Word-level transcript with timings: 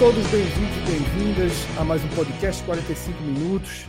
Todos 0.00 0.26
bem-vindos 0.28 0.76
e 0.78 0.92
bem-vindas 0.92 1.78
a 1.78 1.84
mais 1.84 2.02
um 2.02 2.08
podcast 2.16 2.64
45 2.64 3.20
minutos, 3.20 3.84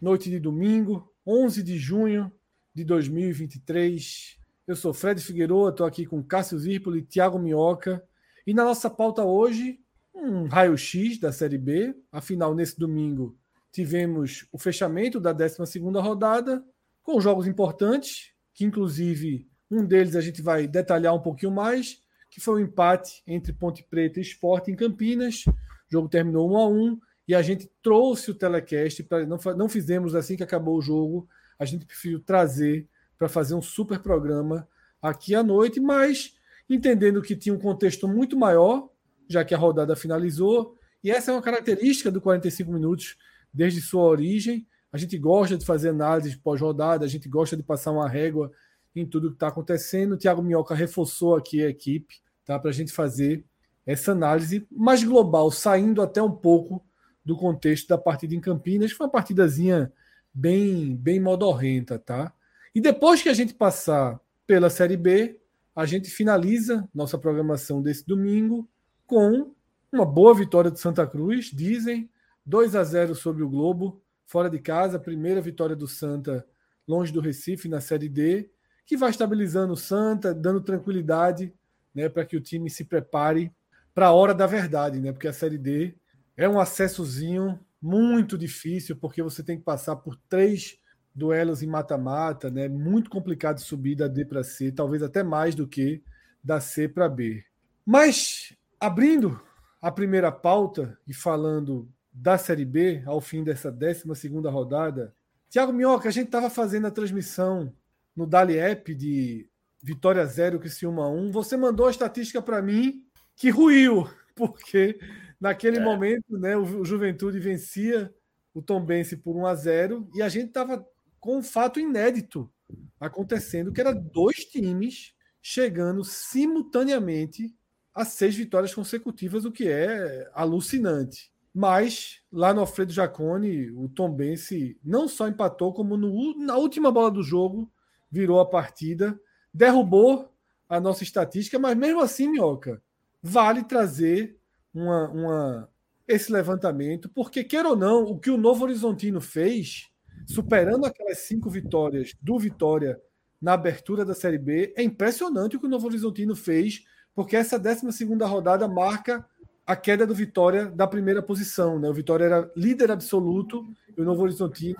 noite 0.00 0.30
de 0.30 0.38
domingo, 0.38 1.12
11 1.26 1.64
de 1.64 1.76
junho 1.76 2.30
de 2.72 2.84
2023. 2.84 4.38
Eu 4.68 4.76
sou 4.76 4.94
Fred 4.94 5.20
Figueiredo, 5.20 5.68
estou 5.68 5.84
aqui 5.84 6.06
com 6.06 6.22
Cássio 6.22 6.56
Zirpoli 6.60 7.00
e 7.00 7.02
Thiago 7.02 7.40
Minhoca. 7.40 8.00
E 8.46 8.54
na 8.54 8.62
nossa 8.62 8.88
pauta 8.88 9.24
hoje, 9.24 9.80
um 10.14 10.46
raio-x 10.46 11.18
da 11.18 11.32
Série 11.32 11.58
B. 11.58 11.92
Afinal, 12.12 12.54
nesse 12.54 12.78
domingo, 12.78 13.36
tivemos 13.72 14.46
o 14.52 14.58
fechamento 14.58 15.18
da 15.18 15.32
12 15.32 15.80
rodada, 16.00 16.64
com 17.02 17.20
jogos 17.20 17.48
importantes, 17.48 18.30
que 18.54 18.64
inclusive 18.64 19.50
um 19.68 19.84
deles 19.84 20.14
a 20.14 20.20
gente 20.20 20.40
vai 20.40 20.68
detalhar 20.68 21.16
um 21.16 21.20
pouquinho 21.20 21.50
mais, 21.50 22.00
que 22.38 22.44
foi 22.44 22.62
um 22.62 22.64
empate 22.64 23.20
entre 23.26 23.52
Ponte 23.52 23.82
Preta 23.82 24.20
e 24.20 24.22
Sport 24.22 24.68
em 24.68 24.76
Campinas. 24.76 25.44
O 25.48 25.52
jogo 25.90 26.08
terminou 26.08 26.48
1 26.52 26.56
a 26.56 26.68
1 26.68 27.00
e 27.26 27.34
a 27.34 27.42
gente 27.42 27.68
trouxe 27.82 28.30
o 28.30 28.34
telecast 28.34 29.02
para 29.02 29.26
não, 29.26 29.38
não 29.56 29.68
fizemos 29.68 30.14
assim 30.14 30.36
que 30.36 30.44
acabou 30.44 30.78
o 30.78 30.80
jogo, 30.80 31.28
a 31.58 31.64
gente 31.64 31.84
preferiu 31.84 32.20
trazer 32.20 32.86
para 33.18 33.28
fazer 33.28 33.56
um 33.56 33.60
super 33.60 33.98
programa 33.98 34.68
aqui 35.02 35.34
à 35.34 35.42
noite, 35.42 35.80
mas 35.80 36.36
entendendo 36.70 37.20
que 37.20 37.34
tinha 37.34 37.52
um 37.52 37.58
contexto 37.58 38.06
muito 38.06 38.38
maior, 38.38 38.88
já 39.28 39.44
que 39.44 39.52
a 39.52 39.58
rodada 39.58 39.96
finalizou, 39.96 40.76
e 41.02 41.10
essa 41.10 41.32
é 41.32 41.34
uma 41.34 41.42
característica 41.42 42.08
do 42.08 42.20
45 42.20 42.70
minutos 42.70 43.16
desde 43.52 43.80
sua 43.80 44.04
origem. 44.04 44.64
A 44.92 44.96
gente 44.96 45.18
gosta 45.18 45.58
de 45.58 45.66
fazer 45.66 45.88
análise 45.88 46.38
pós-rodada, 46.38 47.04
a 47.04 47.08
gente 47.08 47.28
gosta 47.28 47.56
de 47.56 47.64
passar 47.64 47.90
uma 47.90 48.08
régua 48.08 48.52
em 48.94 49.04
tudo 49.04 49.30
que 49.30 49.34
está 49.34 49.48
acontecendo. 49.48 50.12
O 50.12 50.16
Thiago 50.16 50.40
Minhoca 50.40 50.72
reforçou 50.72 51.34
aqui 51.34 51.64
a 51.64 51.68
equipe 51.68 52.14
tá, 52.48 52.58
para 52.58 52.70
a 52.70 52.72
gente 52.72 52.92
fazer 52.92 53.44
essa 53.84 54.12
análise 54.12 54.66
mais 54.70 55.04
global, 55.04 55.50
saindo 55.50 56.00
até 56.00 56.22
um 56.22 56.30
pouco 56.30 56.82
do 57.22 57.36
contexto 57.36 57.86
da 57.88 57.98
partida 57.98 58.34
em 58.34 58.40
Campinas, 58.40 58.90
foi 58.90 59.06
uma 59.06 59.12
partidazinha 59.12 59.92
bem, 60.32 60.96
bem 60.96 61.20
modorrenta, 61.20 61.98
tá? 61.98 62.32
E 62.74 62.80
depois 62.80 63.22
que 63.22 63.28
a 63.28 63.34
gente 63.34 63.52
passar 63.52 64.18
pela 64.46 64.70
Série 64.70 64.96
B, 64.96 65.38
a 65.76 65.84
gente 65.84 66.08
finaliza 66.08 66.88
nossa 66.94 67.18
programação 67.18 67.82
desse 67.82 68.06
domingo 68.06 68.66
com 69.06 69.54
uma 69.92 70.06
boa 70.06 70.34
vitória 70.34 70.70
do 70.70 70.78
Santa 70.78 71.06
Cruz, 71.06 71.50
dizem, 71.52 72.08
2 72.46 72.74
a 72.74 72.82
0 72.82 73.14
sobre 73.14 73.42
o 73.42 73.48
Globo, 73.48 74.00
fora 74.24 74.48
de 74.48 74.58
casa, 74.58 74.98
primeira 74.98 75.42
vitória 75.42 75.76
do 75.76 75.86
Santa 75.86 76.46
longe 76.86 77.12
do 77.12 77.20
Recife 77.20 77.68
na 77.68 77.82
Série 77.82 78.08
D, 78.08 78.50
que 78.86 78.96
vai 78.96 79.10
estabilizando 79.10 79.74
o 79.74 79.76
Santa, 79.76 80.34
dando 80.34 80.62
tranquilidade 80.62 81.52
né, 81.94 82.08
para 82.08 82.24
que 82.24 82.36
o 82.36 82.40
time 82.40 82.68
se 82.70 82.84
prepare 82.84 83.52
para 83.94 84.06
a 84.06 84.12
hora 84.12 84.34
da 84.34 84.46
verdade, 84.46 85.00
né? 85.00 85.12
Porque 85.12 85.26
a 85.26 85.32
Série 85.32 85.58
D 85.58 85.94
é 86.36 86.48
um 86.48 86.60
acessozinho 86.60 87.58
muito 87.82 88.38
difícil, 88.38 88.96
porque 88.96 89.22
você 89.22 89.42
tem 89.42 89.58
que 89.58 89.64
passar 89.64 89.96
por 89.96 90.16
três 90.28 90.78
duelos 91.14 91.62
em 91.62 91.66
mata-mata, 91.66 92.50
né? 92.50 92.68
Muito 92.68 93.10
complicado 93.10 93.60
subir 93.60 93.96
da 93.96 94.06
D 94.06 94.24
para 94.24 94.44
C, 94.44 94.70
talvez 94.70 95.02
até 95.02 95.22
mais 95.22 95.54
do 95.54 95.66
que 95.66 96.02
da 96.42 96.60
C 96.60 96.88
para 96.88 97.08
B. 97.08 97.44
Mas 97.84 98.56
abrindo 98.78 99.40
a 99.82 99.90
primeira 99.90 100.30
pauta 100.30 100.96
e 101.06 101.12
falando 101.12 101.88
da 102.12 102.38
Série 102.38 102.64
B 102.64 103.02
ao 103.06 103.20
fim 103.20 103.42
dessa 103.42 103.70
12 103.70 104.04
segunda 104.14 104.50
rodada, 104.50 105.14
Tiago 105.50 105.72
Minhoca, 105.72 106.08
a 106.08 106.12
gente 106.12 106.26
estava 106.26 106.50
fazendo 106.50 106.86
a 106.86 106.90
transmissão 106.90 107.72
no 108.14 108.26
Dali 108.26 108.58
App 108.58 108.94
de 108.94 109.48
Vitória 109.82 110.24
0, 110.24 110.58
Criciúma 110.58 111.08
1. 111.08 111.30
Você 111.30 111.56
mandou 111.56 111.86
a 111.86 111.90
estatística 111.90 112.42
para 112.42 112.60
mim 112.60 113.04
que 113.36 113.50
ruiu, 113.50 114.08
porque 114.34 114.98
naquele 115.40 115.78
é. 115.78 115.80
momento 115.80 116.36
né, 116.38 116.56
o 116.56 116.84
Juventude 116.84 117.38
vencia 117.38 118.12
o 118.52 118.60
Tombense 118.60 119.16
por 119.16 119.36
1 119.36 119.46
a 119.46 119.54
0 119.54 120.10
e 120.14 120.22
a 120.22 120.28
gente 120.28 120.48
estava 120.48 120.84
com 121.20 121.38
um 121.38 121.42
fato 121.42 121.78
inédito 121.78 122.50
acontecendo, 122.98 123.72
que 123.72 123.80
era 123.80 123.92
dois 123.92 124.44
times 124.44 125.14
chegando 125.40 126.04
simultaneamente 126.04 127.54
a 127.94 128.04
seis 128.04 128.34
vitórias 128.34 128.74
consecutivas, 128.74 129.44
o 129.44 129.52
que 129.52 129.68
é 129.68 130.30
alucinante. 130.34 131.32
Mas 131.54 132.20
lá 132.30 132.52
no 132.52 132.60
Alfredo 132.60 132.92
Jacone, 132.92 133.70
o 133.72 133.88
Tom 133.88 134.12
Bense 134.12 134.78
não 134.84 135.08
só 135.08 135.26
empatou, 135.26 135.72
como 135.72 135.96
no, 135.96 136.38
na 136.38 136.56
última 136.56 136.90
bola 136.92 137.10
do 137.10 137.22
jogo 137.22 137.70
virou 138.10 138.38
a 138.40 138.48
partida, 138.48 139.18
derrubou 139.52 140.32
a 140.68 140.78
nossa 140.78 141.02
estatística, 141.02 141.58
mas 141.58 141.76
mesmo 141.76 142.00
assim, 142.00 142.28
Minhoca, 142.28 142.82
vale 143.22 143.64
trazer 143.64 144.38
uma, 144.72 145.08
uma, 145.08 145.68
esse 146.06 146.30
levantamento, 146.30 147.08
porque, 147.08 147.42
quer 147.42 147.64
ou 147.64 147.76
não, 147.76 148.04
o 148.04 148.18
que 148.18 148.30
o 148.30 148.36
Novo 148.36 148.64
Horizontino 148.64 149.20
fez 149.20 149.90
superando 150.26 150.84
aquelas 150.84 151.18
cinco 151.20 151.48
vitórias 151.48 152.14
do 152.20 152.38
Vitória 152.38 153.00
na 153.40 153.54
abertura 153.54 154.04
da 154.04 154.14
Série 154.14 154.38
B. 154.38 154.74
É 154.76 154.82
impressionante 154.82 155.56
o 155.56 155.60
que 155.60 155.66
o 155.66 155.70
Novo 155.70 155.86
Horizontino 155.86 156.36
fez, 156.36 156.84
porque 157.14 157.36
essa 157.36 157.58
12 157.58 158.04
rodada 158.24 158.68
marca 158.68 159.24
a 159.66 159.76
queda 159.76 160.06
do 160.06 160.14
Vitória 160.14 160.66
da 160.66 160.86
primeira 160.86 161.22
posição. 161.22 161.78
Né? 161.78 161.88
O 161.88 161.94
Vitória 161.94 162.24
era 162.24 162.50
líder 162.56 162.90
absoluto 162.90 163.66
e 163.96 164.00
o 164.00 164.04
Novo 164.04 164.22
Horizontino 164.22 164.78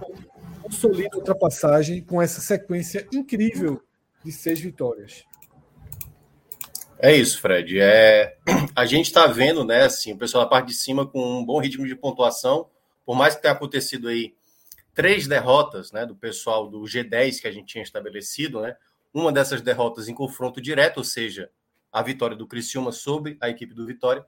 consolida 0.62 1.10
a 1.14 1.18
ultrapassagem 1.18 2.02
com 2.04 2.20
essa 2.20 2.40
sequência 2.40 3.06
incrível 3.12 3.82
de 4.24 4.32
seis 4.32 4.60
vitórias. 4.60 5.24
É 6.98 7.14
isso, 7.14 7.40
Fred. 7.40 7.78
É... 7.80 8.36
A 8.74 8.84
gente 8.84 9.06
está 9.06 9.26
vendo, 9.26 9.64
né, 9.64 9.82
assim, 9.82 10.12
o 10.12 10.18
pessoal 10.18 10.44
da 10.44 10.50
parte 10.50 10.68
de 10.68 10.74
cima 10.74 11.06
com 11.06 11.40
um 11.40 11.44
bom 11.44 11.60
ritmo 11.60 11.86
de 11.86 11.94
pontuação, 11.94 12.68
por 13.04 13.16
mais 13.16 13.34
que 13.34 13.42
tenha 13.42 13.54
acontecido 13.54 14.08
aí 14.08 14.34
três 14.94 15.26
derrotas 15.28 15.92
né, 15.92 16.04
do 16.04 16.16
pessoal 16.16 16.68
do 16.68 16.80
G10 16.82 17.40
que 17.40 17.46
a 17.46 17.52
gente 17.52 17.66
tinha 17.66 17.84
estabelecido, 17.84 18.60
né? 18.60 18.76
Uma 19.14 19.32
dessas 19.32 19.62
derrotas 19.62 20.08
em 20.08 20.14
confronto 20.14 20.60
direto, 20.60 20.98
ou 20.98 21.04
seja, 21.04 21.50
a 21.92 22.02
vitória 22.02 22.36
do 22.36 22.46
Criciúma 22.46 22.92
sobre 22.92 23.38
a 23.40 23.48
equipe 23.48 23.74
do 23.74 23.86
Vitória. 23.86 24.26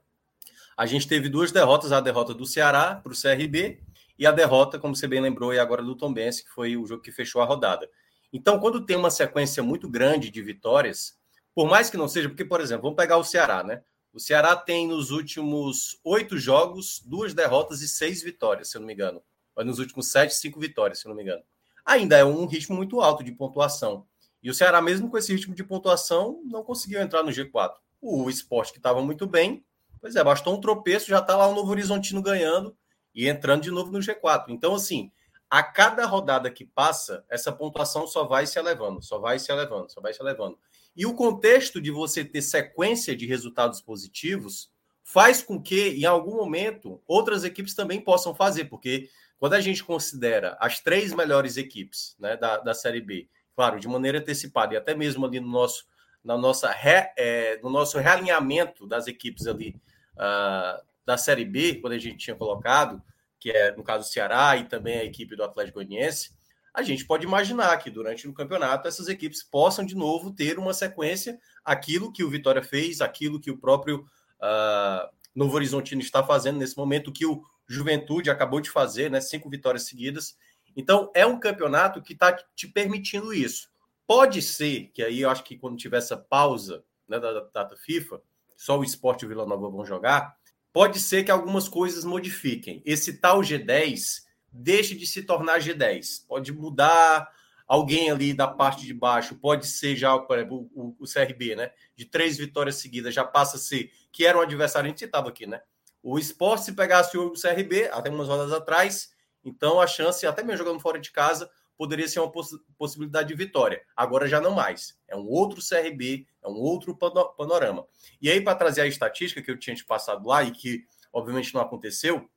A 0.75 0.85
gente 0.85 1.07
teve 1.07 1.29
duas 1.29 1.51
derrotas, 1.51 1.91
a 1.91 1.99
derrota 1.99 2.33
do 2.33 2.45
Ceará 2.45 2.95
para 2.95 3.11
o 3.11 3.15
CRB 3.15 3.81
e 4.17 4.25
a 4.25 4.31
derrota, 4.31 4.79
como 4.79 4.95
você 4.95 5.07
bem 5.07 5.21
lembrou, 5.21 5.53
e 5.53 5.59
agora 5.59 5.83
do 5.83 5.95
Tombense, 5.95 6.43
que 6.43 6.49
foi 6.49 6.77
o 6.77 6.85
jogo 6.85 7.03
que 7.03 7.11
fechou 7.11 7.41
a 7.41 7.45
rodada. 7.45 7.89
Então, 8.33 8.59
quando 8.59 8.85
tem 8.85 8.95
uma 8.95 9.11
sequência 9.11 9.61
muito 9.61 9.89
grande 9.89 10.29
de 10.29 10.41
vitórias, 10.41 11.17
por 11.53 11.67
mais 11.69 11.89
que 11.89 11.97
não 11.97 12.07
seja, 12.07 12.29
porque, 12.29 12.45
por 12.45 12.61
exemplo, 12.61 12.83
vamos 12.83 12.97
pegar 12.97 13.17
o 13.17 13.23
Ceará, 13.23 13.63
né? 13.63 13.83
O 14.13 14.19
Ceará 14.19 14.55
tem 14.55 14.87
nos 14.87 15.11
últimos 15.11 15.99
oito 16.03 16.37
jogos 16.37 17.01
duas 17.05 17.33
derrotas 17.33 17.81
e 17.81 17.87
seis 17.87 18.21
vitórias, 18.21 18.69
se 18.69 18.77
eu 18.77 18.81
não 18.81 18.87
me 18.87 18.93
engano 18.93 19.21
nos 19.63 19.79
últimos 19.79 20.11
sete, 20.11 20.35
cinco 20.35 20.59
vitórias, 20.59 20.99
se 20.99 21.07
não 21.07 21.15
me 21.15 21.23
engano. 21.23 21.43
Ainda 21.85 22.17
é 22.17 22.25
um 22.25 22.45
ritmo 22.45 22.75
muito 22.75 23.01
alto 23.01 23.23
de 23.23 23.31
pontuação. 23.31 24.05
E 24.41 24.49
o 24.49 24.53
Ceará, 24.53 24.81
mesmo 24.81 25.09
com 25.09 25.17
esse 25.17 25.33
ritmo 25.33 25.53
de 25.53 25.63
pontuação, 25.63 26.41
não 26.45 26.63
conseguiu 26.63 27.01
entrar 27.01 27.23
no 27.23 27.31
G4. 27.31 27.73
O 28.01 28.29
esporte 28.29 28.71
que 28.71 28.79
estava 28.79 29.01
muito 29.01 29.27
bem, 29.27 29.63
pois 29.99 30.15
é, 30.15 30.23
bastou 30.23 30.55
um 30.55 30.61
tropeço, 30.61 31.09
já 31.09 31.19
está 31.19 31.35
lá 31.35 31.47
o 31.47 31.55
Novo 31.55 31.71
Horizontino 31.71 32.21
ganhando 32.21 32.75
e 33.13 33.27
entrando 33.27 33.61
de 33.61 33.71
novo 33.71 33.91
no 33.91 33.99
G4. 33.99 34.45
Então, 34.49 34.73
assim, 34.73 35.11
a 35.51 35.61
cada 35.61 36.05
rodada 36.05 36.49
que 36.49 36.63
passa, 36.63 37.25
essa 37.29 37.51
pontuação 37.51 38.07
só 38.07 38.23
vai 38.23 38.47
se 38.47 38.57
elevando, 38.57 39.03
só 39.03 39.19
vai 39.19 39.37
se 39.37 39.51
elevando, 39.51 39.91
só 39.91 39.99
vai 39.99 40.13
se 40.13 40.21
elevando. 40.21 40.57
E 40.95 41.05
o 41.05 41.13
contexto 41.13 41.81
de 41.81 41.91
você 41.91 42.23
ter 42.23 42.41
sequência 42.41 43.13
de 43.13 43.25
resultados 43.25 43.81
positivos 43.81 44.71
faz 45.03 45.43
com 45.43 45.61
que, 45.61 45.89
em 45.89 46.05
algum 46.05 46.37
momento, 46.37 47.01
outras 47.05 47.43
equipes 47.43 47.75
também 47.75 47.99
possam 47.99 48.33
fazer, 48.33 48.65
porque 48.65 49.09
quando 49.37 49.55
a 49.55 49.59
gente 49.59 49.83
considera 49.83 50.55
as 50.57 50.79
três 50.79 51.13
melhores 51.13 51.57
equipes 51.57 52.15
né, 52.17 52.37
da, 52.37 52.57
da 52.59 52.73
Série 52.73 53.01
B, 53.01 53.27
claro, 53.53 53.77
de 53.77 53.89
maneira 53.89 54.19
antecipada 54.19 54.73
e 54.73 54.77
até 54.77 54.95
mesmo 54.95 55.25
ali 55.25 55.41
no 55.41 55.49
nosso 55.49 55.85
na 56.23 56.37
nossa 56.37 56.69
re, 56.69 57.11
é, 57.17 57.59
no 57.63 57.69
nosso 57.69 57.97
realinhamento 57.97 58.85
das 58.85 59.07
equipes 59.07 59.47
ali 59.47 59.75
uh, 60.13 60.79
da 61.03 61.17
Série 61.17 61.43
B, 61.43 61.79
quando 61.81 61.93
a 61.93 61.97
gente 61.97 62.17
tinha 62.17 62.35
colocado, 62.35 63.01
que 63.41 63.49
é 63.49 63.75
no 63.75 63.83
caso 63.83 64.07
o 64.07 64.11
Ceará 64.11 64.55
e 64.55 64.65
também 64.65 64.99
a 64.99 65.03
equipe 65.03 65.35
do 65.35 65.43
Atlético 65.43 65.79
Goianiense, 65.79 66.29
a 66.73 66.83
gente 66.83 67.05
pode 67.05 67.25
imaginar 67.25 67.75
que 67.77 67.89
durante 67.89 68.27
o 68.27 68.33
campeonato 68.33 68.87
essas 68.87 69.09
equipes 69.09 69.43
possam 69.43 69.83
de 69.83 69.95
novo 69.95 70.31
ter 70.31 70.57
uma 70.57 70.73
sequência, 70.73 71.37
aquilo 71.65 72.13
que 72.13 72.23
o 72.23 72.29
Vitória 72.29 72.63
fez, 72.63 73.01
aquilo 73.01 73.41
que 73.41 73.51
o 73.51 73.57
próprio 73.57 74.05
uh, 74.37 75.09
Novo 75.35 75.55
Horizontino 75.55 76.01
está 76.01 76.23
fazendo 76.23 76.59
nesse 76.59 76.77
momento, 76.77 77.11
que 77.11 77.25
o 77.25 77.43
Juventude 77.67 78.29
acabou 78.29 78.61
de 78.61 78.69
fazer, 78.69 79.09
né? 79.09 79.19
Cinco 79.19 79.49
vitórias 79.49 79.83
seguidas. 79.83 80.37
Então, 80.75 81.11
é 81.13 81.25
um 81.25 81.39
campeonato 81.39 82.01
que 82.01 82.13
está 82.13 82.31
te 82.55 82.67
permitindo 82.67 83.33
isso. 83.33 83.69
Pode 84.05 84.41
ser 84.41 84.91
que 84.93 85.03
aí 85.03 85.21
eu 85.21 85.29
acho 85.29 85.43
que 85.43 85.57
quando 85.57 85.77
tiver 85.77 85.97
essa 85.97 86.17
pausa 86.17 86.83
né, 87.07 87.19
da 87.19 87.41
data 87.53 87.75
FIFA, 87.75 88.21
só 88.55 88.77
o 88.77 88.83
esporte 88.83 89.23
e 89.23 89.25
o 89.25 89.29
Vila 89.29 89.45
Nova 89.45 89.69
vão 89.69 89.85
jogar, 89.85 90.37
pode 90.73 90.99
ser 90.99 91.23
que 91.23 91.31
algumas 91.31 91.67
coisas 91.67 92.03
modifiquem. 92.03 92.81
Esse 92.85 93.13
tal 93.13 93.41
G10 93.41 94.23
deixe 94.51 94.95
de 94.95 95.07
se 95.07 95.23
tornar 95.23 95.59
G10. 95.59 96.25
Pode 96.27 96.51
mudar 96.51 97.29
alguém 97.67 98.11
ali 98.11 98.33
da 98.33 98.47
parte 98.47 98.85
de 98.85 98.93
baixo, 98.93 99.35
pode 99.35 99.65
ser 99.65 99.95
já, 99.95 100.17
por 100.19 100.37
exemplo, 100.37 100.69
o, 100.75 100.93
o 100.99 101.05
CRB, 101.05 101.55
né? 101.55 101.71
De 101.95 102.03
três 102.03 102.37
vitórias 102.37 102.75
seguidas, 102.75 103.13
já 103.13 103.23
passa 103.23 103.55
a 103.55 103.59
ser, 103.59 103.89
que 104.11 104.25
era 104.25 104.37
um 104.37 104.41
adversário, 104.41 104.87
a 104.87 104.89
gente 104.89 104.99
citava 104.99 105.29
aqui, 105.29 105.47
né? 105.47 105.61
O 106.03 106.19
esporte, 106.19 106.65
se 106.65 106.73
pegasse 106.73 107.17
o 107.17 107.31
CRB, 107.31 107.89
até 107.93 108.09
umas 108.09 108.27
rodas 108.27 108.51
atrás, 108.51 109.13
então 109.41 109.79
a 109.79 109.87
chance, 109.87 110.27
até 110.27 110.43
mesmo 110.43 110.57
jogando 110.57 110.81
fora 110.81 110.99
de 110.99 111.11
casa, 111.11 111.49
poderia 111.81 112.07
ser 112.07 112.19
uma 112.19 112.31
poss 112.31 112.51
possibilidade 112.77 113.29
de 113.29 113.33
vitória. 113.33 113.81
Agora 113.95 114.27
já 114.27 114.39
não 114.39 114.51
mais. 114.51 114.95
É 115.07 115.15
um 115.15 115.27
outro 115.27 115.59
CRB, 115.67 116.27
é 116.43 116.47
um 116.47 116.53
outro 116.53 116.95
panorama. 116.95 117.87
E 118.21 118.29
aí, 118.29 118.39
para 118.39 118.53
trazer 118.53 118.81
a 118.81 118.85
estatística 118.85 119.41
que 119.41 119.49
eu 119.49 119.57
tinha 119.57 119.75
te 119.75 119.83
passado 119.83 120.27
lá 120.27 120.43
e 120.43 120.51
que, 120.51 120.85
obviamente, 121.11 121.55
não 121.55 121.59
aconteceu, 121.59 122.29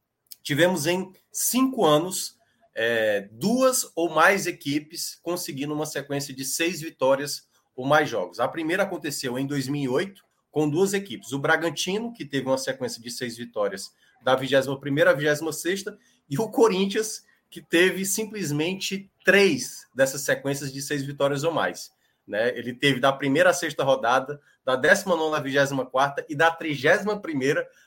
tivemos 0.42 0.86
em 0.86 1.12
cinco 1.30 1.84
anos 1.84 2.38
é, 2.74 3.28
duas 3.32 3.92
ou 3.94 4.08
mais 4.08 4.46
equipes 4.46 5.20
conseguindo 5.22 5.74
uma 5.74 5.84
sequência 5.84 6.32
de 6.32 6.42
seis 6.42 6.80
vitórias 6.80 7.46
ou 7.76 7.84
mais 7.84 8.08
jogos. 8.08 8.40
A 8.40 8.48
primeira 8.48 8.84
aconteceu 8.84 9.38
em 9.38 9.46
2008, 9.46 10.24
com 10.50 10.70
duas 10.70 10.94
equipes. 10.94 11.32
O 11.32 11.38
Bragantino, 11.38 12.14
que 12.14 12.24
teve 12.24 12.46
uma 12.46 12.56
sequência 12.56 13.02
de 13.02 13.10
seis 13.10 13.36
vitórias 13.36 13.92
da 14.22 14.34
21ª 14.40 15.08
à 15.08 15.12
26 15.12 15.84
e 16.30 16.38
o 16.38 16.48
Corinthians, 16.48 17.26
que 17.50 17.60
teve 17.60 18.04
simplesmente 18.04 19.10
três 19.24 19.88
dessas 19.94 20.20
sequências 20.20 20.72
de 20.72 20.80
seis 20.80 21.02
vitórias 21.02 21.42
ou 21.42 21.52
mais. 21.52 21.90
Né? 22.26 22.56
Ele 22.56 22.72
teve 22.72 23.00
da 23.00 23.12
primeira 23.12 23.50
à 23.50 23.52
sexta 23.52 23.82
rodada, 23.82 24.40
da 24.64 24.76
19 24.76 25.34
à 25.34 25.40
24 25.40 26.24
e 26.28 26.34
da 26.34 26.50
31 26.50 27.20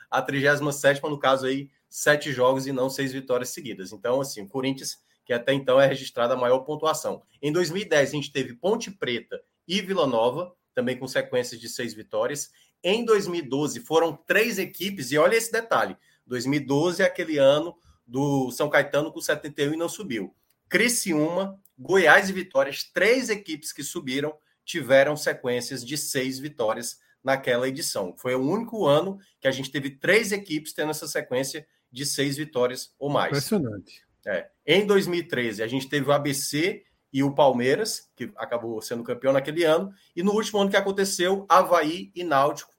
à 0.09 0.21
37, 0.21 1.01
no 1.03 1.17
caso 1.17 1.45
aí, 1.45 1.69
sete 1.89 2.31
jogos 2.31 2.67
e 2.67 2.71
não 2.71 2.89
seis 2.89 3.13
vitórias 3.13 3.49
seguidas. 3.49 3.91
Então, 3.91 4.19
assim, 4.19 4.41
o 4.41 4.47
Corinthians, 4.47 4.99
que 5.25 5.33
até 5.33 5.53
então 5.53 5.79
é 5.79 5.87
registrado 5.87 6.33
a 6.33 6.37
maior 6.37 6.59
pontuação. 6.59 7.21
Em 7.41 7.51
2010, 7.51 8.09
a 8.09 8.11
gente 8.11 8.31
teve 8.31 8.53
Ponte 8.53 8.91
Preta 8.91 9.41
e 9.67 9.81
Vila 9.81 10.05
Nova, 10.05 10.53
também 10.73 10.97
com 10.97 11.07
sequências 11.07 11.59
de 11.59 11.67
seis 11.67 11.93
vitórias. 11.93 12.51
Em 12.83 13.03
2012, 13.03 13.79
foram 13.81 14.15
três 14.15 14.59
equipes, 14.59 15.11
e 15.11 15.17
olha 15.17 15.35
esse 15.35 15.51
detalhe: 15.51 15.97
2012 16.27 17.01
é 17.01 17.05
aquele 17.05 17.37
ano 17.37 17.75
do 18.05 18.51
São 18.51 18.69
Caetano 18.69 19.11
com 19.11 19.19
71 19.19 19.73
e 19.73 19.77
não 19.77 19.89
subiu. 19.89 20.33
Criciúma, 20.69 21.59
Goiás 21.77 22.29
e 22.29 22.33
Vitórias, 22.33 22.83
três 22.83 23.29
equipes 23.29 23.71
que 23.71 23.83
subiram, 23.83 24.33
tiveram 24.65 25.15
sequências 25.15 25.85
de 25.85 25.97
seis 25.97 26.39
vitórias 26.39 26.99
naquela 27.23 27.67
edição. 27.67 28.15
Foi 28.17 28.35
o 28.35 28.41
único 28.41 28.85
ano 28.85 29.19
que 29.39 29.47
a 29.47 29.51
gente 29.51 29.71
teve 29.71 29.91
três 29.91 30.31
equipes 30.31 30.73
tendo 30.73 30.91
essa 30.91 31.07
sequência 31.07 31.67
de 31.91 32.05
seis 32.05 32.37
vitórias 32.37 32.93
ou 32.99 33.09
mais. 33.09 33.29
Impressionante. 33.29 34.05
É. 34.25 34.49
Em 34.65 34.85
2013, 34.85 35.63
a 35.63 35.67
gente 35.67 35.87
teve 35.87 36.09
o 36.09 36.11
ABC 36.11 36.83
e 37.13 37.23
o 37.23 37.33
Palmeiras, 37.33 38.09
que 38.15 38.29
acabou 38.35 38.81
sendo 38.81 39.03
campeão 39.03 39.31
naquele 39.31 39.63
ano, 39.63 39.93
e 40.15 40.21
no 40.21 40.33
último 40.33 40.59
ano 40.59 40.69
que 40.69 40.75
aconteceu, 40.75 41.45
Havaí 41.47 42.11
e 42.13 42.23
Náutico 42.23 42.73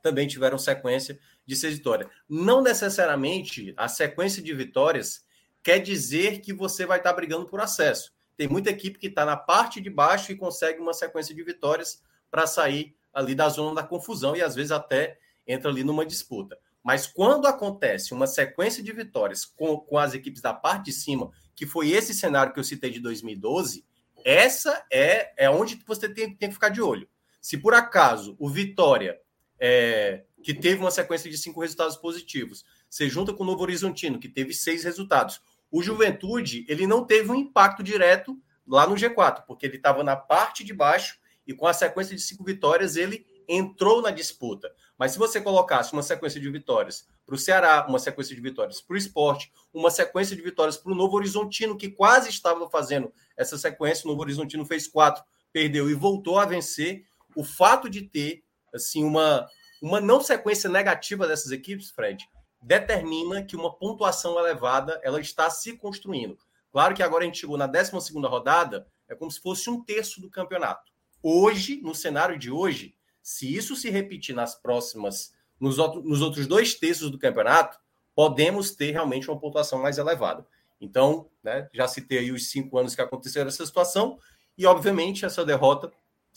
também 0.00 0.28
tiveram 0.28 0.58
sequência 0.58 1.18
de 1.44 1.56
seis 1.56 1.76
vitórias. 1.76 2.08
Não 2.28 2.62
necessariamente 2.62 3.74
a 3.76 3.88
sequência 3.88 4.42
de 4.42 4.54
vitórias 4.54 5.24
quer 5.62 5.78
dizer 5.78 6.40
que 6.40 6.52
você 6.52 6.84
vai 6.84 6.98
estar 6.98 7.12
brigando 7.12 7.46
por 7.46 7.60
acesso. 7.60 8.12
Tem 8.36 8.48
muita 8.48 8.70
equipe 8.70 8.98
que 8.98 9.06
está 9.06 9.24
na 9.24 9.36
parte 9.36 9.80
de 9.80 9.90
baixo 9.90 10.32
e 10.32 10.36
consegue 10.36 10.80
uma 10.80 10.94
sequência 10.94 11.34
de 11.34 11.42
vitórias 11.42 12.02
para 12.30 12.46
sair 12.46 12.94
ali 13.12 13.34
da 13.34 13.48
zona 13.48 13.74
da 13.74 13.86
confusão 13.86 14.34
e 14.34 14.42
às 14.42 14.54
vezes 14.54 14.72
até 14.72 15.18
entra 15.46 15.70
ali 15.70 15.84
numa 15.84 16.04
disputa. 16.04 16.58
Mas 16.82 17.06
quando 17.06 17.46
acontece 17.46 18.12
uma 18.12 18.26
sequência 18.26 18.82
de 18.82 18.92
vitórias 18.92 19.44
com, 19.44 19.78
com 19.78 19.98
as 19.98 20.14
equipes 20.14 20.40
da 20.40 20.52
parte 20.52 20.86
de 20.86 20.92
cima, 20.92 21.30
que 21.54 21.66
foi 21.66 21.90
esse 21.90 22.12
cenário 22.12 22.52
que 22.52 22.58
eu 22.58 22.64
citei 22.64 22.90
de 22.90 22.98
2012, 23.00 23.84
essa 24.24 24.84
é, 24.90 25.32
é 25.36 25.50
onde 25.50 25.80
você 25.86 26.08
tem, 26.08 26.34
tem 26.34 26.48
que 26.48 26.54
ficar 26.54 26.70
de 26.70 26.80
olho. 26.80 27.08
Se 27.40 27.56
por 27.58 27.74
acaso 27.74 28.34
o 28.38 28.48
Vitória, 28.48 29.20
é, 29.60 30.24
que 30.42 30.52
teve 30.52 30.80
uma 30.80 30.90
sequência 30.90 31.30
de 31.30 31.38
cinco 31.38 31.60
resultados 31.60 31.96
positivos, 31.96 32.64
se 32.90 33.08
junta 33.08 33.32
com 33.32 33.44
o 33.44 33.46
Novo 33.46 33.62
Horizontino, 33.62 34.18
que 34.18 34.28
teve 34.28 34.52
seis 34.52 34.82
resultados, 34.84 35.40
o 35.72 35.82
Juventude 35.82 36.66
ele 36.68 36.86
não 36.86 37.04
teve 37.04 37.30
um 37.30 37.34
impacto 37.34 37.82
direto 37.82 38.38
lá 38.68 38.86
no 38.86 38.94
G4, 38.94 39.44
porque 39.46 39.66
ele 39.66 39.76
estava 39.76 40.04
na 40.04 40.14
parte 40.14 40.62
de 40.62 40.74
baixo 40.74 41.18
e 41.46 41.54
com 41.54 41.66
a 41.66 41.72
sequência 41.72 42.14
de 42.14 42.20
cinco 42.20 42.44
vitórias 42.44 42.94
ele 42.94 43.26
entrou 43.48 44.02
na 44.02 44.10
disputa. 44.10 44.70
Mas 44.96 45.12
se 45.12 45.18
você 45.18 45.40
colocasse 45.40 45.92
uma 45.92 46.02
sequência 46.02 46.38
de 46.38 46.48
vitórias 46.50 47.08
para 47.24 47.34
o 47.34 47.38
Ceará, 47.38 47.86
uma 47.88 47.98
sequência 47.98 48.34
de 48.34 48.40
vitórias 48.40 48.80
para 48.80 48.94
o 48.94 48.96
esporte, 48.96 49.50
uma 49.72 49.90
sequência 49.90 50.36
de 50.36 50.42
vitórias 50.42 50.76
para 50.76 50.92
o 50.92 50.94
Novo 50.94 51.16
Horizontino, 51.16 51.76
que 51.76 51.90
quase 51.90 52.28
estava 52.28 52.68
fazendo 52.68 53.12
essa 53.36 53.56
sequência, 53.56 54.04
o 54.04 54.08
Novo 54.08 54.20
Horizontino 54.20 54.64
fez 54.64 54.86
quatro, 54.86 55.24
perdeu 55.52 55.90
e 55.90 55.94
voltou 55.94 56.38
a 56.38 56.44
vencer. 56.44 57.04
O 57.34 57.42
fato 57.42 57.88
de 57.88 58.02
ter 58.02 58.44
assim 58.74 59.02
uma, 59.02 59.48
uma 59.80 60.00
não 60.00 60.20
sequência 60.20 60.68
negativa 60.68 61.26
dessas 61.26 61.50
equipes, 61.50 61.90
Fred, 61.90 62.28
determina 62.62 63.42
que 63.42 63.56
uma 63.56 63.74
pontuação 63.74 64.38
elevada 64.38 65.00
ela 65.02 65.20
está 65.20 65.50
se 65.50 65.76
construindo. 65.76 66.38
Claro 66.70 66.94
que 66.94 67.02
agora 67.02 67.24
a 67.24 67.26
gente 67.26 67.38
chegou 67.38 67.58
na 67.58 67.66
12 67.66 67.90
rodada, 68.26 68.86
é 69.08 69.14
como 69.14 69.30
se 69.30 69.40
fosse 69.40 69.68
um 69.68 69.82
terço 69.82 70.20
do 70.20 70.30
campeonato. 70.30 70.90
Hoje, 71.22 71.80
no 71.82 71.94
cenário 71.94 72.38
de 72.38 72.50
hoje, 72.50 72.94
se 73.22 73.54
isso 73.54 73.76
se 73.76 73.90
repetir 73.90 74.34
nas 74.34 74.54
próximas, 74.54 75.34
nos, 75.60 75.78
outro, 75.78 76.02
nos 76.02 76.22
outros 76.22 76.46
dois 76.46 76.74
terços 76.74 77.10
do 77.10 77.18
campeonato, 77.18 77.78
podemos 78.14 78.70
ter 78.72 78.92
realmente 78.92 79.30
uma 79.30 79.38
pontuação 79.38 79.80
mais 79.80 79.98
elevada. 79.98 80.46
Então, 80.80 81.30
né, 81.42 81.68
já 81.72 81.86
citei 81.86 82.18
aí 82.18 82.32
os 82.32 82.50
cinco 82.50 82.78
anos 82.78 82.94
que 82.94 83.00
aconteceram 83.00 83.48
essa 83.48 83.64
situação, 83.64 84.18
e 84.56 84.66
obviamente 84.66 85.24
essa 85.24 85.44
derrota, 85.44 85.92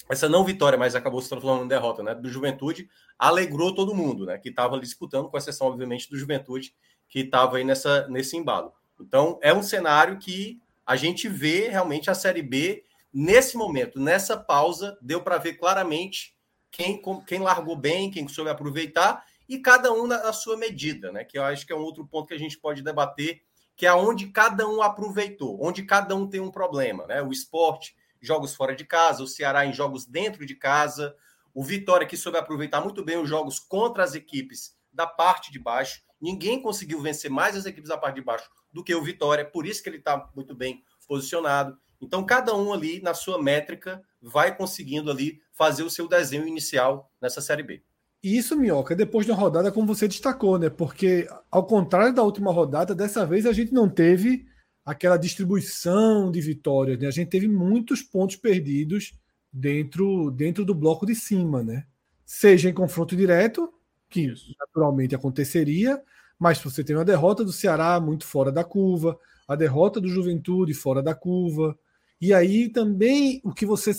essa 0.10 0.30
não 0.30 0.44
vitória, 0.44 0.78
mas 0.78 0.96
acabou 0.96 1.22
se 1.22 1.30
transformando 1.30 1.66
em 1.66 1.68
derrota, 1.68 2.04
né, 2.04 2.14
do 2.14 2.30
Juventude, 2.30 2.90
alegrou 3.18 3.74
todo 3.74 3.96
mundo, 3.96 4.26
né, 4.26 4.38
que 4.38 4.50
estava 4.50 4.80
disputando, 4.80 5.30
com 5.30 5.38
exceção, 5.38 5.68
obviamente, 5.68 6.10
do 6.10 6.18
Juventude, 6.18 6.76
que 7.08 7.20
estava 7.20 7.58
aí 7.58 7.64
nessa, 7.64 8.08
nesse 8.08 8.38
embalo. 8.38 8.74
Então, 9.00 9.40
é 9.42 9.54
um 9.54 9.64
cenário 9.64 10.18
que 10.18 10.60
a 10.86 10.96
gente 10.96 11.28
vê 11.28 11.70
realmente 11.70 12.10
a 12.10 12.14
Série 12.14 12.42
B 12.42 12.84
nesse 13.12 13.58
momento, 13.58 14.00
nessa 14.00 14.38
pausa, 14.38 14.98
deu 15.02 15.22
para 15.22 15.38
ver 15.38 15.54
claramente 15.54 16.36
quem, 16.70 17.02
quem 17.26 17.40
largou 17.40 17.76
bem, 17.76 18.12
quem 18.12 18.28
soube 18.28 18.50
aproveitar, 18.50 19.24
e 19.48 19.60
cada 19.60 19.94
um 19.94 20.06
na, 20.06 20.22
na, 20.24 20.34
sua 20.34 20.58
medida, 20.58 21.12
né? 21.12 21.24
Que 21.24 21.38
eu 21.38 21.44
acho 21.44 21.66
que 21.66 21.72
é 21.72 21.76
um 21.76 21.82
outro 21.82 22.06
ponto 22.06 22.28
que 22.28 22.34
a 22.34 22.40
gente 22.40 22.58
pode 22.58 22.82
debater, 22.82 23.42
que 23.76 23.86
é 23.86 23.94
onde 23.94 24.28
cada 24.28 24.68
um 24.68 24.82
aproveitou, 24.82 25.58
onde 25.62 25.84
cada 25.84 26.16
um 26.16 26.28
tem 26.28 26.42
um 26.42 26.52
problema, 26.52 27.06
né? 27.08 27.22
O 27.22 27.32
esporte, 27.32 27.96
jogos 28.26 28.56
fora 28.56 28.76
de 28.76 28.84
casa, 28.84 29.24
o 29.24 29.28
Ceará 29.28 29.66
em 29.66 29.74
jogos 29.74 30.06
dentro 30.06 30.46
de 30.46 30.56
casa, 30.56 31.16
o 31.54 31.64
Vitória 31.64 32.08
que 32.08 32.18
soube 32.18 32.38
aproveitar 32.38 32.82
muito 32.82 33.04
bem 33.04 33.18
os 33.18 33.30
jogos 33.30 33.60
contra 33.60 34.04
as 34.04 34.16
equipes 34.16 34.76
da 34.92 35.08
parte 35.08 35.52
de 35.52 35.60
baixo. 35.60 36.02
Ninguém 36.20 36.62
conseguiu 36.62 37.02
vencer 37.02 37.30
mais 37.30 37.56
as 37.56 37.66
equipes 37.66 37.90
da 37.90 37.98
parte 37.98 38.16
de 38.16 38.22
baixo 38.22 38.50
do 38.72 38.84
que 38.84 38.94
o 38.94 39.04
Vitória, 39.04 39.46
por 39.46 39.66
isso 39.66 39.82
que 39.82 39.90
ele 39.90 39.98
está 39.98 40.30
muito 40.36 40.54
bem 40.54 40.84
posicionado. 41.08 41.78
Então, 42.02 42.26
cada 42.26 42.56
um 42.56 42.74
ali, 42.74 43.02
na 43.02 43.14
sua 43.14 43.42
métrica, 43.42 44.02
vai 44.22 44.56
conseguindo 44.56 45.10
ali 45.10 45.40
fazer 45.54 45.84
o 45.84 45.90
seu 45.90 46.08
desenho 46.08 46.48
inicial 46.48 47.10
nessa 47.22 47.40
Série 47.42 47.64
B. 47.64 47.84
E 48.22 48.38
isso, 48.38 48.58
Minhoca, 48.58 48.96
depois 48.96 49.26
de 49.26 49.32
uma 49.32 49.40
rodada, 49.40 49.72
como 49.72 49.88
você 49.88 50.08
destacou, 50.08 50.58
né? 50.58 50.70
Porque, 50.70 51.28
ao 51.50 51.66
contrário 51.66 52.14
da 52.14 52.24
última 52.24 52.52
rodada, 52.52 52.96
dessa 52.96 53.26
vez 53.26 53.46
a 53.46 53.54
gente 53.54 53.72
não 53.72 53.88
teve 53.88 54.46
aquela 54.86 55.18
distribuição 55.18 56.32
de 56.32 56.40
vitórias, 56.40 57.00
né? 57.00 57.08
A 57.08 57.12
gente 57.12 57.30
teve 57.30 57.48
muitos 57.48 58.04
pontos 58.04 58.36
perdidos 58.36 59.14
dentro, 59.52 60.30
dentro 60.30 60.64
do 60.64 60.76
bloco 60.76 61.06
de 61.06 61.16
cima, 61.16 61.64
né? 61.64 61.88
Seja 62.24 62.70
em 62.70 62.74
confronto 62.74 63.16
direto, 63.16 63.74
que 64.10 64.22
isso. 64.22 64.54
naturalmente 64.60 65.16
aconteceria, 65.16 66.02
mas 66.38 66.62
você 66.62 66.84
tem 66.84 66.96
uma 66.96 67.06
derrota 67.06 67.44
do 67.44 67.52
Ceará 67.52 68.00
muito 68.00 68.26
fora 68.26 68.52
da 68.52 68.64
curva, 68.64 69.18
a 69.48 69.56
derrota 69.56 70.00
do 70.00 70.08
Juventude 70.08 70.74
fora 70.74 71.02
da 71.02 71.16
curva, 71.16 71.78
e 72.22 72.34
aí 72.34 72.70
também 72.70 73.42
o 73.44 73.54
que 73.54 73.66
você 73.66 73.92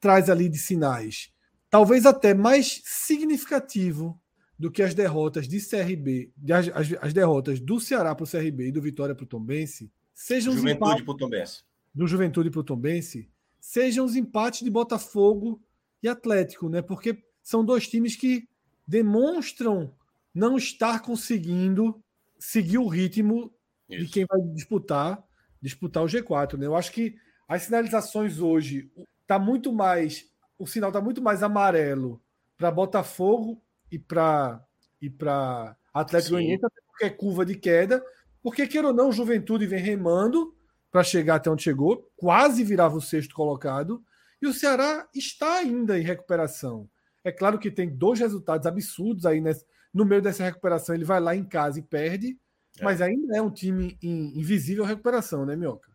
traz 0.00 0.28
ali 0.28 0.48
de 0.48 0.58
sinais. 0.58 1.32
talvez 1.70 2.06
até 2.06 2.34
mais 2.34 2.82
significativo 2.84 4.20
do 4.56 4.70
que 4.70 4.82
as 4.82 4.94
derrotas 4.94 5.48
de 5.48 5.58
CRB, 5.60 6.32
as, 6.50 6.68
as, 6.68 6.94
as 7.00 7.12
derrotas 7.12 7.58
do 7.58 7.80
Ceará 7.80 8.14
para 8.14 8.24
o 8.24 8.30
CRB 8.30 8.68
e 8.68 8.72
do 8.72 8.82
Vitória 8.82 9.14
para 9.14 9.24
o 9.24 9.26
Tombense, 9.26 9.90
sejam 10.14 10.56
Juventude 10.56 11.02
para 11.02 11.12
o 11.12 11.16
Tombense. 11.16 11.62
Do 11.94 12.06
Juventude 12.06 12.50
para 12.50 12.60
o 12.60 12.64
Tombense, 12.64 13.28
sejam 13.60 14.04
os 14.04 14.16
empates 14.16 14.62
de 14.62 14.70
Botafogo 14.70 15.60
e 16.02 16.08
Atlético, 16.08 16.68
né? 16.68 16.80
Porque 16.80 17.22
são 17.42 17.64
dois 17.64 17.88
times 17.88 18.16
que 18.16 18.48
demonstram 18.86 19.94
não 20.34 20.56
estar 20.56 21.00
conseguindo 21.00 22.02
seguir 22.38 22.78
o 22.78 22.88
ritmo 22.88 23.52
Isso. 23.88 24.04
de 24.04 24.10
quem 24.10 24.26
vai 24.26 24.40
disputar 24.54 25.22
disputar 25.64 26.02
o 26.02 26.06
G4, 26.06 26.58
né? 26.58 26.66
Eu 26.66 26.76
acho 26.76 26.92
que 26.92 27.16
as 27.48 27.62
sinalizações 27.62 28.38
hoje 28.38 28.92
tá 29.26 29.38
muito 29.38 29.72
mais 29.72 30.30
o 30.58 30.66
sinal 30.66 30.90
está 30.90 31.00
muito 31.00 31.22
mais 31.22 31.42
amarelo 31.42 32.22
para 32.56 32.70
Botafogo 32.70 33.62
e 33.90 33.98
para 33.98 34.62
e 35.00 35.08
para 35.08 35.76
Atlético 35.92 36.32
Goianiense, 36.32 36.62
porque 36.86 37.04
é 37.04 37.10
curva 37.10 37.44
de 37.44 37.56
queda, 37.56 38.04
porque 38.44 38.66
queira 38.66 38.88
ou 38.88 38.92
não, 38.92 39.10
Juventude 39.10 39.66
vem 39.66 39.82
remando 39.82 40.54
para 40.92 41.02
chegar 41.02 41.36
até 41.36 41.50
onde 41.50 41.62
chegou, 41.62 42.12
quase 42.14 42.62
virava 42.62 42.94
o 42.94 43.00
sexto 43.00 43.34
colocado, 43.34 44.04
e 44.40 44.46
o 44.46 44.52
Ceará 44.52 45.08
está 45.14 45.54
ainda 45.54 45.98
em 45.98 46.02
recuperação. 46.02 46.86
É 47.24 47.32
claro 47.32 47.58
que 47.58 47.70
tem 47.70 47.88
dois 47.88 48.20
resultados 48.20 48.66
absurdos 48.66 49.24
aí 49.24 49.40
nesse, 49.40 49.64
no 49.94 50.04
meio 50.04 50.20
dessa 50.20 50.44
recuperação, 50.44 50.94
ele 50.94 51.06
vai 51.06 51.20
lá 51.20 51.34
em 51.34 51.42
casa 51.42 51.78
e 51.78 51.82
perde, 51.82 52.38
é. 52.78 52.84
mas 52.84 53.00
ainda 53.00 53.34
é 53.34 53.40
um 53.40 53.50
time 53.50 53.96
em 54.02 54.38
invisível 54.38 54.84
recuperação, 54.84 55.46
né, 55.46 55.56
Mioca? 55.56 55.90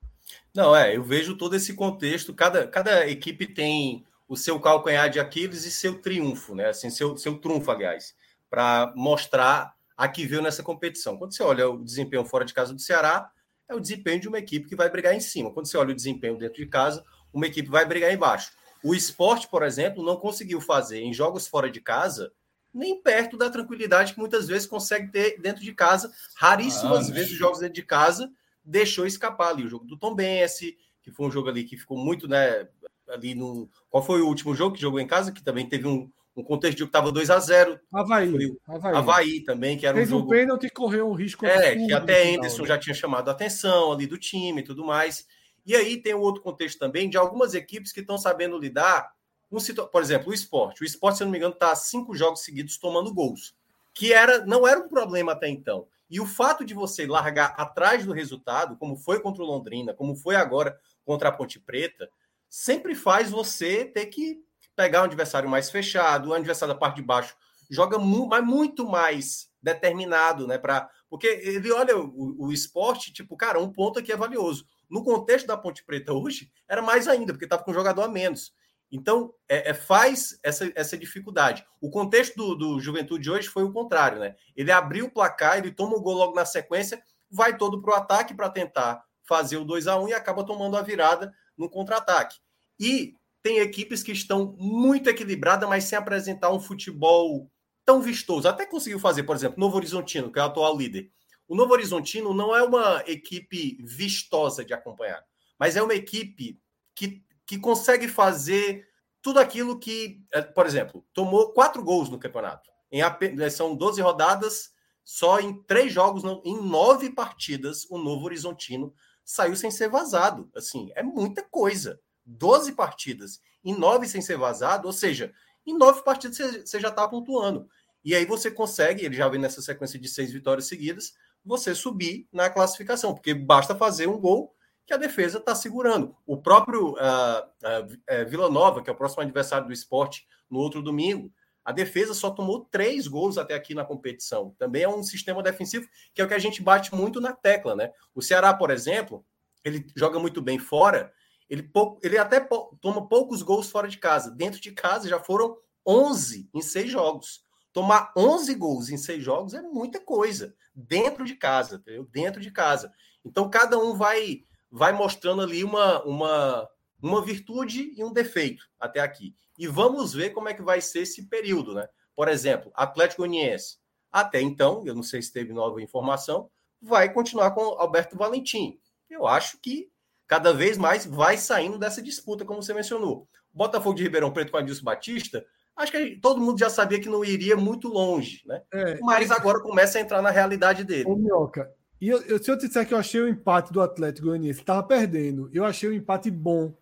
Não, 0.53 0.75
é, 0.75 0.97
eu 0.97 1.03
vejo 1.03 1.37
todo 1.37 1.55
esse 1.55 1.75
contexto, 1.75 2.33
cada, 2.33 2.67
cada 2.67 3.07
equipe 3.07 3.45
tem 3.45 4.03
o 4.27 4.35
seu 4.35 4.59
calcanhar 4.59 5.07
de 5.07 5.19
Aquiles 5.19 5.65
e 5.65 5.71
seu 5.71 6.01
triunfo, 6.01 6.55
né? 6.55 6.69
Assim, 6.69 6.89
seu, 6.89 7.15
seu 7.15 7.37
trunfo, 7.37 7.69
aliás, 7.69 8.15
para 8.49 8.91
mostrar 8.95 9.75
a 9.99 10.07
que 10.07 10.25
veio 10.25 10.41
nessa 10.41 10.63
competição. 10.63 11.17
Quando 11.17 11.35
você 11.35 11.43
olha 11.43 11.69
o 11.69 11.83
desempenho 11.83 12.23
fora 12.23 12.45
de 12.45 12.53
casa 12.53 12.73
do 12.73 12.79
Ceará, 12.79 13.29
é 13.67 13.75
o 13.75 13.81
desempenho 13.81 14.21
de 14.21 14.29
uma 14.29 14.39
equipe 14.39 14.65
que 14.65 14.75
vai 14.75 14.89
brigar 14.89 15.13
em 15.13 15.19
cima. 15.19 15.51
Quando 15.51 15.65
você 15.65 15.75
olha 15.75 15.91
o 15.91 15.95
desempenho 15.95 16.37
dentro 16.37 16.55
de 16.55 16.65
casa, 16.67 17.03
uma 17.33 17.45
equipe 17.45 17.69
vai 17.69 17.85
brigar 17.85 18.13
embaixo. 18.13 18.53
O 18.81 18.95
esporte, 18.95 19.49
por 19.49 19.61
exemplo, 19.61 20.01
não 20.01 20.15
conseguiu 20.15 20.61
fazer 20.61 21.01
em 21.01 21.13
jogos 21.13 21.47
fora 21.47 21.69
de 21.69 21.81
casa 21.81 22.31
nem 22.73 23.01
perto 23.01 23.35
da 23.35 23.49
tranquilidade 23.49 24.13
que 24.13 24.19
muitas 24.19 24.47
vezes 24.47 24.65
consegue 24.65 25.11
ter 25.11 25.37
dentro 25.41 25.61
de 25.61 25.73
casa. 25.73 26.09
Raríssimas 26.37 27.09
ah, 27.09 27.13
vezes 27.13 27.31
jogos 27.31 27.59
dentro 27.59 27.75
de 27.75 27.83
casa 27.83 28.31
deixou 28.63 29.05
escapar 29.05 29.49
ali 29.49 29.65
o 29.65 29.69
jogo 29.69 29.83
do 29.83 29.97
Tom 29.97 30.15
Bense, 30.15 30.77
que 31.03 31.11
foi 31.11 31.27
um 31.27 31.31
jogo 31.31 31.49
ali 31.49 31.65
que 31.65 31.75
ficou 31.75 31.97
muito, 31.97 32.25
né, 32.25 32.69
ali 33.09 33.35
no. 33.35 33.69
Qual 33.89 34.01
foi 34.01 34.21
o 34.21 34.27
último 34.27 34.55
jogo 34.55 34.75
que 34.75 34.81
jogou 34.81 35.01
em 35.01 35.07
casa? 35.07 35.33
Que 35.33 35.43
também 35.43 35.67
teve 35.67 35.87
um, 35.87 36.09
um 36.39 36.43
contexto 36.43 36.77
de 36.77 36.83
que 36.83 36.89
estava 36.89 37.11
2 37.11 37.29
a 37.29 37.39
0 37.39 37.79
Havaí, 37.93 38.57
Havaí. 38.67 38.95
Havaí 38.95 39.41
também, 39.41 39.77
que 39.77 39.85
era 39.85 39.97
Fez 39.97 40.09
um 40.09 40.19
jogo. 40.19 40.25
um 40.25 40.29
pênalti 40.29 40.65
e 40.65 40.69
correu 40.69 41.09
um 41.09 41.13
risco. 41.13 41.45
É, 41.45 41.75
que 41.75 41.93
até 41.93 42.35
Anderson 42.35 42.65
já 42.65 42.77
tinha 42.77 42.93
chamado 42.93 43.29
a 43.29 43.31
atenção 43.31 43.91
ali 43.91 44.07
do 44.07 44.17
time 44.17 44.61
e 44.61 44.63
tudo 44.63 44.83
mais. 44.83 45.27
E 45.65 45.75
aí 45.75 45.97
tem 45.97 46.13
o 46.13 46.21
outro 46.21 46.41
contexto 46.41 46.79
também 46.79 47.09
de 47.09 47.17
algumas 47.17 47.53
equipes 47.53 47.91
que 47.91 47.99
estão 47.99 48.17
sabendo 48.17 48.57
lidar. 48.57 49.11
Um, 49.51 49.57
por 49.91 50.01
exemplo, 50.01 50.31
o 50.31 50.33
esporte. 50.33 50.81
O 50.81 50.85
esporte, 50.85 51.17
se 51.17 51.23
eu 51.23 51.25
não 51.25 51.31
me 51.31 51.37
engano, 51.37 51.53
está 51.53 51.75
cinco 51.75 52.15
jogos 52.15 52.41
seguidos 52.41 52.77
tomando 52.77 53.13
gols. 53.13 53.55
Que 53.93 54.13
era, 54.13 54.45
não 54.45 54.67
era 54.67 54.79
um 54.79 54.87
problema 54.87 55.33
até 55.33 55.47
então. 55.49 55.87
E 56.09 56.19
o 56.19 56.25
fato 56.25 56.65
de 56.65 56.73
você 56.73 57.05
largar 57.05 57.53
atrás 57.57 58.05
do 58.05 58.13
resultado, 58.13 58.77
como 58.77 58.95
foi 58.95 59.19
contra 59.19 59.43
o 59.43 59.45
Londrina, 59.45 59.93
como 59.93 60.15
foi 60.15 60.35
agora 60.35 60.79
contra 61.05 61.29
a 61.29 61.31
Ponte 61.31 61.59
Preta, 61.59 62.09
sempre 62.49 62.95
faz 62.95 63.29
você 63.29 63.85
ter 63.85 64.07
que 64.07 64.41
pegar 64.79 65.01
um 65.01 65.05
adversário 65.05 65.49
mais 65.49 65.69
fechado, 65.69 66.29
o 66.29 66.33
adversário 66.33 66.73
da 66.73 66.79
parte 66.79 66.95
de 66.95 67.01
baixo 67.01 67.35
joga 67.69 67.99
mu 67.99 68.27
mas 68.27 68.45
muito 68.45 68.87
mais 68.87 69.49
determinado, 69.61 70.47
né? 70.47 70.57
Pra, 70.57 70.89
porque 71.09 71.27
ele 71.27 71.69
olha 71.69 71.97
o, 71.97 72.45
o 72.45 72.53
esporte, 72.53 73.11
tipo, 73.11 73.35
cara, 73.35 73.59
um 73.59 73.69
ponto 73.73 73.99
aqui 73.99 74.09
é 74.09 74.15
valioso. 74.15 74.65
No 74.89 75.03
contexto 75.03 75.45
da 75.45 75.57
Ponte 75.57 75.83
Preta 75.83 76.13
hoje, 76.13 76.49
era 76.65 76.81
mais 76.81 77.09
ainda, 77.09 77.33
porque 77.33 77.43
estava 77.43 77.61
com 77.61 77.71
um 77.71 77.73
jogador 77.73 78.03
a 78.03 78.07
menos. 78.07 78.53
Então, 78.89 79.33
é, 79.49 79.71
é, 79.71 79.73
faz 79.73 80.39
essa, 80.41 80.71
essa 80.73 80.97
dificuldade. 80.97 81.65
O 81.81 81.89
contexto 81.89 82.37
do, 82.37 82.55
do 82.55 82.79
Juventude 82.79 83.29
hoje 83.29 83.49
foi 83.49 83.63
o 83.63 83.73
contrário, 83.73 84.17
né? 84.17 84.33
Ele 84.55 84.71
abriu 84.71 85.07
o 85.07 85.11
placar, 85.11 85.57
ele 85.57 85.71
toma 85.71 85.97
o 85.97 86.01
gol 86.01 86.15
logo 86.15 86.33
na 86.33 86.45
sequência, 86.45 87.03
vai 87.29 87.57
todo 87.57 87.81
para 87.81 87.91
o 87.91 87.97
ataque 87.97 88.33
para 88.33 88.49
tentar 88.49 89.03
fazer 89.27 89.57
o 89.57 89.65
2 89.65 89.87
a 89.87 89.99
1 89.99 90.07
e 90.07 90.13
acaba 90.13 90.45
tomando 90.45 90.77
a 90.77 90.81
virada 90.81 91.33
no 91.57 91.69
contra-ataque. 91.69 92.37
E 92.79 93.18
tem 93.41 93.59
equipes 93.59 94.03
que 94.03 94.11
estão 94.11 94.55
muito 94.57 95.09
equilibradas, 95.09 95.67
mas 95.67 95.85
sem 95.85 95.97
apresentar 95.97 96.51
um 96.51 96.59
futebol 96.59 97.49
tão 97.85 98.01
vistoso. 98.01 98.47
Até 98.47 98.65
conseguiu 98.65 98.99
fazer, 98.99 99.23
por 99.23 99.35
exemplo, 99.35 99.59
Novo 99.59 99.77
Horizontino, 99.77 100.31
que 100.31 100.39
é 100.39 100.41
o 100.41 100.45
atual 100.45 100.77
líder. 100.77 101.09
O 101.47 101.55
Novo 101.55 101.73
Horizontino 101.73 102.33
não 102.33 102.55
é 102.55 102.61
uma 102.61 103.03
equipe 103.07 103.77
vistosa 103.81 104.63
de 104.63 104.73
acompanhar, 104.73 105.23
mas 105.57 105.75
é 105.75 105.81
uma 105.81 105.95
equipe 105.95 106.59
que, 106.93 107.23
que 107.45 107.57
consegue 107.57 108.07
fazer 108.07 108.87
tudo 109.21 109.39
aquilo 109.39 109.79
que, 109.79 110.21
é, 110.33 110.41
por 110.41 110.65
exemplo, 110.65 111.05
tomou 111.13 111.51
quatro 111.51 111.83
gols 111.83 112.09
no 112.09 112.19
campeonato. 112.19 112.69
Em, 112.91 113.01
são 113.49 113.75
12 113.75 114.01
rodadas, 114.01 114.71
só 115.03 115.39
em 115.39 115.61
três 115.63 115.91
jogos, 115.91 116.23
em 116.45 116.61
nove 116.61 117.09
partidas, 117.09 117.85
o 117.89 117.97
Novo 117.97 118.25
Horizontino 118.25 118.93
saiu 119.25 119.55
sem 119.55 119.71
ser 119.71 119.89
vazado. 119.89 120.49
Assim, 120.55 120.91
é 120.95 121.01
muita 121.01 121.43
coisa. 121.43 121.99
12 122.29 122.73
partidas 122.73 123.41
em 123.63 123.77
9 123.77 124.07
sem 124.07 124.21
ser 124.21 124.37
vazado, 124.37 124.87
ou 124.87 124.93
seja, 124.93 125.33
em 125.65 125.77
9 125.77 126.03
partidas 126.03 126.37
você 126.37 126.79
já 126.79 126.89
está 126.89 127.07
pontuando. 127.07 127.67
E 128.03 128.15
aí 128.15 128.25
você 128.25 128.49
consegue, 128.49 129.05
ele 129.05 129.15
já 129.15 129.27
vem 129.27 129.39
nessa 129.39 129.61
sequência 129.61 129.99
de 129.99 130.07
seis 130.07 130.31
vitórias 130.31 130.67
seguidas, 130.67 131.13
você 131.43 131.75
subir 131.75 132.27
na 132.31 132.49
classificação, 132.49 133.13
porque 133.13 133.33
basta 133.33 133.75
fazer 133.75 134.07
um 134.07 134.19
gol 134.19 134.55
que 134.85 134.93
a 134.93 134.97
defesa 134.97 135.37
está 135.37 135.53
segurando. 135.53 136.15
O 136.25 136.37
próprio 136.37 136.93
uh, 136.93 136.95
uh, 136.95 138.29
Vila 138.29 138.49
Nova, 138.49 138.81
que 138.81 138.89
é 138.89 138.93
o 138.93 138.95
próximo 138.95 139.21
adversário 139.21 139.67
do 139.67 139.73
esporte, 139.73 140.27
no 140.49 140.59
outro 140.59 140.81
domingo, 140.81 141.31
a 141.63 141.71
defesa 141.71 142.13
só 142.13 142.31
tomou 142.31 142.65
três 142.71 143.07
gols 143.07 143.37
até 143.37 143.53
aqui 143.53 143.75
na 143.75 143.85
competição. 143.85 144.55
Também 144.57 144.83
é 144.83 144.89
um 144.89 145.03
sistema 145.03 145.43
defensivo 145.43 145.87
que 146.13 146.21
é 146.21 146.23
o 146.23 146.27
que 146.27 146.33
a 146.33 146.39
gente 146.39 146.63
bate 146.63 146.95
muito 146.95 147.21
na 147.21 147.33
tecla, 147.33 147.75
né? 147.75 147.91
O 148.15 148.21
Ceará, 148.21 148.53
por 148.53 148.71
exemplo, 148.71 149.23
ele 149.63 149.85
joga 149.95 150.19
muito 150.19 150.41
bem 150.41 150.57
fora, 150.57 151.13
ele, 151.49 151.69
ele 152.03 152.17
até 152.17 152.39
toma 152.81 153.07
poucos 153.07 153.41
gols 153.41 153.71
fora 153.71 153.87
de 153.87 153.97
casa. 153.97 154.29
Dentro 154.31 154.59
de 154.61 154.71
casa 154.71 155.09
já 155.09 155.19
foram 155.19 155.57
11 155.85 156.49
em 156.53 156.61
seis 156.61 156.91
jogos. 156.91 157.43
Tomar 157.73 158.11
11 158.15 158.53
gols 158.55 158.89
em 158.89 158.97
seis 158.97 159.23
jogos 159.23 159.53
é 159.53 159.61
muita 159.61 159.99
coisa. 159.99 160.55
Dentro 160.75 161.25
de 161.25 161.35
casa, 161.35 161.77
entendeu? 161.77 162.05
Dentro 162.05 162.39
de 162.41 162.51
casa. 162.51 162.91
Então, 163.25 163.49
cada 163.49 163.77
um 163.77 163.95
vai 163.95 164.43
vai 164.71 164.91
mostrando 164.91 165.41
ali 165.41 165.63
uma, 165.63 166.03
uma, 166.03 166.69
uma 167.01 167.25
virtude 167.25 167.91
e 167.95 168.03
um 168.03 168.13
defeito 168.13 168.69
até 168.79 168.99
aqui. 168.99 169.35
E 169.57 169.67
vamos 169.67 170.13
ver 170.13 170.29
como 170.29 170.47
é 170.47 170.53
que 170.53 170.61
vai 170.61 170.79
ser 170.79 171.01
esse 171.01 171.25
período, 171.25 171.73
né? 171.73 171.87
Por 172.15 172.27
exemplo, 172.27 172.71
Atlético 172.75 173.23
Goianiense. 173.23 173.77
Até 174.11 174.41
então, 174.41 174.83
eu 174.85 174.93
não 174.93 175.03
sei 175.03 175.21
se 175.21 175.33
teve 175.33 175.53
nova 175.53 175.81
informação, 175.81 176.49
vai 176.81 177.11
continuar 177.11 177.51
com 177.51 177.61
Alberto 177.61 178.15
Valentim. 178.15 178.79
Eu 179.09 179.25
acho 179.25 179.59
que 179.59 179.91
cada 180.29 180.53
vez 180.53 180.77
mais 180.77 181.05
vai 181.05 181.37
saindo 181.37 181.79
dessa 181.79 182.01
disputa, 182.01 182.45
como 182.45 182.61
você 182.61 182.73
mencionou. 182.73 183.27
Botafogo 183.51 183.95
de 183.95 184.03
Ribeirão 184.03 184.31
Preto 184.31 184.51
com 184.51 184.57
Adilson 184.57 184.83
Batista, 184.83 185.43
acho 185.75 185.91
que 185.91 186.17
todo 186.21 186.39
mundo 186.39 186.59
já 186.59 186.69
sabia 186.69 187.01
que 187.01 187.09
não 187.09 187.25
iria 187.25 187.57
muito 187.57 187.87
longe, 187.87 188.43
né? 188.45 188.61
É, 188.71 188.99
Mas 189.01 189.31
agora 189.31 189.59
começa 189.59 189.97
a 189.97 190.01
entrar 190.01 190.21
na 190.21 190.29
realidade 190.29 190.83
dele. 190.83 191.09
Ô, 191.09 191.15
Minhoca, 191.15 191.67
e 191.99 192.07
eu, 192.07 192.21
eu, 192.21 192.41
se 192.41 192.49
eu 192.49 192.55
disser 192.55 192.87
que 192.87 192.93
eu 192.93 192.97
achei 192.99 193.19
o 193.19 193.27
empate 193.27 193.73
do 193.73 193.81
Atlético 193.81 194.27
Goianiense, 194.27 194.59
estava 194.59 194.83
perdendo, 194.83 195.49
eu 195.51 195.65
achei 195.65 195.89
o 195.89 195.93
empate 195.93 196.29
bom 196.29 196.77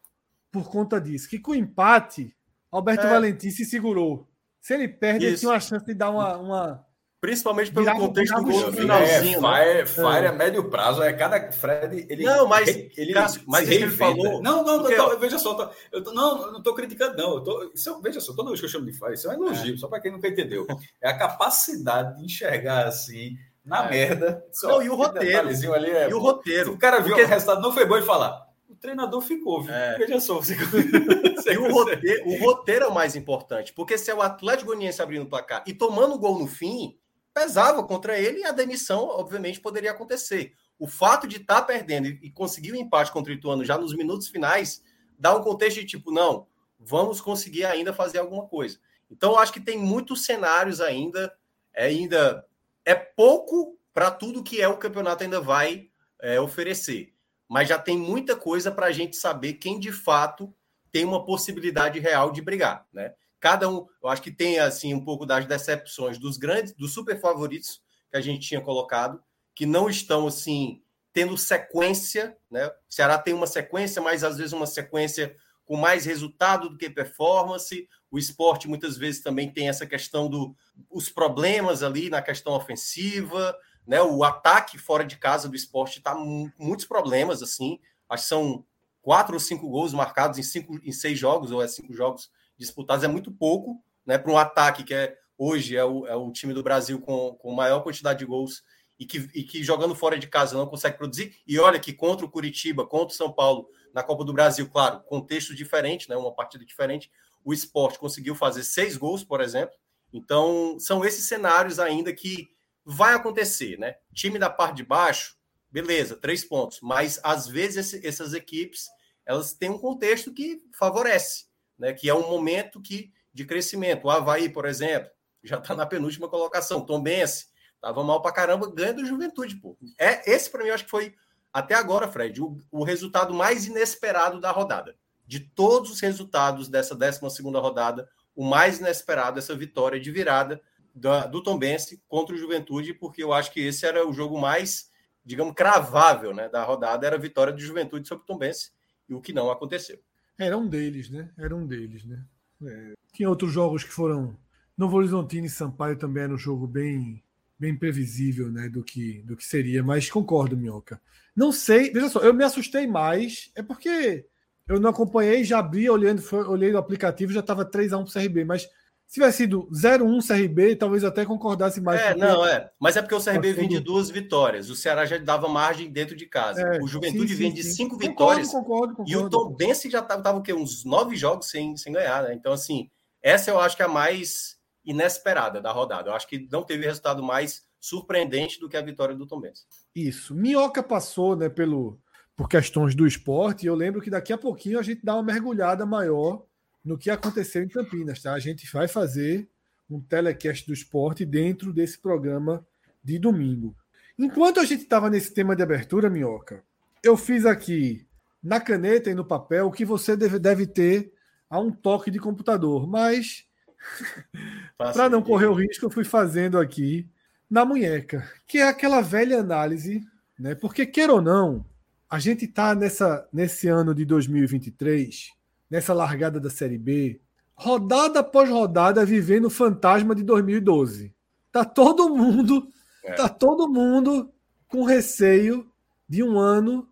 por 0.52 0.70
conta 0.70 1.00
disso. 1.00 1.30
Que 1.30 1.40
com 1.40 1.52
o 1.52 1.56
empate, 1.56 2.36
Alberto 2.70 3.08
é. 3.08 3.10
Valentim 3.10 3.50
se 3.50 3.64
segurou. 3.64 4.28
Se 4.60 4.74
ele 4.74 4.90
perde, 4.90 5.24
Isso. 5.24 5.28
ele 5.28 5.38
tinha 5.38 5.52
uma 5.52 5.60
chance 5.62 5.86
de 5.86 5.94
dar 5.94 6.10
uma, 6.10 6.38
uma 6.38 6.87
Principalmente 7.20 7.72
pelo 7.72 7.86
virava, 7.86 8.00
contexto 8.00 8.36
do 8.36 8.44
gol 8.44 8.72
finalzinho. 8.72 9.48
É, 9.48 9.64
fire, 9.64 9.80
né? 9.80 9.86
fire 9.88 10.26
é. 10.26 10.28
a 10.28 10.32
médio 10.32 10.70
prazo. 10.70 11.02
É 11.02 11.12
cada 11.14 11.52
Fred. 11.52 12.06
Ele, 12.08 12.24
não, 12.24 12.48
mas. 12.48 12.68
Ele, 12.68 13.12
Cássio, 13.12 13.42
mas 13.48 13.68
ele 13.72 13.90
falou. 13.90 14.40
Não, 14.40 14.64
não, 14.64 14.80
porque... 14.80 14.96
não, 14.96 15.18
veja 15.18 15.40
só. 15.40 15.56
Tô, 15.56 15.68
eu 15.92 16.04
tô, 16.04 16.14
não, 16.14 16.52
não 16.52 16.58
estou 16.60 16.76
criticando, 16.76 17.18
não. 17.18 17.36
Eu 17.36 17.42
tô, 17.42 17.72
isso, 17.74 18.00
veja 18.02 18.22
só, 18.22 18.36
toda 18.36 18.50
vez 18.50 18.60
que 18.60 18.68
eu 18.68 18.70
chamo 18.70 18.86
de 18.86 18.94
fire, 18.94 19.16
isso 19.16 19.32
é 19.32 19.36
um 19.36 19.46
elogio, 19.46 19.74
é. 19.74 19.78
só 19.78 19.88
para 19.88 20.00
quem 20.00 20.12
nunca 20.12 20.28
entendeu. 20.28 20.68
É 21.02 21.10
a 21.10 21.18
capacidade 21.18 22.18
de 22.18 22.26
enxergar 22.26 22.86
assim, 22.86 23.36
na 23.66 23.88
é. 23.88 23.90
merda. 23.90 24.46
Só, 24.52 24.68
não, 24.68 24.84
e 24.84 24.90
o 24.90 24.96
roteiro. 24.96 25.40
Ali 25.74 25.90
é, 25.90 26.10
e 26.12 26.14
o 26.14 26.20
roteiro. 26.20 26.74
o 26.74 26.78
cara 26.78 27.00
viu 27.00 27.16
porque... 27.16 27.24
o 27.24 27.28
resultado 27.28 27.62
não 27.62 27.72
foi 27.72 27.88
bom 27.88 27.98
e 27.98 28.04
falar. 28.04 28.46
O 28.70 28.76
treinador 28.76 29.22
ficou, 29.22 29.64
viu? 29.64 29.74
É. 29.74 29.98
Veja 29.98 30.20
só. 30.20 30.36
Você... 30.36 30.54
e 31.52 31.58
o 31.58 31.72
roteiro, 31.72 32.30
o 32.30 32.40
roteiro 32.40 32.86
é 32.86 32.88
o 32.88 32.94
mais 32.94 33.16
importante, 33.16 33.74
porque 33.74 33.98
se 33.98 34.12
é 34.12 34.14
o 34.14 34.22
Atlético 34.22 34.68
Goianiense 34.68 35.02
abrindo 35.02 35.24
o 35.24 35.30
placar 35.30 35.64
e 35.66 35.74
tomando 35.74 36.14
o 36.14 36.20
gol 36.20 36.38
no 36.38 36.46
fim 36.46 36.96
pesava 37.38 37.84
contra 37.84 38.18
ele 38.18 38.40
e 38.40 38.46
a 38.46 38.52
demissão, 38.52 39.04
obviamente, 39.04 39.62
poderia 39.62 39.92
acontecer. 39.92 40.54
O 40.80 40.88
fato 40.88 41.28
de 41.28 41.38
estar 41.38 41.62
tá 41.62 41.62
perdendo 41.62 42.08
e 42.08 42.32
conseguir 42.32 42.72
o 42.72 42.76
um 42.76 42.80
empate 42.80 43.12
contra 43.12 43.32
o 43.32 43.36
Ituano 43.36 43.64
já 43.64 43.78
nos 43.78 43.96
minutos 43.96 44.28
finais 44.28 44.82
dá 45.20 45.36
um 45.36 45.44
contexto 45.44 45.80
de 45.80 45.86
tipo, 45.86 46.12
não, 46.12 46.48
vamos 46.80 47.22
conseguir 47.22 47.66
ainda 47.66 47.94
fazer 47.94 48.18
alguma 48.18 48.48
coisa. 48.48 48.80
Então, 49.10 49.38
acho 49.38 49.54
que 49.54 49.60
tem 49.60 49.78
muitos 49.78 50.26
cenários 50.26 50.82
ainda, 50.82 51.32
é 51.74 51.86
ainda 51.86 52.44
é 52.84 52.96
pouco 52.96 53.78
para 53.94 54.10
tudo 54.10 54.44
que 54.44 54.60
é 54.60 54.68
o 54.68 54.78
campeonato 54.78 55.24
ainda 55.24 55.40
vai 55.40 55.90
é, 56.20 56.42
oferecer, 56.42 57.14
mas 57.48 57.70
já 57.70 57.78
tem 57.78 57.98
muita 57.98 58.36
coisa 58.36 58.72
para 58.72 58.88
a 58.88 58.92
gente 58.92 59.16
saber 59.16 59.54
quem 59.54 59.80
de 59.80 59.92
fato 59.92 60.52
tem 60.92 61.06
uma 61.06 61.24
possibilidade 61.24 62.00
real 62.00 62.32
de 62.32 62.42
brigar, 62.42 62.88
né? 62.92 63.14
Cada 63.40 63.70
um, 63.70 63.86
eu 64.02 64.10
acho 64.10 64.22
que 64.22 64.32
tem 64.32 64.60
assim 64.60 64.94
um 64.94 65.04
pouco 65.04 65.26
das 65.26 65.46
decepções 65.46 66.18
dos 66.18 66.38
grandes, 66.38 66.74
dos 66.74 66.94
super 66.94 67.20
favoritos 67.20 67.82
que 68.10 68.18
a 68.18 68.22
gente 68.22 68.48
tinha 68.48 68.62
colocado, 68.62 69.22
que 69.54 69.66
não 69.66 69.90
estão 69.90 70.28
assim 70.28 70.82
tendo 71.14 71.38
sequência, 71.38 72.38
né? 72.50 72.68
O 72.68 72.72
Ceará 72.88 73.18
tem 73.18 73.34
uma 73.34 73.48
sequência, 73.48 74.02
mas 74.02 74.24
às 74.24 74.38
vezes 74.38 74.54
uma 74.54 74.68
sequência 74.68 75.36
com 75.66 75.76
mais 75.76 76.06
resultado 76.06 76.70
do 76.70 76.78
que 76.78 76.90
performance. 76.90 77.88
O 78.10 78.18
esporte 78.18 78.68
muitas 78.68 78.98
vezes 78.98 79.22
também 79.22 79.52
tem 79.52 79.68
essa 79.68 79.86
questão 79.86 80.30
dos 80.30 80.54
do, 80.76 81.14
problemas 81.14 81.84
ali 81.84 82.10
na 82.10 82.22
questão 82.22 82.54
ofensiva, 82.54 83.56
né? 83.86 84.02
O 84.02 84.24
ataque 84.24 84.78
fora 84.78 85.04
de 85.04 85.18
casa 85.18 85.50
do 85.50 85.56
esporte 85.56 85.98
está 85.98 86.16
muitos 86.16 86.86
problemas, 86.86 87.42
assim. 87.42 87.80
Acho 88.10 88.24
que 88.24 88.30
são 88.30 88.66
quatro 89.02 89.34
ou 89.34 89.40
cinco 89.40 89.70
gols 89.70 89.94
marcados 89.94 90.38
em, 90.38 90.44
cinco, 90.44 90.80
em 90.84 90.92
seis 90.92 91.18
jogos, 91.18 91.52
ou 91.52 91.62
é 91.62 91.68
cinco 91.68 91.94
jogos 91.94 92.30
disputados, 92.58 93.04
é 93.04 93.08
muito 93.08 93.32
pouco, 93.32 93.84
né? 94.06 94.18
Para 94.18 94.32
um 94.32 94.38
ataque 94.38 94.84
que 94.84 94.94
é 94.94 95.18
hoje 95.38 95.78
é 95.78 95.86
o, 95.86 96.08
é 96.08 96.16
o 96.16 96.32
time 96.32 96.54
do 96.54 96.64
Brasil 96.64 97.00
com, 97.00 97.36
com 97.36 97.54
maior 97.54 97.82
quantidade 97.82 98.20
de 98.20 98.26
gols 98.26 98.64
e 99.00 99.06
que, 99.06 99.30
e 99.36 99.44
que 99.44 99.64
jogando 99.64 99.94
fora 99.94 100.18
de 100.18 100.28
casa 100.28 100.58
não 100.58 100.66
consegue 100.66 100.98
produzir. 100.98 101.36
E 101.46 101.60
olha 101.60 101.80
que 101.80 101.94
contra 101.94 102.26
o 102.26 102.30
Curitiba, 102.30 102.86
contra 102.86 103.14
o 103.14 103.18
São 103.18 103.32
Paulo, 103.32 103.70
na 103.94 104.04
Copa 104.04 104.24
do 104.24 104.34
Brasil, 104.34 104.70
claro, 104.70 105.02
contexto 105.02 105.56
diferente, 105.56 106.10
né? 106.10 106.16
Uma 106.16 106.34
partida 106.34 106.66
diferente. 106.66 107.12
O 107.44 107.54
esporte 107.54 108.00
conseguiu 108.00 108.36
fazer 108.36 108.64
seis 108.64 108.98
gols, 108.98 109.24
por 109.24 109.42
exemplo. 109.42 109.76
Então, 110.12 110.78
são 110.80 111.06
esses 111.06 111.28
cenários 111.28 111.80
ainda 111.80 112.14
que 112.14 112.48
vai 112.84 113.14
acontecer, 113.14 113.78
né? 113.78 113.96
Time 114.14 114.40
da 114.40 114.50
parte 114.50 114.78
de 114.78 114.84
baixo, 114.84 115.38
beleza, 115.70 116.16
três 116.16 116.44
pontos. 116.44 116.80
Mas 116.82 117.20
às 117.24 117.48
vezes 117.48 117.94
essas 118.04 118.34
equipes 118.34 118.88
elas 119.26 119.54
têm 119.54 119.70
um 119.70 119.78
contexto 119.78 120.34
que 120.34 120.64
favorece, 120.72 121.47
né? 121.78 121.94
Que 121.94 122.10
é 122.10 122.14
um 122.14 122.30
momento 122.30 122.82
que 122.82 123.12
de 123.34 123.46
crescimento. 123.46 124.06
O 124.06 124.10
Havaí, 124.10 124.50
por 124.50 124.66
exemplo, 124.66 125.10
já 125.44 125.58
está 125.58 125.76
na 125.76 125.86
penúltima 125.86 126.28
colocação. 126.28 126.86
Tom 126.86 127.02
Bense 127.02 127.48
Tava 127.80 128.04
mal 128.04 128.22
pra 128.22 128.32
caramba, 128.32 128.72
ganha 128.74 128.94
do 128.94 129.06
Juventude, 129.06 129.56
pô. 129.56 129.78
É, 129.98 130.30
esse 130.30 130.50
para 130.50 130.64
mim 130.64 130.70
eu 130.70 130.76
acho 130.76 130.86
que 130.86 130.90
foi 130.90 131.16
até 131.54 131.76
agora, 131.76 132.08
Fred, 132.08 132.42
o, 132.42 132.58
o, 132.72 132.84
resultado 132.84 133.34
mais 133.34 133.66
inesperado 133.66 134.40
da 134.40 134.52
rodada. 134.52 134.96
De 135.26 135.40
todos 135.40 135.92
os 135.92 136.00
resultados 136.00 136.70
dessa 136.70 136.96
12 136.96 137.30
segunda 137.30 137.60
rodada, 137.60 138.10
o 138.36 138.44
mais 138.44 138.80
inesperado 138.80 139.40
essa 139.40 139.56
vitória 139.56 140.00
de 140.00 140.12
virada 140.12 140.62
da, 140.94 141.26
do 141.26 141.44
Tombense 141.44 142.02
contra 142.08 142.36
o 142.36 142.38
Juventude, 142.38 142.94
porque 142.94 143.24
eu 143.24 143.34
acho 143.34 143.52
que 143.52 143.60
esse 143.60 143.86
era 143.86 144.08
o 144.08 144.14
jogo 144.14 144.40
mais, 144.40 144.90
digamos, 145.24 145.54
cravável, 145.54 146.34
né, 146.34 146.50
da 146.50 146.64
rodada, 146.64 147.06
era 147.06 147.16
a 147.16 147.20
vitória 147.20 147.54
do 147.54 147.60
Juventude 147.60 148.08
sobre 148.08 148.24
o 148.24 148.28
Tombense, 148.28 148.72
e 149.08 149.14
o 149.14 149.22
que 149.22 149.34
não 149.34 149.52
aconteceu. 149.52 150.00
Era 150.38 150.58
um 150.58 150.68
deles, 150.68 151.10
né? 151.10 151.30
Era 151.38 151.56
um 151.56 151.66
deles, 151.66 152.06
né? 152.06 152.24
É. 152.64 152.94
Tinha 153.14 153.30
outros 153.30 153.52
jogos 153.52 153.84
que 153.84 153.92
foram 153.92 154.38
Novo 154.78 154.98
Horizontino 154.98 155.48
e 155.48 155.50
Sampaio 155.50 155.98
também 155.98 156.24
era 156.24 156.34
um 156.34 156.38
jogo 156.38 156.68
bem 156.68 157.24
bem 157.60 157.76
previsível 157.76 158.52
né, 158.52 158.70
do, 158.70 158.84
que, 158.84 159.24
do 159.24 159.36
que 159.36 159.44
seria, 159.44 159.84
mas 159.84 160.10
concordo, 160.10 160.56
Minhoca. 160.56 161.02
Não 161.36 161.52
sei, 161.52 161.92
veja 161.92 162.10
só, 162.10 162.20
eu 162.20 162.34
me 162.34 162.44
assustei 162.44 162.86
mais, 162.86 163.52
é 163.56 163.64
porque 163.64 164.26
eu 164.68 164.80
não 164.80 164.90
acompanhei, 164.90 165.44
já 165.44 165.60
abri, 165.60 165.90
olhando, 165.90 166.22
foi, 166.22 166.44
olhei 166.44 166.72
no 166.72 166.78
aplicativo, 166.78 167.34
já 167.34 167.40
estava 167.40 167.70
3x1 167.70 167.90
para 167.90 168.00
o 168.00 168.12
CRB, 168.12 168.46
mas 168.46 168.68
se 169.08 169.14
tivesse 169.14 169.38
sido 169.38 169.70
0-1 169.72 170.28
CRB, 170.28 170.76
talvez 170.76 171.06
até 171.06 171.26
concordasse 171.26 171.80
mais. 171.80 172.02
É, 172.02 172.14
não, 172.14 172.46
é. 172.46 172.70
Mas 172.78 172.98
é 172.98 173.02
porque 173.02 173.16
o 173.16 173.24
CRB 173.24 173.54
vem 173.54 173.70
de 173.70 173.80
duas 173.80 174.10
vitórias. 174.10 174.70
O 174.70 174.76
Ceará 174.76 175.06
já 175.06 175.18
dava 175.18 175.48
margem 175.48 175.90
dentro 175.90 176.14
de 176.14 176.26
casa. 176.26 176.62
É, 176.62 176.82
o 176.82 176.88
Juventude 176.88 177.30
sim, 177.30 177.36
vem 177.36 177.50
sim, 177.52 177.56
de 177.56 177.64
cinco 177.64 177.96
sim. 177.96 178.10
vitórias. 178.10 178.50
Concordo, 178.50 178.96
concordo, 178.96 179.10
E 179.10 179.16
o 179.16 179.30
Tom 179.30 179.56
Bense 179.56 179.90
já 179.90 180.00
estava 180.00 180.22
tava, 180.22 180.40
o 180.40 180.44
quê? 180.44 180.52
uns 180.52 180.84
nove 180.84 181.16
jogos 181.16 181.50
sem, 181.50 181.78
sem 181.78 181.94
ganhar, 181.94 182.24
né? 182.24 182.34
Então, 182.34 182.52
assim, 182.52 182.90
essa 183.24 183.50
eu 183.50 183.62
acho 183.62 183.78
que 183.78 183.82
é 183.82 183.86
a 183.86 183.90
mais 183.90 184.58
inesperada 184.84 185.62
da 185.62 185.72
rodada. 185.72 186.10
Eu 186.10 186.14
acho 186.14 186.28
que 186.28 186.46
não 186.52 186.64
teve 186.64 186.86
resultado 186.86 187.24
mais 187.24 187.66
surpreendente 187.80 188.60
do 188.60 188.68
que 188.68 188.76
a 188.76 188.82
vitória 188.82 189.16
do 189.16 189.26
Tom 189.26 189.40
Benz. 189.40 189.66
Isso. 189.96 190.36
Minhoca 190.36 190.84
passou 190.84 191.34
né, 191.34 191.48
pelo, 191.48 191.98
por 192.36 192.50
questões 192.50 192.94
do 192.94 193.08
esporte, 193.08 193.64
e 193.64 193.68
eu 193.68 193.76
lembro 193.76 194.02
que 194.02 194.10
daqui 194.10 194.34
a 194.34 194.38
pouquinho 194.38 194.80
a 194.80 194.84
gente 194.84 195.06
dá 195.06 195.14
uma 195.14 195.24
mergulhada 195.24 195.86
maior 195.86 196.46
no 196.88 196.98
que 196.98 197.10
aconteceu 197.10 197.62
em 197.62 197.68
Campinas. 197.68 198.22
Tá? 198.22 198.34
A 198.34 198.40
gente 198.40 198.66
vai 198.72 198.88
fazer 198.88 199.48
um 199.90 200.00
telecast 200.00 200.66
do 200.66 200.74
esporte 200.74 201.26
dentro 201.26 201.74
desse 201.74 202.00
programa 202.00 202.66
de 203.04 203.20
domingo. 203.20 203.76
Enquanto 204.18 204.60
a 204.60 204.66
gente 204.66 204.84
estava 204.84 205.10
nesse 205.10 205.34
tema 205.34 205.56
de 205.56 205.62
abertura, 205.62 206.10
Minhoca, 206.10 206.64
eu 207.04 207.18
fiz 207.18 207.46
aqui 207.46 208.08
na 208.42 208.60
caneta 208.60 209.10
e 209.10 209.14
no 209.14 209.26
papel 209.26 209.68
o 209.68 209.72
que 209.72 209.84
você 209.84 210.16
deve, 210.16 210.40
deve 210.40 210.66
ter 210.66 211.14
a 211.50 211.60
um 211.60 211.72
toque 211.72 212.10
de 212.10 212.20
computador, 212.20 212.88
mas 212.88 213.46
para 214.78 215.10
não 215.10 215.22
correr 215.22 215.48
o 215.48 215.54
risco, 215.54 215.86
eu 215.86 215.90
fui 215.90 216.04
fazendo 216.04 216.58
aqui 216.58 217.10
na 217.50 217.66
munheca, 217.66 218.30
que 218.48 218.60
é 218.60 218.64
aquela 218.68 219.02
velha 219.02 219.40
análise, 219.40 220.02
né? 220.38 220.56
Porque 220.56 220.86
queira 220.86 221.14
ou 221.14 221.22
não, 221.22 221.66
a 222.10 222.20
gente 222.20 222.46
está 222.46 222.74
nessa 222.74 223.28
nesse 223.32 223.68
ano 223.68 223.94
de 223.94 224.04
2023, 224.04 225.32
nessa 225.70 225.94
largada 225.94 226.40
da 226.40 226.50
Série 226.50 226.78
B, 226.78 227.20
rodada 227.54 228.20
após 228.20 228.50
rodada 228.50 229.06
vivendo 229.06 229.46
o 229.46 229.50
fantasma 229.50 230.14
de 230.14 230.24
2012. 230.24 231.14
Tá 231.52 231.66
todo 231.66 232.10
mundo, 232.10 232.68
é. 233.04 233.14
tá 233.14 233.28
todo 233.28 233.68
mundo 233.68 234.32
com 234.68 234.84
receio 234.84 235.70
de 236.08 236.24
um 236.24 236.38
ano 236.38 236.88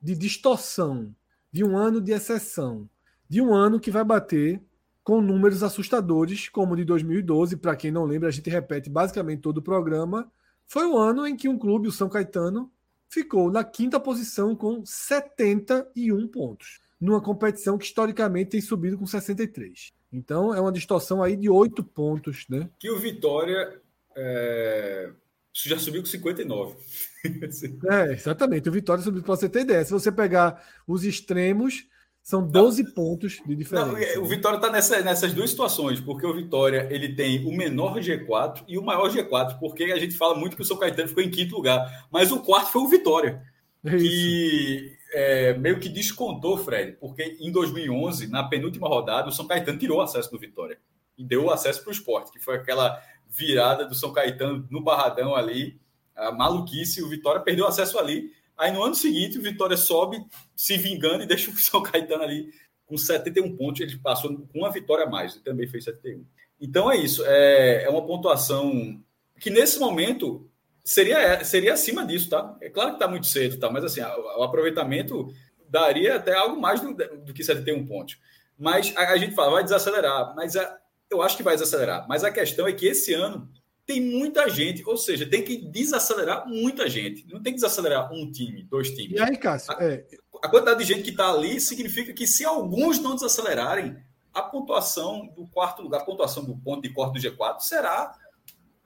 de 0.00 0.14
distorção, 0.14 1.14
de 1.50 1.64
um 1.64 1.76
ano 1.76 2.00
de 2.00 2.12
exceção, 2.12 2.88
de 3.28 3.40
um 3.40 3.54
ano 3.54 3.80
que 3.80 3.90
vai 3.90 4.04
bater 4.04 4.62
com 5.02 5.20
números 5.20 5.62
assustadores, 5.62 6.48
como 6.48 6.74
o 6.74 6.76
de 6.76 6.84
2012. 6.84 7.56
Para 7.56 7.76
quem 7.76 7.90
não 7.90 8.04
lembra, 8.04 8.28
a 8.28 8.32
gente 8.32 8.50
repete 8.50 8.90
basicamente 8.90 9.40
todo 9.40 9.58
o 9.58 9.62
programa. 9.62 10.30
Foi 10.66 10.86
o 10.86 10.96
ano 10.96 11.26
em 11.26 11.36
que 11.36 11.48
um 11.48 11.58
clube, 11.58 11.88
o 11.88 11.92
São 11.92 12.08
Caetano, 12.08 12.70
ficou 13.08 13.50
na 13.50 13.62
quinta 13.64 14.00
posição 14.00 14.54
com 14.54 14.84
71 14.84 16.28
pontos, 16.28 16.80
numa 17.00 17.20
competição 17.20 17.76
que 17.78 17.84
historicamente 17.84 18.50
tem 18.50 18.60
subido 18.60 18.98
com 18.98 19.06
63. 19.06 19.92
Então 20.12 20.54
é 20.54 20.60
uma 20.60 20.72
distorção 20.72 21.22
aí 21.22 21.36
de 21.36 21.48
8 21.50 21.82
pontos, 21.84 22.46
né? 22.48 22.68
Que 22.78 22.90
o 22.90 22.98
Vitória 22.98 23.80
é... 24.16 25.10
já 25.52 25.78
subiu 25.78 26.02
com 26.02 26.08
59. 26.08 26.76
é, 27.90 28.12
exatamente. 28.12 28.68
O 28.68 28.72
Vitória 28.72 29.02
subiu 29.02 29.22
para 29.22 29.36
você 29.36 29.48
ter 29.48 29.60
ideia. 29.60 29.84
Se 29.84 29.92
você 29.92 30.10
pegar 30.10 30.64
os 30.86 31.04
extremos, 31.04 31.86
são 32.26 32.44
12 32.44 32.82
não, 32.82 32.90
pontos 32.92 33.40
de 33.46 33.54
diferença. 33.54 33.86
Não, 33.86 33.96
é, 33.96 34.18
o 34.18 34.24
Vitória 34.24 34.56
está 34.56 34.68
nessa, 34.68 35.00
nessas 35.00 35.32
duas 35.32 35.50
situações, 35.50 36.00
porque 36.00 36.26
o 36.26 36.34
Vitória 36.34 36.88
ele 36.90 37.14
tem 37.14 37.46
o 37.46 37.56
menor 37.56 38.00
G4 38.00 38.64
e 38.66 38.76
o 38.76 38.82
maior 38.82 39.08
G4, 39.10 39.60
porque 39.60 39.84
a 39.84 39.98
gente 39.98 40.16
fala 40.16 40.34
muito 40.34 40.56
que 40.56 40.62
o 40.62 40.64
São 40.64 40.76
Caetano 40.76 41.08
ficou 41.08 41.22
em 41.22 41.30
quinto 41.30 41.54
lugar, 41.54 42.08
mas 42.10 42.32
o 42.32 42.40
quarto 42.40 42.72
foi 42.72 42.82
o 42.82 42.88
Vitória, 42.88 43.42
é 43.84 43.96
que 43.96 44.95
é, 45.12 45.54
meio 45.54 45.80
que 45.80 45.88
descontou, 45.88 46.58
Fred, 46.58 46.92
porque 46.92 47.36
em 47.40 47.50
2011, 47.50 48.28
na 48.28 48.44
penúltima 48.44 48.88
rodada, 48.88 49.28
o 49.28 49.32
São 49.32 49.46
Caetano 49.46 49.78
tirou 49.78 49.98
o 49.98 50.02
acesso 50.02 50.30
do 50.30 50.38
Vitória 50.38 50.78
e 51.16 51.24
deu 51.24 51.44
o 51.44 51.50
acesso 51.50 51.82
para 51.82 51.90
o 51.90 51.92
esporte, 51.92 52.32
que 52.32 52.38
foi 52.38 52.56
aquela 52.56 53.02
virada 53.28 53.86
do 53.86 53.94
São 53.94 54.12
Caetano 54.12 54.66
no 54.70 54.82
Barradão 54.82 55.34
ali, 55.34 55.80
a 56.14 56.32
maluquice, 56.32 57.02
o 57.02 57.08
Vitória 57.08 57.40
perdeu 57.40 57.64
o 57.64 57.68
acesso 57.68 57.98
ali 57.98 58.30
Aí 58.56 58.72
no 58.72 58.82
ano 58.82 58.94
seguinte, 58.94 59.38
o 59.38 59.42
Vitória 59.42 59.76
sobe 59.76 60.24
se 60.54 60.78
vingando 60.78 61.22
e 61.22 61.26
deixa 61.26 61.50
o 61.50 61.56
São 61.58 61.82
Caetano 61.82 62.22
ali 62.22 62.50
com 62.86 62.96
71 62.96 63.56
pontos. 63.56 63.82
Ele 63.82 63.98
passou 63.98 64.34
com 64.34 64.58
uma 64.58 64.70
vitória 64.70 65.04
a 65.04 65.10
mais, 65.10 65.34
ele 65.34 65.44
também 65.44 65.68
fez 65.68 65.84
71. 65.84 66.24
Então 66.60 66.90
é 66.90 66.96
isso. 66.96 67.22
É, 67.26 67.84
é 67.84 67.90
uma 67.90 68.06
pontuação 68.06 68.98
que 69.38 69.50
nesse 69.50 69.78
momento 69.78 70.48
seria, 70.86 71.44
seria 71.44 71.74
acima 71.74 72.06
disso, 72.06 72.30
tá? 72.30 72.56
É 72.60 72.70
claro 72.70 72.90
que 72.90 72.96
está 72.96 73.08
muito 73.08 73.26
cedo, 73.26 73.58
tá? 73.58 73.68
Mas 73.68 73.84
assim, 73.84 74.00
o 74.00 74.42
aproveitamento 74.42 75.28
daria 75.68 76.14
até 76.14 76.32
algo 76.34 76.60
mais 76.60 76.80
do, 76.80 76.94
do 76.94 77.34
que 77.34 77.42
71 77.42 77.84
pontos. 77.84 78.18
Mas 78.56 78.94
a, 78.96 79.12
a 79.12 79.16
gente 79.16 79.34
fala, 79.34 79.50
vai 79.50 79.64
desacelerar, 79.64 80.34
mas 80.36 80.56
a, 80.56 80.78
eu 81.10 81.20
acho 81.22 81.36
que 81.36 81.42
vai 81.42 81.54
desacelerar. 81.54 82.06
Mas 82.08 82.22
a 82.22 82.30
questão 82.30 82.68
é 82.68 82.72
que 82.72 82.86
esse 82.86 83.12
ano 83.12 83.50
tem 83.84 84.00
muita 84.00 84.48
gente, 84.48 84.82
ou 84.86 84.96
seja, 84.96 85.28
tem 85.28 85.42
que 85.42 85.56
desacelerar 85.56 86.48
muita 86.48 86.88
gente. 86.88 87.26
Não 87.28 87.42
tem 87.42 87.52
que 87.52 87.60
desacelerar 87.60 88.12
um 88.12 88.30
time, 88.30 88.62
dois 88.64 88.90
times. 88.90 89.18
E 89.18 89.20
aí, 89.20 89.36
Cássio? 89.36 89.72
A, 89.72 89.84
é... 89.84 90.06
a 90.42 90.48
quantidade 90.48 90.78
de 90.78 90.84
gente 90.84 91.02
que 91.02 91.10
está 91.10 91.30
ali 91.30 91.60
significa 91.60 92.12
que 92.12 92.26
se 92.26 92.44
alguns 92.44 93.00
não 93.00 93.14
desacelerarem, 93.14 93.96
a 94.32 94.42
pontuação 94.42 95.26
do 95.34 95.46
quarto 95.48 95.82
lugar, 95.82 96.02
a 96.02 96.04
pontuação 96.04 96.44
do 96.44 96.56
ponto 96.56 96.82
de 96.82 96.90
corte 96.90 97.14
do 97.14 97.28
G4 97.28 97.60
será, 97.60 98.14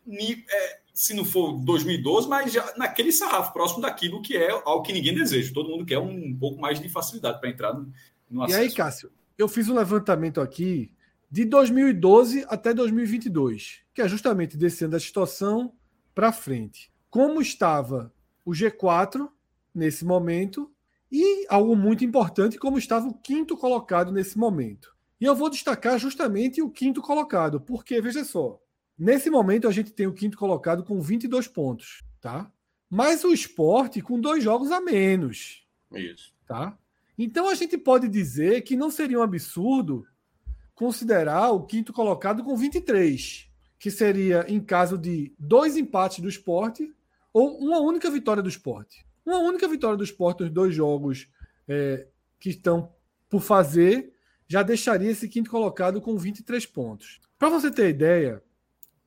é, 0.09 0.81
se 1.01 1.15
não 1.15 1.25
for 1.25 1.59
2012, 1.65 2.29
mas 2.29 2.53
já 2.53 2.75
naquele 2.77 3.11
sarrafo, 3.11 3.55
próximo 3.55 3.81
daquilo 3.81 4.21
que 4.21 4.37
é 4.37 4.51
algo 4.51 4.83
que 4.83 4.93
ninguém 4.93 5.15
deseja. 5.15 5.51
Todo 5.51 5.71
mundo 5.71 5.87
quer 5.87 5.99
um 5.99 6.37
pouco 6.39 6.61
mais 6.61 6.79
de 6.79 6.91
facilidade 6.91 7.41
para 7.41 7.49
entrar 7.49 7.73
no, 7.73 7.91
no 8.31 8.43
acesso. 8.43 8.61
E 8.61 8.63
aí, 8.63 8.71
Cássio, 8.71 9.11
eu 9.39 9.49
fiz 9.49 9.67
um 9.71 9.75
levantamento 9.75 10.43
aqui 10.43 10.93
de 11.31 11.47
2012 11.47 12.45
até 12.51 12.75
2022, 12.75 13.81
que 13.95 14.03
é 14.03 14.09
justamente 14.09 14.59
descendo 14.59 14.95
a 14.95 15.01
situação 15.01 15.73
para 16.15 16.33
frente. 16.33 16.93
Como 17.09 17.41
estava 17.41 18.13
o 18.45 18.51
G4 18.51 19.27
nesse 19.75 20.05
momento 20.05 20.71
e 21.11 21.47
algo 21.49 21.75
muito 21.75 22.05
importante, 22.05 22.59
como 22.59 22.77
estava 22.77 23.09
o 23.09 23.15
quinto 23.15 23.57
colocado 23.57 24.13
nesse 24.13 24.37
momento. 24.37 24.95
E 25.19 25.25
eu 25.25 25.35
vou 25.35 25.49
destacar 25.49 25.99
justamente 25.99 26.61
o 26.61 26.69
quinto 26.69 27.01
colocado, 27.01 27.59
porque, 27.59 28.03
veja 28.03 28.23
só, 28.23 28.61
nesse 29.01 29.31
momento 29.31 29.67
a 29.67 29.73
gente 29.73 29.93
tem 29.93 30.07
o 30.07 30.13
quinto 30.13 30.37
colocado 30.37 30.85
com 30.85 31.01
22 31.01 31.49
pontos, 31.49 32.03
tá? 32.21 32.53
Mas 32.89 33.25
o 33.25 33.33
esporte 33.33 34.03
com 34.03 34.21
dois 34.21 34.45
jogos 34.45 34.71
a 34.71 34.81
menos. 34.81 35.67
Isso. 35.93 36.33
Tá? 36.47 36.77
Então 37.17 37.49
a 37.49 37.55
gente 37.55 37.79
pode 37.79 38.09
dizer 38.09 38.63
que 38.63 38.77
não 38.77 38.91
seria 38.91 39.19
um 39.19 39.23
absurdo 39.23 40.07
considerar 40.75 41.51
o 41.51 41.65
quinto 41.65 41.93
colocado 41.93 42.45
com 42.45 42.57
23, 42.57 43.49
que 43.79 43.91
seria 43.91 44.45
em 44.49 44.61
caso 44.61 44.99
de 44.99 45.33
dois 45.39 45.77
empates 45.77 46.21
do 46.21 46.29
esporte 46.29 46.93
ou 47.33 47.59
uma 47.59 47.81
única 47.81 48.11
vitória 48.11 48.43
do 48.43 48.49
esporte. 48.49 49.07
Uma 49.25 49.39
única 49.39 49.69
vitória 49.69 49.97
do 49.97 50.05
esporte 50.05 50.43
nos 50.43 50.51
dois 50.51 50.75
jogos 50.75 51.29
é, 51.69 52.07
que 52.39 52.51
estão 52.51 52.93
por 53.29 53.41
fazer 53.41 54.13
já 54.49 54.63
deixaria 54.63 55.11
esse 55.11 55.29
quinto 55.29 55.49
colocado 55.49 56.01
com 56.01 56.19
23 56.19 56.67
pontos. 56.67 57.21
Para 57.39 57.49
você 57.49 57.71
ter 57.71 57.89
ideia, 57.89 58.43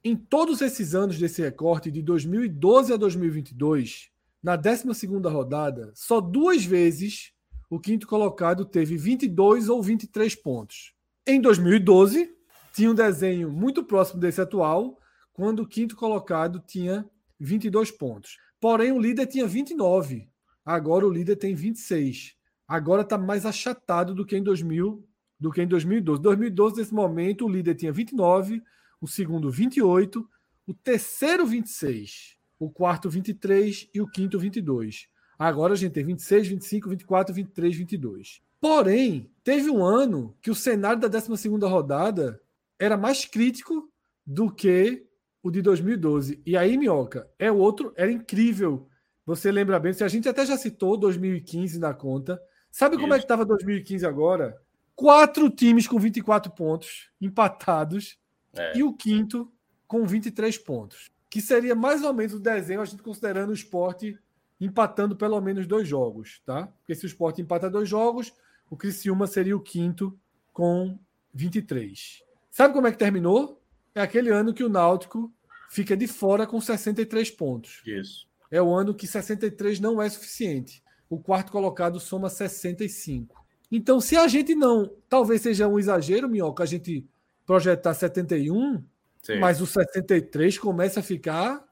em 0.03 0.15
todos 0.15 0.61
esses 0.61 0.93
anos 0.93 1.17
desse 1.17 1.41
recorte, 1.41 1.89
de 1.89 2.01
2012 2.01 2.91
a 2.91 2.97
2022, 2.97 4.09
na 4.41 4.57
12 4.57 5.07
rodada, 5.31 5.91
só 5.95 6.19
duas 6.19 6.65
vezes 6.65 7.31
o 7.69 7.79
quinto 7.79 8.05
colocado 8.05 8.65
teve 8.65 8.97
22 8.97 9.69
ou 9.69 9.81
23 9.81 10.35
pontos. 10.35 10.93
Em 11.25 11.39
2012, 11.39 12.35
tinha 12.73 12.91
um 12.91 12.95
desenho 12.95 13.49
muito 13.49 13.83
próximo 13.83 14.19
desse 14.19 14.41
atual, 14.41 14.99
quando 15.31 15.61
o 15.61 15.67
quinto 15.67 15.95
colocado 15.95 16.61
tinha 16.67 17.09
22 17.39 17.89
pontos. 17.89 18.37
Porém, 18.59 18.91
o 18.91 18.99
líder 18.99 19.27
tinha 19.27 19.47
29. 19.47 20.29
Agora 20.65 21.07
o 21.07 21.09
líder 21.09 21.37
tem 21.37 21.55
26. 21.55 22.35
Agora 22.67 23.01
está 23.01 23.17
mais 23.17 23.45
achatado 23.45 24.13
do 24.13 24.25
que 24.25 24.35
em 24.35 24.43
2000 24.43 25.07
do 25.39 25.51
que 25.51 25.61
em 25.61 25.67
2012. 25.67 26.21
2012, 26.21 26.77
nesse 26.77 26.93
momento, 26.93 27.45
o 27.45 27.49
líder 27.49 27.75
tinha 27.75 27.91
29, 27.91 28.63
o 29.03 29.07
segundo 29.07 29.51
28, 29.51 30.25
o 30.65 30.73
terceiro 30.73 31.45
26, 31.45 32.37
o 32.57 32.69
quarto 32.69 33.09
23 33.09 33.89
e 33.93 33.99
o 33.99 34.07
quinto 34.07 34.39
22. 34.39 35.09
Agora 35.37 35.73
a 35.73 35.75
gente 35.75 35.91
tem 35.91 36.05
26, 36.05 36.47
25, 36.47 36.89
24, 36.89 37.35
23, 37.35 37.75
22. 37.75 38.41
Porém, 38.61 39.29
teve 39.43 39.69
um 39.69 39.83
ano 39.83 40.37
que 40.41 40.49
o 40.49 40.55
cenário 40.55 41.01
da 41.01 41.09
12 41.09 41.49
rodada 41.65 42.41
era 42.79 42.95
mais 42.95 43.25
crítico 43.25 43.91
do 44.25 44.49
que 44.49 45.05
o 45.43 45.51
de 45.51 45.61
2012. 45.61 46.41
E 46.45 46.55
aí, 46.55 46.77
Minhoca, 46.77 47.29
é 47.37 47.51
outro, 47.51 47.91
era 47.97 48.09
incrível. 48.09 48.87
Você 49.25 49.51
lembra 49.51 49.81
bem, 49.81 49.91
se 49.91 50.05
a 50.05 50.07
gente 50.07 50.29
até 50.29 50.45
já 50.45 50.57
citou 50.57 50.95
2015 50.95 51.77
na 51.77 51.93
conta. 51.93 52.41
Sabe 52.71 52.97
como 52.97 53.13
é 53.13 53.17
que 53.17 53.25
estava 53.25 53.43
2015 53.43 54.05
agora? 54.05 54.55
Quatro 54.95 55.49
times 55.49 55.87
com 55.87 55.99
24 55.99 56.53
pontos, 56.53 57.11
empatados, 57.19 58.17
é. 58.55 58.77
e 58.77 58.83
o 58.83 58.93
quinto 58.93 59.51
com 59.87 60.05
23 60.05 60.57
pontos. 60.57 61.11
Que 61.29 61.41
seria 61.41 61.75
mais 61.75 62.03
ou 62.03 62.13
menos 62.13 62.33
o 62.33 62.39
desenho, 62.39 62.81
a 62.81 62.85
gente 62.85 63.01
considerando 63.01 63.49
o 63.49 63.53
esporte 63.53 64.17
empatando 64.59 65.15
pelo 65.15 65.39
menos 65.41 65.67
dois 65.67 65.87
jogos, 65.87 66.41
tá? 66.45 66.67
Porque 66.67 66.95
se 66.95 67.05
o 67.05 67.07
esporte 67.07 67.41
empata 67.41 67.69
dois 67.69 67.89
jogos, 67.89 68.33
o 68.69 68.77
Criciúma 68.77 69.27
seria 69.27 69.55
o 69.55 69.61
quinto 69.61 70.17
com 70.51 70.97
23. 71.33 72.23
Sabe 72.49 72.73
como 72.73 72.87
é 72.87 72.91
que 72.91 72.97
terminou? 72.97 73.61
É 73.95 74.01
aquele 74.01 74.29
ano 74.29 74.53
que 74.53 74.63
o 74.63 74.69
Náutico 74.69 75.33
fica 75.69 75.97
de 75.97 76.07
fora 76.07 76.45
com 76.45 76.61
63 76.61 77.31
pontos. 77.31 77.81
Isso. 77.85 78.27
É 78.49 78.61
o 78.61 78.73
ano 78.73 78.93
que 78.93 79.07
63 79.07 79.79
não 79.79 80.01
é 80.01 80.07
suficiente. 80.09 80.83
O 81.09 81.19
quarto 81.19 81.51
colocado 81.51 81.99
soma 81.99 82.29
65. 82.29 83.43
Então, 83.71 83.99
se 83.99 84.15
a 84.15 84.27
gente 84.27 84.53
não, 84.53 84.95
talvez 85.09 85.41
seja 85.41 85.67
um 85.67 85.79
exagero, 85.79 86.29
Minhoca, 86.29 86.63
a 86.63 86.67
gente 86.67 87.07
projetar 87.45 87.93
71, 87.93 88.83
Sim. 89.21 89.39
mas 89.39 89.61
o 89.61 89.65
73 89.65 90.57
começa 90.57 90.99
a 90.99 91.03
ficar. 91.03 91.63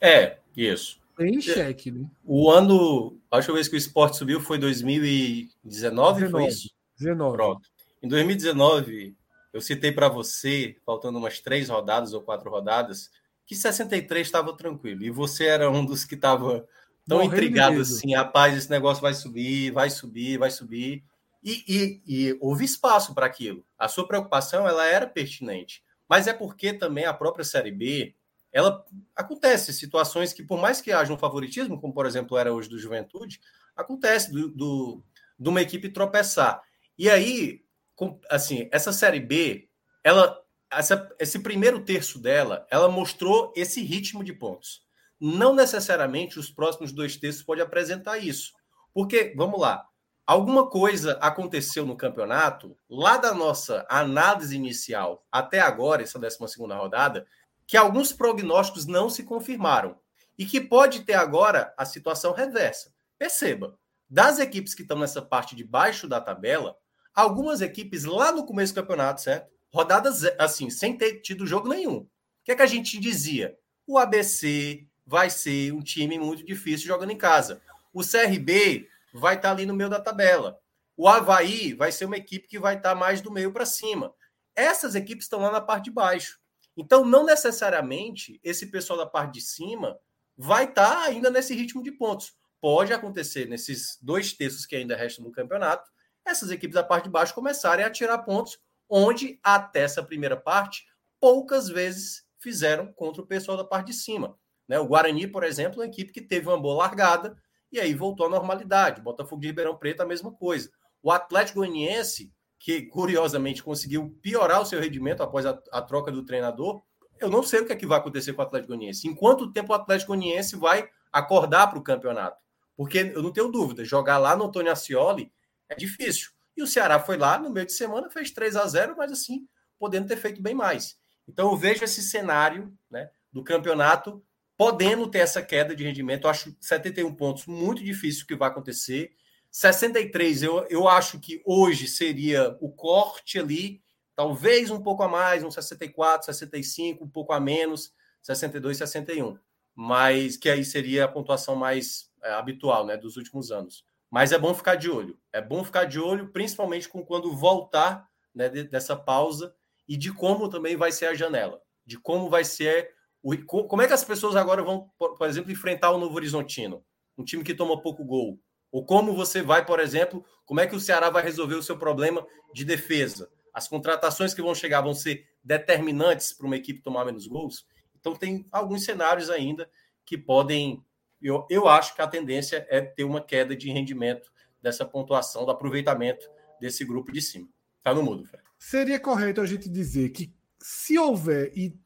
É, 0.00 0.38
isso. 0.56 0.98
Em 1.18 1.40
xeque, 1.40 1.90
né? 1.90 2.06
O 2.24 2.50
ano, 2.50 3.18
a 3.30 3.36
última 3.36 3.54
vez 3.54 3.66
que 3.66 3.74
o 3.74 3.78
esporte 3.78 4.16
subiu 4.16 4.40
foi 4.40 4.58
2019, 4.58 6.20
19, 6.20 6.30
foi 6.30 6.46
isso? 6.46 6.70
19. 6.98 7.36
Pronto. 7.36 7.68
Em 8.00 8.08
2019, 8.08 9.16
eu 9.52 9.60
citei 9.60 9.90
para 9.90 10.08
você, 10.08 10.76
faltando 10.86 11.18
umas 11.18 11.40
três 11.40 11.68
rodadas 11.68 12.12
ou 12.12 12.22
quatro 12.22 12.48
rodadas, 12.48 13.10
que 13.44 13.56
63 13.56 14.26
estava 14.26 14.56
tranquilo. 14.56 15.02
E 15.02 15.10
você 15.10 15.46
era 15.46 15.70
um 15.70 15.84
dos 15.84 16.04
que 16.04 16.14
estava 16.14 16.66
tão 17.06 17.18
Morrendo 17.18 17.34
intrigado 17.34 17.80
assim, 17.80 18.14
rapaz, 18.14 18.56
esse 18.56 18.70
negócio 18.70 19.02
vai 19.02 19.14
subir, 19.14 19.72
vai 19.72 19.90
subir, 19.90 20.38
vai 20.38 20.50
subir. 20.50 21.02
E, 21.42 21.64
e, 21.68 22.02
e 22.06 22.38
houve 22.40 22.64
espaço 22.64 23.14
para 23.14 23.26
aquilo. 23.26 23.64
A 23.78 23.88
sua 23.88 24.06
preocupação 24.06 24.66
ela 24.66 24.84
era 24.86 25.06
pertinente, 25.06 25.84
mas 26.08 26.26
é 26.26 26.32
porque 26.32 26.72
também 26.72 27.04
a 27.04 27.14
própria 27.14 27.44
Série 27.44 27.70
B 27.70 28.14
ela 28.52 28.84
acontece 29.14 29.72
situações 29.72 30.32
que, 30.32 30.42
por 30.42 30.60
mais 30.60 30.80
que 30.80 30.90
haja 30.90 31.12
um 31.12 31.18
favoritismo, 31.18 31.80
como 31.80 31.92
por 31.92 32.06
exemplo 32.06 32.36
era 32.36 32.52
hoje 32.52 32.68
do 32.68 32.78
Juventude, 32.78 33.40
acontece 33.76 34.32
do, 34.32 34.48
do, 34.48 35.02
de 35.38 35.48
uma 35.48 35.60
equipe 35.60 35.88
tropeçar. 35.88 36.62
E 36.96 37.08
aí, 37.08 37.62
com, 37.94 38.18
assim, 38.30 38.68
essa 38.72 38.92
Série 38.92 39.20
B, 39.20 39.68
ela, 40.02 40.40
essa, 40.70 41.08
esse 41.18 41.38
primeiro 41.38 41.84
terço 41.84 42.18
dela, 42.18 42.66
ela 42.70 42.88
mostrou 42.88 43.52
esse 43.54 43.82
ritmo 43.82 44.24
de 44.24 44.32
pontos. 44.32 44.82
Não 45.20 45.54
necessariamente 45.54 46.38
os 46.38 46.50
próximos 46.50 46.92
dois 46.92 47.16
terços 47.16 47.42
podem 47.42 47.62
apresentar 47.62 48.18
isso. 48.18 48.52
Porque, 48.92 49.34
vamos 49.36 49.60
lá, 49.60 49.87
Alguma 50.28 50.66
coisa 50.68 51.12
aconteceu 51.22 51.86
no 51.86 51.96
campeonato, 51.96 52.76
lá 52.86 53.16
da 53.16 53.32
nossa 53.32 53.86
análise 53.88 54.54
inicial 54.54 55.26
até 55.32 55.58
agora, 55.58 56.02
essa 56.02 56.18
12 56.18 56.36
rodada, 56.68 57.26
que 57.66 57.78
alguns 57.78 58.12
prognósticos 58.12 58.84
não 58.84 59.08
se 59.08 59.22
confirmaram. 59.22 59.96
E 60.36 60.44
que 60.44 60.60
pode 60.60 61.00
ter 61.00 61.14
agora 61.14 61.72
a 61.78 61.86
situação 61.86 62.34
reversa. 62.34 62.92
Perceba, 63.18 63.78
das 64.06 64.38
equipes 64.38 64.74
que 64.74 64.82
estão 64.82 64.98
nessa 64.98 65.22
parte 65.22 65.56
de 65.56 65.64
baixo 65.64 66.06
da 66.06 66.20
tabela, 66.20 66.76
algumas 67.14 67.62
equipes 67.62 68.04
lá 68.04 68.30
no 68.30 68.44
começo 68.44 68.74
do 68.74 68.82
campeonato, 68.82 69.22
certo? 69.22 69.50
Rodadas 69.72 70.24
assim, 70.38 70.68
sem 70.68 70.94
ter 70.94 71.22
tido 71.22 71.46
jogo 71.46 71.70
nenhum. 71.70 72.00
O 72.00 72.08
que 72.44 72.52
é 72.52 72.54
que 72.54 72.60
a 72.62 72.66
gente 72.66 73.00
dizia? 73.00 73.56
O 73.86 73.96
ABC 73.96 74.86
vai 75.06 75.30
ser 75.30 75.72
um 75.72 75.80
time 75.80 76.18
muito 76.18 76.44
difícil 76.44 76.86
jogando 76.86 77.12
em 77.12 77.16
casa. 77.16 77.62
O 77.94 78.02
CRB 78.02 78.86
vai 79.12 79.36
estar 79.36 79.48
tá 79.48 79.54
ali 79.54 79.66
no 79.66 79.74
meio 79.74 79.90
da 79.90 80.00
tabela. 80.00 80.58
O 80.96 81.08
Havaí 81.08 81.74
vai 81.74 81.92
ser 81.92 82.06
uma 82.06 82.16
equipe 82.16 82.48
que 82.48 82.58
vai 82.58 82.76
estar 82.76 82.90
tá 82.90 82.94
mais 82.94 83.20
do 83.20 83.30
meio 83.30 83.52
para 83.52 83.64
cima. 83.64 84.12
Essas 84.54 84.94
equipes 84.94 85.24
estão 85.24 85.40
lá 85.40 85.50
na 85.50 85.60
parte 85.60 85.84
de 85.84 85.90
baixo. 85.90 86.38
Então, 86.76 87.04
não 87.04 87.24
necessariamente 87.24 88.40
esse 88.42 88.66
pessoal 88.66 88.98
da 88.98 89.06
parte 89.06 89.34
de 89.34 89.40
cima 89.40 89.98
vai 90.36 90.64
estar 90.64 90.90
tá 90.90 91.02
ainda 91.02 91.30
nesse 91.30 91.54
ritmo 91.54 91.82
de 91.82 91.92
pontos. 91.92 92.34
Pode 92.60 92.92
acontecer 92.92 93.46
nesses 93.48 93.98
dois 94.02 94.32
terços 94.32 94.66
que 94.66 94.76
ainda 94.76 94.96
restam 94.96 95.24
no 95.24 95.32
campeonato, 95.32 95.88
essas 96.24 96.50
equipes 96.50 96.74
da 96.74 96.84
parte 96.84 97.04
de 97.04 97.10
baixo 97.10 97.34
começarem 97.34 97.84
a 97.84 97.90
tirar 97.90 98.18
pontos, 98.18 98.58
onde 98.88 99.38
até 99.42 99.80
essa 99.80 100.02
primeira 100.02 100.36
parte 100.36 100.84
poucas 101.20 101.68
vezes 101.68 102.24
fizeram 102.38 102.92
contra 102.92 103.22
o 103.22 103.26
pessoal 103.26 103.56
da 103.56 103.64
parte 103.64 103.88
de 103.88 103.94
cima. 103.94 104.38
Né? 104.68 104.78
O 104.78 104.86
Guarani, 104.86 105.26
por 105.26 105.42
exemplo, 105.42 105.80
é 105.80 105.86
uma 105.86 105.90
equipe 105.90 106.12
que 106.12 106.20
teve 106.20 106.46
uma 106.46 106.60
boa 106.60 106.84
largada, 106.84 107.36
e 107.70 107.78
aí 107.78 107.94
voltou 107.94 108.26
à 108.26 108.28
normalidade. 108.28 109.02
Botafogo 109.02 109.40
de 109.40 109.48
Ribeirão 109.48 109.76
Preto, 109.76 110.02
a 110.02 110.06
mesma 110.06 110.32
coisa. 110.32 110.70
O 111.02 111.10
Atlético 111.10 111.60
Goianiense, 111.60 112.32
que 112.58 112.82
curiosamente 112.82 113.62
conseguiu 113.62 114.18
piorar 114.22 114.60
o 114.60 114.66
seu 114.66 114.80
rendimento 114.80 115.22
após 115.22 115.46
a, 115.46 115.58
a 115.72 115.82
troca 115.82 116.10
do 116.10 116.24
treinador, 116.24 116.82
eu 117.20 117.28
não 117.28 117.42
sei 117.42 117.60
o 117.60 117.66
que, 117.66 117.72
é 117.72 117.76
que 117.76 117.86
vai 117.86 117.98
acontecer 117.98 118.32
com 118.32 118.42
o 118.42 118.44
Atlético 118.44 118.68
Goianiense. 118.68 119.08
Em 119.08 119.14
quanto 119.14 119.52
tempo 119.52 119.72
o 119.72 119.76
Atlético 119.76 120.14
Goianiense 120.14 120.56
vai 120.56 120.88
acordar 121.12 121.68
para 121.68 121.78
o 121.78 121.82
campeonato? 121.82 122.38
Porque 122.76 122.98
eu 122.98 123.22
não 123.22 123.32
tenho 123.32 123.50
dúvida, 123.50 123.84
jogar 123.84 124.18
lá 124.18 124.36
no 124.36 124.44
Antônio 124.44 124.70
Ascioli 124.70 125.32
é 125.68 125.74
difícil. 125.74 126.30
E 126.56 126.62
o 126.62 126.66
Ceará 126.66 126.98
foi 126.98 127.16
lá 127.16 127.38
no 127.38 127.50
meio 127.50 127.66
de 127.66 127.72
semana, 127.72 128.10
fez 128.10 128.30
3 128.30 128.56
a 128.56 128.66
0 128.66 128.94
mas 128.96 129.12
assim, 129.12 129.46
podendo 129.78 130.08
ter 130.08 130.16
feito 130.16 130.40
bem 130.42 130.54
mais. 130.54 130.96
Então 131.26 131.50
eu 131.50 131.56
vejo 131.56 131.84
esse 131.84 132.02
cenário 132.02 132.72
né, 132.90 133.10
do 133.32 133.44
campeonato 133.44 134.24
podendo 134.58 135.08
ter 135.08 135.20
essa 135.20 135.40
queda 135.40 135.74
de 135.74 135.84
rendimento. 135.84 136.24
Eu 136.24 136.30
acho 136.30 136.54
71 136.60 137.14
pontos 137.14 137.46
muito 137.46 137.82
difícil 137.82 138.26
que 138.26 138.34
vai 138.34 138.48
acontecer. 138.48 139.12
63, 139.52 140.42
eu, 140.42 140.66
eu 140.68 140.88
acho 140.88 141.20
que 141.20 141.40
hoje 141.46 141.86
seria 141.86 142.58
o 142.60 142.68
corte 142.68 143.38
ali, 143.38 143.80
talvez 144.16 144.68
um 144.68 144.82
pouco 144.82 145.04
a 145.04 145.08
mais, 145.08 145.44
um 145.44 145.50
64, 145.50 146.26
65, 146.26 147.04
um 147.04 147.08
pouco 147.08 147.32
a 147.32 147.38
menos, 147.38 147.94
62, 148.20 148.76
61. 148.76 149.38
Mas 149.76 150.36
que 150.36 150.50
aí 150.50 150.64
seria 150.64 151.04
a 151.04 151.08
pontuação 151.08 151.54
mais 151.54 152.10
é, 152.20 152.32
habitual 152.32 152.84
né, 152.84 152.96
dos 152.96 153.16
últimos 153.16 153.52
anos. 153.52 153.84
Mas 154.10 154.32
é 154.32 154.38
bom 154.38 154.52
ficar 154.52 154.74
de 154.74 154.90
olho. 154.90 155.16
É 155.32 155.40
bom 155.40 155.62
ficar 155.62 155.84
de 155.84 156.00
olho, 156.00 156.32
principalmente 156.32 156.88
com 156.88 157.04
quando 157.04 157.32
voltar 157.36 158.08
né, 158.34 158.48
dessa 158.48 158.96
pausa 158.96 159.54
e 159.86 159.96
de 159.96 160.12
como 160.12 160.48
também 160.48 160.76
vai 160.76 160.90
ser 160.90 161.06
a 161.06 161.14
janela, 161.14 161.62
de 161.86 161.96
como 161.96 162.28
vai 162.28 162.44
ser 162.44 162.97
o, 163.34 163.64
como 163.64 163.82
é 163.82 163.86
que 163.86 163.92
as 163.92 164.04
pessoas 164.04 164.36
agora 164.36 164.62
vão, 164.62 164.90
por, 164.98 165.26
exemplo, 165.26 165.52
enfrentar 165.52 165.90
o 165.90 165.98
Novo 165.98 166.14
Horizontino, 166.14 166.84
um 167.16 167.24
time 167.24 167.44
que 167.44 167.54
toma 167.54 167.80
pouco 167.80 168.04
gol, 168.04 168.40
ou 168.70 168.84
como 168.84 169.14
você 169.14 169.42
vai, 169.42 169.64
por 169.64 169.80
exemplo, 169.80 170.24
como 170.44 170.60
é 170.60 170.66
que 170.66 170.76
o 170.76 170.80
Ceará 170.80 171.10
vai 171.10 171.22
resolver 171.22 171.54
o 171.54 171.62
seu 171.62 171.76
problema 171.76 172.26
de 172.54 172.64
defesa? 172.64 173.30
As 173.52 173.66
contratações 173.66 174.34
que 174.34 174.42
vão 174.42 174.54
chegar 174.54 174.82
vão 174.82 174.94
ser 174.94 175.26
determinantes 175.42 176.32
para 176.32 176.46
uma 176.46 176.56
equipe 176.56 176.80
tomar 176.80 177.04
menos 177.04 177.26
gols. 177.26 177.66
Então 177.98 178.14
tem 178.14 178.46
alguns 178.52 178.84
cenários 178.84 179.30
ainda 179.30 179.68
que 180.04 180.16
podem. 180.16 180.84
Eu, 181.20 181.46
eu 181.50 181.66
acho 181.66 181.94
que 181.94 182.02
a 182.02 182.06
tendência 182.06 182.66
é 182.70 182.80
ter 182.80 183.04
uma 183.04 183.20
queda 183.20 183.56
de 183.56 183.70
rendimento 183.70 184.30
dessa 184.62 184.84
pontuação, 184.84 185.44
do 185.44 185.50
aproveitamento 185.50 186.28
desse 186.60 186.84
grupo 186.84 187.10
de 187.10 187.20
cima. 187.20 187.48
Tá 187.82 187.92
no 187.94 188.02
mudo, 188.02 188.24
Fred. 188.24 188.44
Seria 188.58 189.00
correto 189.00 189.40
a 189.40 189.46
gente 189.46 189.68
dizer 189.68 190.10
que 190.10 190.32
se 190.60 190.98
houver, 190.98 191.52
e 191.56 191.76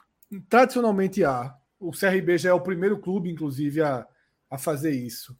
tradicionalmente 0.48 1.24
há, 1.24 1.54
o 1.78 1.90
CRB 1.90 2.38
já 2.38 2.50
é 2.50 2.52
o 2.52 2.60
primeiro 2.60 2.98
clube, 2.98 3.30
inclusive, 3.30 3.82
a, 3.82 4.06
a 4.50 4.56
fazer 4.56 4.92
isso. 4.92 5.36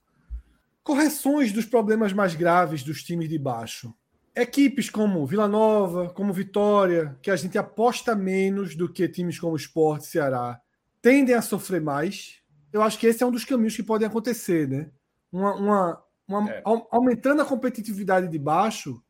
Correções 0.83 1.52
dos 1.52 1.64
problemas 1.64 2.12
mais 2.12 2.35
graves 2.35 2.83
dos 2.83 3.02
times 3.02 3.28
de 3.28 3.38
baixo. 3.38 3.94
Equipes 4.35 4.90
como 4.90 5.26
Vila 5.26 5.46
Nova, 5.46 6.11
como 6.11 6.33
Vitória, 6.33 7.16
que 7.22 7.31
a 7.31 7.37
gente 7.37 7.57
aposta 7.59 8.16
menos 8.16 8.74
do 8.74 8.88
que 8.88 9.09
times 9.09 9.38
como 9.38 9.57
Sport, 9.57 10.02
Ceará, 10.02 10.61
tendem 11.00 11.35
a 11.35 11.42
sofrer 11.42 11.81
mais. 11.81 12.40
Eu 12.72 12.83
acho 12.83 12.98
que 12.98 13.07
esse 13.07 13.22
é 13.22 13.26
um 13.26 13.31
dos 13.31 13.44
caminhos 13.44 13.76
que 13.76 13.83
podem 13.83 14.09
acontecer, 14.09 14.66
né? 14.66 14.90
Uma, 15.31 15.55
uma, 15.55 16.02
uma 16.26 16.50
é. 16.50 16.62
Aumentando 16.90 17.42
a 17.42 17.44
competitividade 17.44 18.26
de 18.26 18.38
baixo, 18.38 19.02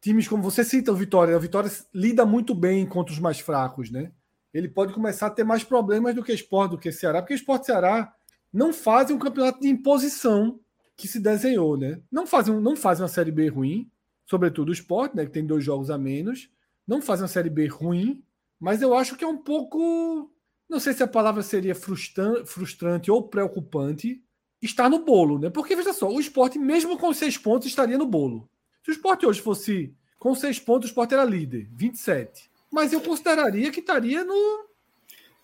times 0.00 0.28
como 0.28 0.42
você 0.42 0.62
cita 0.62 0.92
o 0.92 0.96
Vitória, 0.96 1.36
o 1.36 1.40
Vitória 1.40 1.70
lida 1.92 2.26
muito 2.26 2.54
bem 2.54 2.86
contra 2.86 3.12
os 3.12 3.18
mais 3.18 3.40
fracos, 3.40 3.90
né? 3.90 4.12
Ele 4.54 4.68
pode 4.68 4.94
começar 4.94 5.26
a 5.26 5.30
ter 5.30 5.42
mais 5.42 5.64
problemas 5.64 6.14
do 6.14 6.22
que 6.22 6.32
Sport, 6.32 6.70
do 6.70 6.78
que 6.78 6.92
Ceará, 6.92 7.20
porque 7.20 7.34
Sport 7.34 7.62
e 7.62 7.66
Ceará 7.66 8.14
não 8.52 8.72
fazem 8.72 9.16
um 9.16 9.18
campeonato 9.18 9.60
de 9.60 9.68
imposição 9.68 10.60
que 10.96 11.08
se 11.08 11.18
desenhou, 11.18 11.76
né? 11.76 12.00
Não 12.10 12.24
fazem, 12.24 12.58
não 12.60 12.76
fazem 12.76 13.02
uma 13.02 13.08
Série 13.08 13.32
B 13.32 13.48
ruim, 13.48 13.90
sobretudo 14.24 14.68
o 14.68 14.72
Sport, 14.72 15.14
né, 15.14 15.26
que 15.26 15.32
tem 15.32 15.44
dois 15.44 15.64
jogos 15.64 15.90
a 15.90 15.98
menos. 15.98 16.48
Não 16.86 17.02
fazem 17.02 17.24
uma 17.24 17.28
Série 17.28 17.50
B 17.50 17.66
ruim, 17.66 18.22
mas 18.60 18.80
eu 18.80 18.94
acho 18.94 19.16
que 19.16 19.24
é 19.24 19.26
um 19.26 19.38
pouco. 19.38 20.30
Não 20.70 20.78
sei 20.78 20.92
se 20.92 21.02
a 21.02 21.08
palavra 21.08 21.42
seria 21.42 21.74
frustrante, 21.74 22.46
frustrante 22.46 23.10
ou 23.10 23.28
preocupante 23.28 24.22
estar 24.62 24.88
no 24.88 25.04
bolo, 25.04 25.38
né? 25.38 25.50
Porque 25.50 25.74
veja 25.74 25.92
só, 25.92 26.08
o 26.08 26.20
esporte, 26.20 26.58
mesmo 26.58 26.96
com 26.96 27.12
seis 27.12 27.36
pontos, 27.36 27.66
estaria 27.66 27.98
no 27.98 28.06
bolo. 28.06 28.48
Se 28.84 28.90
o 28.90 28.92
esporte 28.92 29.26
hoje 29.26 29.40
fosse 29.40 29.94
com 30.18 30.34
seis 30.34 30.60
pontos, 30.60 30.88
o 30.88 30.90
esporte 30.90 31.12
era 31.12 31.24
líder, 31.24 31.68
27. 31.72 32.50
Mas 32.74 32.92
eu 32.92 33.00
consideraria 33.00 33.70
que 33.70 33.78
estaria 33.78 34.24
no. 34.24 34.64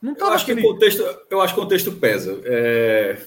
Não 0.03 0.17
eu, 0.19 0.27
acho 0.27 0.43
aquele... 0.43 0.61
que 0.61 0.67
contexto, 0.67 1.05
eu 1.31 1.41
acho 1.41 1.55
que 1.55 1.61
o 1.61 1.63
contexto 1.63 1.93
pesa. 1.93 2.41
É... 2.45 3.19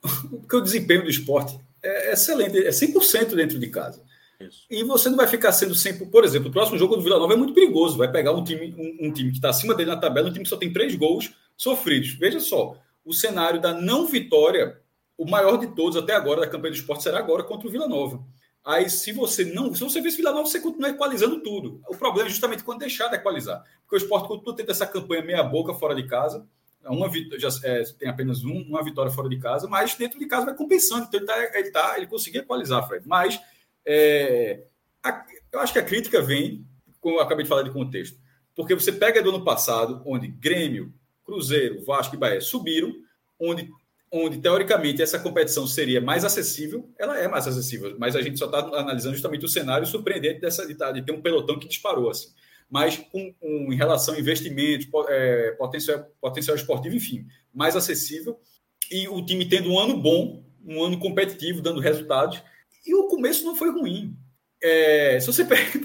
Porque 0.00 0.56
o 0.56 0.62
desempenho 0.62 1.02
do 1.02 1.10
esporte 1.10 1.60
é 1.82 2.12
excelente, 2.12 2.56
é 2.56 2.70
100% 2.70 3.34
dentro 3.34 3.58
de 3.58 3.66
casa. 3.68 4.02
Isso. 4.40 4.64
E 4.70 4.82
você 4.82 5.10
não 5.10 5.16
vai 5.18 5.26
ficar 5.26 5.52
sendo 5.52 5.74
sempre. 5.74 6.06
Por 6.06 6.24
exemplo, 6.24 6.48
o 6.48 6.52
próximo 6.52 6.78
jogo 6.78 6.96
do 6.96 7.02
Vila 7.02 7.18
Nova 7.18 7.34
é 7.34 7.36
muito 7.36 7.52
perigoso. 7.52 7.98
Vai 7.98 8.10
pegar 8.10 8.32
um 8.32 8.42
time, 8.42 8.74
um, 8.78 9.08
um 9.08 9.12
time 9.12 9.30
que 9.30 9.36
está 9.36 9.50
acima 9.50 9.74
dele 9.74 9.90
na 9.90 9.98
tabela, 9.98 10.30
um 10.30 10.32
time 10.32 10.44
que 10.44 10.48
só 10.48 10.56
tem 10.56 10.72
três 10.72 10.94
gols 10.94 11.30
sofridos. 11.54 12.14
Veja 12.14 12.40
só, 12.40 12.74
o 13.04 13.12
cenário 13.12 13.60
da 13.60 13.74
não 13.74 14.06
vitória, 14.06 14.80
o 15.18 15.30
maior 15.30 15.58
de 15.58 15.66
todos 15.74 15.98
até 15.98 16.14
agora 16.14 16.40
da 16.40 16.46
campanha 16.46 16.72
do 16.72 16.78
esporte, 16.78 17.02
será 17.02 17.18
agora 17.18 17.42
contra 17.42 17.68
o 17.68 17.70
Vila 17.70 17.86
Nova. 17.86 18.24
Aí, 18.64 18.90
se 18.90 19.12
você 19.12 19.44
não. 19.44 19.74
Se 19.74 19.82
você 19.82 20.00
vê 20.00 20.08
esse 20.08 20.16
Vila 20.16 20.32
Nova, 20.32 20.46
você 20.46 20.60
continua 20.60 20.90
equalizando 20.90 21.42
tudo. 21.42 21.80
O 21.88 21.96
problema 21.96 22.28
é 22.28 22.30
justamente 22.30 22.62
quando 22.62 22.80
deixar 22.80 23.08
de 23.08 23.16
equalizar. 23.16 23.64
Porque 23.82 23.96
o 23.96 23.98
esporte 23.98 24.28
continua 24.28 24.54
tendo 24.54 24.70
essa 24.70 24.86
campanha 24.86 25.22
meia-boca 25.22 25.74
fora 25.74 25.94
de 25.94 26.06
casa. 26.06 26.46
Uma 26.84 27.10
já 27.38 27.48
é, 27.64 27.82
tem 27.98 28.08
apenas 28.08 28.42
um, 28.42 28.62
uma 28.62 28.82
vitória 28.82 29.12
fora 29.12 29.28
de 29.28 29.38
casa, 29.38 29.68
mas 29.68 29.94
dentro 29.94 30.18
de 30.18 30.26
casa 30.26 30.46
vai 30.46 30.54
compensando. 30.54 31.06
Então 31.06 31.20
ele, 31.20 31.26
tá, 31.26 31.58
ele, 31.58 31.70
tá, 31.70 31.94
ele 31.96 32.06
conseguiu 32.06 32.42
equalizar, 32.42 32.86
Fred. 32.86 33.06
Mas 33.06 33.38
é, 33.84 34.62
a, 35.02 35.24
eu 35.52 35.60
acho 35.60 35.72
que 35.72 35.78
a 35.78 35.84
crítica 35.84 36.22
vem, 36.22 36.66
como 37.00 37.16
eu 37.16 37.20
acabei 37.20 37.44
de 37.44 37.48
falar 37.48 37.62
de 37.62 37.70
contexto, 37.70 38.18
porque 38.54 38.74
você 38.74 38.92
pega 38.92 39.22
do 39.22 39.30
ano 39.30 39.44
passado, 39.44 40.02
onde 40.06 40.28
Grêmio, 40.28 40.92
Cruzeiro, 41.24 41.84
Vasco 41.84 42.14
e 42.14 42.18
Bahia 42.18 42.40
subiram, 42.40 42.92
onde, 43.38 43.70
onde 44.12 44.38
teoricamente 44.38 45.00
essa 45.00 45.18
competição 45.18 45.66
seria 45.66 46.00
mais 46.00 46.24
acessível, 46.24 46.90
ela 46.98 47.18
é 47.18 47.28
mais 47.28 47.46
acessível, 47.46 47.94
mas 47.98 48.16
a 48.16 48.22
gente 48.22 48.38
só 48.38 48.46
está 48.46 48.58
analisando 48.58 49.14
justamente 49.14 49.44
o 49.44 49.48
cenário 49.48 49.86
surpreendente 49.86 50.40
dessa 50.40 50.66
de, 50.66 50.74
de 50.74 51.02
ter 51.02 51.12
um 51.12 51.22
pelotão 51.22 51.58
que 51.58 51.68
disparou 51.68 52.10
assim. 52.10 52.28
Mas 52.68 53.04
em 53.12 53.74
relação 53.74 54.14
a 54.14 54.20
investimentos, 54.20 54.88
é, 55.08 55.52
potencial, 55.52 56.06
potencial 56.20 56.56
esportivo, 56.56 56.94
enfim, 56.94 57.26
mais 57.52 57.74
acessível. 57.74 58.38
E 58.90 59.08
o 59.08 59.24
time 59.24 59.48
tendo 59.48 59.70
um 59.70 59.78
ano 59.78 59.96
bom, 59.96 60.44
um 60.64 60.82
ano 60.82 60.98
competitivo, 60.98 61.60
dando 61.60 61.80
resultados, 61.80 62.40
e 62.86 62.94
o 62.94 63.08
começo 63.08 63.44
não 63.44 63.56
foi 63.56 63.70
ruim. 63.70 64.16
É, 64.62 65.18
se 65.20 65.26
você 65.26 65.44
pega 65.46 65.80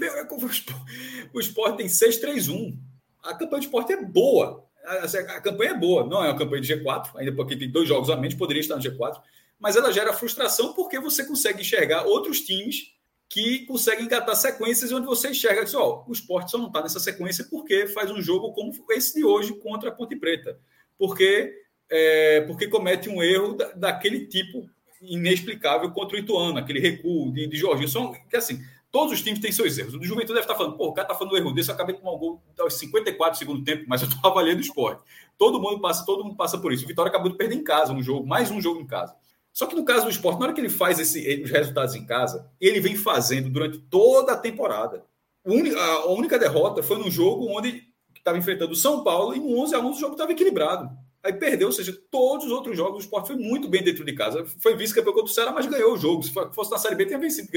o 1.32 1.40
esporte 1.40 1.78
tem 1.78 1.86
6-3-1. 1.86 2.76
A 3.22 3.34
campanha 3.34 3.60
de 3.60 3.66
esporte 3.66 3.92
é 3.92 4.02
boa. 4.02 4.65
A, 4.86 5.40
campanha 5.40 5.72
é 5.72 5.78
boa. 5.78 6.06
Não 6.06 6.24
é 6.24 6.28
uma 6.28 6.38
campanha 6.38 6.62
de 6.62 6.74
G4, 6.74 7.10
ainda 7.16 7.32
porque 7.32 7.56
tem 7.56 7.70
dois 7.70 7.88
jogos 7.88 8.08
a 8.08 8.16
menos, 8.16 8.34
poderia 8.34 8.60
estar 8.60 8.76
no 8.76 8.82
G4. 8.82 9.20
Mas 9.58 9.76
ela 9.76 9.92
gera 9.92 10.12
frustração 10.12 10.72
porque 10.72 11.00
você 11.00 11.24
consegue 11.24 11.60
enxergar 11.60 12.04
outros 12.04 12.40
times 12.40 12.94
que 13.28 13.66
conseguem 13.66 14.04
engatar 14.04 14.36
sequências 14.36 14.92
onde 14.92 15.06
você 15.06 15.30
enxerga 15.30 15.64
que 15.64 15.76
oh, 15.76 16.04
o 16.06 16.12
esporte 16.12 16.50
só 16.50 16.58
não 16.58 16.68
está 16.68 16.80
nessa 16.80 17.00
sequência 17.00 17.44
porque 17.50 17.88
faz 17.88 18.10
um 18.10 18.22
jogo 18.22 18.52
como 18.52 18.72
esse 18.90 19.14
de 19.14 19.24
hoje 19.24 19.54
contra 19.54 19.88
a 19.88 19.92
Ponte 19.92 20.14
Preta. 20.14 20.58
Porque, 20.96 21.52
é, 21.90 22.42
porque 22.42 22.68
comete 22.68 23.08
um 23.08 23.22
erro 23.22 23.54
da, 23.54 23.72
daquele 23.72 24.26
tipo 24.26 24.68
inexplicável 25.02 25.90
contra 25.90 26.16
o 26.16 26.20
Ituano, 26.20 26.58
aquele 26.58 26.80
recuo 26.80 27.32
de, 27.32 27.46
de 27.46 27.56
Jorginho. 27.56 27.88
São, 27.88 28.12
que 28.12 28.36
assim, 28.36 28.62
todos 28.96 29.12
os 29.12 29.20
times 29.20 29.38
têm 29.40 29.52
seus 29.52 29.76
erros. 29.76 29.92
O 29.92 30.02
Juventude 30.02 30.32
deve 30.32 30.40
estar 30.40 30.54
falando, 30.54 30.74
pô, 30.74 30.86
o 30.86 30.94
cara 30.94 31.06
está 31.06 31.14
falando 31.14 31.36
erro 31.36 31.52
desse, 31.52 31.68
eu 31.68 31.74
acabei 31.74 31.94
tomar 31.94 32.12
um 32.12 32.18
gol 32.18 32.42
aos 32.58 32.78
54 32.78 33.34
do 33.34 33.38
segundo 33.38 33.62
tempo, 33.62 33.84
mas 33.86 34.00
eu 34.00 34.08
estou 34.08 34.24
avaliando 34.32 34.56
o 34.56 34.62
esporte. 34.62 35.02
Todo 35.36 35.60
mundo 35.60 35.82
passa, 35.82 36.06
todo 36.06 36.24
mundo 36.24 36.34
passa 36.34 36.56
por 36.56 36.72
isso. 36.72 36.86
O 36.86 36.88
Vitória 36.88 37.10
acabou 37.10 37.30
de 37.30 37.36
perder 37.36 37.56
em 37.56 37.62
casa 37.62 37.92
um 37.92 38.02
jogo, 38.02 38.26
mais 38.26 38.50
um 38.50 38.58
jogo 38.58 38.80
em 38.80 38.86
casa. 38.86 39.14
Só 39.52 39.66
que 39.66 39.76
no 39.76 39.84
caso 39.84 40.04
do 40.04 40.10
esporte, 40.10 40.38
na 40.38 40.46
hora 40.46 40.54
que 40.54 40.62
ele 40.62 40.70
faz 40.70 40.98
esse, 40.98 41.42
os 41.42 41.50
resultados 41.50 41.94
em 41.94 42.06
casa, 42.06 42.50
ele 42.58 42.80
vem 42.80 42.96
fazendo 42.96 43.50
durante 43.50 43.76
toda 43.76 44.32
a 44.32 44.36
temporada. 44.38 45.04
A 45.44 46.06
única 46.08 46.38
derrota 46.38 46.82
foi 46.82 46.96
num 46.96 47.10
jogo 47.10 47.54
onde 47.54 47.82
estava 48.16 48.38
enfrentando 48.38 48.72
o 48.72 48.76
São 48.76 49.04
Paulo 49.04 49.36
e 49.36 49.40
no 49.40 49.60
11 49.60 49.74
a 49.74 49.78
11 49.78 49.88
o 49.90 50.00
jogo 50.00 50.12
estava 50.12 50.32
equilibrado. 50.32 50.88
Aí 51.26 51.32
perdeu, 51.32 51.66
ou 51.66 51.72
seja, 51.72 51.92
todos 52.08 52.46
os 52.46 52.52
outros 52.52 52.76
jogos 52.76 52.98
o 52.98 53.00
Sport 53.00 53.26
foi 53.26 53.34
muito 53.34 53.68
bem 53.68 53.82
dentro 53.82 54.04
de 54.04 54.12
casa. 54.12 54.46
Foi 54.60 54.76
vice-campeão 54.76 55.12
contra 55.12 55.28
o 55.28 55.34
Ceará, 55.34 55.50
mas 55.50 55.66
ganhou 55.66 55.92
o 55.92 55.96
jogo. 55.98 56.22
Se 56.22 56.32
fosse 56.52 56.70
na 56.70 56.78
Série 56.78 56.94
B, 56.94 57.04
tinha 57.04 57.18
vencido, 57.18 57.48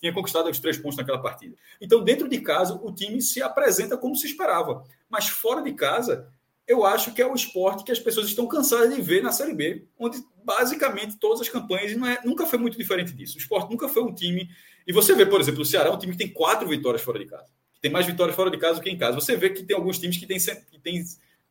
tinha 0.00 0.14
conquistado 0.14 0.48
os 0.48 0.58
três 0.58 0.78
pontos 0.78 0.96
naquela 0.96 1.20
partida. 1.20 1.54
Então, 1.78 2.02
dentro 2.02 2.26
de 2.26 2.40
casa, 2.40 2.80
o 2.82 2.90
time 2.90 3.20
se 3.20 3.42
apresenta 3.42 3.98
como 3.98 4.16
se 4.16 4.26
esperava. 4.26 4.82
Mas 5.10 5.28
fora 5.28 5.60
de 5.60 5.74
casa, 5.74 6.26
eu 6.66 6.86
acho 6.86 7.12
que 7.12 7.20
é 7.20 7.26
o 7.26 7.34
esporte 7.34 7.84
que 7.84 7.92
as 7.92 7.98
pessoas 7.98 8.28
estão 8.28 8.46
cansadas 8.46 8.94
de 8.94 9.02
ver 9.02 9.22
na 9.22 9.30
Série 9.30 9.52
B, 9.52 9.86
onde 9.98 10.24
basicamente 10.42 11.18
todas 11.18 11.42
as 11.42 11.50
campanhas 11.50 11.94
não 11.94 12.06
é, 12.06 12.18
nunca 12.24 12.46
foi 12.46 12.58
muito 12.58 12.78
diferente 12.78 13.12
disso. 13.12 13.36
O 13.36 13.40
esporte 13.40 13.70
nunca 13.70 13.90
foi 13.90 14.02
um 14.02 14.14
time. 14.14 14.48
E 14.86 14.92
você 14.92 15.14
vê, 15.14 15.26
por 15.26 15.38
exemplo, 15.38 15.60
o 15.60 15.66
Ceará 15.66 15.90
é 15.90 15.92
um 15.92 15.98
time 15.98 16.12
que 16.12 16.18
tem 16.18 16.32
quatro 16.32 16.66
vitórias 16.66 17.02
fora 17.02 17.18
de 17.18 17.26
casa. 17.26 17.52
Tem 17.82 17.90
mais 17.90 18.06
vitórias 18.06 18.34
fora 18.34 18.50
de 18.50 18.56
casa 18.56 18.76
do 18.76 18.82
que 18.82 18.88
em 18.88 18.96
casa. 18.96 19.20
Você 19.20 19.36
vê 19.36 19.50
que 19.50 19.62
tem 19.64 19.76
alguns 19.76 19.98
times 19.98 20.16
que 20.16 20.26
têm, 20.26 20.38
que 20.38 20.78
têm 20.80 21.04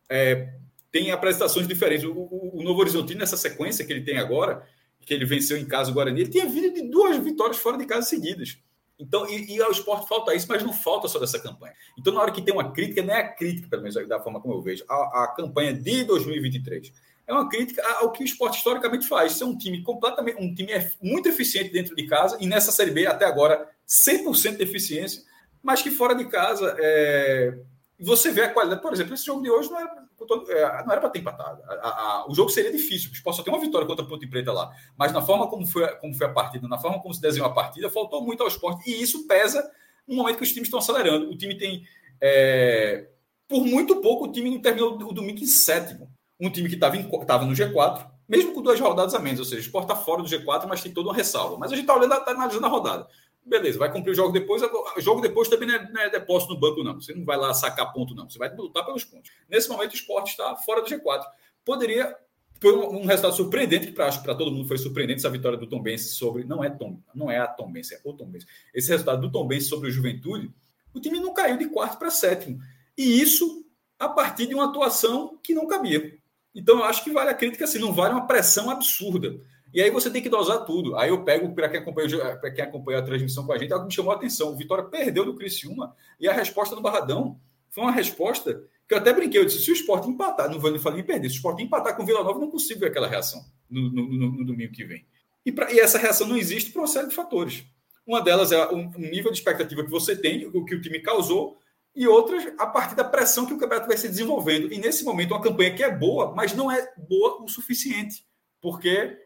é, 0.09 0.55
tem 0.97 1.11
apresentações 1.11 1.67
diferentes. 1.67 2.05
O, 2.05 2.11
o, 2.11 2.59
o, 2.59 2.63
Novo 2.63 2.79
Horizontino, 2.79 3.19
nessa 3.19 3.37
sequência 3.37 3.85
que 3.85 3.93
ele 3.93 4.01
tem 4.01 4.17
agora, 4.17 4.67
que 5.05 5.13
ele 5.13 5.25
venceu 5.25 5.55
em 5.55 5.65
casa 5.65 5.91
o 5.91 5.93
Guarani, 5.93 6.21
ele 6.21 6.29
tinha 6.29 6.47
vindo 6.47 6.73
de 6.73 6.89
duas 6.89 7.15
vitórias 7.17 7.57
fora 7.57 7.77
de 7.77 7.85
casa 7.85 8.07
seguidas. 8.07 8.57
Então, 8.99 9.29
e, 9.29 9.55
e 9.55 9.61
ao 9.61 9.71
esporte 9.71 10.07
falta 10.07 10.33
isso, 10.33 10.47
mas 10.49 10.63
não 10.63 10.73
falta 10.73 11.07
só 11.07 11.19
dessa 11.19 11.39
campanha. 11.39 11.73
Então, 11.99 12.11
na 12.11 12.19
hora 12.19 12.31
que 12.31 12.41
tem 12.41 12.51
uma 12.51 12.71
crítica, 12.71 13.03
não 13.03 13.13
é 13.13 13.19
a 13.19 13.31
crítica, 13.31 13.67
pelo 13.69 13.83
menos 13.83 14.07
da 14.07 14.19
forma 14.19 14.41
como 14.41 14.55
eu 14.55 14.61
vejo, 14.61 14.83
a, 14.89 15.23
a 15.23 15.33
campanha 15.35 15.71
de 15.71 16.03
2023. 16.03 16.91
É 17.27 17.31
uma 17.31 17.47
crítica 17.47 17.83
ao 17.99 18.11
que 18.11 18.23
o 18.23 18.25
esporte 18.25 18.57
historicamente 18.57 19.07
faz. 19.07 19.39
É 19.39 19.45
um 19.45 19.55
time 19.55 19.83
completamente, 19.83 20.41
um 20.41 20.53
time 20.55 20.71
muito 20.99 21.29
eficiente 21.29 21.71
dentro 21.71 21.95
de 21.95 22.07
casa, 22.07 22.37
e 22.41 22.47
nessa 22.47 22.71
Série 22.71 22.91
B, 22.91 23.05
até 23.05 23.25
agora, 23.25 23.69
100% 23.87 24.57
de 24.57 24.63
eficiência, 24.63 25.21
mas 25.61 25.83
que 25.83 25.91
fora 25.91 26.15
de 26.15 26.25
casa, 26.25 26.75
é... 26.79 27.55
você 27.99 28.31
vê 28.31 28.43
a 28.43 28.53
qualidade. 28.53 28.81
Por 28.81 28.93
exemplo, 28.93 29.13
esse 29.13 29.25
jogo 29.25 29.41
de 29.41 29.49
hoje 29.49 29.69
não 29.69 29.79
era 29.79 30.07
é, 30.49 30.83
não 30.83 30.91
era 30.91 31.01
para 31.01 31.09
ter 31.09 31.19
empatado. 31.19 31.61
A, 31.63 31.87
a, 31.87 32.25
o 32.29 32.35
jogo 32.35 32.49
seria 32.49 32.71
difícil. 32.71 33.09
O 33.09 33.13
Sport 33.13 33.35
só 33.37 33.43
tem 33.43 33.53
uma 33.53 33.59
vitória 33.59 33.87
contra 33.87 34.03
a 34.03 34.07
Ponte 34.07 34.27
Preta 34.27 34.51
lá. 34.51 34.71
Mas 34.97 35.11
na 35.11 35.21
forma 35.21 35.47
como 35.47 35.65
foi, 35.65 35.87
como 35.97 36.13
foi 36.13 36.27
a 36.27 36.31
partida, 36.31 36.67
na 36.67 36.77
forma 36.77 37.01
como 37.01 37.13
se 37.13 37.21
desenhou 37.21 37.47
a 37.47 37.53
partida, 37.53 37.89
faltou 37.89 38.23
muito 38.23 38.41
ao 38.41 38.49
esporte. 38.49 38.89
E 38.89 39.01
isso 39.01 39.27
pesa 39.27 39.69
no 40.07 40.15
momento 40.15 40.37
que 40.37 40.43
os 40.43 40.51
times 40.51 40.67
estão 40.67 40.79
acelerando. 40.79 41.29
O 41.29 41.37
time 41.37 41.57
tem. 41.57 41.83
É, 42.21 43.07
por 43.47 43.65
muito 43.65 44.01
pouco, 44.01 44.25
o 44.25 44.31
time 44.31 44.49
não 44.49 44.61
terminou 44.61 44.95
o 44.95 45.13
domingo 45.13 45.39
em 45.39 45.47
sétimo. 45.47 46.11
Um 46.39 46.49
time 46.49 46.69
que 46.69 46.75
estava 46.75 47.45
no 47.45 47.53
G4, 47.53 48.07
mesmo 48.27 48.53
com 48.53 48.61
duas 48.61 48.79
rodadas 48.79 49.15
a 49.15 49.19
menos, 49.19 49.39
ou 49.39 49.45
seja, 49.45 49.61
o 49.61 49.65
Sport 49.65 49.85
está 49.85 49.95
fora 49.95 50.21
do 50.21 50.29
G4, 50.29 50.67
mas 50.67 50.83
tem 50.83 50.93
toda 50.93 51.09
uma 51.09 51.15
ressalva. 51.15 51.57
Mas 51.57 51.71
a 51.71 51.75
gente 51.75 51.85
está 51.85 51.95
olhando, 51.95 52.13
está 52.13 52.31
analisando 52.31 52.65
a 52.65 52.69
rodada. 52.69 53.07
Beleza, 53.47 53.79
vai 53.79 53.91
cumprir 53.91 54.11
o 54.11 54.15
jogo 54.15 54.33
depois. 54.33 54.61
O 54.61 55.01
jogo 55.01 55.21
depois 55.21 55.47
também 55.47 55.67
não 55.67 55.75
é, 55.75 55.91
não 55.91 56.01
é, 56.01 56.09
depósito 56.09 56.53
no 56.53 56.59
banco, 56.59 56.83
não. 56.83 56.99
Você 56.99 57.13
não 57.13 57.23
vai 57.23 57.37
lá 57.37 57.53
sacar 57.53 57.93
ponto, 57.93 58.13
não. 58.13 58.29
Você 58.29 58.37
vai 58.37 58.53
lutar 58.53 58.85
pelos 58.85 59.05
pontos. 59.05 59.31
Nesse 59.49 59.69
momento, 59.69 59.91
o 59.91 59.95
esporte 59.95 60.31
está 60.31 60.55
fora 60.57 60.81
do 60.81 60.87
G4. 60.87 61.23
Poderia. 61.63 62.15
Foi 62.59 62.75
um, 62.75 63.01
um 63.01 63.05
resultado 63.05 63.35
surpreendente, 63.35 63.91
que 63.91 64.01
acho 64.01 64.19
que 64.19 64.25
para 64.25 64.35
todo 64.35 64.51
mundo 64.51 64.67
foi 64.67 64.77
surpreendente 64.77 65.19
essa 65.19 65.29
vitória 65.29 65.57
do 65.57 65.67
Tom 65.67 65.81
sobre. 65.97 66.43
Não 66.43 66.63
é 66.63 66.69
Tom, 66.69 66.99
não 67.13 67.31
é 67.31 67.37
a 67.37 67.47
Tom 67.47 67.71
é 67.75 68.01
o 68.03 68.13
Tom. 68.13 68.31
Esse 68.73 68.89
resultado 68.89 69.21
do 69.21 69.31
Tom 69.31 69.47
sobre 69.61 69.89
o 69.89 69.91
Juventude, 69.91 70.51
o 70.93 70.99
time 70.99 71.19
não 71.19 71.33
caiu 71.33 71.57
de 71.57 71.69
quarto 71.69 71.97
para 71.97 72.09
sétimo. 72.09 72.59
E 72.97 73.21
isso 73.21 73.63
a 73.99 74.09
partir 74.09 74.47
de 74.47 74.55
uma 74.55 74.65
atuação 74.65 75.39
que 75.41 75.53
não 75.53 75.67
cabia. 75.67 76.17
Então, 76.53 76.79
eu 76.79 76.83
acho 76.83 77.03
que 77.03 77.11
vale 77.11 77.29
a 77.29 77.35
crítica 77.35 77.65
assim, 77.65 77.79
não 77.79 77.93
vale 77.93 78.13
uma 78.13 78.25
pressão 78.25 78.69
absurda. 78.69 79.39
E 79.73 79.81
aí 79.81 79.91
você 79.91 80.09
tem 80.09 80.21
que 80.21 80.29
dosar 80.29 80.65
tudo. 80.65 80.95
Aí 80.95 81.09
eu 81.09 81.23
pego, 81.23 81.53
para 81.53 81.69
quem, 81.69 81.79
acompanha, 81.79 82.37
quem 82.55 82.63
acompanha 82.63 82.99
a 82.99 83.03
transmissão 83.03 83.45
com 83.45 83.53
a 83.53 83.57
gente, 83.57 83.73
algo 83.73 83.85
me 83.85 83.93
chamou 83.93 84.11
a 84.11 84.15
atenção. 84.15 84.53
O 84.53 84.55
Vitória 84.55 84.83
perdeu 84.83 85.25
do 85.25 85.35
Criciúma 85.35 85.95
e 86.19 86.27
a 86.27 86.33
resposta 86.33 86.75
do 86.75 86.81
Barradão 86.81 87.39
foi 87.69 87.83
uma 87.83 87.91
resposta 87.91 88.63
que 88.87 88.93
eu 88.93 88.97
até 88.97 89.13
brinquei. 89.13 89.39
Eu 89.39 89.45
disse: 89.45 89.59
se 89.59 89.71
o 89.71 89.73
esporte 89.73 90.09
empatar, 90.09 90.49
não 90.49 90.59
vou 90.59 90.71
nem 90.71 90.79
falar 90.79 90.97
em 90.97 91.03
perder, 91.03 91.29
se 91.29 91.35
o 91.35 91.37
esporte 91.37 91.63
empatar 91.63 91.95
com 91.95 92.03
o 92.03 92.05
Vila 92.05 92.23
Nova, 92.23 92.39
não 92.39 92.49
consigo 92.49 92.79
ver 92.79 92.87
aquela 92.87 93.07
reação 93.07 93.43
no, 93.69 93.89
no, 93.91 94.07
no, 94.07 94.31
no 94.31 94.45
domingo 94.45 94.71
que 94.71 94.83
vem. 94.83 95.05
E, 95.45 95.51
pra, 95.51 95.71
e, 95.71 95.79
essa 95.79 95.97
reação 95.97 96.27
não 96.27 96.37
existe 96.37 96.71
por 96.71 96.79
uma 96.79 96.87
série 96.87 97.07
de 97.07 97.15
fatores. 97.15 97.65
Uma 98.05 98.21
delas 98.21 98.51
é 98.51 98.67
o 98.67 98.77
nível 98.97 99.31
de 99.31 99.37
expectativa 99.37 99.83
que 99.83 99.91
você 99.91 100.15
tem, 100.15 100.47
o 100.47 100.63
que 100.63 100.75
o 100.75 100.81
time 100.81 100.99
causou, 101.01 101.57
e 101.93 102.07
outras 102.07 102.47
a 102.57 102.65
partir 102.65 102.95
da 102.95 103.03
pressão 103.03 103.45
que 103.45 103.53
o 103.53 103.57
campeonato 103.57 103.87
vai 103.87 103.97
se 103.97 104.07
desenvolvendo. 104.07 104.71
E 104.71 104.77
nesse 104.77 105.03
momento, 105.03 105.31
uma 105.31 105.41
campanha 105.41 105.75
que 105.75 105.83
é 105.83 105.93
boa, 105.93 106.33
mas 106.33 106.53
não 106.53 106.71
é 106.71 106.93
boa 106.97 107.43
o 107.43 107.47
suficiente, 107.47 108.25
porque 108.61 109.17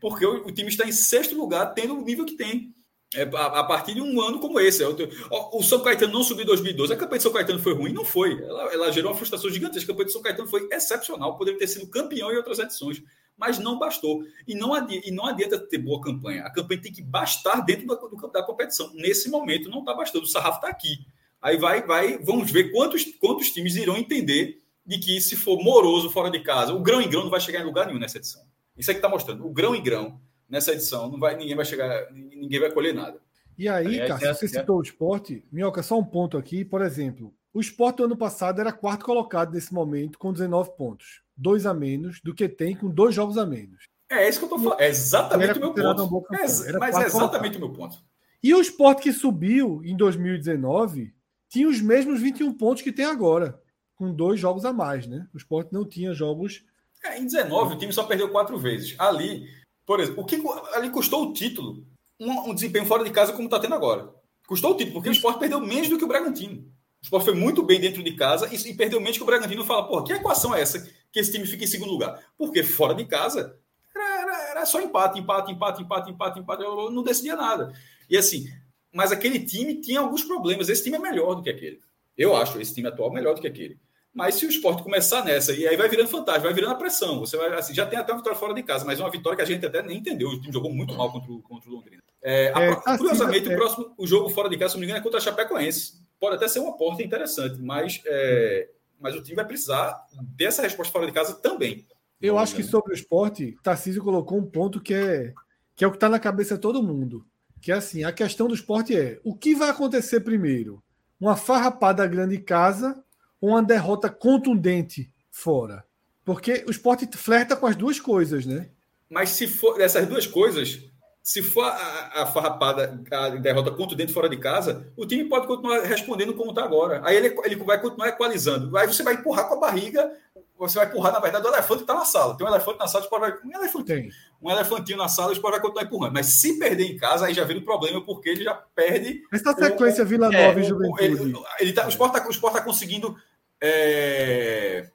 porque 0.00 0.24
o, 0.24 0.46
o, 0.46 0.52
time 0.52 0.68
está 0.68 0.86
em 0.86 0.92
sexto 0.92 1.36
lugar, 1.36 1.74
tendo 1.74 1.94
o 1.94 2.04
nível 2.04 2.24
que 2.24 2.36
tem. 2.36 2.74
É, 3.14 3.22
a, 3.22 3.60
a, 3.60 3.64
partir 3.64 3.94
de 3.94 4.02
um 4.02 4.20
ano 4.20 4.38
como 4.38 4.60
esse. 4.60 4.82
É 4.82 4.88
o, 4.88 4.96
o, 5.30 5.62
São 5.62 5.82
Caetano 5.82 6.12
não 6.12 6.22
subiu 6.22 6.44
em 6.44 6.46
2012. 6.46 6.92
A 6.92 6.96
campanha 6.96 7.18
de 7.18 7.22
São 7.22 7.32
Caetano 7.32 7.58
foi 7.58 7.74
ruim? 7.74 7.92
Não 7.92 8.04
foi. 8.04 8.42
Ela, 8.42 8.72
ela 8.72 8.92
gerou 8.92 9.10
uma 9.10 9.16
frustração 9.16 9.50
gigantesca. 9.50 9.90
A 9.90 9.94
campanha 9.94 10.06
de 10.06 10.12
São 10.12 10.22
Caetano 10.22 10.48
foi 10.48 10.68
excepcional. 10.70 11.36
Poderia 11.38 11.58
ter 11.58 11.66
sido 11.66 11.88
campeão 11.88 12.30
em 12.30 12.36
outras 12.36 12.58
edições. 12.58 13.02
Mas 13.36 13.58
não 13.58 13.78
bastou. 13.78 14.22
E 14.46 14.54
não, 14.54 14.74
adianta, 14.74 15.08
e 15.08 15.10
não 15.10 15.24
adianta 15.24 15.58
ter 15.58 15.78
boa 15.78 16.00
campanha. 16.00 16.42
A 16.42 16.50
campanha 16.50 16.82
tem 16.82 16.92
que 16.92 17.00
bastar 17.00 17.64
dentro 17.64 17.86
da, 17.86 17.94
do, 17.94 18.28
da 18.28 18.42
competição. 18.42 18.92
Nesse 18.94 19.30
momento 19.30 19.70
não 19.70 19.78
está 19.80 19.94
bastando. 19.94 20.24
O 20.24 20.28
sarrafo 20.28 20.58
está 20.58 20.68
aqui. 20.68 20.98
Aí 21.40 21.56
vai, 21.56 21.82
vai, 21.86 22.18
vamos 22.18 22.50
ver 22.50 22.72
quantos, 22.72 23.04
quantos 23.20 23.50
times 23.50 23.76
irão 23.76 23.96
entender 23.96 24.60
de 24.84 24.98
que 24.98 25.20
se 25.20 25.36
for 25.36 25.62
moroso 25.62 26.10
fora 26.10 26.30
de 26.30 26.40
casa, 26.40 26.72
o 26.72 26.80
grão 26.80 27.00
em 27.00 27.08
grão 27.08 27.22
não 27.22 27.30
vai 27.30 27.40
chegar 27.40 27.60
em 27.60 27.64
lugar 27.64 27.86
nenhum 27.86 27.98
nessa 27.98 28.18
edição. 28.18 28.42
Isso 28.78 28.90
é 28.90 28.94
que 28.94 28.98
está 28.98 29.08
mostrando. 29.08 29.46
O 29.46 29.50
grão 29.50 29.74
em 29.74 29.82
grão, 29.82 30.20
nessa 30.48 30.72
edição, 30.72 31.10
não 31.10 31.18
vai, 31.18 31.36
ninguém 31.36 31.56
vai 31.56 31.64
chegar, 31.64 32.10
ninguém 32.12 32.60
vai 32.60 32.70
colher 32.70 32.94
nada. 32.94 33.20
E 33.58 33.68
aí, 33.68 34.00
aí 34.00 34.08
Cássio, 34.08 34.34
você 34.34 34.44
é... 34.44 34.60
citou 34.60 34.78
o 34.78 34.82
esporte. 34.82 35.44
Minhoca, 35.50 35.82
só 35.82 35.98
um 35.98 36.04
ponto 36.04 36.38
aqui. 36.38 36.64
Por 36.64 36.80
exemplo, 36.80 37.34
o 37.52 37.60
esporte 37.60 37.96
do 37.96 38.04
ano 38.04 38.16
passado 38.16 38.60
era 38.60 38.72
quarto 38.72 39.04
colocado 39.04 39.52
nesse 39.52 39.74
momento 39.74 40.18
com 40.18 40.32
19 40.32 40.76
pontos. 40.76 41.22
Dois 41.36 41.66
a 41.66 41.74
menos 41.74 42.20
do 42.22 42.34
que 42.34 42.48
tem 42.48 42.76
com 42.76 42.88
dois 42.88 43.14
jogos 43.14 43.36
a 43.36 43.44
menos. 43.44 43.88
É 44.10 44.28
isso 44.28 44.38
que 44.38 44.44
eu 44.44 44.56
estou 44.56 44.62
falando. 44.62 44.80
É 44.80 44.88
exatamente 44.88 45.58
o 45.58 45.60
meu 45.60 45.74
ponto. 45.74 46.34
É, 46.34 46.78
mas 46.78 46.96
é 46.96 47.06
exatamente 47.06 47.56
o 47.56 47.60
meu 47.60 47.72
ponto. 47.72 47.98
E 48.42 48.54
o 48.54 48.60
esporte 48.60 49.02
que 49.02 49.12
subiu 49.12 49.82
em 49.84 49.96
2019 49.96 51.12
tinha 51.48 51.68
os 51.68 51.80
mesmos 51.80 52.20
21 52.20 52.54
pontos 52.54 52.82
que 52.82 52.92
tem 52.92 53.04
agora, 53.04 53.60
com 53.96 54.14
dois 54.14 54.38
jogos 54.38 54.64
a 54.64 54.72
mais, 54.72 55.06
né? 55.06 55.26
O 55.34 55.36
esporte 55.36 55.72
não 55.72 55.84
tinha 55.84 56.14
jogos 56.14 56.64
é, 57.04 57.18
em 57.18 57.24
19, 57.24 57.74
o 57.74 57.78
time 57.78 57.92
só 57.92 58.04
perdeu 58.04 58.30
quatro 58.30 58.58
vezes. 58.58 58.94
Ali, 58.98 59.48
por 59.86 60.00
exemplo, 60.00 60.22
o 60.22 60.26
que 60.26 60.42
ali 60.74 60.90
custou 60.90 61.24
o 61.24 61.32
título? 61.32 61.84
Um, 62.20 62.50
um 62.50 62.54
desempenho 62.54 62.86
fora 62.86 63.04
de 63.04 63.10
casa 63.10 63.32
como 63.32 63.46
está 63.46 63.60
tendo 63.60 63.74
agora. 63.74 64.12
Custou 64.46 64.72
o 64.72 64.76
título, 64.76 64.94
porque 64.94 65.08
o 65.08 65.12
Sport 65.12 65.38
perdeu 65.38 65.60
menos 65.60 65.88
do 65.88 65.98
que 65.98 66.04
o 66.04 66.08
Bragantino. 66.08 66.62
O 67.00 67.04
Sport 67.04 67.24
foi 67.24 67.34
muito 67.34 67.62
bem 67.62 67.80
dentro 67.80 68.02
de 68.02 68.16
casa 68.16 68.48
e, 68.52 68.56
e 68.56 68.74
perdeu 68.74 69.00
menos 69.00 69.16
que 69.16 69.22
o 69.22 69.26
Bragantino. 69.26 69.64
Fala, 69.64 69.86
pô, 69.86 70.02
que 70.02 70.12
equação 70.12 70.54
é 70.54 70.60
essa 70.60 70.80
que 71.12 71.20
esse 71.20 71.32
time 71.32 71.46
fica 71.46 71.64
em 71.64 71.68
segundo 71.68 71.92
lugar? 71.92 72.20
Porque 72.36 72.62
fora 72.62 72.94
de 72.94 73.04
casa 73.04 73.56
era, 73.94 74.22
era, 74.22 74.50
era 74.50 74.66
só 74.66 74.80
empate, 74.80 75.18
empate, 75.18 75.52
empate, 75.52 75.82
empate, 75.82 76.10
empate, 76.10 76.40
empate. 76.40 76.62
Eu 76.62 76.90
não 76.90 77.02
decidia 77.02 77.36
nada. 77.36 77.72
E 78.10 78.16
assim, 78.16 78.46
mas 78.92 79.12
aquele 79.12 79.40
time 79.44 79.80
tinha 79.80 80.00
alguns 80.00 80.24
problemas. 80.24 80.68
Esse 80.68 80.82
time 80.82 80.96
é 80.96 81.00
melhor 81.00 81.34
do 81.34 81.42
que 81.42 81.50
aquele. 81.50 81.80
Eu 82.16 82.34
acho 82.36 82.60
esse 82.60 82.74
time 82.74 82.88
atual 82.88 83.12
melhor 83.12 83.34
do 83.34 83.40
que 83.40 83.46
aquele. 83.46 83.78
Mas 84.18 84.34
se 84.34 84.44
o 84.44 84.48
esporte 84.48 84.82
começar 84.82 85.24
nessa, 85.24 85.52
e 85.52 85.64
aí 85.64 85.76
vai 85.76 85.88
virando 85.88 86.08
fantástico, 86.08 86.46
vai 86.46 86.52
virando 86.52 86.72
a 86.72 86.74
pressão. 86.74 87.20
Você 87.20 87.36
vai, 87.36 87.56
assim, 87.56 87.72
já 87.72 87.86
tem 87.86 87.96
até 87.96 88.10
uma 88.10 88.18
vitória 88.18 88.36
fora 88.36 88.52
de 88.52 88.64
casa, 88.64 88.84
mas 88.84 88.98
uma 88.98 89.08
vitória 89.08 89.36
que 89.36 89.42
a 89.42 89.44
gente 89.44 89.64
até 89.64 89.80
nem 89.80 89.98
entendeu. 89.98 90.28
O 90.28 90.40
time 90.40 90.52
jogou 90.52 90.74
muito 90.74 90.92
mal 90.96 91.12
contra 91.12 91.30
o, 91.30 91.40
contra 91.40 91.70
o 91.70 91.74
Londrina. 91.74 92.02
É, 92.20 92.50
a, 92.52 92.62
é, 92.64 92.68
assim, 92.70 92.98
curiosamente, 92.98 93.48
é. 93.48 93.54
o 93.54 93.56
próximo 93.56 93.94
o 93.96 94.04
jogo 94.08 94.28
fora 94.28 94.48
de 94.48 94.58
casa, 94.58 94.72
se 94.72 94.74
não 94.76 94.80
me 94.80 94.86
engano, 94.86 94.98
é 94.98 95.02
contra 95.04 95.20
a 95.20 95.22
Chapecoense. 95.22 96.02
Pode 96.18 96.34
até 96.34 96.48
ser 96.48 96.58
uma 96.58 96.76
porta 96.76 97.00
interessante, 97.00 97.60
mas, 97.60 98.02
é, 98.06 98.68
mas 98.98 99.14
o 99.14 99.22
time 99.22 99.36
vai 99.36 99.44
precisar 99.44 99.96
dessa 100.34 100.62
resposta 100.62 100.92
fora 100.92 101.06
de 101.06 101.12
casa 101.12 101.34
também. 101.34 101.86
Eu 102.20 102.38
acho 102.38 102.56
que 102.56 102.64
sobre 102.64 102.92
o 102.92 102.96
esporte, 102.96 103.56
Tarcísio 103.62 104.02
colocou 104.02 104.36
um 104.36 104.44
ponto 104.44 104.80
que 104.80 104.94
é, 104.94 105.32
que 105.76 105.84
é 105.84 105.86
o 105.86 105.92
que 105.92 105.96
está 105.96 106.08
na 106.08 106.18
cabeça 106.18 106.56
de 106.56 106.60
todo 106.60 106.82
mundo. 106.82 107.24
Que 107.60 107.70
é 107.70 107.76
assim, 107.76 108.02
a 108.02 108.10
questão 108.10 108.48
do 108.48 108.54
esporte 108.54 108.96
é 108.96 109.20
o 109.22 109.32
que 109.32 109.54
vai 109.54 109.70
acontecer 109.70 110.18
primeiro? 110.18 110.82
Uma 111.20 111.36
farrapada 111.36 112.04
grande 112.04 112.38
casa 112.38 113.00
uma 113.40 113.62
derrota 113.62 114.08
contundente 114.08 115.10
fora. 115.30 115.84
Porque 116.24 116.64
o 116.66 116.70
esporte 116.70 117.08
flerta 117.16 117.56
com 117.56 117.66
as 117.66 117.76
duas 117.76 117.98
coisas, 117.98 118.44
né? 118.44 118.70
Mas 119.08 119.30
se 119.30 119.46
for 119.46 119.80
essas 119.80 120.06
duas 120.06 120.26
coisas, 120.26 120.84
se 121.28 121.42
for 121.42 121.62
a, 121.62 122.22
a 122.22 122.26
farrapada, 122.26 122.98
a 123.12 123.28
derrota 123.28 123.70
contundente 123.70 124.14
fora 124.14 124.30
de 124.30 124.38
casa, 124.38 124.90
o 124.96 125.04
time 125.04 125.24
pode 125.24 125.46
continuar 125.46 125.82
respondendo 125.82 126.32
como 126.32 126.52
está 126.52 126.64
agora. 126.64 127.02
Aí 127.04 127.18
ele, 127.18 127.36
ele 127.44 127.56
vai 127.56 127.78
continuar 127.78 128.08
equalizando. 128.08 128.74
Aí 128.78 128.86
você 128.86 129.02
vai 129.02 129.12
empurrar 129.12 129.46
com 129.46 129.56
a 129.56 129.60
barriga, 129.60 130.10
você 130.58 130.78
vai 130.78 130.88
empurrar, 130.88 131.12
na 131.12 131.20
verdade, 131.20 131.46
o 131.46 131.50
elefante 131.50 131.82
está 131.82 131.92
na 131.92 132.06
sala. 132.06 132.34
Tem 132.34 132.46
um 132.46 132.48
elefante 132.48 132.78
na 132.78 132.88
sala, 132.88 133.02
o 133.02 133.04
esporte 133.04 133.20
vai. 133.20 133.38
Um 133.44 133.58
elefantinho. 133.58 134.10
Um 134.40 134.50
elefantinho 134.50 134.96
na 134.96 135.06
sala, 135.06 135.28
o 135.28 135.32
esporte 135.34 135.52
vai 135.52 135.60
continuar 135.60 135.84
empurrando. 135.84 136.14
Mas 136.14 136.40
se 136.40 136.58
perder 136.58 136.86
em 136.86 136.96
casa, 136.96 137.26
aí 137.26 137.34
já 137.34 137.44
vira 137.44 137.58
o 137.58 137.64
problema, 137.64 138.02
porque 138.02 138.30
ele 138.30 138.44
já 138.44 138.54
perde. 138.54 139.22
Essa 139.30 139.52
sequência 139.52 140.04
o, 140.04 140.06
Vila 140.06 140.30
Nova 140.30 140.58
é, 140.58 140.62
e 140.62 140.64
Juventude. 140.64 141.04
Ele, 141.04 141.34
ele 141.60 141.72
tá, 141.74 141.84
o 141.84 141.90
esporte 141.90 142.16
está 142.16 142.50
tá 142.52 142.62
conseguindo 142.62 143.14
é... 143.60 144.88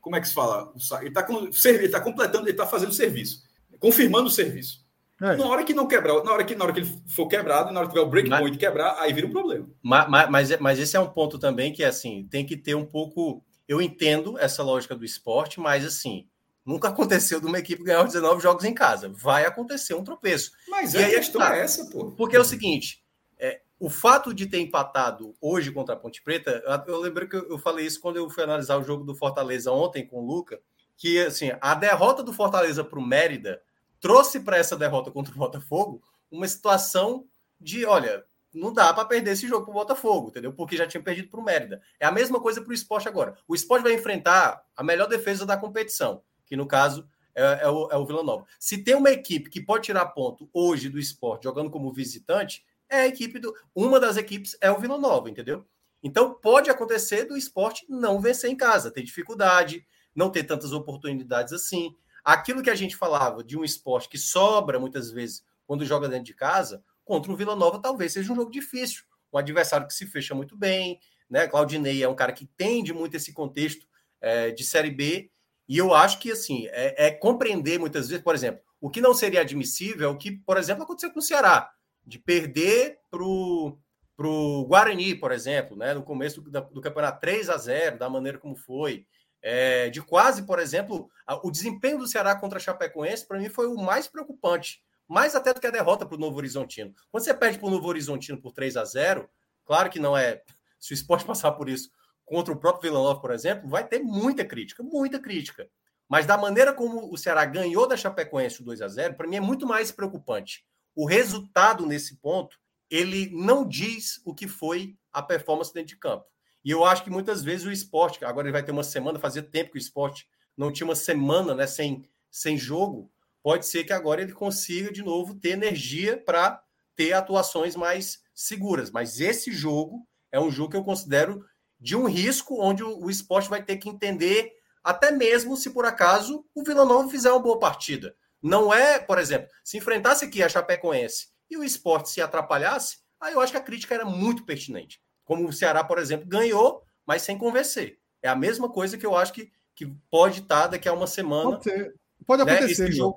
Como 0.00 0.16
é 0.16 0.20
que 0.20 0.26
se 0.26 0.34
fala? 0.34 0.72
Ele 1.00 1.08
está 1.08 1.98
tá 2.00 2.00
completando, 2.00 2.44
ele 2.44 2.50
está 2.50 2.66
fazendo 2.66 2.92
serviço, 2.92 3.44
confirmando 3.78 4.26
o 4.26 4.30
serviço. 4.30 4.85
É. 5.20 5.36
Na 5.36 5.46
hora 5.46 5.64
que 5.64 5.72
não 5.72 5.88
quebrar, 5.88 6.22
na 6.22 6.32
hora 6.32 6.44
que, 6.44 6.54
na 6.54 6.64
hora 6.64 6.74
que 6.74 6.80
ele 6.80 7.02
for 7.08 7.26
quebrado, 7.26 7.72
na 7.72 7.80
hora 7.80 7.88
que 7.88 7.94
tiver 7.94 8.06
o 8.06 8.10
breakpoint 8.10 8.50
mas, 8.50 8.56
quebrar, 8.56 8.96
aí 8.98 9.12
vira 9.12 9.26
um 9.26 9.30
problema. 9.30 9.66
Mas, 9.82 10.28
mas, 10.30 10.60
mas 10.60 10.78
esse 10.78 10.96
é 10.96 11.00
um 11.00 11.08
ponto 11.08 11.38
também 11.38 11.72
que, 11.72 11.82
assim, 11.82 12.28
tem 12.30 12.44
que 12.44 12.56
ter 12.56 12.74
um 12.74 12.84
pouco. 12.84 13.42
Eu 13.66 13.80
entendo 13.80 14.38
essa 14.38 14.62
lógica 14.62 14.94
do 14.94 15.04
esporte, 15.04 15.58
mas, 15.58 15.84
assim, 15.86 16.28
nunca 16.64 16.88
aconteceu 16.90 17.40
de 17.40 17.46
uma 17.46 17.58
equipe 17.58 17.82
ganhar 17.82 18.02
19 18.02 18.42
jogos 18.42 18.64
em 18.64 18.74
casa. 18.74 19.08
Vai 19.08 19.46
acontecer 19.46 19.94
um 19.94 20.04
tropeço. 20.04 20.52
Mas 20.68 20.92
e 20.92 20.98
a 20.98 21.08
questão 21.08 21.40
tá, 21.40 21.56
é 21.56 21.60
essa, 21.60 21.86
pô. 21.90 22.12
Porque 22.12 22.36
é 22.36 22.40
o 22.40 22.44
seguinte: 22.44 23.02
é, 23.38 23.62
o 23.80 23.88
fato 23.88 24.34
de 24.34 24.46
ter 24.46 24.60
empatado 24.60 25.34
hoje 25.40 25.72
contra 25.72 25.94
a 25.94 25.98
Ponte 25.98 26.22
Preta, 26.22 26.62
eu 26.86 27.00
lembro 27.00 27.26
que 27.26 27.36
eu 27.36 27.58
falei 27.58 27.86
isso 27.86 28.00
quando 28.02 28.16
eu 28.16 28.28
fui 28.28 28.44
analisar 28.44 28.76
o 28.76 28.84
jogo 28.84 29.02
do 29.02 29.14
Fortaleza 29.14 29.72
ontem 29.72 30.06
com 30.06 30.22
o 30.22 30.26
Luca, 30.26 30.60
que 30.94 31.18
assim, 31.20 31.52
a 31.58 31.74
derrota 31.74 32.22
do 32.22 32.34
Fortaleza 32.34 32.84
para 32.84 32.98
o 32.98 33.06
Mérida 33.06 33.62
trouxe 34.00 34.40
para 34.40 34.56
essa 34.56 34.76
derrota 34.76 35.10
contra 35.10 35.34
o 35.34 35.38
Botafogo 35.38 36.02
uma 36.30 36.46
situação 36.46 37.26
de, 37.60 37.84
olha, 37.84 38.24
não 38.52 38.72
dá 38.72 38.92
para 38.92 39.04
perder 39.04 39.32
esse 39.32 39.46
jogo 39.46 39.64
para 39.64 39.70
o 39.70 39.74
Botafogo, 39.74 40.28
entendeu? 40.28 40.52
Porque 40.52 40.76
já 40.76 40.86
tinha 40.86 41.02
perdido 41.02 41.28
para 41.28 41.40
o 41.40 41.44
Mérida. 41.44 41.80
É 42.00 42.06
a 42.06 42.12
mesma 42.12 42.40
coisa 42.40 42.60
para 42.60 42.70
o 42.70 42.74
esporte 42.74 43.08
agora. 43.08 43.36
O 43.46 43.54
esporte 43.54 43.82
vai 43.82 43.94
enfrentar 43.94 44.62
a 44.74 44.82
melhor 44.82 45.06
defesa 45.06 45.44
da 45.44 45.56
competição, 45.56 46.22
que 46.46 46.56
no 46.56 46.66
caso 46.66 47.06
é, 47.34 47.64
é, 47.64 47.68
o, 47.68 47.88
é 47.90 47.96
o 47.96 48.06
Vila 48.06 48.22
Nova. 48.22 48.46
Se 48.58 48.78
tem 48.82 48.94
uma 48.94 49.10
equipe 49.10 49.50
que 49.50 49.60
pode 49.60 49.84
tirar 49.84 50.06
ponto 50.06 50.48
hoje 50.52 50.88
do 50.88 50.98
esporte 50.98 51.44
jogando 51.44 51.70
como 51.70 51.92
visitante, 51.92 52.64
é 52.88 53.00
a 53.00 53.06
equipe 53.06 53.38
do. 53.38 53.54
Uma 53.74 54.00
das 54.00 54.16
equipes 54.16 54.56
é 54.60 54.70
o 54.70 54.78
Vila 54.78 54.96
Nova, 54.96 55.28
entendeu? 55.28 55.66
Então 56.02 56.32
pode 56.34 56.70
acontecer 56.70 57.24
do 57.24 57.36
esporte 57.36 57.84
não 57.88 58.20
vencer 58.20 58.50
em 58.50 58.56
casa, 58.56 58.90
ter 58.90 59.02
dificuldade, 59.02 59.84
não 60.14 60.30
ter 60.30 60.44
tantas 60.44 60.72
oportunidades 60.72 61.52
assim. 61.52 61.94
Aquilo 62.26 62.60
que 62.60 62.70
a 62.70 62.74
gente 62.74 62.96
falava 62.96 63.44
de 63.44 63.56
um 63.56 63.62
esporte 63.62 64.08
que 64.08 64.18
sobra 64.18 64.80
muitas 64.80 65.12
vezes 65.12 65.44
quando 65.64 65.84
joga 65.84 66.08
dentro 66.08 66.24
de 66.24 66.34
casa, 66.34 66.82
contra 67.04 67.30
o 67.30 67.36
Vila 67.36 67.54
Nova 67.54 67.80
talvez 67.80 68.12
seja 68.12 68.32
um 68.32 68.34
jogo 68.34 68.50
difícil. 68.50 69.04
Um 69.32 69.38
adversário 69.38 69.86
que 69.86 69.94
se 69.94 70.06
fecha 70.06 70.34
muito 70.34 70.56
bem, 70.56 70.98
né? 71.30 71.46
Claudinei 71.46 72.02
é 72.02 72.08
um 72.08 72.16
cara 72.16 72.32
que 72.32 72.42
entende 72.42 72.92
muito 72.92 73.16
esse 73.16 73.32
contexto 73.32 73.86
é, 74.20 74.50
de 74.50 74.64
Série 74.64 74.90
B. 74.90 75.30
E 75.68 75.78
eu 75.78 75.94
acho 75.94 76.18
que 76.18 76.32
assim 76.32 76.66
é, 76.72 77.06
é 77.06 77.10
compreender 77.12 77.78
muitas 77.78 78.08
vezes, 78.08 78.24
por 78.24 78.34
exemplo, 78.34 78.60
o 78.80 78.90
que 78.90 79.00
não 79.00 79.14
seria 79.14 79.42
admissível 79.42 80.08
é 80.08 80.12
o 80.12 80.18
que, 80.18 80.32
por 80.32 80.56
exemplo, 80.56 80.82
aconteceu 80.82 81.12
com 81.12 81.20
o 81.20 81.22
Ceará 81.22 81.70
de 82.04 82.18
perder 82.18 82.98
para 83.08 83.22
o 83.22 84.66
Guarani, 84.66 85.14
por 85.14 85.30
exemplo, 85.30 85.76
né, 85.76 85.94
no 85.94 86.02
começo 86.02 86.40
do, 86.40 86.50
do, 86.50 86.80
campeonato 86.80 87.20
3 87.20 87.50
a 87.50 87.56
0 87.56 87.98
da 87.98 88.10
maneira 88.10 88.36
como 88.36 88.56
foi. 88.56 89.06
É, 89.48 89.88
de 89.90 90.02
quase, 90.02 90.42
por 90.42 90.58
exemplo, 90.58 91.08
o 91.44 91.52
desempenho 91.52 91.98
do 91.98 92.08
Ceará 92.08 92.34
contra 92.34 92.58
a 92.58 92.60
Chapecoense, 92.60 93.24
para 93.24 93.38
mim, 93.38 93.48
foi 93.48 93.68
o 93.68 93.76
mais 93.76 94.08
preocupante. 94.08 94.82
Mais 95.06 95.36
até 95.36 95.54
do 95.54 95.60
que 95.60 95.68
a 95.68 95.70
derrota 95.70 96.04
para 96.04 96.16
o 96.16 96.18
Novo 96.18 96.36
Horizontino. 96.36 96.92
Quando 97.12 97.22
você 97.22 97.32
perde 97.32 97.56
para 97.56 97.68
o 97.68 97.70
Novo 97.70 97.86
Horizontino 97.86 98.42
por 98.42 98.50
3 98.52 98.76
a 98.76 98.84
0 98.84 99.30
claro 99.64 99.88
que 99.88 100.00
não 100.00 100.18
é. 100.18 100.42
Se 100.80 100.92
o 100.92 100.94
esporte 100.94 101.22
passar 101.24 101.52
por 101.52 101.68
isso 101.68 101.92
contra 102.24 102.52
o 102.52 102.56
próprio 102.56 102.90
Vila 102.90 103.00
Nova, 103.00 103.20
por 103.20 103.30
exemplo, 103.30 103.68
vai 103.70 103.86
ter 103.86 104.00
muita 104.00 104.44
crítica, 104.44 104.82
muita 104.82 105.20
crítica. 105.20 105.68
Mas 106.08 106.26
da 106.26 106.36
maneira 106.36 106.72
como 106.72 107.12
o 107.12 107.16
Ceará 107.16 107.44
ganhou 107.44 107.86
da 107.86 107.96
Chapecoense 107.96 108.62
o 108.62 108.64
2 108.64 108.82
a 108.82 108.88
0 108.88 109.14
para 109.14 109.28
mim 109.28 109.36
é 109.36 109.40
muito 109.40 109.64
mais 109.64 109.92
preocupante. 109.92 110.66
O 110.92 111.06
resultado 111.06 111.86
nesse 111.86 112.16
ponto, 112.16 112.58
ele 112.90 113.30
não 113.30 113.64
diz 113.64 114.20
o 114.24 114.34
que 114.34 114.48
foi 114.48 114.96
a 115.12 115.22
performance 115.22 115.72
dentro 115.72 115.90
de 115.90 115.96
campo. 116.00 116.26
E 116.66 116.70
eu 116.72 116.84
acho 116.84 117.04
que 117.04 117.10
muitas 117.10 117.44
vezes 117.44 117.64
o 117.64 117.70
esporte, 117.70 118.24
agora 118.24 118.48
ele 118.48 118.52
vai 118.52 118.60
ter 118.60 118.72
uma 118.72 118.82
semana, 118.82 119.20
fazia 119.20 119.40
tempo 119.40 119.70
que 119.70 119.78
o 119.78 119.78
esporte 119.78 120.28
não 120.56 120.72
tinha 120.72 120.84
uma 120.84 120.96
semana 120.96 121.54
né, 121.54 121.64
sem, 121.64 122.04
sem 122.28 122.58
jogo, 122.58 123.08
pode 123.40 123.64
ser 123.66 123.84
que 123.84 123.92
agora 123.92 124.20
ele 124.20 124.32
consiga 124.32 124.90
de 124.90 125.00
novo 125.00 125.36
ter 125.36 125.50
energia 125.50 126.20
para 126.20 126.60
ter 126.96 127.12
atuações 127.12 127.76
mais 127.76 128.18
seguras. 128.34 128.90
Mas 128.90 129.20
esse 129.20 129.52
jogo 129.52 130.08
é 130.32 130.40
um 130.40 130.50
jogo 130.50 130.72
que 130.72 130.76
eu 130.76 130.82
considero 130.82 131.46
de 131.78 131.94
um 131.94 132.08
risco 132.08 132.60
onde 132.60 132.82
o, 132.82 132.98
o 132.98 133.08
esporte 133.08 133.48
vai 133.48 133.62
ter 133.62 133.76
que 133.76 133.88
entender, 133.88 134.50
até 134.82 135.12
mesmo 135.12 135.56
se 135.56 135.70
por 135.70 135.84
acaso 135.84 136.44
o 136.52 136.64
Vila 136.64 136.84
Nova 136.84 137.08
fizer 137.08 137.30
uma 137.30 137.38
boa 137.38 137.60
partida. 137.60 138.16
Não 138.42 138.74
é, 138.74 138.98
por 138.98 139.20
exemplo, 139.20 139.48
se 139.62 139.78
enfrentasse 139.78 140.24
aqui 140.24 140.42
a 140.42 140.48
Chapecoense 140.48 141.28
e 141.48 141.56
o 141.56 141.62
esporte 141.62 142.10
se 142.10 142.20
atrapalhasse, 142.20 142.98
aí 143.20 143.34
eu 143.34 143.40
acho 143.40 143.52
que 143.52 143.58
a 143.58 143.62
crítica 143.62 143.94
era 143.94 144.04
muito 144.04 144.44
pertinente. 144.44 145.00
Como 145.26 145.46
o 145.46 145.52
Ceará, 145.52 145.84
por 145.84 145.98
exemplo, 145.98 146.26
ganhou, 146.26 146.82
mas 147.04 147.20
sem 147.20 147.36
convencer. 147.36 147.98
É 148.22 148.28
a 148.28 148.34
mesma 148.34 148.70
coisa 148.70 148.96
que 148.96 149.04
eu 149.04 149.14
acho 149.14 149.32
que, 149.32 149.52
que 149.74 149.86
pode 150.10 150.40
estar 150.40 150.68
daqui 150.68 150.88
a 150.88 150.94
uma 150.94 151.06
semana. 151.06 151.50
Pode, 151.50 151.64
ser. 151.64 151.94
pode 152.24 152.44
né? 152.44 152.52
acontecer. 152.52 152.88
Esse 152.88 152.96
jogo, 152.96 153.16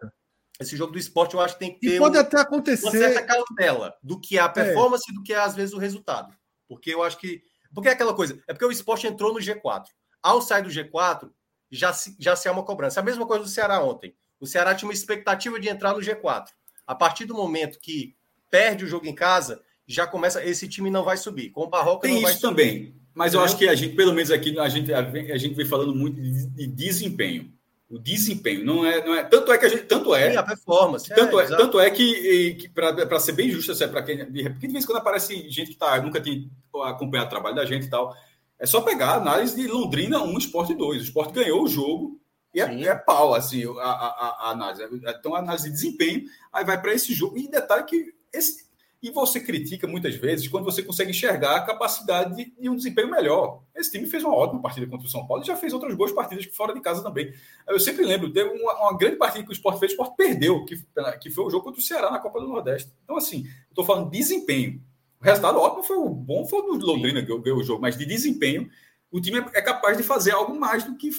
esse 0.60 0.76
jogo 0.76 0.92
do 0.92 1.00
esporte 1.00 1.36
eu 1.36 1.40
acho 1.40 1.54
que 1.54 1.60
tem 1.60 1.74
que 1.74 1.80
ter 1.80 1.96
e 1.96 2.00
pode 2.00 2.18
um, 2.18 2.20
até 2.20 2.42
acontecer. 2.42 2.84
uma 2.84 2.92
certa 2.92 3.26
cautela 3.26 3.96
do 4.04 4.20
que 4.20 4.38
é 4.38 4.42
a 4.42 4.46
é. 4.46 4.50
performance 4.50 5.06
e 5.08 5.14
é. 5.14 5.16
do 5.16 5.24
que 5.24 5.34
é, 5.34 5.38
às 5.38 5.56
vezes, 5.56 5.74
o 5.74 5.78
resultado. 5.78 6.36
Porque 6.68 6.94
eu 6.94 7.02
acho 7.02 7.18
que. 7.18 7.42
Porque 7.74 7.88
é 7.88 7.92
aquela 7.92 8.14
coisa. 8.14 8.42
É 8.48 8.54
porque 8.54 8.66
o 8.66 8.72
esporte 8.72 9.08
entrou 9.08 9.34
no 9.34 9.40
G4. 9.40 9.86
Ao 10.22 10.42
sair 10.42 10.64
do 10.64 10.70
G4, 10.70 11.32
já 11.72 11.94
se, 11.94 12.16
já 12.20 12.36
se 12.36 12.48
é 12.48 12.52
uma 12.52 12.64
cobrança. 12.64 13.00
A 13.00 13.04
mesma 13.04 13.26
coisa 13.26 13.44
do 13.44 13.50
Ceará 13.50 13.82
ontem. 13.82 14.16
O 14.40 14.48
Ceará 14.48 14.74
tinha 14.74 14.88
uma 14.88 14.94
expectativa 14.94 15.60
de 15.60 15.70
entrar 15.70 15.94
no 15.94 16.00
G4. 16.00 16.48
A 16.88 16.96
partir 16.96 17.26
do 17.26 17.36
momento 17.36 17.80
que 17.80 18.16
perde 18.50 18.86
o 18.86 18.88
jogo 18.88 19.06
em 19.06 19.14
casa, 19.14 19.62
já 19.92 20.08
começa. 20.08 20.44
Esse 20.46 20.68
time 20.68 20.90
não 20.90 21.04
vai 21.04 21.18
subir. 21.18 21.50
Com 21.50 21.64
o 21.64 21.70
Barroca 21.70 22.08
Tem 22.08 22.16
não 22.16 22.22
vai 22.22 22.32
isso 22.32 22.42
subir. 22.42 22.56
também. 22.56 22.96
Mas 23.14 23.34
eu 23.34 23.42
acho 23.42 23.58
que 23.58 23.68
a 23.68 23.76
gente, 23.76 23.96
pelo 23.96 24.14
menos 24.14 24.32
aqui, 24.32 24.58
a 24.58 24.70
gente, 24.70 24.94
a 24.94 25.38
gente 25.38 25.56
vem 25.56 25.66
falando 25.66 25.94
muito 25.94 26.22
de, 26.22 26.46
de 26.48 26.68
desempenho 26.68 27.52
o 27.90 27.98
desempenho. 27.98 28.64
Não 28.64 28.86
é, 28.86 29.04
não 29.04 29.16
é 29.16 29.24
tanto 29.24 29.52
é 29.52 29.58
que 29.58 29.66
a 29.66 29.70
gente 29.70 29.84
tanto 29.86 30.14
é 30.14 30.32
Sim, 30.32 30.38
a 30.38 30.44
performance. 30.44 31.10
Tanto 31.10 31.40
é, 31.40 31.44
é 31.44 31.48
tanto 31.48 31.80
é 31.80 31.90
que, 31.90 32.54
que 32.56 32.70
para 32.70 33.20
ser 33.20 33.32
bem 33.32 33.50
justo, 33.50 33.72
assim, 33.72 33.88
para 33.88 34.04
quem 34.04 34.18
porque 34.18 34.68
de 34.68 34.74
vez 34.74 34.84
em 34.84 34.88
quando 34.88 35.00
aparece 35.00 35.50
gente 35.50 35.72
que 35.72 35.78
tá 35.78 36.00
nunca 36.00 36.22
tem 36.22 36.50
acompanhado 36.86 37.28
o 37.28 37.32
trabalho 37.32 37.56
da 37.56 37.66
gente 37.66 37.88
e 37.88 37.90
tal. 37.90 38.16
É 38.60 38.66
só 38.66 38.82
pegar 38.82 39.12
a 39.12 39.16
análise 39.16 39.56
de 39.56 39.68
Londrina 39.68 40.22
1, 40.22 40.38
Esporte 40.38 40.76
2. 40.76 41.02
O 41.02 41.04
Esporte 41.04 41.34
ganhou 41.34 41.64
o 41.64 41.68
jogo 41.68 42.20
e 42.54 42.62
é, 42.62 42.84
é, 42.84 42.96
pau, 42.96 43.34
assim, 43.34 43.64
a, 43.80 43.84
a, 43.84 44.38
a 44.40 44.52
análise. 44.52 44.84
Então, 45.08 45.34
a 45.34 45.40
análise 45.40 45.70
de 45.70 45.74
desempenho, 45.74 46.24
aí 46.52 46.66
vai 46.66 46.80
para 46.80 46.94
esse 46.94 47.14
jogo. 47.14 47.38
E 47.38 47.50
detalhe 47.50 47.86
que 47.86 48.14
esse, 48.34 48.66
e 49.02 49.12
você 49.12 49.40
critica 49.40 49.88
muitas 49.88 50.16
vezes 50.16 50.48
quando 50.48 50.66
você 50.66 50.84
consegue 50.84 51.12
enxergar 51.12 51.56
a 51.56 51.62
capacidade 51.62 52.36
de, 52.36 52.54
de, 52.60 52.70
um 52.70 52.76
desempenho 52.76 53.10
melhor. 53.10 53.64
Esse 53.74 53.92
time 53.92 54.06
fez 54.08 54.24
uma 54.24 54.36
ótima 54.36 54.62
partida 54.62 54.86
contra 54.88 55.08
o 55.08 55.10
São 55.10 55.26
Paulo 55.26 55.42
e 55.42 55.48
já 55.48 55.56
fez 55.56 55.72
outras 55.72 55.96
boas 55.96 56.12
partidas 56.12 56.46
fora 56.54 56.74
de 56.74 56.82
casa 56.82 57.02
também. 57.02 57.34
Eu 57.68 57.80
sempre 57.80 58.06
lembro, 58.06 58.32
teve 58.32 58.50
uma, 58.50 58.74
uma 58.82 58.98
grande 58.98 59.16
partida 59.16 59.46
que 59.46 59.52
o 59.52 59.54
Sport 59.54 59.80
fez, 59.80 59.92
o 59.92 59.94
Sport 59.94 60.16
perdeu, 60.18 60.66
que, 60.66 60.78
que 61.22 61.30
foi 61.30 61.46
o 61.46 61.50
jogo 61.50 61.64
contra 61.64 61.80
o 61.80 61.84
Ceará 61.84 62.12
na 62.12 62.20
Copa 62.20 62.42
do 62.42 62.48
Nordeste. 62.48 62.92
Então, 63.06 63.16
assim, 63.16 63.46
eu 63.46 63.70
estou 63.70 63.86
falando 63.86 64.12
de 64.12 64.18
desempenho. 64.18 64.82
O 65.22 65.24
resultado 65.24 65.60
ótimo 65.60 65.84
foi 65.84 65.98
o 65.98 66.10
bom, 66.10 66.46
foi 66.46 66.60
o 66.60 66.78
do 66.78 66.86
Londrina 66.86 67.22
que 67.22 67.38
ganhou 67.40 67.60
o 67.60 67.64
jogo, 67.64 67.82
mas 67.82 67.98
de 67.98 68.06
desempenho, 68.06 68.70
o 69.12 69.22
time 69.22 69.40
é 69.54 69.62
capaz 69.62 69.98
de 69.98 70.04
fazer 70.04 70.32
algo 70.32 70.58
mais 70.58 70.84
do 70.84 70.96
que 70.96 71.10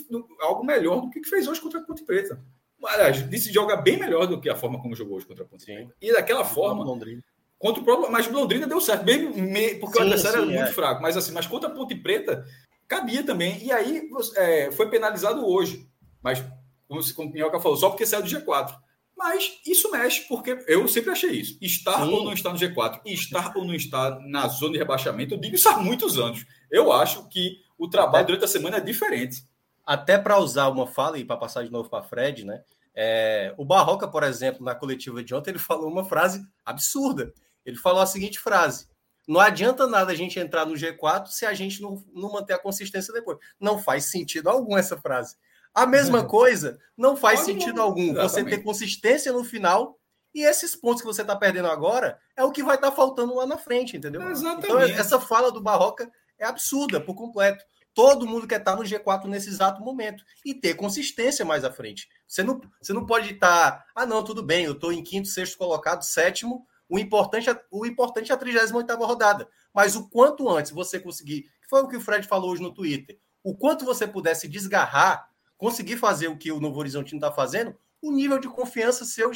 algo 0.41 0.65
melhor 0.65 1.01
do 1.01 1.11
que 1.11 1.25
fez 1.25 1.47
hoje 1.49 1.61
contra 1.61 1.81
a 1.81 1.83
Ponte 1.83 2.05
Preta. 2.05 2.43
Aliás, 2.85 3.29
disse 3.29 3.53
joga 3.53 3.77
bem 3.77 3.99
melhor 3.99 4.27
do 4.27 4.41
que 4.41 4.49
a 4.49 4.57
forma 4.57 4.81
como 4.81 4.95
jogou 4.95 5.17
hoje 5.17 5.27
contra 5.27 5.45
a 5.45 5.47
Ponte 5.47 5.67
Preta. 5.67 5.95
E 6.01 6.13
daquela 6.13 6.45
forma, 6.45 6.85
Londrina. 6.85 7.23
Contra 7.61 7.83
o 7.83 7.85
próprio, 7.85 8.11
mas 8.11 8.27
o 8.27 8.33
Londrina 8.33 8.67
deu 8.67 8.81
certo, 8.81 9.05
bem, 9.05 9.31
porque 9.79 9.99
sim, 9.99 10.03
o 10.03 10.07
adversário 10.07 10.41
sim, 10.41 10.47
era 10.47 10.47
muito 10.47 10.71
é. 10.71 10.73
fraco. 10.73 11.03
Mas 11.03 11.15
assim, 11.15 11.31
mas 11.31 11.47
contra 11.47 11.69
a 11.69 11.73
Ponte 11.73 11.95
Preta 11.95 12.43
cabia 12.89 13.23
também. 13.23 13.63
E 13.63 13.71
aí 13.71 14.09
é, 14.37 14.73
foi 14.73 14.89
penalizado 14.89 15.47
hoje. 15.47 15.87
Mas, 16.23 16.43
como, 16.89 17.15
como 17.15 17.29
o 17.29 17.33
Minhoca 17.35 17.61
falou, 17.61 17.77
só 17.77 17.91
porque 17.91 18.07
saiu 18.07 18.23
do 18.23 18.29
G4. 18.31 18.75
Mas 19.15 19.61
isso 19.67 19.91
mexe, 19.91 20.27
porque 20.27 20.65
eu 20.67 20.89
sempre 20.89 21.11
achei 21.11 21.33
isso. 21.33 21.59
Estar 21.61 22.03
sim. 22.03 22.11
ou 22.11 22.25
não 22.25 22.33
estar 22.33 22.51
no 22.51 22.59
G4, 22.59 23.03
estar 23.05 23.55
ou 23.55 23.67
não 23.67 23.75
estar 23.75 24.19
na 24.21 24.49
zona 24.49 24.73
de 24.73 24.79
rebaixamento, 24.79 25.35
eu 25.35 25.39
digo 25.39 25.55
isso 25.55 25.69
há 25.69 25.77
muitos 25.77 26.19
anos. 26.19 26.47
Eu 26.71 26.91
acho 26.91 27.29
que 27.29 27.59
o 27.77 27.87
trabalho 27.87 28.27
durante 28.27 28.47
a 28.47 28.49
semana 28.49 28.79
é 28.79 28.81
diferente. 28.81 29.45
Até 29.85 30.17
para 30.17 30.39
usar 30.39 30.69
uma 30.69 30.87
fala 30.87 31.19
e 31.19 31.25
para 31.27 31.37
passar 31.37 31.63
de 31.63 31.71
novo 31.71 31.91
para 31.91 32.03
Fred, 32.03 32.47
né? 32.47 32.63
É, 32.95 33.53
o 33.59 33.67
Barroca, 33.67 34.09
por 34.09 34.23
exemplo, 34.23 34.65
na 34.65 34.75
coletiva 34.75 35.23
de 35.23 35.35
ontem, 35.35 35.51
ele 35.51 35.59
falou 35.59 35.91
uma 35.91 36.05
frase 36.05 36.43
absurda. 36.65 37.35
Ele 37.65 37.77
falou 37.77 38.01
a 38.01 38.07
seguinte 38.07 38.39
frase: 38.39 38.89
não 39.27 39.41
adianta 39.41 39.87
nada 39.87 40.13
a 40.13 40.15
gente 40.15 40.39
entrar 40.39 40.67
no 40.67 40.75
G4 40.75 41.29
se 41.29 41.47
a 41.47 41.55
gente 41.55 41.81
não, 41.81 42.03
não 42.13 42.33
manter 42.33 42.55
a 42.55 42.59
consistência 42.59 43.13
depois. 43.13 43.39
Não 43.61 43.79
faz 43.79 44.07
sentido 44.07 44.49
algum 44.49 44.77
essa 44.77 44.97
frase. 44.97 45.37
A 45.73 45.87
mesma 45.87 46.25
coisa 46.25 46.79
não 46.97 47.17
faz 47.17 47.41
sentido 47.41 47.81
algum 47.81 48.11
Exatamente. 48.11 48.31
você 48.31 48.45
ter 48.45 48.63
consistência 48.63 49.33
no 49.33 49.45
final 49.45 49.97
e 50.35 50.43
esses 50.43 50.75
pontos 50.75 51.01
que 51.01 51.07
você 51.07 51.23
está 51.23 51.37
perdendo 51.37 51.69
agora 51.69 52.19
é 52.37 52.43
o 52.43 52.51
que 52.51 52.63
vai 52.63 52.77
estar 52.77 52.91
tá 52.91 52.97
faltando 52.97 53.35
lá 53.37 53.47
na 53.47 53.57
frente, 53.57 53.97
entendeu? 53.97 54.23
Exatamente. 54.29 54.67
Então, 54.67 54.81
essa 54.81 55.21
fala 55.21 55.53
do 55.53 55.61
Barroca 55.61 56.11
é 56.39 56.45
absurda 56.45 57.01
por 57.01 57.15
completo. 57.15 57.65
Todo 57.93 58.27
mundo 58.27 58.47
quer 58.47 58.61
estar 58.61 58.73
tá 58.73 58.77
no 58.77 58.85
G4 58.85 59.27
nesse 59.27 59.49
exato 59.49 59.83
momento 59.83 60.25
e 60.45 60.55
ter 60.55 60.75
consistência 60.75 61.45
mais 61.45 61.65
à 61.65 61.73
frente. 61.73 62.09
Você 62.27 62.43
não, 62.43 62.61
você 62.81 62.93
não 62.93 63.05
pode 63.05 63.35
estar, 63.35 63.73
tá, 63.73 63.85
ah, 63.95 64.07
não, 64.07 64.23
tudo 64.23 64.43
bem, 64.43 64.65
eu 64.65 64.73
estou 64.73 64.93
em 64.93 65.03
quinto, 65.03 65.29
sexto 65.29 65.59
colocado, 65.59 66.03
sétimo, 66.03 66.67
o 66.91 66.99
importante, 66.99 67.49
é, 67.49 67.65
o 67.71 67.87
importante 67.87 68.33
é 68.33 68.35
a 68.35 68.37
38 68.37 68.97
rodada. 68.97 69.49
Mas 69.73 69.95
o 69.95 70.09
quanto 70.09 70.49
antes 70.49 70.73
você 70.73 70.99
conseguir, 70.99 71.43
que 71.43 71.69
foi 71.69 71.81
o 71.81 71.89
que 71.89 71.97
o 71.97 72.01
Fred 72.01 72.27
falou 72.27 72.51
hoje 72.51 72.61
no 72.61 72.75
Twitter, 72.75 73.17
o 73.45 73.57
quanto 73.57 73.85
você 73.85 74.09
pudesse 74.09 74.49
desgarrar, 74.49 75.31
conseguir 75.57 75.97
fazer 75.97 76.27
o 76.27 76.37
que 76.37 76.51
o 76.51 76.61
Novo 76.61 76.81
Horizontino 76.81 77.19
está 77.19 77.31
fazendo, 77.31 77.77
o 78.03 78.11
nível 78.11 78.41
de 78.41 78.49
confiança 78.49 79.05
seu 79.05 79.31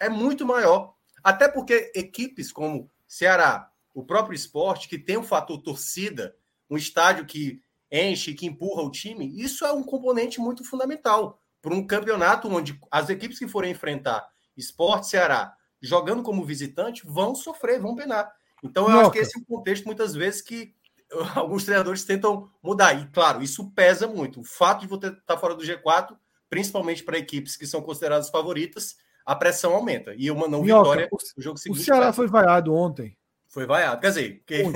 é 0.00 0.08
muito 0.08 0.46
maior. 0.46 0.94
Até 1.22 1.46
porque 1.46 1.92
equipes 1.94 2.50
como 2.50 2.90
Ceará, 3.06 3.70
o 3.92 4.02
próprio 4.02 4.34
esporte, 4.34 4.88
que 4.88 4.98
tem 4.98 5.18
um 5.18 5.22
fator 5.22 5.60
torcida, 5.60 6.34
um 6.70 6.76
estádio 6.76 7.26
que 7.26 7.60
enche, 7.92 8.32
que 8.32 8.46
empurra 8.46 8.82
o 8.82 8.90
time, 8.90 9.30
isso 9.38 9.64
é 9.64 9.72
um 9.72 9.82
componente 9.82 10.40
muito 10.40 10.64
fundamental 10.64 11.38
para 11.60 11.74
um 11.74 11.86
campeonato 11.86 12.48
onde 12.48 12.80
as 12.90 13.10
equipes 13.10 13.38
que 13.38 13.46
forem 13.46 13.72
enfrentar 13.72 14.26
esporte, 14.56 15.08
Ceará, 15.08 15.54
jogando 15.84 16.22
como 16.22 16.44
visitante, 16.44 17.02
vão 17.04 17.34
sofrer, 17.34 17.80
vão 17.80 17.94
penar. 17.94 18.32
Então, 18.62 18.84
eu 18.84 18.90
Noca. 18.90 19.02
acho 19.02 19.10
que 19.12 19.18
esse 19.18 19.38
é 19.38 19.40
um 19.40 19.44
contexto, 19.44 19.84
muitas 19.84 20.14
vezes, 20.14 20.40
que 20.40 20.74
alguns 21.34 21.64
treinadores 21.64 22.04
tentam 22.04 22.50
mudar. 22.62 22.94
E, 22.94 23.06
claro, 23.08 23.42
isso 23.42 23.70
pesa 23.72 24.06
muito. 24.06 24.40
O 24.40 24.44
fato 24.44 24.80
de 24.80 24.86
você 24.86 25.08
estar 25.08 25.20
tá 25.26 25.36
fora 25.36 25.54
do 25.54 25.62
G4, 25.62 26.16
principalmente 26.48 27.02
para 27.02 27.18
equipes 27.18 27.56
que 27.56 27.66
são 27.66 27.82
consideradas 27.82 28.30
favoritas, 28.30 28.96
a 29.24 29.34
pressão 29.34 29.74
aumenta. 29.74 30.14
E 30.16 30.30
uma 30.30 30.48
não 30.48 30.62
vitória, 30.62 31.08
o, 31.10 31.16
o 31.36 31.42
jogo 31.42 31.58
seguinte. 31.58 31.80
O 31.80 31.84
Ceará 31.84 32.12
foi 32.12 32.26
vaiado 32.26 32.74
ontem. 32.74 33.16
Foi 33.48 33.66
vaiado. 33.66 34.00
Quer 34.00 34.08
dizer, 34.08 34.42
quem, 34.46 34.72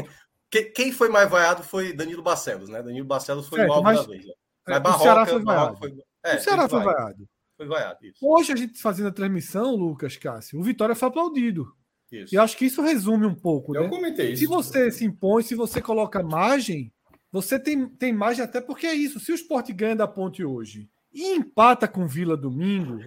quem 0.74 0.92
foi 0.92 1.08
mais 1.08 1.28
vaiado 1.28 1.62
foi 1.62 1.92
Danilo 1.92 2.22
Barcelos, 2.22 2.68
né? 2.68 2.82
Danilo 2.82 3.06
Barcelos 3.06 3.48
foi 3.48 3.66
o 3.66 3.72
alvo 3.72 3.92
da 3.92 4.02
vez. 4.02 4.26
Né? 4.26 4.32
Mas 4.66 4.76
é, 4.76 4.80
Barroca, 4.80 5.00
o 5.00 5.02
Ceará 5.02 5.26
foi 5.26 5.42
vaiado. 5.42 5.76
Foi, 5.78 5.96
é, 6.24 6.36
o 6.36 6.40
Ceará 6.40 6.68
foi 6.68 6.82
vaiado. 6.82 7.28
Foi 7.58 7.66
vaiado, 7.66 8.06
isso. 8.06 8.18
Hoje 8.22 8.52
a 8.52 8.56
gente 8.56 8.80
fazendo 8.80 9.08
a 9.08 9.12
transmissão, 9.12 9.74
Lucas 9.74 10.16
Cássio, 10.16 10.60
o 10.60 10.62
Vitória 10.62 10.94
foi 10.94 11.08
aplaudido. 11.08 11.74
Isso. 12.10 12.32
E 12.32 12.38
acho 12.38 12.56
que 12.56 12.66
isso 12.66 12.80
resume 12.80 13.26
um 13.26 13.34
pouco. 13.34 13.74
Eu 13.74 13.82
né? 13.82 13.88
comentei 13.88 14.30
isso. 14.30 14.40
Se 14.40 14.46
você 14.46 14.92
se 14.92 15.04
impõe, 15.04 15.42
se 15.42 15.56
você 15.56 15.82
coloca 15.82 16.22
margem, 16.22 16.92
você 17.32 17.58
tem, 17.58 17.88
tem 17.88 18.12
margem 18.12 18.44
até 18.44 18.60
porque 18.60 18.86
é 18.86 18.94
isso. 18.94 19.18
Se 19.18 19.32
o 19.32 19.34
esporte 19.34 19.72
ganha 19.72 19.96
da 19.96 20.06
ponte 20.06 20.44
hoje 20.44 20.88
e 21.12 21.34
empata 21.34 21.88
com 21.88 22.06
Vila 22.06 22.36
domingo, 22.36 23.00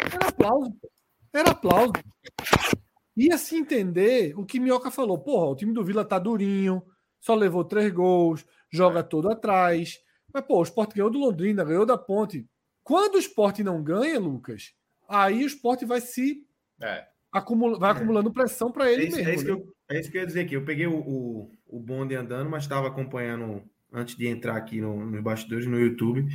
era 0.00 0.28
aplauso. 0.28 0.76
Era 1.32 1.50
aplauso. 1.52 1.92
Ia 3.16 3.38
se 3.38 3.56
entender 3.56 4.34
o 4.36 4.44
que 4.44 4.58
Minhoca 4.58 4.90
falou. 4.90 5.16
Porra, 5.18 5.46
o 5.46 5.56
time 5.56 5.72
do 5.72 5.84
Vila 5.84 6.04
tá 6.04 6.18
durinho, 6.18 6.82
só 7.20 7.36
levou 7.36 7.64
três 7.64 7.90
gols, 7.92 8.44
joga 8.68 9.04
todo 9.04 9.30
atrás. 9.30 10.00
Mas, 10.34 10.44
pô, 10.44 10.58
o 10.58 10.62
esporte 10.62 10.96
ganhou 10.96 11.10
do 11.10 11.20
Londrina, 11.20 11.64
ganhou 11.64 11.86
da 11.86 11.96
ponte. 11.96 12.46
Quando 12.82 13.14
o 13.14 13.18
esporte 13.18 13.62
não 13.62 13.82
ganha, 13.82 14.18
Lucas, 14.18 14.74
aí 15.08 15.44
o 15.44 15.46
esporte 15.46 15.84
vai 15.84 16.00
se. 16.00 16.46
É. 16.80 17.06
Acumula, 17.30 17.78
vai 17.78 17.90
é. 17.90 17.94
acumulando 17.94 18.32
pressão 18.32 18.70
para 18.70 18.92
ele 18.92 19.04
é 19.04 19.08
isso, 19.08 19.16
mesmo. 19.16 19.30
É 19.30 19.34
isso, 19.34 19.44
né? 19.44 19.50
eu, 19.50 19.74
é 19.88 20.00
isso, 20.00 20.10
que 20.10 20.16
eu, 20.16 20.20
ia 20.20 20.26
dizer 20.26 20.40
aqui. 20.40 20.54
Eu 20.54 20.64
peguei 20.64 20.86
o, 20.86 20.96
o, 20.96 21.50
o 21.66 21.80
bonde 21.80 22.14
andando, 22.14 22.50
mas 22.50 22.64
estava 22.64 22.88
acompanhando 22.88 23.62
antes 23.92 24.16
de 24.16 24.26
entrar 24.26 24.56
aqui 24.56 24.80
no, 24.80 25.04
nos 25.04 25.22
bastidores 25.22 25.66
no 25.66 25.78
YouTube. 25.78 26.26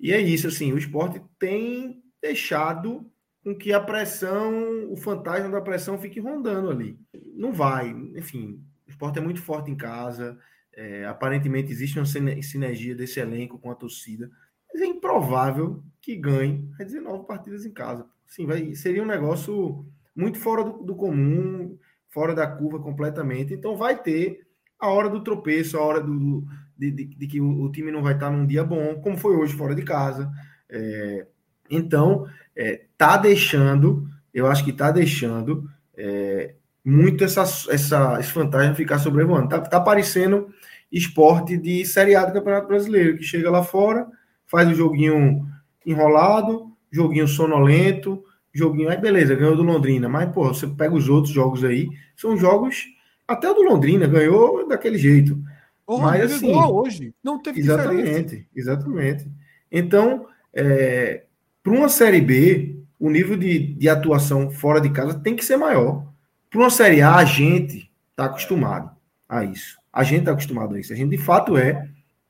E 0.00 0.12
é 0.12 0.20
isso, 0.20 0.46
assim, 0.46 0.72
o 0.72 0.78
esporte 0.78 1.20
tem 1.38 2.02
deixado 2.22 3.10
com 3.42 3.54
que 3.54 3.72
a 3.72 3.80
pressão, 3.80 4.92
o 4.92 4.96
fantasma 4.96 5.50
da 5.50 5.60
pressão 5.60 5.98
fique 5.98 6.20
rondando 6.20 6.70
ali. 6.70 6.98
Não 7.34 7.52
vai, 7.52 7.88
enfim, 8.16 8.62
o 8.86 8.90
esporte 8.90 9.18
é 9.18 9.22
muito 9.22 9.40
forte 9.40 9.70
em 9.70 9.76
casa, 9.76 10.38
é, 10.72 11.04
aparentemente 11.06 11.72
existe 11.72 11.98
uma 11.98 12.06
sinergia 12.06 12.94
desse 12.94 13.18
elenco 13.18 13.58
com 13.58 13.70
a 13.70 13.74
torcida, 13.74 14.30
mas 14.78 14.82
é 14.82 14.86
improvável 14.86 15.82
que 16.00 16.14
ganhe 16.14 16.70
19 16.78 17.26
partidas 17.26 17.66
em 17.66 17.72
casa. 17.72 18.06
Sim, 18.26 18.46
vai, 18.46 18.74
seria 18.74 19.02
um 19.02 19.06
negócio 19.06 19.84
muito 20.14 20.38
fora 20.38 20.62
do, 20.62 20.84
do 20.84 20.94
comum, 20.94 21.76
fora 22.08 22.34
da 22.34 22.46
curva 22.46 22.78
completamente. 22.78 23.52
Então 23.52 23.76
vai 23.76 24.00
ter 24.00 24.46
a 24.78 24.88
hora 24.88 25.08
do 25.08 25.24
tropeço, 25.24 25.76
a 25.76 25.82
hora 25.82 26.00
do, 26.00 26.44
de, 26.76 26.92
de, 26.92 27.04
de 27.06 27.26
que 27.26 27.40
o, 27.40 27.62
o, 27.62 27.72
time 27.72 27.90
não 27.90 28.02
vai 28.02 28.14
estar 28.14 28.30
num 28.30 28.46
dia 28.46 28.62
bom, 28.62 29.00
como 29.00 29.18
foi 29.18 29.34
hoje 29.34 29.54
fora 29.54 29.74
de 29.74 29.82
casa. 29.82 30.30
É, 30.70 31.26
então, 31.68 32.26
é, 32.54 32.84
tá 32.96 33.16
deixando, 33.16 34.08
eu 34.32 34.46
acho 34.46 34.64
que 34.64 34.72
tá 34.72 34.92
deixando 34.92 35.68
é, 35.96 36.54
muito 36.84 37.24
essa, 37.24 37.42
essa, 37.42 38.20
esse 38.20 38.30
fantasma 38.30 38.74
ficar 38.74 38.98
sobrevoando. 38.98 39.48
Tá, 39.48 39.60
tá 39.60 39.80
parecendo 39.80 40.48
esporte 40.90 41.56
de 41.56 41.84
Série 41.84 42.14
A 42.14 42.24
do 42.24 42.32
Campeonato 42.32 42.68
Brasileiro, 42.68 43.18
que 43.18 43.24
chega 43.24 43.50
lá 43.50 43.62
fora, 43.62 44.06
faz 44.48 44.68
o 44.68 44.74
joguinho 44.74 45.46
enrolado, 45.86 46.72
joguinho 46.90 47.28
sonolento, 47.28 48.22
joguinho, 48.52 48.88
aí 48.88 48.96
beleza, 48.96 49.34
ganhou 49.34 49.56
do 49.56 49.62
Londrina, 49.62 50.08
mas, 50.08 50.30
pô, 50.32 50.48
você 50.48 50.66
pega 50.66 50.94
os 50.94 51.08
outros 51.08 51.32
jogos 51.32 51.64
aí, 51.64 51.88
são 52.16 52.36
jogos, 52.36 52.86
até 53.26 53.48
o 53.50 53.54
do 53.54 53.62
Londrina 53.62 54.06
ganhou 54.06 54.66
daquele 54.66 54.98
jeito. 54.98 55.38
O 55.86 55.98
mas 55.98 56.32
assim, 56.32 56.52
hoje, 56.54 57.14
não 57.22 57.40
teve 57.40 57.60
Exatamente, 57.60 58.02
diferença. 58.04 58.46
exatamente. 58.54 59.26
Então, 59.70 60.26
é, 60.52 61.24
para 61.62 61.72
uma 61.72 61.88
Série 61.88 62.20
B, 62.20 62.76
o 62.98 63.08
nível 63.08 63.36
de, 63.36 63.74
de 63.74 63.88
atuação 63.88 64.50
fora 64.50 64.80
de 64.80 64.90
casa 64.90 65.18
tem 65.18 65.36
que 65.36 65.44
ser 65.44 65.56
maior. 65.56 66.06
Para 66.50 66.60
uma 66.60 66.70
Série 66.70 67.00
A, 67.00 67.16
a 67.16 67.24
gente 67.24 67.90
está 68.10 68.26
acostumado 68.26 68.90
a 69.28 69.44
isso. 69.44 69.78
A 69.92 70.02
gente 70.02 70.20
está 70.20 70.32
acostumado 70.32 70.74
a 70.74 70.80
isso. 70.80 70.92
A 70.92 70.96
gente, 70.96 71.10
de 71.10 71.18
fato, 71.18 71.56
é 71.56 71.88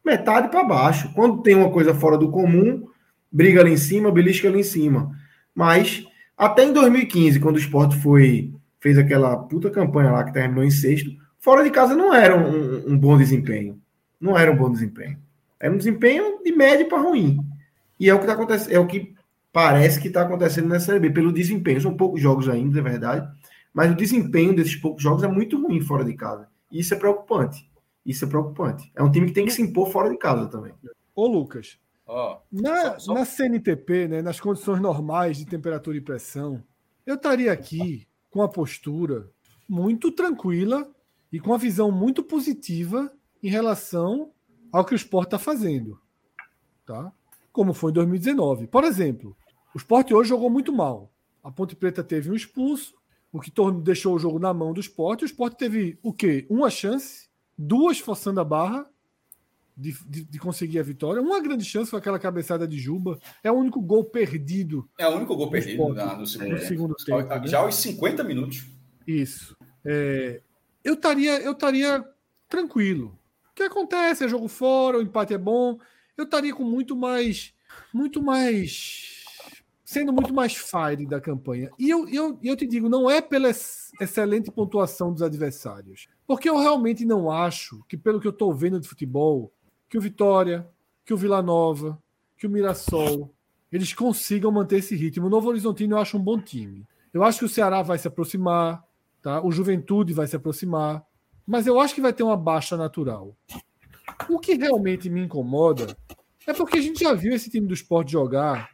metade 0.09 0.49
para 0.49 0.65
baixo. 0.65 1.13
Quando 1.15 1.43
tem 1.43 1.55
uma 1.55 1.71
coisa 1.71 1.95
fora 1.95 2.17
do 2.17 2.31
comum, 2.31 2.89
briga 3.31 3.61
ali 3.61 3.73
em 3.73 3.77
cima, 3.77 4.11
belisca 4.11 4.49
ali 4.49 4.61
em 4.61 4.65
cima. 4.65 5.11
Mas, 5.55 6.05
até 6.37 6.65
em 6.65 6.73
2015, 6.73 7.39
quando 7.41 7.57
o 7.57 7.61
esporte 7.61 7.97
foi 8.01 8.53
fez 8.81 8.97
aquela 8.97 9.37
puta 9.37 9.71
campanha 9.71 10.13
lá 10.13 10.25
que 10.25 10.33
terminou 10.33 10.65
em 10.65 10.71
sexto, 10.71 11.11
fora 11.39 11.65
de 11.65 11.71
casa 11.71 11.97
não 11.97 12.15
era 12.15 12.37
um, 12.37 12.93
um 12.93 12.99
bom 12.99 13.19
desempenho. 13.19 13.81
Não 14.21 14.39
era 14.39 14.51
um 14.51 14.57
bom 14.57 14.71
desempenho. 14.71 15.19
Era 15.59 15.73
um 15.73 15.77
desempenho 15.77 16.43
de 16.43 16.53
médio 16.53 16.89
para 16.89 17.03
ruim. 17.03 17.39
E 17.99 18.09
é 18.09 18.15
o 18.15 18.21
que 18.21 18.27
tá 18.27 18.35
acontecendo, 18.35 18.73
é 18.73 18.79
o 18.79 18.87
que 18.87 19.15
parece 19.53 20.01
que 20.01 20.09
está 20.09 20.23
acontecendo 20.23 20.69
na 20.69 20.79
Série 20.79 21.01
B, 21.01 21.11
pelo 21.11 21.33
desempenho. 21.33 21.81
São 21.81 21.97
poucos 21.97 22.21
jogos 22.21 22.49
ainda, 22.49 22.79
é 22.79 22.83
verdade, 22.83 23.29
mas 23.75 23.91
o 23.91 23.97
desempenho 23.97 24.55
desses 24.55 24.77
poucos 24.77 25.03
jogos 25.03 25.25
é 25.25 25.29
muito 25.29 25.61
ruim 25.61 25.81
fora 25.81 26.05
de 26.05 26.15
casa. 26.15 26.47
E 26.71 26.81
isso 26.81 26.95
é 26.95 26.97
preocupante. 26.97 27.68
Isso 28.09 28.25
é 28.25 28.29
preocupante. 28.29 28.91
É 28.97 29.03
um 29.03 29.11
time 29.11 29.27
que 29.27 29.35
tem 29.35 29.45
que 29.45 29.53
se 29.53 29.61
impor 29.61 29.93
fora 29.93 30.09
de 30.09 30.17
casa 30.17 30.49
também. 30.49 30.73
Ô, 31.15 31.27
Lucas, 31.27 31.79
oh, 32.07 32.39
na, 32.51 32.93
só, 32.93 32.99
só... 32.99 33.15
na 33.15 33.27
CNTP, 33.27 34.09
né, 34.09 34.23
nas 34.23 34.41
condições 34.41 34.81
normais 34.81 35.37
de 35.37 35.45
temperatura 35.45 35.95
e 35.95 36.01
pressão, 36.01 36.65
eu 37.05 37.17
estaria 37.17 37.53
aqui 37.53 38.09
com 38.31 38.41
a 38.41 38.49
postura 38.49 39.31
muito 39.69 40.11
tranquila 40.11 40.91
e 41.31 41.39
com 41.39 41.53
a 41.53 41.59
visão 41.59 41.93
muito 41.93 42.23
positiva 42.23 43.13
em 43.43 43.51
relação 43.51 44.33
ao 44.73 44.87
que 44.87 44.95
o 44.95 44.97
esporte 44.97 45.29
está 45.29 45.39
fazendo. 45.39 46.01
Tá? 46.87 47.13
Como 47.53 47.75
foi 47.75 47.91
em 47.91 47.95
2019. 47.95 48.69
Por 48.69 48.85
exemplo, 48.85 49.37
o 49.75 49.79
esporte 49.79 50.15
hoje 50.15 50.31
jogou 50.31 50.49
muito 50.49 50.73
mal. 50.73 51.13
A 51.45 51.51
Ponte 51.51 51.77
Preta 51.77 52.03
teve 52.03 52.31
um 52.31 52.35
expulso, 52.35 52.95
o 53.31 53.39
que 53.39 53.53
deixou 53.83 54.15
o 54.15 54.19
jogo 54.19 54.39
na 54.39 54.55
mão 54.55 54.73
do 54.73 54.81
esporte. 54.81 55.25
O 55.25 55.27
esporte 55.27 55.59
teve 55.59 55.99
o 56.03 56.11
quê? 56.11 56.47
Uma 56.49 56.71
chance, 56.71 57.28
duas 57.59 57.99
forçando 57.99 58.41
a 58.41 58.45
barra 58.45 58.89
de, 59.77 59.93
de, 60.07 60.25
de, 60.25 60.39
conseguir 60.39 60.79
a 60.79 60.83
vitória. 60.83 61.23
Uma 61.23 61.41
grande 61.41 61.65
chance 61.65 61.91
foi 61.91 61.99
aquela 61.99 62.19
cabeçada 62.19 62.67
de 62.67 62.79
Juba. 62.79 63.19
É 63.43 63.51
o 63.51 63.55
único 63.55 63.81
gol 63.81 64.05
perdido. 64.05 64.89
É 64.99 65.07
o 65.07 65.17
único 65.17 65.37
gol 65.37 65.51
perdido 65.51 65.95
na, 65.95 66.17
no 66.17 66.27
segundo, 66.27 66.51
no 66.51 66.59
segundo 66.59 66.95
tempo. 66.95 67.29
Né? 67.29 67.47
Já 67.47 67.61
aos 67.61 67.77
50 67.77 68.25
minutos. 68.25 68.67
Isso. 69.07 69.57
É, 69.85 70.41
eu 70.85 70.95
estaria 70.95 71.41
eu 71.41 71.53
estaria 71.53 72.05
tranquilo. 72.49 73.19
O 73.51 73.55
que 73.55 73.63
acontece? 73.65 74.25
É 74.25 74.29
jogo 74.29 74.49
fora, 74.49 74.99
o 74.99 75.03
empate 75.03 75.35
é 75.35 75.39
bom. 75.39 75.79
Eu 76.17 76.25
estaria 76.25 76.55
com 76.55 76.65
muito 76.65 76.97
mais. 76.97 77.55
Muito 77.93 78.23
mais 78.23 79.17
sendo 79.89 80.13
muito 80.13 80.35
mais 80.35 80.55
fire 80.55 81.07
da 81.07 81.19
campanha. 81.19 81.71
E 81.79 81.89
eu, 81.89 82.07
eu, 82.11 82.39
eu 82.43 82.55
te 82.55 82.67
digo, 82.67 82.91
não 82.91 83.11
é 83.11 83.23
pela 83.23 83.49
excelente 83.49 84.51
pontuação 84.51 85.11
dos 85.11 85.23
adversários. 85.23 86.09
Porque 86.29 86.49
eu 86.49 86.59
realmente 86.59 87.05
não 87.05 87.29
acho 87.31 87.83
que, 87.89 87.97
pelo 87.97 88.21
que 88.21 88.27
eu 88.29 88.31
estou 88.33 88.55
vendo 88.55 88.79
de 88.79 88.87
futebol, 88.87 89.51
que 89.89 89.99
o 89.99 90.01
Vitória, 90.01 90.69
que 91.05 91.13
o 91.13 91.17
Vila 91.17 91.43
Nova, 91.43 92.01
que 92.37 92.47
o 92.47 92.51
Mirassol, 92.51 93.35
eles 93.73 93.93
consigam 93.93 94.53
manter 94.53 94.77
esse 94.77 94.95
ritmo. 94.95 95.27
O 95.27 95.31
Novo 95.31 95.49
Horizontino 95.49 95.97
eu 95.97 96.01
acho 96.01 96.17
um 96.17 96.23
bom 96.23 96.39
time. 96.39 96.87
Eu 97.13 97.25
acho 97.25 97.41
que 97.41 97.45
o 97.47 97.49
Ceará 97.49 97.83
vai 97.83 97.99
se 97.99 98.07
aproximar, 98.07 98.85
tá? 99.21 99.43
o 99.43 99.51
Juventude 99.51 100.13
vai 100.13 100.27
se 100.27 100.37
aproximar, 100.37 101.03
mas 101.45 101.67
eu 101.67 101.81
acho 101.81 101.95
que 101.95 102.01
vai 102.01 102.13
ter 102.13 102.23
uma 102.23 102.37
baixa 102.37 102.77
natural. 102.77 103.35
O 104.29 104.39
que 104.39 104.55
realmente 104.55 105.11
me 105.11 105.23
incomoda 105.23 105.97
é 106.47 106.53
porque 106.53 106.79
a 106.79 106.83
gente 106.83 107.01
já 107.01 107.15
viu 107.15 107.35
esse 107.35 107.51
time 107.51 107.67
do 107.67 107.75
esporte 107.75 108.13
jogar 108.13 108.71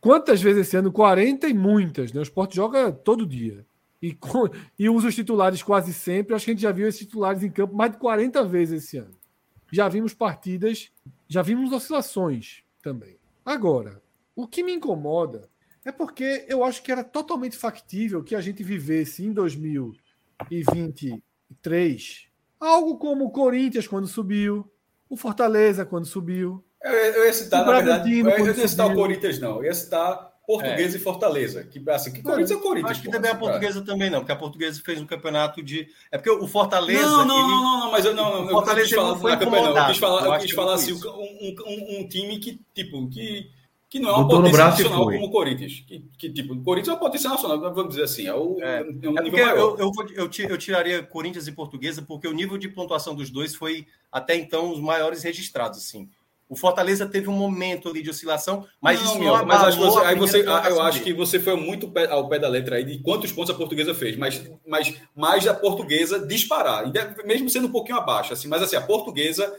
Quantas 0.00 0.40
vezes 0.40 0.66
esse 0.66 0.76
ano? 0.76 0.92
40 0.92 1.48
e 1.48 1.54
muitas. 1.54 2.12
Né? 2.12 2.20
O 2.20 2.22
esporte 2.22 2.56
joga 2.56 2.92
todo 2.92 3.26
dia. 3.26 3.66
E, 4.02 4.18
e 4.78 4.88
usa 4.88 5.08
os 5.08 5.14
titulares 5.14 5.62
quase 5.62 5.92
sempre. 5.92 6.34
Acho 6.34 6.44
que 6.44 6.52
a 6.52 6.54
gente 6.54 6.62
já 6.62 6.72
viu 6.72 6.88
esses 6.88 7.00
titulares 7.00 7.42
em 7.42 7.50
campo 7.50 7.74
mais 7.74 7.92
de 7.92 7.98
40 7.98 8.42
vezes 8.44 8.84
esse 8.84 8.96
ano. 8.98 9.16
Já 9.70 9.86
vimos 9.88 10.14
partidas, 10.14 10.90
já 11.26 11.42
vimos 11.42 11.72
oscilações 11.72 12.62
também. 12.82 13.18
Agora, 13.44 14.00
o 14.34 14.46
que 14.46 14.62
me 14.62 14.72
incomoda 14.72 15.50
é 15.84 15.92
porque 15.92 16.46
eu 16.48 16.64
acho 16.64 16.82
que 16.82 16.90
era 16.92 17.04
totalmente 17.04 17.56
factível 17.56 18.22
que 18.22 18.34
a 18.34 18.40
gente 18.40 18.62
vivesse 18.62 19.24
em 19.24 19.32
2023 19.32 22.28
algo 22.60 22.98
como 22.98 23.26
o 23.26 23.30
Corinthians 23.30 23.86
quando 23.86 24.08
subiu, 24.08 24.68
o 25.08 25.16
Fortaleza 25.16 25.86
quando 25.86 26.06
subiu, 26.06 26.64
eu, 26.82 26.92
eu 26.92 27.26
ia 27.26 27.32
citar, 27.32 27.66
na 27.66 27.72
verdade, 27.72 28.18
eu, 28.18 28.28
eu 28.28 28.46
ia 28.46 28.68
citar 28.68 28.86
o 28.86 28.94
Corinthians, 28.94 29.40
não. 29.40 29.56
Eu 29.56 29.64
ia 29.64 29.74
citar 29.74 30.27
Portuguesa 30.48 30.96
é. 30.96 30.98
e 30.98 31.02
Fortaleza. 31.02 31.64
Que, 31.64 31.90
assim, 31.90 32.10
que 32.10 32.22
Corinthians 32.22 32.58
é 32.58 32.62
Corinthians. 32.62 32.90
Acho 32.92 33.02
que 33.02 33.10
também 33.10 33.30
é 33.30 33.34
a 33.34 33.36
Portuguesa 33.36 33.82
também 33.82 34.08
não, 34.08 34.20
porque 34.20 34.32
a 34.32 34.36
Portuguesa 34.36 34.80
fez 34.82 34.98
um 34.98 35.04
campeonato 35.04 35.62
de. 35.62 35.86
É 36.10 36.16
porque 36.16 36.30
o 36.30 36.48
Fortaleza. 36.48 37.02
Não, 37.02 37.26
não, 37.26 37.38
ele... 37.38 37.48
não, 37.48 37.62
não, 37.62 37.80
não, 37.80 37.90
mas 37.90 38.04
eu 38.06 38.14
não. 38.14 38.46
O 38.46 38.48
Fortaleza 38.48 38.80
eu 38.80 38.88
quis 38.88 38.96
falar, 38.96 39.08
não 39.10 39.18
foi 39.18 39.36
não. 39.36 39.76
Eu 39.76 39.86
quis 39.86 39.98
falar, 39.98 40.24
eu 40.24 40.32
eu 40.32 40.40
quis 40.40 40.50
falar 40.52 40.74
assim, 40.74 40.92
um, 40.94 41.56
um, 41.66 42.00
um, 42.00 42.08
time 42.08 42.38
que, 42.38 42.58
tipo, 42.74 43.06
que. 43.10 43.50
Que 43.90 43.98
não 43.98 44.10
é 44.10 44.12
uma 44.12 44.28
potência 44.28 44.64
nacional 44.64 45.04
como 45.04 45.26
o 45.26 45.30
Corinthians. 45.30 45.84
Que, 45.86 46.04
que, 46.18 46.30
tipo, 46.30 46.54
o 46.54 46.62
Corinthians 46.62 46.88
é 46.88 46.92
uma 46.92 47.00
potência 47.00 47.30
nacional, 47.30 47.58
vamos 47.60 47.90
dizer 47.90 48.04
assim. 48.04 48.26
É, 48.26 48.34
o, 48.34 48.58
é, 48.60 48.80
é 48.80 49.08
um 49.08 49.18
é 49.18 49.22
nível 49.22 49.38
eu, 49.38 49.78
eu, 49.78 49.92
eu, 50.14 50.30
eu 50.48 50.58
tiraria 50.58 51.02
Corinthians 51.02 51.46
e 51.46 51.52
Portuguesa, 51.52 52.02
porque 52.02 52.28
o 52.28 52.32
nível 52.32 52.58
de 52.58 52.68
pontuação 52.68 53.14
dos 53.14 53.30
dois 53.30 53.54
foi, 53.54 53.86
até 54.12 54.34
então, 54.34 54.70
os 54.70 54.80
maiores 54.80 55.22
registrados, 55.22 55.78
assim. 55.78 56.08
O 56.48 56.56
Fortaleza 56.56 57.06
teve 57.06 57.28
um 57.28 57.34
momento 57.34 57.88
ali 57.88 58.02
de 58.02 58.08
oscilação, 58.08 58.66
mas 58.80 59.02
não, 59.02 59.10
isso 59.10 59.22
não 59.22 59.44
mas 59.44 59.62
acho 59.64 59.78
você, 59.78 59.98
aí 60.06 60.16
você, 60.16 60.40
eu 60.42 60.82
acho 60.82 61.02
que 61.02 61.12
você 61.12 61.38
foi 61.38 61.56
muito 61.56 61.92
ao 62.08 62.28
pé 62.28 62.38
da 62.38 62.48
letra 62.48 62.76
aí 62.76 62.84
de 62.84 62.98
quantos 63.00 63.30
pontos 63.30 63.54
a 63.54 63.58
portuguesa 63.58 63.94
fez, 63.94 64.16
mas, 64.16 64.50
mas 64.66 64.94
mais 65.14 65.46
a 65.46 65.52
portuguesa 65.52 66.26
disparar, 66.26 66.90
mesmo 67.26 67.50
sendo 67.50 67.68
um 67.68 67.72
pouquinho 67.72 67.98
abaixo, 67.98 68.32
assim, 68.32 68.48
mas 68.48 68.62
assim, 68.62 68.76
a 68.76 68.80
portuguesa 68.80 69.54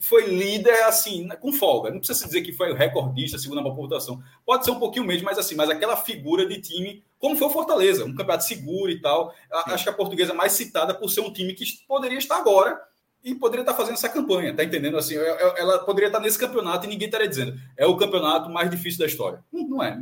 foi 0.00 0.26
líder 0.26 0.84
assim, 0.84 1.28
com 1.40 1.52
folga. 1.52 1.90
Não 1.90 1.98
precisa 1.98 2.18
se 2.18 2.26
dizer 2.26 2.42
que 2.42 2.52
foi 2.52 2.72
o 2.72 2.74
recordista, 2.74 3.38
segunda 3.38 3.62
pontuação. 3.62 4.22
Pode 4.44 4.64
ser 4.64 4.70
um 4.70 4.78
pouquinho 4.78 5.04
mesmo, 5.04 5.24
mas 5.24 5.38
assim, 5.38 5.54
mas 5.54 5.70
aquela 5.70 5.96
figura 5.96 6.46
de 6.46 6.60
time, 6.60 7.02
como 7.18 7.36
foi 7.36 7.46
o 7.46 7.50
Fortaleza, 7.50 8.04
um 8.04 8.14
campeonato 8.14 8.44
seguro 8.44 8.90
e 8.90 9.00
tal. 9.00 9.30
Sim. 9.30 9.72
Acho 9.72 9.84
que 9.84 9.90
a 9.90 9.94
portuguesa 9.94 10.32
é 10.32 10.34
mais 10.34 10.52
citada 10.52 10.94
por 10.94 11.08
ser 11.10 11.20
um 11.20 11.32
time 11.32 11.54
que 11.54 11.64
poderia 11.86 12.18
estar 12.18 12.36
agora 12.36 12.80
e 13.24 13.34
poderia 13.34 13.62
estar 13.62 13.74
fazendo 13.74 13.94
essa 13.94 14.08
campanha, 14.08 14.54
tá 14.54 14.62
entendendo? 14.62 14.98
Assim, 14.98 15.16
é, 15.16 15.20
é, 15.20 15.60
ela 15.60 15.78
poderia 15.78 16.08
estar 16.08 16.20
nesse 16.20 16.38
campeonato 16.38 16.84
e 16.84 16.88
ninguém 16.90 17.06
estaria 17.06 17.26
dizendo 17.26 17.58
é 17.74 17.86
o 17.86 17.96
campeonato 17.96 18.50
mais 18.50 18.70
difícil 18.70 19.00
da 19.00 19.06
história. 19.06 19.42
Não 19.50 19.82
é. 19.82 19.98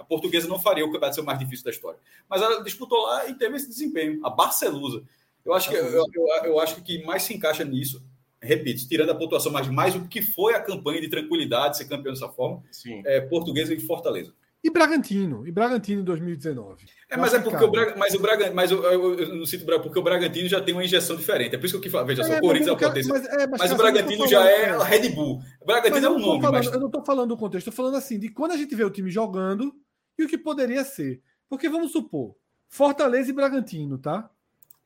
A 0.00 0.04
portuguesa 0.04 0.48
não 0.48 0.58
faria 0.58 0.84
o 0.84 0.88
campeonato 0.88 1.16
ser 1.16 1.20
o 1.20 1.24
mais 1.24 1.38
difícil 1.38 1.64
da 1.66 1.70
história. 1.70 2.00
Mas 2.28 2.40
ela 2.40 2.64
disputou 2.64 3.02
lá 3.02 3.28
e 3.28 3.34
teve 3.34 3.56
esse 3.56 3.68
desempenho. 3.68 4.24
A 4.24 4.30
Barcelusa. 4.30 5.02
Eu 5.44 5.52
acho 5.52 5.68
que, 5.68 5.76
eu, 5.76 5.84
eu, 5.86 6.28
eu 6.44 6.60
acho 6.60 6.82
que 6.82 7.04
mais 7.04 7.22
se 7.22 7.34
encaixa 7.34 7.64
nisso, 7.64 8.04
repito, 8.40 8.86
tirando 8.88 9.10
a 9.10 9.14
pontuação, 9.14 9.52
mas 9.52 9.68
mais 9.68 9.94
o 9.94 10.06
que 10.08 10.22
foi 10.22 10.54
a 10.54 10.60
campanha 10.60 11.00
de 11.00 11.08
tranquilidade, 11.08 11.76
ser 11.76 11.86
campeão 11.86 12.12
dessa 12.12 12.28
forma, 12.28 12.62
Sim. 12.70 13.02
é 13.04 13.20
portuguesa 13.20 13.74
e 13.74 13.80
Fortaleza. 13.80 14.32
E 14.62 14.70
Bragantino, 14.70 15.46
e 15.46 15.52
Bragantino 15.52 16.00
em 16.00 16.04
2019. 16.04 16.86
É, 17.08 17.16
mas 17.16 17.32
é 17.32 17.38
porque 17.38 17.62
o 17.62 17.70
Braga, 17.70 17.94
mas 17.96 18.14
o 18.14 18.18
Braga, 18.18 18.50
mas 18.52 18.70
eu, 18.72 18.82
eu, 18.82 19.18
eu 19.20 19.34
não 19.36 19.46
sinto 19.46 19.64
porque 19.64 19.98
o 19.98 20.02
Bragantino 20.02 20.48
já 20.48 20.60
tem 20.60 20.74
uma 20.74 20.84
injeção 20.84 21.14
diferente. 21.14 21.54
É 21.54 21.58
por 21.58 21.66
isso 21.66 21.80
que 21.80 21.86
eu 21.86 21.92
falo, 21.92 22.06
veja 22.06 22.24
só, 22.24 22.32
é, 22.32 22.38
o 22.38 22.40
Corinthians 22.40 22.68
é 22.68 22.72
o 22.72 22.76
potência. 22.76 23.12
Mas, 23.12 23.26
é, 23.26 23.46
mas, 23.46 23.60
mas 23.60 23.72
o 23.72 23.76
Bragantino 23.76 24.26
já 24.26 24.44
é 24.44 24.70
a 24.70 24.82
Red 24.82 25.10
Bull. 25.10 25.40
O 25.60 25.64
Bragantino 25.64 26.06
é 26.06 26.10
um 26.10 26.18
nome, 26.18 26.42
falando, 26.42 26.64
mas... 26.64 26.72
Eu 26.72 26.80
não 26.80 26.88
estou 26.88 27.04
falando 27.04 27.28
do 27.28 27.36
contexto, 27.36 27.68
estou 27.68 27.84
falando 27.84 27.96
assim, 27.96 28.18
de 28.18 28.28
quando 28.30 28.52
a 28.52 28.56
gente 28.56 28.74
vê 28.74 28.82
o 28.82 28.90
time 28.90 29.10
jogando 29.10 29.72
e 30.18 30.24
o 30.24 30.28
que 30.28 30.36
poderia 30.36 30.82
ser. 30.82 31.22
Porque 31.48 31.68
vamos 31.68 31.92
supor, 31.92 32.34
Fortaleza 32.68 33.30
e 33.30 33.32
Bragantino, 33.32 33.96
tá? 33.96 34.28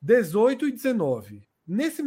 18 0.01 0.67
e 0.67 0.71
19. 0.71 1.41
Nesse 1.67 2.03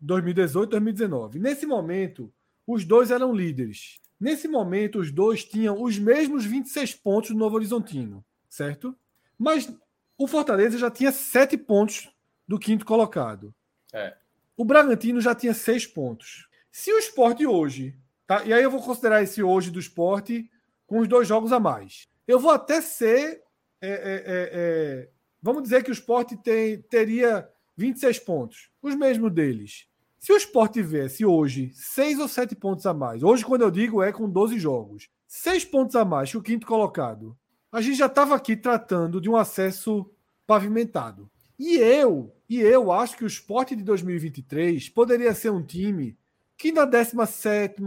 2018, 0.00 0.70
2019. 0.70 1.38
Nesse 1.38 1.64
momento, 1.64 2.32
os 2.66 2.84
dois 2.84 3.10
eram 3.10 3.32
líderes. 3.32 4.00
Nesse 4.18 4.48
momento, 4.48 5.00
os 5.00 5.10
dois 5.10 5.44
tinham 5.44 5.82
os 5.82 5.98
mesmos 5.98 6.44
26 6.44 6.94
pontos 6.94 7.30
do 7.30 7.36
Novo 7.36 7.56
Horizontino, 7.56 8.24
certo? 8.48 8.96
Mas 9.38 9.72
o 10.16 10.26
Fortaleza 10.26 10.78
já 10.78 10.90
tinha 10.90 11.12
7 11.12 11.56
pontos 11.56 12.10
do 12.46 12.58
quinto 12.58 12.84
colocado. 12.84 13.54
É. 13.92 14.16
O 14.56 14.64
Bragantino 14.64 15.20
já 15.20 15.34
tinha 15.34 15.52
6 15.52 15.86
pontos. 15.88 16.48
Se 16.70 16.92
o 16.92 16.98
esporte 16.98 17.46
hoje, 17.46 17.96
tá? 18.26 18.44
E 18.44 18.52
aí 18.52 18.62
eu 18.62 18.70
vou 18.70 18.82
considerar 18.82 19.22
esse 19.22 19.42
hoje 19.42 19.70
do 19.70 19.80
esporte 19.80 20.48
com 20.86 21.00
os 21.00 21.08
dois 21.08 21.26
jogos 21.26 21.52
a 21.52 21.58
mais. 21.58 22.08
Eu 22.26 22.38
vou 22.38 22.50
até 22.50 22.80
ser. 22.80 23.42
É, 23.80 23.88
é, 23.88 23.94
é, 23.94 24.24
é 24.26 25.08
vamos 25.42 25.62
dizer 25.62 25.82
que 25.82 25.90
o 25.90 25.92
esporte 25.92 26.36
tem, 26.36 26.80
teria 26.82 27.48
26 27.76 28.18
pontos, 28.20 28.70
os 28.80 28.94
mesmos 28.94 29.32
deles. 29.32 29.86
Se 30.24 30.32
o 30.32 30.38
Sport 30.38 30.72
tivesse 30.72 31.22
hoje 31.22 31.70
seis 31.74 32.18
ou 32.18 32.26
sete 32.26 32.56
pontos 32.56 32.86
a 32.86 32.94
mais, 32.94 33.22
hoje, 33.22 33.44
quando 33.44 33.60
eu 33.60 33.70
digo, 33.70 34.02
é 34.02 34.10
com 34.10 34.26
12 34.26 34.58
jogos, 34.58 35.10
seis 35.26 35.66
pontos 35.66 35.94
a 35.96 36.02
mais 36.02 36.30
que 36.30 36.38
o 36.38 36.42
quinto 36.42 36.66
colocado, 36.66 37.36
a 37.70 37.82
gente 37.82 37.98
já 37.98 38.06
estava 38.06 38.34
aqui 38.34 38.56
tratando 38.56 39.20
de 39.20 39.28
um 39.28 39.36
acesso 39.36 40.10
pavimentado. 40.46 41.30
E 41.58 41.76
eu, 41.76 42.34
e 42.48 42.58
eu 42.58 42.90
acho 42.90 43.18
que 43.18 43.24
o 43.24 43.26
Sport 43.26 43.72
de 43.72 43.82
2023 43.82 44.88
poderia 44.88 45.34
ser 45.34 45.50
um 45.50 45.62
time 45.62 46.16
que 46.56 46.72
na 46.72 46.86
17, 46.86 47.82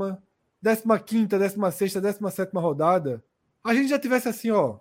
15, 1.08 1.26
16, 1.26 1.94
17 1.96 2.52
rodada, 2.54 3.26
a 3.64 3.74
gente 3.74 3.90
já 3.90 3.98
tivesse 3.98 4.30
assim, 4.30 4.52
ó, 4.52 4.78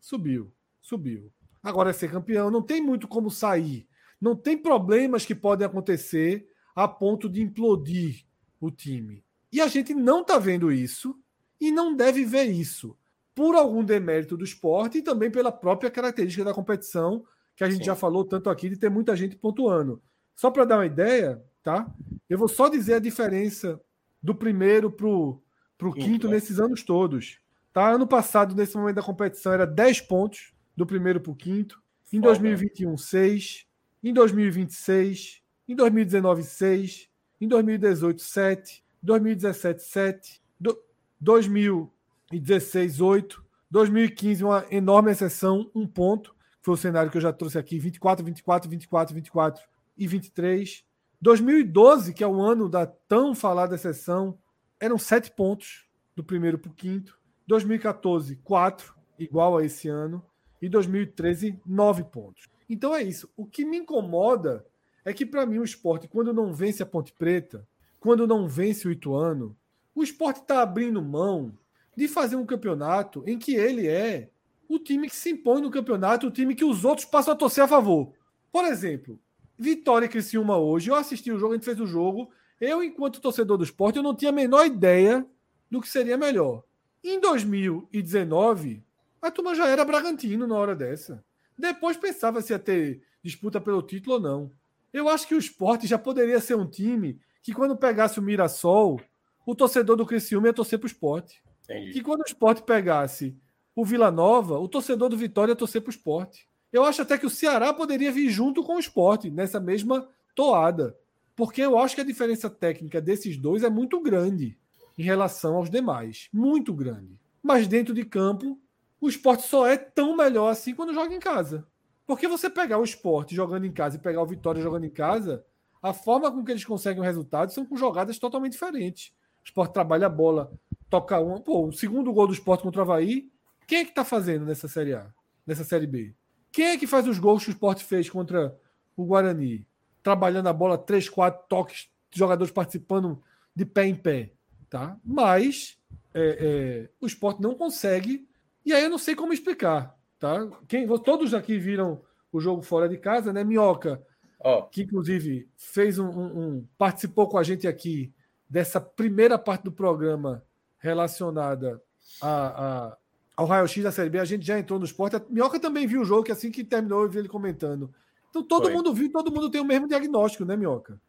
subiu, 0.00 0.52
subiu. 0.80 1.32
Agora 1.60 1.90
é 1.90 1.92
ser 1.92 2.12
campeão, 2.12 2.48
não 2.48 2.62
tem 2.62 2.80
muito 2.80 3.08
como 3.08 3.28
sair. 3.28 3.88
Não 4.20 4.36
tem 4.36 4.56
problemas 4.56 5.26
que 5.26 5.34
podem 5.34 5.66
acontecer 5.66 6.51
a 6.74 6.88
ponto 6.88 7.28
de 7.28 7.42
implodir 7.42 8.24
o 8.60 8.70
time. 8.70 9.24
E 9.52 9.60
a 9.60 9.66
gente 9.66 9.94
não 9.94 10.22
está 10.22 10.38
vendo 10.38 10.72
isso 10.72 11.18
e 11.60 11.70
não 11.70 11.94
deve 11.94 12.24
ver 12.24 12.44
isso 12.44 12.96
por 13.34 13.54
algum 13.54 13.84
demérito 13.84 14.36
do 14.36 14.44
esporte 14.44 14.98
e 14.98 15.02
também 15.02 15.30
pela 15.30 15.52
própria 15.52 15.90
característica 15.90 16.44
da 16.44 16.54
competição, 16.54 17.24
que 17.56 17.64
a 17.64 17.70
gente 17.70 17.80
Sim. 17.80 17.86
já 17.86 17.94
falou 17.94 18.24
tanto 18.24 18.50
aqui 18.50 18.68
de 18.68 18.76
ter 18.76 18.90
muita 18.90 19.16
gente 19.16 19.36
pontuando. 19.36 20.02
Só 20.34 20.50
para 20.50 20.64
dar 20.64 20.78
uma 20.78 20.86
ideia, 20.86 21.42
tá? 21.62 21.86
Eu 22.28 22.38
vou 22.38 22.48
só 22.48 22.68
dizer 22.68 22.94
a 22.94 22.98
diferença 22.98 23.80
do 24.22 24.34
primeiro 24.34 24.90
para 24.90 25.06
o 25.08 25.92
quinto 25.92 26.28
né? 26.28 26.34
nesses 26.34 26.58
anos 26.58 26.82
todos. 26.82 27.38
Tá? 27.72 27.90
Ano 27.90 28.06
passado, 28.06 28.54
nesse 28.54 28.76
momento 28.76 28.96
da 28.96 29.02
competição, 29.02 29.52
era 29.52 29.66
10 29.66 30.02
pontos 30.02 30.52
do 30.76 30.86
primeiro 30.86 31.20
para 31.20 31.32
o 31.32 31.36
quinto. 31.36 31.82
Em 32.12 32.20
2021, 32.20 32.96
6. 32.96 33.66
Em 34.02 34.12
2026, 34.12 35.41
em 35.68 35.74
2019, 35.74 36.42
6. 36.42 37.08
Em 37.40 37.48
2018, 37.48 38.20
7. 38.20 38.84
2017, 39.02 39.82
7. 39.82 40.42
Do, 40.58 40.78
2016, 41.20 43.00
8. 43.00 43.44
2015, 43.70 44.44
uma 44.44 44.66
enorme 44.70 45.10
exceção, 45.10 45.70
um 45.74 45.86
ponto. 45.86 46.34
Foi 46.60 46.74
o 46.74 46.76
cenário 46.76 47.10
que 47.10 47.16
eu 47.16 47.22
já 47.22 47.32
trouxe 47.32 47.58
aqui: 47.58 47.78
24, 47.78 48.24
24, 48.24 48.68
24, 48.70 49.14
24 49.14 49.64
e 49.96 50.06
23. 50.06 50.84
2012, 51.20 52.12
que 52.12 52.22
é 52.22 52.26
o 52.26 52.40
ano 52.40 52.68
da 52.68 52.84
tão 52.86 53.34
falada 53.34 53.74
exceção, 53.74 54.38
eram 54.78 54.98
7 54.98 55.30
pontos 55.32 55.86
do 56.14 56.24
primeiro 56.24 56.58
para 56.58 56.70
o 56.70 56.74
quinto. 56.74 57.18
2014, 57.46 58.36
4, 58.36 58.94
igual 59.18 59.56
a 59.56 59.64
esse 59.64 59.88
ano. 59.88 60.24
E 60.60 60.68
2013, 60.68 61.58
9 61.64 62.04
pontos. 62.04 62.48
Então 62.68 62.94
é 62.94 63.02
isso. 63.02 63.28
O 63.36 63.46
que 63.46 63.64
me 63.64 63.78
incomoda 63.78 64.64
é 65.04 65.12
que, 65.12 65.26
para 65.26 65.46
mim, 65.46 65.58
o 65.58 65.64
esporte, 65.64 66.08
quando 66.08 66.32
não 66.32 66.52
vence 66.52 66.82
a 66.82 66.86
Ponte 66.86 67.12
Preta, 67.12 67.66
quando 67.98 68.26
não 68.26 68.48
vence 68.48 68.86
o 68.86 68.90
Ituano, 68.90 69.56
o 69.94 70.02
esporte 70.02 70.40
está 70.40 70.62
abrindo 70.62 71.02
mão 71.02 71.56
de 71.96 72.08
fazer 72.08 72.36
um 72.36 72.46
campeonato 72.46 73.22
em 73.26 73.38
que 73.38 73.54
ele 73.54 73.86
é 73.86 74.30
o 74.68 74.78
time 74.78 75.08
que 75.08 75.16
se 75.16 75.30
impõe 75.30 75.60
no 75.60 75.70
campeonato, 75.70 76.26
o 76.26 76.30
time 76.30 76.54
que 76.54 76.64
os 76.64 76.84
outros 76.84 77.04
passam 77.04 77.34
a 77.34 77.36
torcer 77.36 77.64
a 77.64 77.68
favor. 77.68 78.12
Por 78.50 78.64
exemplo, 78.64 79.20
Vitória 79.58 80.06
e 80.06 80.08
Criciúma 80.08 80.56
hoje, 80.56 80.90
eu 80.90 80.94
assisti 80.94 81.30
o 81.30 81.38
jogo, 81.38 81.52
a 81.52 81.56
gente 81.56 81.64
fez 81.64 81.78
o 81.78 81.86
jogo, 81.86 82.30
eu, 82.60 82.82
enquanto 82.82 83.20
torcedor 83.20 83.58
do 83.58 83.64
esporte, 83.64 83.96
eu 83.96 84.02
não 84.02 84.14
tinha 84.14 84.30
a 84.30 84.34
menor 84.34 84.64
ideia 84.64 85.26
do 85.70 85.80
que 85.80 85.88
seria 85.88 86.16
melhor. 86.16 86.62
Em 87.04 87.20
2019, 87.20 88.82
a 89.20 89.30
turma 89.30 89.54
já 89.54 89.66
era 89.66 89.84
Bragantino 89.84 90.46
na 90.46 90.54
hora 90.54 90.74
dessa. 90.74 91.24
Depois 91.58 91.96
pensava 91.96 92.40
se 92.40 92.52
ia 92.52 92.58
ter 92.58 93.02
disputa 93.22 93.60
pelo 93.60 93.82
título 93.82 94.16
ou 94.16 94.20
não. 94.20 94.50
Eu 94.92 95.08
acho 95.08 95.26
que 95.26 95.34
o 95.34 95.38
esporte 95.38 95.86
já 95.86 95.98
poderia 95.98 96.40
ser 96.40 96.54
um 96.54 96.68
time 96.68 97.18
que, 97.42 97.52
quando 97.52 97.76
pegasse 97.76 98.18
o 98.18 98.22
Mirassol, 98.22 99.00
o 99.46 99.54
torcedor 99.54 99.96
do 99.96 100.06
Criciúma 100.06 100.48
ia 100.48 100.52
torcer 100.52 100.78
para 100.78 100.86
o 100.86 100.90
esporte. 100.90 101.42
Entendi. 101.64 101.92
Que 101.92 102.02
quando 102.02 102.20
o 102.20 102.26
esporte 102.26 102.62
pegasse 102.62 103.36
o 103.74 103.84
Vila 103.84 104.10
Nova, 104.10 104.58
o 104.58 104.68
torcedor 104.68 105.08
do 105.08 105.16
Vitória 105.16 105.52
ia 105.52 105.56
torcer 105.56 105.80
para 105.80 105.88
o 105.88 105.94
esporte. 105.94 106.48
Eu 106.72 106.84
acho 106.84 107.02
até 107.02 107.18
que 107.18 107.26
o 107.26 107.30
Ceará 107.30 107.72
poderia 107.72 108.12
vir 108.12 108.28
junto 108.30 108.62
com 108.62 108.76
o 108.76 108.80
esporte, 108.80 109.30
nessa 109.30 109.58
mesma 109.58 110.08
toada. 110.34 110.96
Porque 111.34 111.62
eu 111.62 111.78
acho 111.78 111.94
que 111.94 112.00
a 112.00 112.04
diferença 112.04 112.48
técnica 112.50 113.00
desses 113.00 113.36
dois 113.36 113.62
é 113.62 113.70
muito 113.70 114.00
grande 114.00 114.56
em 114.96 115.02
relação 115.02 115.56
aos 115.56 115.70
demais. 115.70 116.28
Muito 116.32 116.72
grande. 116.72 117.18
Mas 117.42 117.66
dentro 117.66 117.94
de 117.94 118.04
campo, 118.04 118.58
o 119.00 119.08
esporte 119.08 119.46
só 119.46 119.66
é 119.66 119.76
tão 119.76 120.16
melhor 120.16 120.48
assim 120.48 120.74
quando 120.74 120.94
joga 120.94 121.14
em 121.14 121.18
casa. 121.18 121.66
Porque 122.12 122.28
você 122.28 122.50
pegar 122.50 122.76
o 122.76 122.84
esporte 122.84 123.34
jogando 123.34 123.64
em 123.64 123.72
casa 123.72 123.96
e 123.96 123.98
pegar 123.98 124.20
o 124.20 124.26
Vitória 124.26 124.60
jogando 124.60 124.84
em 124.84 124.90
casa, 124.90 125.42
a 125.82 125.94
forma 125.94 126.30
com 126.30 126.44
que 126.44 126.50
eles 126.50 126.62
conseguem 126.62 127.00
o 127.00 127.02
resultado 127.02 127.50
são 127.50 127.64
com 127.64 127.74
jogadas 127.74 128.18
totalmente 128.18 128.52
diferentes. 128.52 129.14
O 129.42 129.46
esporte 129.46 129.72
trabalha 129.72 130.08
a 130.08 130.10
bola, 130.10 130.52
toca 130.90 131.18
um. 131.18 131.40
Pô, 131.40 131.68
o 131.68 131.72
segundo 131.72 132.12
gol 132.12 132.26
do 132.26 132.34
esporte 132.34 132.64
contra 132.64 132.80
o 132.80 132.82
Havaí, 132.82 133.30
quem 133.66 133.78
é 133.78 133.84
que 133.86 133.94
tá 133.94 134.04
fazendo 134.04 134.44
nessa 134.44 134.68
Série 134.68 134.92
A? 134.92 135.10
Nessa 135.46 135.64
Série 135.64 135.86
B? 135.86 136.14
Quem 136.52 136.66
é 136.66 136.76
que 136.76 136.86
faz 136.86 137.08
os 137.08 137.18
gols 137.18 137.44
que 137.44 137.48
o 137.48 137.52
esporte 137.54 137.82
fez 137.82 138.10
contra 138.10 138.54
o 138.94 139.06
Guarani? 139.06 139.66
Trabalhando 140.02 140.50
a 140.50 140.52
bola, 140.52 140.76
três, 140.76 141.08
quatro 141.08 141.46
toques, 141.48 141.88
jogadores 142.10 142.52
participando 142.52 143.22
de 143.56 143.64
pé 143.64 143.86
em 143.86 143.94
pé. 143.94 144.34
Tá? 144.68 144.98
Mas 145.02 145.78
é, 146.12 146.36
é, 146.38 146.90
o 147.00 147.06
esporte 147.06 147.40
não 147.40 147.54
consegue. 147.54 148.28
E 148.66 148.74
aí 148.74 148.84
eu 148.84 148.90
não 148.90 148.98
sei 148.98 149.16
como 149.16 149.32
explicar. 149.32 149.98
Tá? 150.22 150.48
Quem, 150.68 150.86
todos 151.00 151.34
aqui 151.34 151.58
viram 151.58 152.00
o 152.32 152.38
jogo 152.38 152.62
fora 152.62 152.88
de 152.88 152.96
casa, 152.96 153.32
né? 153.32 153.42
Minhoca, 153.42 154.00
oh. 154.38 154.62
que 154.62 154.82
inclusive 154.82 155.48
fez 155.56 155.98
um, 155.98 156.06
um, 156.06 156.38
um, 156.38 156.66
participou 156.78 157.28
com 157.28 157.38
a 157.38 157.42
gente 157.42 157.66
aqui 157.66 158.12
dessa 158.48 158.80
primeira 158.80 159.36
parte 159.36 159.64
do 159.64 159.72
programa 159.72 160.44
relacionada 160.78 161.82
a, 162.20 162.30
a, 162.30 162.96
ao 163.36 163.46
raio-x 163.46 163.82
da 163.82 163.90
Série 163.90 164.10
B. 164.10 164.20
A 164.20 164.24
gente 164.24 164.46
já 164.46 164.56
entrou 164.56 164.78
no 164.78 164.84
esporte. 164.84 165.16
A 165.16 165.22
Minhoca 165.28 165.58
também 165.58 165.88
viu 165.88 166.02
o 166.02 166.04
jogo, 166.04 166.22
que 166.22 166.30
assim 166.30 166.52
que 166.52 166.62
terminou, 166.62 167.02
eu 167.02 167.10
vi 167.10 167.18
ele 167.18 167.28
comentando. 167.28 167.92
Então 168.30 168.44
todo 168.44 168.66
Foi. 168.66 168.74
mundo 168.74 168.94
viu, 168.94 169.10
todo 169.10 169.32
mundo 169.32 169.50
tem 169.50 169.60
o 169.60 169.64
mesmo 169.64 169.88
diagnóstico, 169.88 170.44
né, 170.44 170.56
Minhoca? 170.56 171.00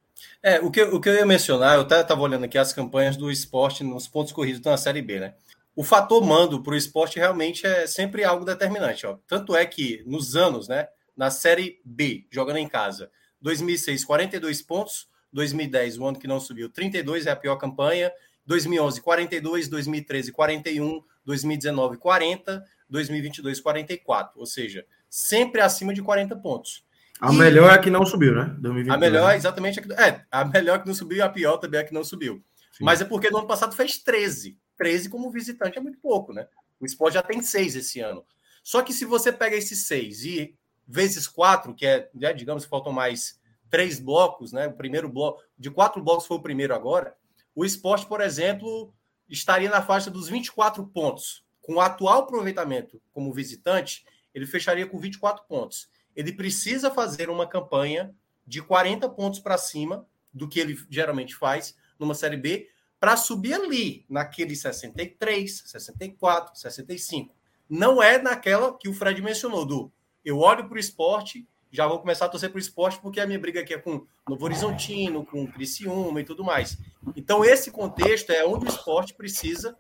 É, 0.42 0.60
o 0.60 0.72
que, 0.72 0.82
o 0.82 1.00
que 1.00 1.10
eu 1.10 1.14
ia 1.14 1.26
mencionar, 1.26 1.76
eu 1.76 1.82
até 1.82 2.02
estava 2.02 2.22
olhando 2.22 2.46
aqui 2.46 2.58
as 2.58 2.74
campanhas 2.74 3.16
do 3.16 3.30
esporte 3.30 3.84
nos 3.84 4.08
pontos 4.08 4.34
corridos 4.34 4.60
na 4.62 4.76
Série 4.76 5.04
B, 5.04 5.20
né? 5.20 5.36
O 5.76 5.84
fator 5.84 6.24
mando 6.24 6.62
para 6.62 6.74
o 6.74 6.78
esporte 6.78 7.18
realmente 7.18 7.66
é 7.66 7.88
sempre 7.88 8.24
algo 8.24 8.46
determinante. 8.46 9.06
Ó. 9.06 9.18
Tanto 9.28 9.56
é 9.56 9.66
que 9.66 10.04
nos 10.06 10.36
anos, 10.36 10.68
né, 10.68 10.88
na 11.16 11.32
Série 11.32 11.82
B, 11.84 12.28
jogando 12.30 12.58
em 12.58 12.68
casa, 12.68 13.10
2006, 13.42 14.06
42 14.06 14.62
pontos, 14.62 15.08
2010, 15.32 15.98
o 15.98 16.06
ano 16.06 16.20
que 16.20 16.28
não 16.28 16.40
subiu, 16.40 16.70
32 16.70 17.26
é 17.26 17.32
a 17.32 17.36
pior 17.36 17.56
campanha, 17.56 18.12
2011, 18.46 19.02
42, 19.02 19.68
2013, 19.68 20.32
41, 20.32 21.04
2019, 21.26 21.98
40, 21.98 22.64
2022, 22.90 23.60
44. 23.60 24.40
Ou 24.40 24.46
seja, 24.46 24.86
sempre 25.10 25.62
acima 25.62 25.94
de 25.94 26.02
40 26.02 26.36
pontos. 26.38 26.86
A 27.20 27.32
e... 27.32 27.38
melhor 27.38 27.72
é 27.72 27.76
a 27.76 27.78
que 27.78 27.90
não 27.90 28.06
subiu, 28.06 28.36
né? 28.36 28.56
2022. 28.60 28.90
A 28.90 28.98
melhor 28.98 29.32
é 29.32 29.36
exatamente 29.36 29.80
a 29.80 29.84
que, 29.84 29.94
é, 29.94 30.22
a 30.30 30.46
melhor 30.46 30.82
que 30.82 30.88
não 30.88 30.94
subiu 30.94 31.18
e 31.18 31.22
a 31.22 31.30
pior 31.30 31.58
também 31.58 31.80
é 31.80 31.84
a 31.84 31.86
que 31.86 31.94
não 31.94 32.04
subiu. 32.04 32.44
Sim. 32.72 32.84
Mas 32.84 33.02
é 33.02 33.06
porque 33.06 33.30
no 33.30 33.38
ano 33.38 33.48
passado 33.48 33.76
fez 33.76 33.98
13. 33.98 34.58
13 34.84 35.10
como 35.10 35.32
visitante 35.32 35.78
é 35.78 35.82
muito 35.82 35.98
pouco, 36.00 36.34
né? 36.34 36.46
O 36.78 36.86
Sport 36.86 37.14
já 37.14 37.24
tem 37.24 37.42
seis 37.42 37.74
esse 37.74 38.02
ano. 38.02 38.26
Só 38.62 38.82
que 38.82 38.92
se 38.92 39.06
você 39.06 39.32
pega 39.32 39.56
esses 39.56 39.88
seis 39.88 40.26
e 40.26 40.54
vezes 40.86 41.26
quatro, 41.26 41.74
que 41.74 41.86
é, 41.86 42.10
né, 42.14 42.34
digamos 42.34 42.66
que 42.66 42.70
faltam 42.70 42.92
mais 42.92 43.40
três 43.70 43.98
blocos, 43.98 44.52
né? 44.52 44.68
O 44.68 44.74
primeiro 44.74 45.08
bloco, 45.08 45.42
de 45.58 45.72
quatro 45.72 46.04
blocos 46.04 46.26
foi 46.26 46.36
o 46.36 46.42
primeiro 46.42 46.76
agora. 46.76 47.16
O 47.56 47.64
esporte, 47.64 48.06
por 48.06 48.20
exemplo, 48.20 48.94
estaria 49.30 49.70
na 49.70 49.82
faixa 49.82 50.12
dos 50.12 50.28
24 50.28 50.86
pontos 50.88 51.46
com 51.62 51.76
o 51.76 51.82
atual 51.82 52.24
aproveitamento 52.24 53.02
como 53.14 53.32
visitante, 53.32 54.06
ele 54.36 54.46
fecharia 54.46 54.86
com 54.86 55.00
24 55.00 55.46
pontos. 55.46 55.88
Ele 56.14 56.34
precisa 56.34 56.92
fazer 56.92 57.30
uma 57.30 57.48
campanha 57.48 58.14
de 58.46 58.62
40 58.62 59.08
pontos 59.08 59.40
para 59.40 59.58
cima 59.58 60.06
do 60.34 60.50
que 60.50 60.60
ele 60.60 60.78
geralmente 60.90 61.36
faz 61.36 61.74
numa 61.98 62.14
Série 62.14 62.36
B 62.36 62.70
para 63.04 63.18
subir 63.18 63.54
ali 63.54 64.06
naquele 64.08 64.56
63, 64.56 65.64
64, 65.66 66.58
65. 66.58 67.36
Não 67.70 68.02
é 68.02 68.18
naquela 68.18 68.78
que 68.78 68.88
o 68.88 68.94
Fred 68.94 69.22
mencionou, 69.22 69.66
do 69.66 69.92
eu 70.24 70.40
olho 70.40 70.70
para 70.70 70.78
o 70.78 70.80
esporte, 70.80 71.46
já 71.70 71.86
vou 71.86 72.00
começar 72.00 72.28
a 72.28 72.30
torcer 72.30 72.50
para 72.50 72.56
o 72.56 72.62
esporte, 72.62 73.02
porque 73.02 73.20
a 73.20 73.28
minha 73.28 73.38
briga 73.38 73.60
aqui 73.60 73.74
é 73.74 73.78
com 73.78 74.08
Novo 74.26 74.46
Horizontino, 74.46 75.26
com 75.26 75.46
Criciúma 75.46 76.22
e 76.22 76.24
tudo 76.24 76.46
mais. 76.46 76.78
Então, 77.14 77.44
esse 77.44 77.72
contexto 77.72 78.30
é 78.30 78.46
onde 78.46 78.68
o 78.68 78.70
esporte 78.70 79.14
precisa 79.14 79.78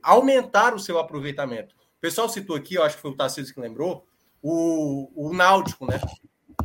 aumentar 0.00 0.76
o 0.76 0.78
seu 0.78 0.96
aproveitamento. 1.00 1.74
O 1.74 2.00
pessoal 2.00 2.28
citou 2.28 2.54
aqui, 2.54 2.76
eu 2.76 2.84
acho 2.84 2.94
que 2.94 3.02
foi 3.02 3.10
o 3.10 3.16
Tarcísio 3.16 3.52
que 3.52 3.60
lembrou, 3.60 4.06
o, 4.40 5.10
o 5.16 5.34
Náutico, 5.34 5.86
né? 5.86 6.00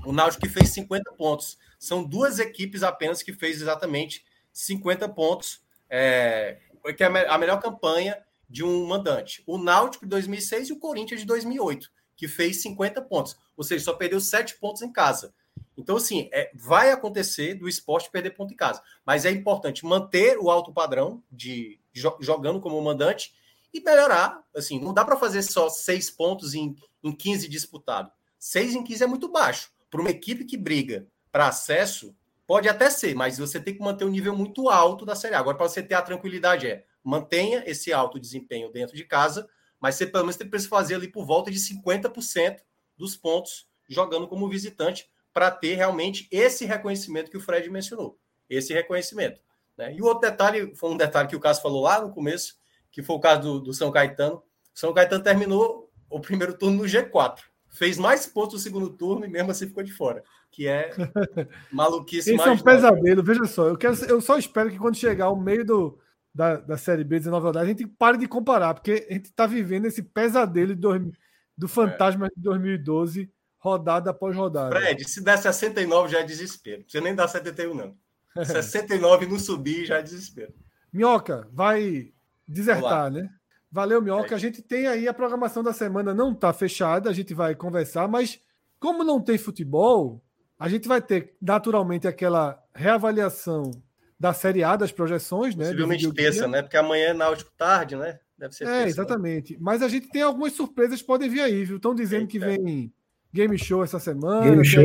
O 0.05 0.13
Náutico 0.13 0.43
que 0.43 0.49
fez 0.49 0.69
50 0.69 1.13
pontos. 1.13 1.57
São 1.79 2.03
duas 2.03 2.37
equipes 2.37 2.83
apenas 2.83 3.23
que 3.23 3.33
fez 3.33 3.59
exatamente 3.59 4.23
50 4.53 5.09
pontos, 5.09 5.62
é, 5.95 6.57
que 6.97 7.03
é 7.03 7.27
a 7.27 7.37
melhor 7.37 7.61
campanha 7.61 8.17
de 8.49 8.63
um 8.63 8.87
mandante. 8.87 9.43
O 9.45 9.59
Náutico 9.59 10.05
de 10.05 10.09
2006 10.09 10.69
e 10.69 10.73
o 10.73 10.79
Corinthians 10.79 11.21
de 11.21 11.27
2008, 11.27 11.87
que 12.15 12.27
fez 12.27 12.63
50 12.63 12.99
pontos. 13.03 13.37
Ou 13.55 13.63
seja, 13.63 13.85
só 13.85 13.93
perdeu 13.93 14.19
7 14.19 14.57
pontos 14.59 14.81
em 14.81 14.91
casa. 14.91 15.35
Então, 15.77 15.97
assim, 15.97 16.29
é, 16.33 16.49
vai 16.55 16.91
acontecer 16.91 17.53
do 17.53 17.69
esporte 17.69 18.09
perder 18.09 18.31
ponto 18.31 18.51
em 18.51 18.57
casa. 18.57 18.81
Mas 19.05 19.23
é 19.23 19.29
importante 19.29 19.85
manter 19.85 20.39
o 20.39 20.49
alto 20.49 20.73
padrão 20.73 21.23
de 21.31 21.79
jogando 22.19 22.59
como 22.59 22.81
mandante 22.81 23.31
e 23.71 23.79
melhorar. 23.79 24.43
Assim, 24.55 24.79
não 24.79 24.95
dá 24.95 25.05
para 25.05 25.15
fazer 25.15 25.43
só 25.43 25.69
6 25.69 26.09
pontos 26.09 26.55
em, 26.55 26.75
em 27.03 27.11
15 27.11 27.47
disputado. 27.47 28.11
6 28.39 28.73
em 28.73 28.83
15 28.83 29.03
é 29.03 29.07
muito 29.07 29.29
baixo. 29.29 29.71
Para 29.91 30.01
uma 30.01 30.09
equipe 30.09 30.43
que 30.43 30.57
briga 30.57 31.07
para 31.31 31.47
acesso, 31.47 32.15
pode 32.45 32.67
até 32.67 32.89
ser, 32.89 33.15
mas 33.15 33.37
você 33.37 33.59
tem 33.59 33.73
que 33.73 33.81
manter 33.81 34.05
um 34.05 34.09
nível 34.09 34.35
muito 34.35 34.69
alto 34.69 35.05
da 35.05 35.15
Série 35.15 35.35
A. 35.35 35.39
Agora, 35.39 35.57
para 35.57 35.67
você 35.67 35.81
ter 35.81 35.95
a 35.95 36.01
tranquilidade, 36.01 36.67
é 36.67 36.85
mantenha 37.03 37.63
esse 37.65 37.91
alto 37.91 38.19
desempenho 38.19 38.71
dentro 38.71 38.95
de 38.95 39.03
casa, 39.03 39.47
mas 39.79 39.95
você 39.95 40.07
pelo 40.07 40.23
menos 40.23 40.37
tem 40.37 40.49
que 40.49 40.59
fazer 40.61 40.95
ali 40.95 41.07
por 41.07 41.25
volta 41.25 41.51
de 41.51 41.59
50% 41.59 42.59
dos 42.97 43.17
pontos 43.17 43.67
jogando 43.89 44.27
como 44.27 44.49
visitante 44.49 45.09
para 45.33 45.51
ter 45.51 45.75
realmente 45.75 46.27
esse 46.31 46.65
reconhecimento 46.65 47.29
que 47.29 47.37
o 47.37 47.41
Fred 47.41 47.69
mencionou. 47.69 48.19
Esse 48.49 48.73
reconhecimento. 48.73 49.41
Né? 49.77 49.95
E 49.95 50.01
o 50.01 50.05
outro 50.05 50.29
detalhe, 50.29 50.75
foi 50.75 50.91
um 50.91 50.97
detalhe 50.97 51.27
que 51.27 51.35
o 51.35 51.39
Cássio 51.39 51.63
falou 51.63 51.81
lá 51.81 51.99
no 51.99 52.11
começo, 52.11 52.55
que 52.91 53.01
foi 53.01 53.15
o 53.15 53.19
caso 53.19 53.41
do, 53.41 53.59
do 53.59 53.73
São 53.73 53.91
Caetano. 53.91 54.43
São 54.73 54.93
Caetano 54.93 55.23
terminou 55.23 55.91
o 56.09 56.19
primeiro 56.19 56.57
turno 56.57 56.77
no 56.77 56.83
G4. 56.83 57.39
Fez 57.69 57.97
mais 57.97 58.27
pontos 58.27 58.53
no 58.53 58.59
segundo 58.59 58.91
turno 58.91 59.25
e 59.25 59.29
mesmo 59.29 59.49
assim 59.49 59.67
ficou 59.67 59.83
de 59.83 59.91
fora. 59.91 60.23
Que 60.53 60.67
é 60.67 60.91
maluquice 61.73 62.35
Isso 62.35 62.43
é 62.43 62.51
um 62.51 62.57
pesadelo. 62.59 63.23
Veja 63.23 63.43
só, 63.45 63.69
eu, 63.69 63.75
quero, 63.75 63.95
eu 64.05 64.21
só 64.21 64.37
espero 64.37 64.69
que 64.69 64.77
quando 64.77 64.95
chegar 64.95 65.31
o 65.31 65.35
meio 65.35 65.65
do, 65.65 65.99
da, 66.33 66.57
da 66.57 66.77
Série 66.77 67.03
B 67.03 67.17
19 67.17 67.47
rodadas, 67.47 67.67
a 67.67 67.71
gente 67.71 67.87
pare 67.87 68.19
de 68.19 68.27
comparar, 68.27 68.75
porque 68.75 69.07
a 69.09 69.13
gente 69.13 69.25
está 69.25 69.47
vivendo 69.47 69.85
esse 69.85 70.03
pesadelo 70.03 70.75
do, 70.75 71.11
do 71.57 71.67
fantasma 71.67 72.27
é. 72.27 72.29
de 72.29 72.39
2012, 72.43 73.31
rodada 73.57 74.11
após 74.11 74.35
rodada. 74.35 74.79
Fred, 74.79 75.09
se 75.09 75.23
der 75.23 75.39
69 75.39 76.11
já 76.11 76.19
é 76.19 76.23
desespero. 76.23 76.85
Você 76.87 77.01
nem 77.01 77.15
dá 77.15 77.27
71, 77.27 77.73
não. 77.73 77.97
69 78.45 79.25
não 79.25 79.39
subir 79.39 79.87
já 79.87 79.97
é 79.97 80.03
desespero. 80.03 80.53
Minhoca, 80.91 81.47
vai 81.51 82.13
desertar, 82.47 83.09
né? 83.09 83.27
Valeu, 83.71 84.03
Minhoca. 84.03 84.35
É. 84.35 84.37
A 84.37 84.39
gente 84.39 84.61
tem 84.61 84.85
aí 84.85 85.07
a 85.07 85.13
programação 85.15 85.63
da 85.63 85.73
semana, 85.73 86.13
não 86.13 86.31
está 86.31 86.53
fechada, 86.53 87.09
a 87.09 87.13
gente 87.13 87.33
vai 87.33 87.55
conversar, 87.55 88.07
mas 88.07 88.39
como 88.79 89.03
não 89.03 89.21
tem 89.21 89.37
futebol, 89.37 90.21
a 90.63 90.69
gente 90.69 90.87
vai 90.87 91.01
ter 91.01 91.33
naturalmente 91.41 92.07
aquela 92.07 92.57
reavaliação 92.73 93.71
da 94.17 94.31
Série 94.31 94.63
A 94.63 94.77
das 94.77 94.93
projeções, 94.93 95.57
né? 95.57 95.65
Possivelmente 95.65 96.09
terça, 96.13 96.47
né? 96.47 96.61
Porque 96.61 96.77
amanhã 96.77 97.07
é 97.07 97.13
Náutico 97.13 97.51
tarde, 97.57 97.97
né? 97.97 98.17
Deve 98.37 98.55
ser 98.55 98.63
É, 98.63 98.67
terça, 98.67 98.83
né? 98.83 98.87
exatamente. 98.87 99.53
Né? 99.55 99.59
Mas 99.61 99.81
a 99.81 99.89
gente 99.89 100.07
tem 100.07 100.21
algumas 100.21 100.53
surpresas 100.53 101.01
que 101.01 101.05
podem 101.05 101.29
vir 101.29 101.41
aí, 101.41 101.65
viu? 101.65 101.75
Estão 101.75 101.93
dizendo 101.93 102.21
Eita. 102.21 102.31
que 102.31 102.39
vem 102.39 102.93
Game 103.33 103.57
Show 103.59 103.83
essa 103.83 103.99
semana. 103.99 104.49
Game 104.49 104.63
Show. 104.63 104.81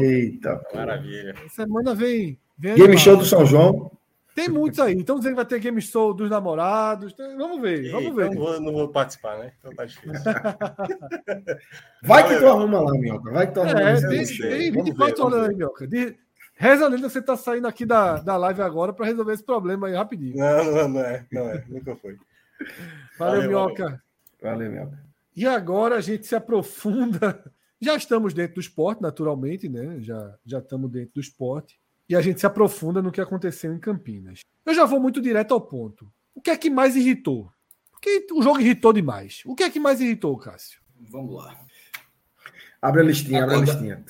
Eita. 0.00 0.62
Maravilha. 0.72 1.34
semana 1.50 1.94
vem. 1.94 2.38
vem 2.56 2.74
Game 2.74 2.96
Show 2.96 3.14
do 3.18 3.26
São 3.26 3.44
João. 3.44 3.92
Tem 4.34 4.48
muitos 4.48 4.80
aí. 4.80 4.94
Então 4.94 5.16
dizendo 5.16 5.32
que 5.32 5.36
vai 5.36 5.44
ter 5.44 5.58
Game 5.58 5.80
Show 5.80 6.14
dos 6.14 6.30
namorados. 6.30 7.14
Vamos 7.36 7.60
ver, 7.60 7.90
vamos 7.90 8.14
ver. 8.14 8.30
Não 8.30 8.36
vou, 8.36 8.60
não 8.60 8.72
vou 8.72 8.88
participar, 8.88 9.38
né? 9.38 9.52
Então 9.58 9.74
tá 9.74 9.84
difícil. 9.84 10.12
vai 12.02 12.26
que 12.28 12.38
tu 12.38 12.46
arruma 12.46 12.80
lá, 12.80 12.92
Minhoca. 12.92 13.30
Vai 13.30 13.46
que 13.46 13.54
tu 13.54 13.60
arruma 13.60 13.80
é, 13.80 14.00
Tem, 14.00 14.24
tem 14.24 14.72
24 14.72 15.24
horas 15.24 15.48
aí, 15.48 15.54
Minhoca. 15.54 15.86
De... 15.86 16.16
Reza 16.54 16.86
lenda, 16.86 17.08
você 17.08 17.20
tá 17.20 17.36
saindo 17.36 17.66
aqui 17.66 17.84
da, 17.84 18.20
da 18.20 18.36
live 18.36 18.62
agora 18.62 18.92
para 18.92 19.06
resolver 19.06 19.32
esse 19.32 19.44
problema 19.44 19.88
aí 19.88 19.94
rapidinho. 19.94 20.36
Não, 20.36 20.64
não, 20.64 20.88
não 20.88 21.00
é. 21.00 21.26
Não 21.30 21.48
é. 21.48 21.64
Nunca 21.68 21.96
foi. 21.96 22.16
Valeu, 23.18 23.42
valeu 23.42 23.48
Minhoca. 23.48 23.84
Valeu, 24.40 24.58
valeu 24.58 24.70
Minhoca. 24.70 25.02
E 25.34 25.46
agora 25.46 25.96
a 25.96 26.00
gente 26.00 26.26
se 26.26 26.34
aprofunda. 26.34 27.42
Já 27.80 27.96
estamos 27.96 28.32
dentro 28.32 28.54
do 28.54 28.60
esporte, 28.60 29.02
naturalmente, 29.02 29.68
né? 29.68 29.96
Já, 29.98 30.36
já 30.46 30.58
estamos 30.60 30.88
dentro 30.88 31.14
do 31.14 31.20
esporte 31.20 31.81
e 32.08 32.16
a 32.16 32.20
gente 32.20 32.40
se 32.40 32.46
aprofunda 32.46 33.00
no 33.00 33.12
que 33.12 33.20
aconteceu 33.20 33.72
em 33.74 33.78
Campinas. 33.78 34.40
Eu 34.64 34.74
já 34.74 34.84
vou 34.84 35.00
muito 35.00 35.20
direto 35.20 35.54
ao 35.54 35.60
ponto. 35.60 36.10
O 36.34 36.40
que 36.40 36.50
é 36.50 36.56
que 36.56 36.70
mais 36.70 36.96
irritou? 36.96 37.50
Porque 37.90 38.26
o 38.32 38.42
jogo 38.42 38.60
irritou 38.60 38.92
demais. 38.92 39.42
O 39.46 39.54
que 39.54 39.62
é 39.62 39.70
que 39.70 39.80
mais 39.80 40.00
irritou, 40.00 40.36
Cássio? 40.36 40.80
Vamos 41.10 41.36
lá. 41.36 41.56
Abre 42.80 43.00
a 43.00 43.04
listinha, 43.04 43.44
abre 43.44 43.56
a 43.56 43.58
listinha. 43.58 44.04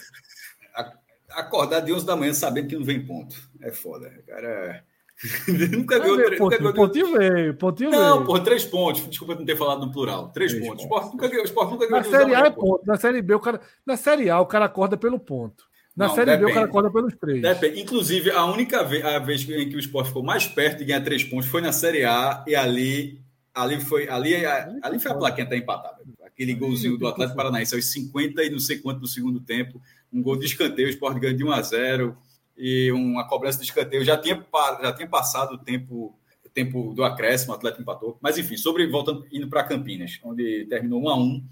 Acordar 1.30 1.80
de 1.80 1.92
11 1.92 2.06
da 2.06 2.16
manhã 2.16 2.32
sabendo 2.32 2.68
que 2.68 2.76
não 2.76 2.84
vem 2.84 3.04
ponto. 3.04 3.36
É 3.60 3.70
foda. 3.70 4.10
Cara. 4.26 4.84
nunca 5.70 5.98
ganhou. 5.98 6.36
Ponto, 6.36 6.74
pontinho 6.74 7.12
veio, 7.16 7.54
pontinho 7.54 7.90
não, 7.90 8.16
veio. 8.16 8.26
pô, 8.26 8.40
três 8.40 8.64
pontos. 8.64 9.06
Desculpa 9.08 9.34
não 9.34 9.44
ter 9.44 9.56
falado 9.56 9.84
no 9.86 9.92
plural. 9.92 10.30
Três, 10.30 10.52
três 10.52 10.66
pontos. 10.66 10.84
pontos. 10.84 11.04
Sport 11.04 11.12
nunca 11.12 11.28
ganhou. 11.28 11.44
Sport 11.44 11.70
nunca 11.70 11.86
ganhou. 11.86 12.02
Na 12.02 12.18
Série 12.18 12.34
A 12.34 12.40
é 12.40 12.50
ponto. 12.50 12.86
Na 12.86 12.96
Série 12.96 13.22
B, 13.22 13.34
o 13.34 13.40
cara. 13.40 13.60
Na 13.86 13.96
Série 13.96 14.30
A, 14.30 14.40
o 14.40 14.46
cara 14.46 14.64
acorda 14.64 14.96
pelo 14.96 15.18
ponto. 15.18 15.64
Na 15.96 16.08
não, 16.08 16.14
Série 16.14 16.30
depende. 16.30 16.46
B, 16.46 16.50
o 16.50 16.54
cara 16.54 16.66
acorda 16.66 16.90
pelos 16.90 17.14
três. 17.16 17.42
Depende. 17.42 17.80
Inclusive, 17.80 18.30
a 18.30 18.44
única 18.46 18.82
vez, 18.82 19.04
a 19.04 19.18
vez 19.18 19.42
em 19.48 19.68
que 19.68 19.76
o 19.76 19.78
esporte 19.78 20.08
ficou 20.08 20.22
mais 20.22 20.46
perto 20.46 20.78
de 20.78 20.86
ganhar 20.86 21.02
três 21.02 21.22
pontos 21.22 21.48
foi 21.48 21.60
na 21.60 21.72
Série 21.72 22.04
A, 22.04 22.42
e 22.46 22.54
ali, 22.54 23.20
ali 23.54 23.80
foi, 23.80 24.08
ali, 24.08 24.34
ali 24.82 24.98
foi 24.98 25.10
a 25.10 25.14
plaquinha 25.14 25.46
até 25.46 25.56
empatada. 25.56 26.02
Aquele 26.24 26.54
golzinho 26.54 26.96
do 26.96 27.06
Atlético 27.06 27.36
Paranaense 27.36 27.74
aos 27.74 27.92
50 27.92 28.42
e 28.42 28.50
não 28.50 28.58
sei 28.58 28.78
quanto 28.78 29.00
no 29.00 29.06
segundo 29.06 29.38
tempo, 29.40 29.80
um 30.10 30.22
gol 30.22 30.36
de 30.36 30.46
escanteio, 30.46 30.88
o 30.88 30.90
esporte 30.90 31.20
ganhou 31.20 31.36
de 31.36 31.44
1 31.44 31.52
a 31.52 31.62
0 31.62 32.16
e 32.56 32.90
uma 32.92 33.26
cobrança 33.28 33.58
de 33.58 33.64
escanteio. 33.64 34.04
Já 34.04 34.16
tinha, 34.16 34.42
já 34.82 34.92
tinha 34.92 35.08
passado 35.08 35.54
o 35.54 35.58
tempo, 35.58 36.18
o 36.44 36.48
tempo 36.48 36.94
do 36.94 37.04
acréscimo, 37.04 37.52
o 37.52 37.54
Atlético 37.54 37.82
empatou. 37.82 38.18
Mas 38.20 38.38
enfim, 38.38 38.56
sobre 38.56 38.86
voltando 38.86 39.26
indo 39.30 39.48
para 39.48 39.62
Campinas, 39.64 40.18
onde 40.24 40.64
terminou 40.70 41.02
1 41.02 41.08
a 41.08 41.16
1 41.18 41.44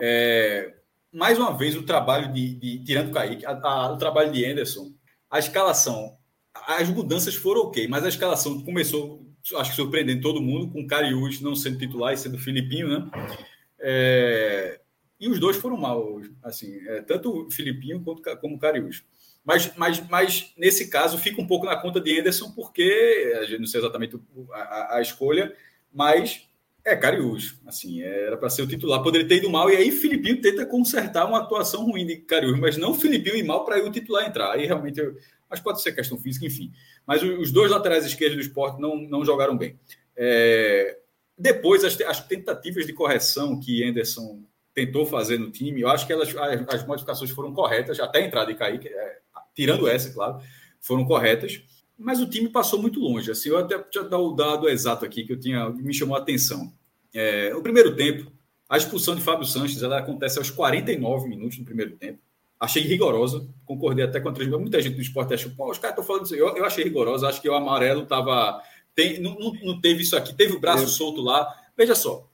é, 0.00 0.74
mais 1.12 1.38
uma 1.38 1.56
vez, 1.56 1.76
o 1.76 1.82
trabalho 1.82 2.32
de, 2.32 2.54
de 2.54 2.84
tirando 2.84 3.08
o 3.08 3.12
Kaique, 3.12 3.46
a, 3.46 3.52
a, 3.52 3.92
o 3.92 3.98
trabalho 3.98 4.32
de 4.32 4.44
Anderson, 4.44 4.92
a 5.30 5.38
escalação, 5.38 6.16
as 6.66 6.88
mudanças 6.88 7.34
foram 7.34 7.62
ok, 7.62 7.86
mas 7.88 8.04
a 8.04 8.08
escalação 8.08 8.60
começou, 8.62 9.26
acho 9.56 9.70
que 9.70 9.76
surpreendendo 9.76 10.22
todo 10.22 10.42
mundo, 10.42 10.70
com 10.70 10.80
o 10.82 10.86
Cariús 10.86 11.40
não 11.40 11.54
sendo 11.54 11.78
titular 11.78 12.12
e 12.12 12.18
sendo 12.18 12.38
Filipinho, 12.38 12.88
né? 12.88 13.10
É, 13.78 14.80
e 15.20 15.28
os 15.28 15.38
dois 15.38 15.56
foram 15.56 15.76
mal, 15.76 16.20
assim, 16.42 16.78
é, 16.88 17.02
tanto 17.02 17.46
o 17.46 17.50
Filipinho 17.50 18.02
quanto, 18.02 18.22
como 18.38 18.56
o 18.56 18.58
Cariús. 18.58 19.04
Mas, 19.44 19.74
mas, 19.76 20.06
mas 20.08 20.52
nesse 20.56 20.88
caso 20.88 21.16
fica 21.16 21.40
um 21.40 21.46
pouco 21.46 21.64
na 21.64 21.76
conta 21.76 22.00
de 22.00 22.18
Anderson, 22.18 22.50
porque 22.52 23.32
a 23.34 23.58
não 23.58 23.66
sei 23.66 23.80
exatamente 23.80 24.20
a, 24.52 24.96
a 24.96 25.02
escolha, 25.02 25.56
mas 25.92 26.47
é, 26.88 26.96
Cariús, 26.96 27.56
assim, 27.66 28.02
era 28.02 28.36
para 28.36 28.48
ser 28.48 28.62
o 28.62 28.66
titular, 28.66 29.02
poderia 29.02 29.28
ter 29.28 29.36
ido 29.36 29.50
mal, 29.50 29.70
e 29.70 29.76
aí 29.76 29.92
Filipinho 29.92 30.40
tenta 30.40 30.64
consertar 30.64 31.26
uma 31.26 31.38
atuação 31.38 31.84
ruim 31.84 32.06
de 32.06 32.16
Cariús, 32.16 32.58
mas 32.58 32.76
não 32.76 32.94
Filipinho 32.94 33.36
ir 33.36 33.42
mal 33.42 33.64
para 33.64 33.84
o 33.84 33.90
titular 33.90 34.26
entrar. 34.26 34.52
Aí 34.52 34.64
realmente, 34.64 34.98
eu, 34.98 35.14
mas 35.50 35.60
pode 35.60 35.82
ser 35.82 35.92
questão 35.92 36.18
física, 36.18 36.46
enfim. 36.46 36.72
Mas 37.06 37.22
os 37.22 37.50
dois 37.52 37.70
laterais 37.70 38.06
esquerdos 38.06 38.36
do 38.36 38.42
esporte 38.42 38.80
não, 38.80 38.96
não 38.96 39.24
jogaram 39.24 39.56
bem. 39.56 39.78
É, 40.16 40.98
depois, 41.36 41.84
as, 41.84 42.00
as, 42.00 42.26
tentativas 42.26 42.86
de 42.86 42.92
correção 42.92 43.60
que 43.60 43.84
Anderson 43.84 44.42
tentou 44.74 45.04
fazer 45.04 45.38
no 45.38 45.50
time, 45.50 45.82
eu 45.82 45.88
acho 45.88 46.06
que 46.06 46.12
elas, 46.12 46.34
as, 46.34 46.74
as 46.74 46.86
modificações 46.86 47.30
foram 47.30 47.52
corretas, 47.52 48.00
até 48.00 48.20
a 48.20 48.26
entrada 48.26 48.52
de 48.52 48.58
Kaique, 48.58 48.88
é, 48.88 49.18
tirando 49.54 49.86
essa, 49.86 50.10
claro, 50.10 50.40
foram 50.80 51.04
corretas 51.04 51.62
mas 51.98 52.20
o 52.20 52.30
time 52.30 52.48
passou 52.48 52.80
muito 52.80 53.00
longe. 53.00 53.28
Assim, 53.30 53.48
eu 53.48 53.58
até 53.58 53.84
já 53.92 54.02
dar 54.02 54.18
o 54.18 54.32
dado 54.32 54.68
exato 54.68 55.04
aqui 55.04 55.24
que 55.24 55.32
eu 55.32 55.40
tinha 55.40 55.68
me 55.68 55.92
chamou 55.92 56.16
a 56.16 56.20
atenção. 56.20 56.72
É, 57.14 57.54
o 57.54 57.62
primeiro 57.62 57.96
tempo, 57.96 58.30
a 58.68 58.76
expulsão 58.76 59.14
de 59.14 59.22
Fábio 59.22 59.46
Sanches 59.46 59.82
ela 59.82 59.98
acontece 59.98 60.38
aos 60.38 60.50
49 60.50 61.28
minutos 61.28 61.58
do 61.58 61.64
primeiro 61.64 61.96
tempo. 61.96 62.20
Achei 62.60 62.82
rigorosa, 62.82 63.48
concordei 63.64 64.04
até 64.04 64.20
com 64.20 64.28
a 64.28 64.32
transmissão. 64.32 64.60
Muita 64.60 64.82
gente 64.82 64.96
do 64.96 65.02
esporte 65.02 65.32
achou, 65.32 65.52
pô, 65.52 65.70
os 65.70 65.78
caras 65.78 65.92
estão 65.96 66.04
falando 66.04 66.26
isso. 66.26 66.34
Eu, 66.34 66.56
eu 66.56 66.64
achei 66.64 66.84
rigorosa, 66.84 67.28
acho 67.28 67.40
que 67.40 67.48
o 67.48 67.54
amarelo 67.54 68.02
estava. 68.02 68.60
Não, 69.20 69.34
não, 69.38 69.52
não, 69.62 69.80
teve 69.80 70.02
isso 70.02 70.16
aqui, 70.16 70.34
teve 70.34 70.54
o 70.54 70.60
braço 70.60 70.82
eu... 70.82 70.88
solto 70.88 71.20
lá. 71.20 71.48
Veja 71.76 71.94
só, 71.94 72.28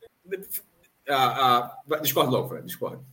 A, 1.07 1.77
a... 1.91 1.97
Discordo 2.01 2.33
logo, 2.33 2.49
Fred, 2.49 2.65
discordo. 2.65 3.05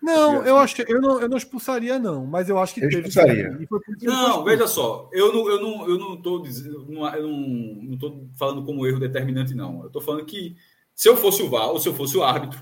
Não, 0.00 0.44
eu 0.44 0.56
acho 0.56 0.76
que 0.76 0.92
eu 0.92 1.00
não, 1.00 1.20
eu 1.20 1.28
não 1.28 1.36
expulsaria, 1.36 1.98
não, 1.98 2.24
mas 2.24 2.48
eu 2.48 2.58
acho 2.58 2.74
que 2.74 2.84
eu 2.84 2.88
teve. 2.88 3.08
Expulsaria. 3.08 3.58
Não, 4.02 4.44
veja 4.44 4.66
só, 4.66 5.10
eu 5.12 5.32
não, 5.32 5.48
eu 5.48 5.60
não, 5.60 5.88
eu 5.88 5.98
não 5.98 6.14
estou 6.14 6.44
não, 6.88 7.14
eu 7.14 7.26
não, 7.26 7.38
não 7.82 7.98
tô 7.98 8.26
falando 8.38 8.64
como 8.64 8.86
erro 8.86 9.00
determinante, 9.00 9.54
não. 9.54 9.80
Eu 9.80 9.86
estou 9.88 10.00
falando 10.00 10.24
que 10.24 10.56
se 10.94 11.08
eu 11.08 11.16
fosse 11.16 11.42
o 11.42 11.50
VAR 11.50 11.68
ou 11.68 11.80
se 11.80 11.88
eu 11.88 11.94
fosse 11.94 12.16
o 12.16 12.22
árbitro, 12.22 12.60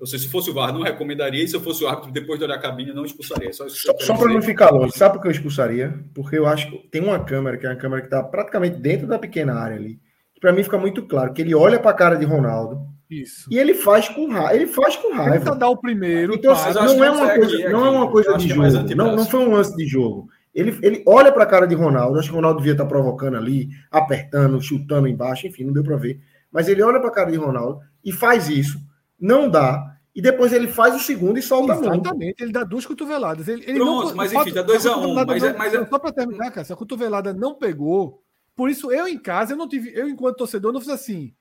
eu 0.00 0.06
sei, 0.06 0.18
se 0.18 0.28
fosse 0.28 0.50
o 0.50 0.54
VAR, 0.54 0.72
não 0.72 0.82
recomendaria, 0.82 1.42
e 1.42 1.48
se 1.48 1.56
eu 1.56 1.60
fosse 1.60 1.82
o 1.82 1.88
árbitro, 1.88 2.12
depois 2.12 2.38
de 2.38 2.44
olhar 2.44 2.56
a 2.56 2.60
cabine, 2.60 2.92
não 2.92 3.04
expulsaria. 3.04 3.52
Só, 3.52 3.68
só, 3.68 3.92
só 3.98 4.16
para 4.16 4.32
não 4.32 4.42
ficar 4.42 4.70
longe, 4.70 4.96
sabe 4.96 5.14
por 5.14 5.22
que 5.22 5.28
eu 5.28 5.32
expulsaria? 5.32 6.04
Porque 6.14 6.38
eu 6.38 6.46
acho 6.46 6.70
que 6.70 6.78
tem 6.88 7.02
uma 7.02 7.18
câmera, 7.18 7.56
que 7.56 7.66
é 7.66 7.70
uma 7.70 7.76
câmera 7.76 8.02
que 8.02 8.06
está 8.06 8.22
praticamente 8.22 8.76
dentro 8.76 9.06
da 9.06 9.18
pequena 9.18 9.54
área 9.54 9.76
ali. 9.76 10.00
Para 10.40 10.52
mim 10.52 10.62
fica 10.62 10.78
muito 10.78 11.06
claro 11.06 11.32
que 11.32 11.42
ele 11.42 11.54
olha 11.54 11.78
para 11.78 11.90
a 11.90 11.94
cara 11.94 12.14
de 12.16 12.24
Ronaldo 12.24 12.86
isso. 13.10 13.48
E 13.50 13.58
ele 13.58 13.74
faz 13.74 14.08
com 14.08 14.28
raiva. 14.28 14.54
Ele 14.54 14.66
faz 14.66 14.96
com 14.96 15.12
raiva. 15.12 15.38
Tenta 15.38 15.54
dar 15.56 15.68
o 15.68 15.76
primeiro. 15.76 16.34
Então, 16.34 16.54
tá, 16.54 16.72
não, 16.72 17.04
é 17.04 17.10
uma 17.10 17.34
coisa, 17.34 17.54
aqui, 17.54 17.68
não 17.68 17.86
é 17.86 17.90
uma 17.90 18.10
coisa 18.10 18.36
de 18.36 18.52
é 18.52 18.54
jogo. 18.54 18.94
Não, 18.94 19.16
não 19.16 19.26
foi 19.26 19.40
um 19.40 19.52
lance 19.52 19.76
de 19.76 19.86
jogo. 19.86 20.28
Ele, 20.54 20.78
ele 20.82 21.02
olha 21.06 21.32
para 21.32 21.44
a 21.44 21.46
cara 21.46 21.66
de 21.66 21.74
Ronaldo. 21.74 22.18
Acho 22.18 22.28
que 22.28 22.32
o 22.32 22.36
Ronaldo 22.36 22.58
devia 22.58 22.72
estar 22.72 22.84
tá 22.84 22.88
provocando 22.88 23.36
ali, 23.36 23.68
apertando, 23.90 24.60
chutando 24.60 25.08
embaixo. 25.08 25.46
Enfim, 25.46 25.64
não 25.64 25.72
deu 25.72 25.82
para 25.82 25.96
ver. 25.96 26.20
Mas 26.50 26.68
ele 26.68 26.82
olha 26.82 27.00
para 27.00 27.08
a 27.08 27.12
cara 27.12 27.30
de 27.30 27.36
Ronaldo 27.36 27.80
e 28.04 28.12
faz 28.12 28.48
isso. 28.48 28.78
Não 29.18 29.48
dá. 29.48 29.96
E 30.14 30.20
depois 30.20 30.52
ele 30.52 30.66
faz 30.66 30.94
o 30.94 30.98
segundo 30.98 31.38
e 31.38 31.42
solta 31.42 31.72
Exatamente, 31.74 32.42
ele 32.42 32.52
dá 32.52 32.64
duas 32.64 32.84
cotoveladas. 32.84 33.46
Ele, 33.46 33.62
ele 33.64 33.78
Pronto, 33.78 34.08
não, 34.08 34.16
mas 34.16 34.32
enfim, 34.32 34.52
dá 34.52 34.64
2x1. 34.64 34.96
Um, 34.96 35.14
mas, 35.24 35.42
é, 35.42 35.52
mas 35.56 35.72
é... 35.72 35.86
Só 35.86 35.98
para 35.98 36.12
terminar, 36.12 36.50
cara, 36.50 36.64
se 36.64 36.72
a 36.72 36.76
cotovelada 36.76 37.32
não 37.32 37.54
pegou, 37.54 38.20
por 38.56 38.68
isso 38.68 38.90
eu 38.90 39.06
em 39.06 39.18
casa, 39.18 39.52
eu 39.52 39.56
não 39.56 39.68
tive, 39.68 39.92
eu 39.94 40.08
enquanto 40.08 40.38
torcedor, 40.38 40.72
não 40.72 40.80
fiz 40.80 40.88
assim. 40.88 41.32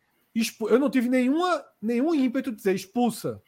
Eu 0.70 0.80
não 0.80 0.90
tive 0.90 1.10
nenhuma, 1.10 1.64
nenhum 1.82 2.14
ímpeto 2.14 2.52
de 2.52 2.58
dizer 2.58 2.76
expulsa. 2.76 3.42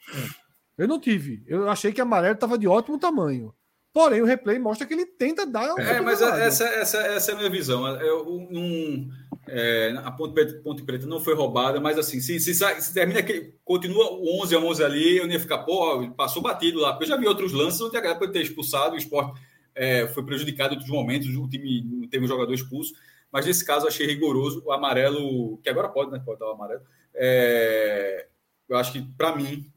Eu 0.78 0.88
não 0.88 1.00
tive. 1.00 1.44
Eu 1.48 1.70
achei 1.70 1.92
que 1.92 2.02
amarelo 2.02 2.34
estava 2.34 2.58
de 2.58 2.68
ótimo 2.68 2.98
tamanho. 2.98 3.54
Porém, 3.94 4.22
o 4.22 4.26
replay 4.26 4.58
mostra 4.58 4.88
que 4.88 4.94
ele 4.94 5.06
tenta 5.06 5.46
dar. 5.46 5.78
É, 5.78 6.00
mas 6.00 6.22
essa, 6.22 6.66
essa, 6.66 6.98
essa 6.98 7.32
é 7.32 7.34
a 7.34 7.38
minha 7.38 7.50
visão. 7.50 7.86
Eu, 8.00 8.26
um, 8.28 9.10
é, 9.48 9.94
a 9.98 10.12
Ponte 10.12 10.34
Preta, 10.34 10.54
Ponte 10.64 10.84
Preta 10.84 11.06
não 11.06 11.20
foi 11.20 11.36
roubada, 11.36 11.80
mas 11.80 11.98
assim, 12.00 12.22
se, 12.22 12.40
se, 12.40 12.54
se 12.54 12.94
termina 12.94 13.20
aquele, 13.20 13.54
continua 13.66 14.14
o 14.14 14.42
11 14.42 14.56
a 14.56 14.60
11 14.60 14.84
ali, 14.84 15.18
eu 15.18 15.26
nem 15.26 15.34
ia 15.34 15.40
ficar, 15.42 15.60
pô, 15.60 16.10
passou 16.12 16.42
batido 16.42 16.80
lá. 16.80 16.98
Eu 17.00 17.06
já 17.06 17.18
vi 17.18 17.28
outros 17.28 17.52
lances 17.52 17.82
onde 17.82 17.98
a 17.98 18.02
galera 18.02 18.18
pode 18.18 18.32
ter 18.32 18.42
expulsado, 18.42 18.96
o 18.96 18.98
esporte 18.98 19.42
é, 19.76 20.08
foi 20.08 20.24
prejudicado 20.24 20.74
em 20.74 20.78
outros 20.78 20.92
momentos, 20.92 21.28
o 21.36 21.48
time 21.50 22.08
teve 22.10 22.24
um 22.24 22.28
jogador 22.30 22.54
expulso. 22.54 22.94
Mas 23.32 23.46
nesse 23.46 23.66
caso 23.66 23.88
achei 23.88 24.06
rigoroso 24.06 24.62
o 24.66 24.72
amarelo, 24.72 25.58
que 25.60 25.70
agora 25.70 25.90
pode, 25.90 26.12
né? 26.12 26.22
Pode 26.24 26.40
dar 26.40 26.48
o 26.48 26.54
amarelo. 26.54 26.82
É, 27.14 28.28
eu 28.68 28.78
acho 28.78 28.92
que, 28.92 29.02
para 29.18 29.36
mim, 29.36 29.72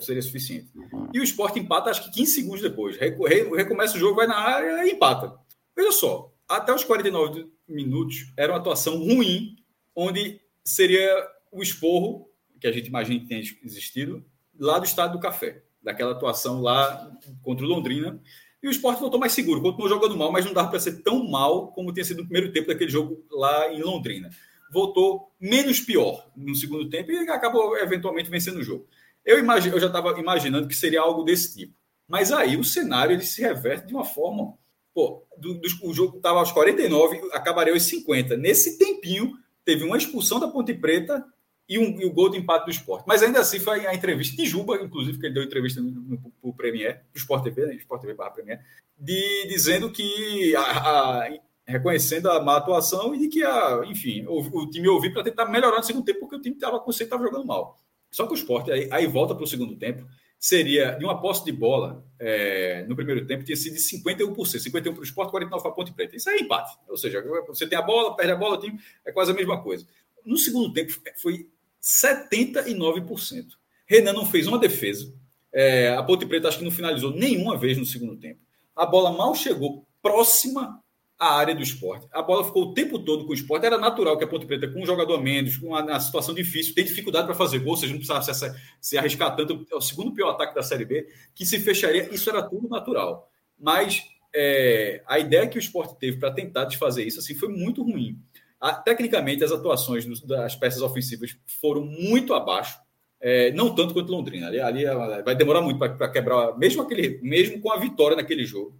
seria 0.00 0.22
suficiente. 0.22 0.70
E 1.12 1.20
o 1.20 1.24
esporte 1.24 1.58
empata, 1.58 1.90
acho 1.90 2.04
que 2.04 2.10
15 2.10 2.32
segundos 2.32 2.62
depois. 2.62 2.96
Recomeça 2.96 3.96
o 3.96 4.00
jogo, 4.00 4.16
vai 4.16 4.26
na 4.26 4.38
área 4.38 4.86
e 4.86 4.92
empata. 4.92 5.38
Veja 5.76 5.92
só, 5.92 6.32
até 6.48 6.74
os 6.74 6.84
49 6.84 7.50
minutos 7.68 8.32
era 8.36 8.52
uma 8.52 8.58
atuação 8.58 8.98
ruim, 8.98 9.56
onde 9.94 10.40
seria 10.64 11.28
o 11.52 11.62
esporro, 11.62 12.30
que 12.60 12.66
a 12.66 12.72
gente 12.72 12.88
imagina 12.88 13.20
que 13.20 13.26
tenha 13.26 13.42
existido, 13.62 14.24
lá 14.58 14.78
do 14.78 14.84
Estádio 14.84 15.18
do 15.18 15.22
Café, 15.22 15.62
daquela 15.82 16.12
atuação 16.12 16.62
lá 16.62 17.12
contra 17.42 17.64
o 17.64 17.68
Londrina, 17.68 18.20
e 18.64 18.66
o 18.66 18.70
esporte 18.70 18.98
voltou 18.98 19.20
mais 19.20 19.34
seguro, 19.34 19.60
continuou 19.60 19.90
jogando 19.90 20.16
mal, 20.16 20.32
mas 20.32 20.46
não 20.46 20.54
dava 20.54 20.70
para 20.70 20.80
ser 20.80 21.02
tão 21.02 21.22
mal 21.28 21.70
como 21.72 21.92
tinha 21.92 22.02
sido 22.02 22.22
no 22.22 22.24
primeiro 22.24 22.50
tempo 22.50 22.68
daquele 22.68 22.90
jogo 22.90 23.22
lá 23.30 23.70
em 23.70 23.82
Londrina. 23.82 24.30
Voltou 24.72 25.30
menos 25.38 25.80
pior 25.80 26.30
no 26.34 26.54
segundo 26.54 26.88
tempo 26.88 27.12
e 27.12 27.28
acabou 27.28 27.76
eventualmente 27.76 28.30
vencendo 28.30 28.56
o 28.56 28.62
jogo. 28.62 28.88
Eu, 29.22 29.38
imagine, 29.38 29.74
eu 29.74 29.80
já 29.80 29.88
estava 29.88 30.18
imaginando 30.18 30.66
que 30.66 30.74
seria 30.74 31.02
algo 31.02 31.24
desse 31.24 31.54
tipo. 31.54 31.74
Mas 32.08 32.32
aí 32.32 32.56
o 32.56 32.64
cenário 32.64 33.12
ele 33.12 33.22
se 33.22 33.42
reverte 33.42 33.88
de 33.88 33.94
uma 33.94 34.04
forma. 34.04 34.54
Pô, 34.94 35.26
do, 35.36 35.60
do, 35.60 35.68
o 35.82 35.92
jogo 35.92 36.16
estava 36.16 36.38
aos 36.38 36.50
49, 36.50 37.20
acabaria 37.32 37.74
aos 37.74 37.82
50. 37.82 38.34
Nesse 38.38 38.78
tempinho, 38.78 39.34
teve 39.62 39.84
uma 39.84 39.98
expulsão 39.98 40.40
da 40.40 40.48
Ponte 40.48 40.72
Preta 40.72 41.22
e, 41.68 41.78
um, 41.78 42.00
e 42.00 42.04
o 42.04 42.12
gol 42.12 42.28
de 42.28 42.38
empate 42.38 42.66
do 42.66 42.70
esporte. 42.70 43.04
Mas 43.06 43.22
ainda 43.22 43.40
assim 43.40 43.58
foi 43.58 43.86
a 43.86 43.94
entrevista 43.94 44.36
de 44.36 44.46
Juba, 44.46 44.76
inclusive, 44.76 45.18
que 45.18 45.26
ele 45.26 45.34
deu 45.34 45.42
entrevista 45.42 45.80
no, 45.80 45.90
no, 45.90 46.32
no 46.42 46.54
Premier, 46.54 47.02
do 47.12 47.18
Sport 47.18 47.44
TV, 47.44 47.66
né? 47.66 47.74
Sport 47.76 48.00
TV 48.00 48.14
barra 48.14 48.30
Premier, 48.30 48.60
de, 48.98 49.46
dizendo 49.48 49.90
que 49.90 50.54
a, 50.56 50.62
a, 50.62 51.28
reconhecendo 51.66 52.30
a 52.30 52.42
má 52.42 52.56
atuação 52.56 53.14
e 53.14 53.18
de 53.18 53.28
que, 53.28 53.42
a, 53.42 53.82
enfim, 53.86 54.24
o, 54.26 54.40
o 54.40 54.70
time 54.70 54.88
ouviu 54.88 55.12
para 55.12 55.24
tentar 55.24 55.46
melhorar 55.46 55.78
no 55.78 55.84
segundo 55.84 56.04
tempo, 56.04 56.20
porque 56.20 56.36
o 56.36 56.40
time 56.40 56.54
estava 56.54 56.78
com 56.78 56.90
estava 56.90 57.22
jogando 57.22 57.46
mal. 57.46 57.78
Só 58.10 58.26
que 58.26 58.32
o 58.32 58.36
esporte 58.36 58.70
aí, 58.70 58.88
aí 58.92 59.06
volta 59.06 59.34
para 59.34 59.44
o 59.44 59.46
segundo 59.46 59.76
tempo, 59.76 60.06
seria 60.38 60.92
de 60.92 61.04
uma 61.04 61.20
posse 61.20 61.42
de 61.44 61.50
bola 61.50 62.04
é, 62.18 62.84
no 62.86 62.94
primeiro 62.94 63.26
tempo, 63.26 63.42
tinha 63.42 63.56
sido 63.56 63.74
de 63.74 63.80
51%, 63.80 64.34
51% 64.34 64.82
para 64.82 65.00
o 65.00 65.02
esporte, 65.02 65.32
49% 65.32 65.48
para 65.48 65.70
a 65.70 65.72
Ponte 65.72 65.92
Preta. 65.92 66.14
Isso 66.14 66.28
é 66.28 66.36
empate. 66.36 66.78
Ou 66.86 66.98
seja, 66.98 67.24
você 67.48 67.66
tem 67.66 67.78
a 67.78 67.82
bola, 67.82 68.14
perde 68.14 68.32
a 68.32 68.36
bola, 68.36 68.56
o 68.56 68.60
time 68.60 68.78
é 69.06 69.10
quase 69.10 69.32
a 69.32 69.34
mesma 69.34 69.62
coisa. 69.62 69.86
No 70.24 70.36
segundo 70.36 70.72
tempo, 70.72 70.92
foi 71.20 71.48
79%. 71.84 73.46
Renan 73.86 74.14
não 74.14 74.24
fez 74.24 74.46
uma 74.46 74.58
defesa. 74.58 75.12
É, 75.52 75.94
a 75.94 76.02
Ponte 76.02 76.26
Preta 76.26 76.48
acho 76.48 76.58
que 76.58 76.64
não 76.64 76.70
finalizou 76.70 77.14
nenhuma 77.14 77.56
vez 77.56 77.76
no 77.76 77.84
segundo 77.84 78.16
tempo. 78.16 78.40
A 78.74 78.86
bola 78.86 79.12
mal 79.12 79.34
chegou 79.34 79.86
próxima 80.02 80.80
à 81.18 81.36
área 81.36 81.54
do 81.54 81.62
esporte. 81.62 82.08
A 82.10 82.22
bola 82.22 82.44
ficou 82.44 82.64
o 82.64 82.74
tempo 82.74 82.98
todo 82.98 83.24
com 83.24 83.30
o 83.30 83.34
esporte. 83.34 83.66
Era 83.66 83.78
natural 83.78 84.16
que 84.18 84.24
a 84.24 84.26
Ponte 84.26 84.46
Preta, 84.46 84.66
com 84.66 84.82
um 84.82 84.86
jogador 84.86 85.14
a 85.14 85.20
menos, 85.20 85.58
com 85.58 85.68
uma, 85.68 86.00
situação 86.00 86.34
difícil, 86.34 86.74
tem 86.74 86.84
dificuldade 86.84 87.26
para 87.26 87.36
fazer 87.36 87.58
gol, 87.60 87.70
ou 87.70 87.76
seja, 87.76 87.92
não 87.92 87.98
precisava 87.98 88.22
se, 88.22 88.54
se 88.80 88.98
arriscar 88.98 89.36
tanto. 89.36 89.64
É 89.70 89.76
o 89.76 89.80
segundo 89.80 90.12
pior 90.12 90.30
ataque 90.30 90.54
da 90.54 90.62
Série 90.62 90.84
B, 90.84 91.06
que 91.34 91.44
se 91.44 91.60
fecharia. 91.60 92.12
Isso 92.12 92.28
era 92.30 92.42
tudo 92.42 92.68
natural. 92.68 93.30
Mas 93.58 94.02
é, 94.34 95.02
a 95.06 95.18
ideia 95.18 95.46
que 95.46 95.56
o 95.56 95.60
esporte 95.60 95.96
teve 95.98 96.18
para 96.18 96.32
tentar 96.32 96.64
desfazer 96.64 97.04
isso 97.04 97.20
assim, 97.20 97.34
foi 97.34 97.48
muito 97.48 97.82
ruim. 97.82 98.18
A, 98.60 98.72
tecnicamente, 98.72 99.44
as 99.44 99.52
atuações 99.52 100.06
das 100.22 100.56
peças 100.56 100.82
ofensivas 100.82 101.36
foram 101.60 101.84
muito 101.84 102.32
abaixo, 102.34 102.78
é, 103.20 103.50
não 103.52 103.74
tanto 103.74 103.94
quanto 103.94 104.12
Londrina. 104.12 104.48
Ali, 104.48 104.60
ali 104.60 104.84
vai 105.24 105.34
demorar 105.34 105.60
muito 105.60 105.78
para 105.78 106.08
quebrar, 106.08 106.56
mesmo, 106.58 106.82
aquele, 106.82 107.18
mesmo 107.22 107.60
com 107.60 107.72
a 107.72 107.78
vitória 107.78 108.16
naquele 108.16 108.44
jogo. 108.44 108.74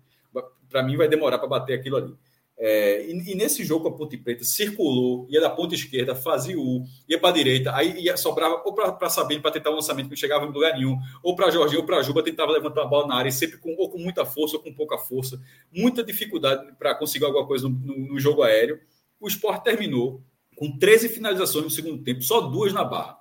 Para 0.68 0.83
mim, 0.83 0.97
vai 0.97 1.09
demorar 1.09 1.39
para 1.39 1.49
bater 1.49 1.79
aquilo 1.79 1.97
ali. 1.97 2.14
É, 2.57 3.05
e, 3.11 3.33
e, 3.33 3.35
nesse 3.35 3.64
jogo, 3.64 3.89
a 3.89 3.93
Ponte 3.93 4.16
Preta 4.16 4.45
circulou, 4.45 5.27
ia 5.29 5.41
da 5.41 5.51
ponta 5.51 5.75
esquerda, 5.75 6.14
fazia 6.14 6.59
o, 6.59 6.85
ia 7.09 7.18
para 7.18 7.31
a 7.31 7.33
direita, 7.33 7.75
aí 7.75 8.05
ia, 8.05 8.16
sobrava 8.16 8.62
ou 8.64 8.72
para 8.72 9.11
Sabino 9.11 9.43
para 9.43 9.51
tentar 9.51 9.70
um 9.70 9.75
lançamento 9.75 10.05
que 10.07 10.11
não 10.11 10.16
chegava 10.16 10.47
em 10.47 10.53
lugar 10.53 10.72
nenhum, 10.75 10.97
ou 11.22 11.35
para 11.35 11.51
Jorginho 11.51 11.81
ou 11.81 11.87
para 11.87 12.01
Juba, 12.03 12.22
tentava 12.22 12.53
levantar 12.53 12.83
a 12.83 12.87
bola 12.87 13.09
na 13.09 13.16
área, 13.16 13.31
sempre 13.33 13.59
com, 13.59 13.75
ou 13.77 13.91
com 13.91 13.99
muita 13.99 14.25
força 14.25 14.57
ou 14.57 14.62
com 14.62 14.72
pouca 14.72 14.97
força, 14.97 15.41
muita 15.72 16.05
dificuldade 16.05 16.72
para 16.79 16.95
conseguir 16.95 17.25
alguma 17.25 17.45
coisa 17.45 17.68
no, 17.68 17.75
no, 17.75 17.99
no 18.14 18.20
jogo 18.20 18.43
aéreo 18.43 18.81
o 19.25 19.29
esporte 19.29 19.64
terminou 19.64 20.22
com 20.55 20.79
13 20.79 21.09
finalizações 21.09 21.64
no 21.64 21.70
segundo 21.70 22.03
tempo, 22.05 22.22
só 22.22 22.43
duas 22.43 22.72
na 22.75 22.85
barra. 22.85 23.18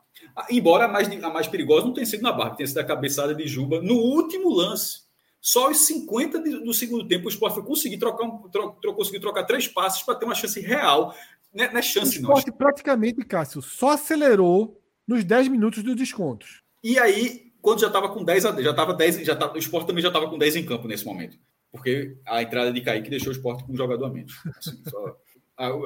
Embora 0.49 0.85
a 0.85 0.87
mais, 0.87 1.09
a 1.23 1.29
mais 1.29 1.47
perigosa 1.47 1.85
não 1.85 1.93
tenha 1.93 2.05
sido 2.05 2.21
na 2.21 2.33
barra, 2.33 2.55
tenha 2.55 2.67
sido 2.67 2.79
a 2.79 2.83
cabeçada 2.83 3.33
de 3.33 3.47
Juba 3.47 3.81
no 3.81 3.95
último 3.95 4.53
lance. 4.53 5.03
Só 5.39 5.69
os 5.69 5.77
50 5.85 6.39
do 6.39 6.73
segundo 6.73 7.07
tempo 7.07 7.25
o 7.25 7.29
esporte 7.29 7.55
foi 7.55 7.63
conseguir 7.63 7.97
trocar, 7.97 8.29
tro, 8.51 8.71
tro, 8.81 8.93
conseguir 8.93 9.19
trocar 9.19 9.45
três 9.45 9.67
passos 9.67 10.03
para 10.03 10.15
ter 10.15 10.25
uma 10.25 10.35
chance 10.35 10.59
real. 10.59 11.15
Não 11.53 11.65
é, 11.65 11.71
não 11.71 11.79
é 11.79 11.81
chance, 11.81 12.17
o 12.17 12.21
esporte 12.21 12.49
não. 12.49 12.57
praticamente, 12.57 13.23
Cássio, 13.23 13.61
só 13.61 13.91
acelerou 13.91 14.81
nos 15.07 15.23
10 15.23 15.47
minutos 15.47 15.83
dos 15.83 15.95
descontos. 15.95 16.63
E 16.83 16.99
aí, 16.99 17.53
quando 17.61 17.79
já 17.79 17.87
estava 17.87 18.09
com 18.09 18.23
10 18.23 18.43
já 18.43 18.71
estava 18.71 18.93
10, 18.93 19.25
já 19.25 19.35
tava, 19.35 19.53
o 19.55 19.57
esporte 19.57 19.87
também 19.87 20.01
já 20.01 20.09
estava 20.09 20.29
com 20.29 20.37
10 20.37 20.57
em 20.57 20.65
campo 20.65 20.87
nesse 20.87 21.05
momento. 21.05 21.37
Porque 21.71 22.17
a 22.27 22.43
entrada 22.43 22.71
de 22.71 22.81
Kaique 22.81 23.09
deixou 23.09 23.29
o 23.29 23.35
esporte 23.35 23.63
com 23.63 23.73
um 23.73 23.77
jogador 23.77 24.05
a 24.05 24.09
menos. 24.09 24.33
Assim, 24.57 24.81
só, 24.87 25.17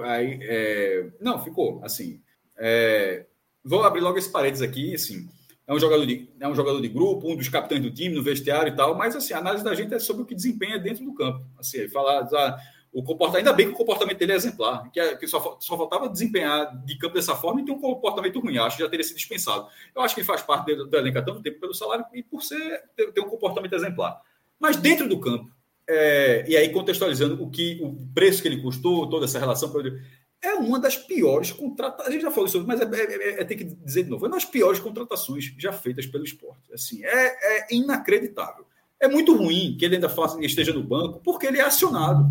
Aí, 0.03 0.39
é... 0.41 1.09
Não, 1.19 1.43
ficou. 1.43 1.79
Assim, 1.83 2.21
é... 2.57 3.25
vou 3.63 3.83
abrir 3.83 4.01
logo 4.01 4.17
esse 4.17 4.31
parênteses 4.31 4.67
aqui. 4.67 4.95
Assim, 4.95 5.27
é 5.67 5.73
um 5.73 5.79
jogador 5.79 6.05
de 6.05 6.29
é 6.39 6.47
um 6.47 6.55
jogador 6.55 6.81
de 6.81 6.87
grupo, 6.87 7.29
um 7.29 7.35
dos 7.35 7.49
capitães 7.49 7.81
do 7.81 7.91
time 7.91 8.15
no 8.15 8.23
vestiário 8.23 8.71
e 8.71 8.75
tal. 8.75 8.95
Mas 8.95 9.15
assim, 9.15 9.33
a 9.33 9.39
análise 9.39 9.63
da 9.63 9.75
gente 9.75 9.93
é 9.93 9.99
sobre 9.99 10.23
o 10.23 10.25
que 10.25 10.33
desempenha 10.33 10.79
dentro 10.79 11.03
do 11.03 11.13
campo. 11.13 11.45
Assim, 11.59 11.89
falar 11.89 12.27
ah, 12.33 12.57
o 12.93 13.03
comportamento, 13.03 13.45
ainda 13.45 13.53
bem 13.53 13.67
que 13.67 13.73
o 13.73 13.77
comportamento 13.77 14.17
dele 14.17 14.31
é 14.31 14.35
exemplar, 14.35 14.89
que, 14.91 14.99
é, 14.99 15.15
que 15.15 15.27
só, 15.27 15.57
só 15.59 15.77
faltava 15.77 16.09
desempenhar 16.09 16.75
de 16.85 16.97
campo 16.97 17.15
dessa 17.15 17.35
forma 17.35 17.61
e 17.61 17.65
ter 17.65 17.71
um 17.71 17.79
comportamento 17.79 18.39
ruim. 18.39 18.57
Acho 18.57 18.77
que 18.77 18.83
já 18.83 18.89
teria 18.89 19.03
sido 19.03 19.17
dispensado. 19.17 19.67
Eu 19.93 20.01
acho 20.01 20.15
que 20.15 20.21
ele 20.21 20.27
faz 20.27 20.41
parte 20.41 20.73
do, 20.73 20.87
do 20.87 20.97
elenco 20.97 21.19
há 21.19 21.21
tanto 21.21 21.41
tempo 21.41 21.59
pelo 21.59 21.73
salário 21.73 22.05
e 22.13 22.23
por 22.23 22.41
ser 22.41 22.83
ter, 22.95 23.11
ter 23.11 23.21
um 23.21 23.29
comportamento 23.29 23.73
exemplar. 23.73 24.21
Mas 24.57 24.77
dentro 24.77 25.07
do 25.07 25.19
campo, 25.19 25.51
é, 25.89 26.45
e 26.47 26.57
aí 26.57 26.69
contextualizando 26.69 27.41
o 27.41 27.49
que 27.49 27.79
o 27.81 27.95
preço 28.13 28.41
que 28.41 28.47
ele 28.47 28.61
custou, 28.61 29.09
toda 29.09 29.25
essa 29.25 29.39
relação 29.39 29.71
é 30.41 30.53
uma 30.53 30.79
das 30.79 30.97
piores 30.97 31.51
contratações. 31.51 32.09
A 32.09 32.11
gente 32.11 32.21
já 32.21 32.31
falou 32.31 32.47
isso, 32.47 32.63
mas 32.67 32.79
é, 32.81 32.83
é, 32.83 33.29
é, 33.29 33.41
é 33.41 33.43
ter 33.43 33.55
que 33.55 33.63
dizer 33.63 34.03
de 34.03 34.09
novo, 34.09 34.25
é 34.25 34.27
uma 34.27 34.35
das 34.35 34.45
piores 34.45 34.79
contratações 34.79 35.53
já 35.57 35.71
feitas 35.71 36.05
pelo 36.05 36.23
esporte. 36.23 36.61
Assim, 36.73 37.03
é, 37.03 37.59
é 37.59 37.67
inacreditável. 37.71 38.65
É 38.99 39.07
muito 39.07 39.35
ruim 39.35 39.75
que 39.77 39.85
ele 39.85 39.95
ainda 39.95 40.09
faça, 40.09 40.43
esteja 40.43 40.73
no 40.73 40.83
banco, 40.83 41.21
porque 41.23 41.47
ele 41.47 41.59
é 41.59 41.63
acionado. 41.63 42.25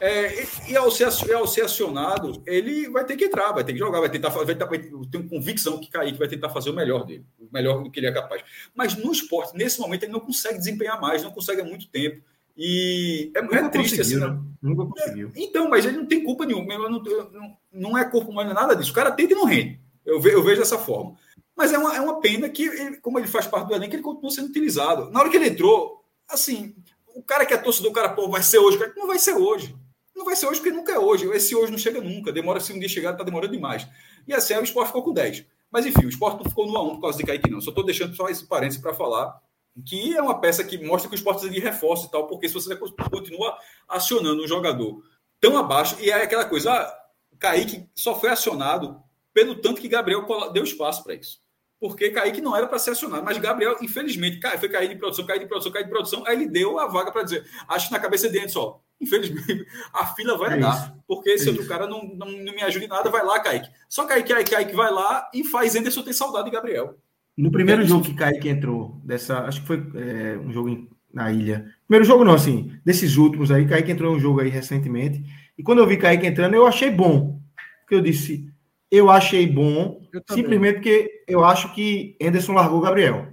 É, 0.00 0.46
e, 0.68 0.76
ao 0.76 0.90
ser, 0.90 1.08
e 1.28 1.32
ao 1.32 1.46
ser 1.46 1.62
acionado, 1.62 2.42
ele 2.46 2.88
vai 2.88 3.04
ter 3.04 3.16
que 3.16 3.24
entrar, 3.24 3.52
vai 3.52 3.64
ter 3.64 3.72
que 3.72 3.78
jogar, 3.78 4.00
vai 4.00 4.10
tentar 4.10 4.28
vai 4.28 4.54
ter 4.54 5.28
convicção 5.28 5.78
que 5.78 5.90
Kaique 5.90 6.18
vai 6.18 6.28
tentar 6.28 6.50
fazer 6.50 6.70
o 6.70 6.74
melhor 6.74 7.04
dele, 7.04 7.24
o 7.38 7.48
melhor 7.52 7.82
do 7.82 7.90
que 7.90 8.00
ele 8.00 8.06
é 8.06 8.12
capaz. 8.12 8.42
Mas 8.74 8.94
no 8.96 9.10
esporte, 9.10 9.56
nesse 9.56 9.80
momento, 9.80 10.04
ele 10.04 10.12
não 10.12 10.20
consegue 10.20 10.58
desempenhar 10.58 11.00
mais, 11.00 11.22
não 11.22 11.30
consegue 11.30 11.60
há 11.60 11.64
muito 11.64 11.88
tempo. 11.88 12.22
E 12.56 13.30
é, 13.34 13.38
é 13.38 13.68
triste 13.68 14.00
assim. 14.00 14.16
Né? 14.16 14.38
Nunca 14.62 14.86
conseguiu. 14.86 15.30
É, 15.34 15.42
então, 15.42 15.68
mas 15.68 15.84
ele 15.84 15.98
não 15.98 16.06
tem 16.06 16.24
culpa 16.24 16.46
nenhuma. 16.46 16.78
Não, 16.78 17.02
não, 17.02 17.56
não, 17.72 17.98
é 17.98 18.04
corpo 18.08 18.30
humano, 18.30 18.54
nada 18.54 18.74
disso. 18.74 18.92
O 18.92 18.94
cara 18.94 19.10
tenta 19.10 19.34
e 19.34 19.36
não 19.36 19.44
rende. 19.44 19.78
Eu, 20.04 20.20
ve, 20.20 20.32
eu 20.32 20.42
vejo 20.42 20.60
dessa 20.60 20.78
forma. 20.78 21.16
Mas 21.54 21.72
é 21.72 21.78
uma, 21.78 21.94
é 21.96 22.00
uma 22.00 22.20
pena 22.20 22.48
que, 22.48 22.64
ele, 22.64 22.96
como 22.98 23.18
ele 23.18 23.26
faz 23.26 23.46
parte 23.46 23.68
do 23.68 23.74
elenco, 23.74 23.94
ele 23.94 24.02
continua 24.02 24.30
sendo 24.30 24.48
utilizado. 24.48 25.10
Na 25.10 25.20
hora 25.20 25.30
que 25.30 25.36
ele 25.36 25.48
entrou, 25.48 26.02
assim, 26.28 26.74
o 27.14 27.22
cara 27.22 27.44
que 27.44 27.52
é 27.52 27.58
torcedor, 27.58 27.90
o 27.90 27.94
cara, 27.94 28.10
pô, 28.10 28.28
vai 28.28 28.42
ser 28.42 28.58
hoje. 28.58 28.78
Não 28.96 29.06
vai 29.06 29.18
ser 29.18 29.34
hoje. 29.34 29.76
Não 30.14 30.24
vai 30.24 30.34
ser 30.34 30.46
hoje 30.46 30.60
porque 30.60 30.74
nunca 30.74 30.92
é 30.92 30.98
hoje. 30.98 31.26
Esse 31.32 31.54
hoje 31.54 31.70
não 31.70 31.78
chega 31.78 32.00
nunca. 32.00 32.32
Demora, 32.32 32.58
se 32.58 32.72
um 32.72 32.78
dia 32.78 32.88
chegar, 32.88 33.14
tá 33.14 33.22
demorando 33.22 33.52
demais. 33.52 33.86
E 34.26 34.32
assim, 34.32 34.54
o 34.54 34.62
esporte 34.62 34.88
ficou 34.88 35.02
com 35.02 35.12
10. 35.12 35.44
Mas 35.70 35.84
enfim, 35.84 36.06
o 36.06 36.08
esporte 36.08 36.42
não 36.42 36.48
ficou 36.48 36.66
no 36.66 36.72
A1 36.72 36.94
por 36.94 37.00
causa 37.02 37.18
de 37.18 37.24
Kaique, 37.24 37.50
não. 37.50 37.60
Só 37.60 37.70
estou 37.70 37.84
deixando 37.84 38.16
só 38.16 38.28
esse 38.28 38.46
parênteses 38.46 38.80
para 38.80 38.94
falar 38.94 39.38
que 39.84 40.16
é 40.16 40.22
uma 40.22 40.40
peça 40.40 40.64
que 40.64 40.78
mostra 40.78 41.08
que 41.08 41.14
o 41.14 41.18
esporte 41.18 41.40
precisa 41.40 41.60
de 41.60 41.60
reforço 41.60 42.06
e 42.06 42.10
tal, 42.10 42.26
porque 42.26 42.48
se 42.48 42.54
você 42.54 42.74
continua 42.76 43.56
acionando 43.88 44.42
um 44.42 44.48
jogador 44.48 45.02
tão 45.40 45.56
abaixo, 45.56 45.96
e 46.00 46.10
é 46.10 46.22
aquela 46.22 46.44
coisa, 46.44 46.72
ah, 46.72 46.98
Kaique 47.38 47.88
só 47.94 48.18
foi 48.18 48.30
acionado 48.30 49.00
pelo 49.34 49.56
tanto 49.56 49.80
que 49.80 49.88
Gabriel 49.88 50.26
deu 50.52 50.64
espaço 50.64 51.04
para 51.04 51.14
isso. 51.14 51.44
Porque 51.78 52.08
Kaique 52.08 52.40
não 52.40 52.56
era 52.56 52.66
para 52.66 52.78
ser 52.78 52.92
acionado, 52.92 53.22
mas 53.22 53.36
Gabriel, 53.36 53.76
infelizmente, 53.82 54.40
foi 54.58 54.68
cair 54.68 54.88
de 54.88 54.96
produção, 54.96 55.26
cair 55.26 55.40
de 55.40 55.46
produção, 55.46 55.70
cair 55.70 55.84
de 55.84 55.90
produção, 55.90 56.24
aí 56.26 56.34
ele 56.34 56.48
deu 56.48 56.78
a 56.78 56.86
vaga 56.86 57.12
para 57.12 57.22
dizer, 57.22 57.46
acho 57.68 57.88
que 57.88 57.92
na 57.92 58.00
cabeça 58.00 58.30
dele 58.30 58.48
só, 58.48 58.80
infelizmente, 58.98 59.66
a 59.92 60.06
fila 60.06 60.38
vai 60.38 60.54
é 60.54 60.58
dar, 60.58 60.96
porque 61.06 61.30
esse 61.30 61.48
é 61.48 61.50
outro 61.50 61.68
cara 61.68 61.86
não, 61.86 62.02
não, 62.02 62.26
não, 62.26 62.54
me 62.54 62.62
ajuda 62.62 62.86
em 62.86 62.88
nada, 62.88 63.10
vai 63.10 63.22
lá, 63.22 63.38
Kaique. 63.40 63.70
Só 63.90 64.06
Kaique, 64.06 64.32
Kaique, 64.32 64.50
Kaique 64.52 64.74
vai 64.74 64.90
lá 64.90 65.30
e 65.34 65.44
faz 65.44 65.76
Anderson 65.76 66.02
ter 66.02 66.14
saudade 66.14 66.46
de 66.46 66.50
Gabriel. 66.50 66.98
No 67.36 67.50
primeiro 67.50 67.84
jogo 67.86 68.04
que 68.04 68.14
Kaique 68.14 68.48
entrou, 68.48 68.98
dessa, 69.04 69.40
acho 69.40 69.60
que 69.60 69.66
foi 69.66 69.86
é, 69.94 70.38
um 70.38 70.50
jogo 70.50 70.70
em, 70.70 70.88
na 71.12 71.30
ilha. 71.30 71.66
Primeiro 71.86 72.04
jogo 72.04 72.24
não, 72.24 72.34
assim, 72.34 72.72
desses 72.84 73.16
últimos 73.16 73.50
aí, 73.50 73.66
Kaique 73.66 73.92
entrou 73.92 74.12
em 74.12 74.16
um 74.16 74.20
jogo 74.20 74.40
aí 74.40 74.48
recentemente. 74.48 75.22
E 75.58 75.62
quando 75.62 75.78
eu 75.80 75.86
vi 75.86 75.98
Kaique 75.98 76.26
entrando, 76.26 76.54
eu 76.54 76.66
achei 76.66 76.90
bom. 76.90 77.38
Porque 77.82 77.94
eu 77.94 78.00
disse, 78.00 78.50
eu 78.90 79.10
achei 79.10 79.46
bom, 79.46 80.00
eu 80.12 80.22
simplesmente 80.30 80.76
porque 80.76 81.24
eu 81.28 81.44
acho 81.44 81.74
que 81.74 82.16
Anderson 82.22 82.52
largou 82.52 82.78
o 82.78 82.82
Gabriel. 82.82 83.28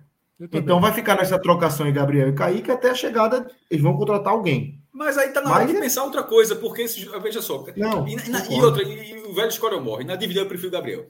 Então 0.51 0.81
vai 0.81 0.91
ficar 0.91 1.15
nessa 1.15 1.39
trocação 1.39 1.87
em 1.87 1.93
Gabriel 1.93 2.27
e 2.27 2.33
Kaique 2.33 2.71
até 2.71 2.89
a 2.89 2.95
chegada, 2.95 3.49
eles 3.71 3.81
vão 3.81 3.95
contratar 3.95 4.33
alguém. 4.33 4.81
Mas 4.91 5.17
aí 5.17 5.29
tá 5.29 5.41
na 5.41 5.51
hora 5.51 5.65
de 5.65 5.75
é... 5.75 5.79
pensar 5.79 6.03
outra 6.03 6.21
coisa, 6.23 6.55
porque 6.55 6.83
esse, 6.83 7.09
veja 7.21 7.41
só. 7.41 7.65
Não, 7.77 8.07
e, 8.07 8.15
na, 8.29 8.45
e 8.45 8.61
outra, 8.61 8.83
e, 8.83 9.11
e 9.11 9.23
o 9.23 9.33
velho 9.33 9.47
escolha 9.47 9.79
morre. 9.79 10.03
Na 10.03 10.15
dívida 10.15 10.41
eu 10.41 10.45
prefiro 10.45 10.69
o 10.69 10.71
Gabriel. 10.71 11.07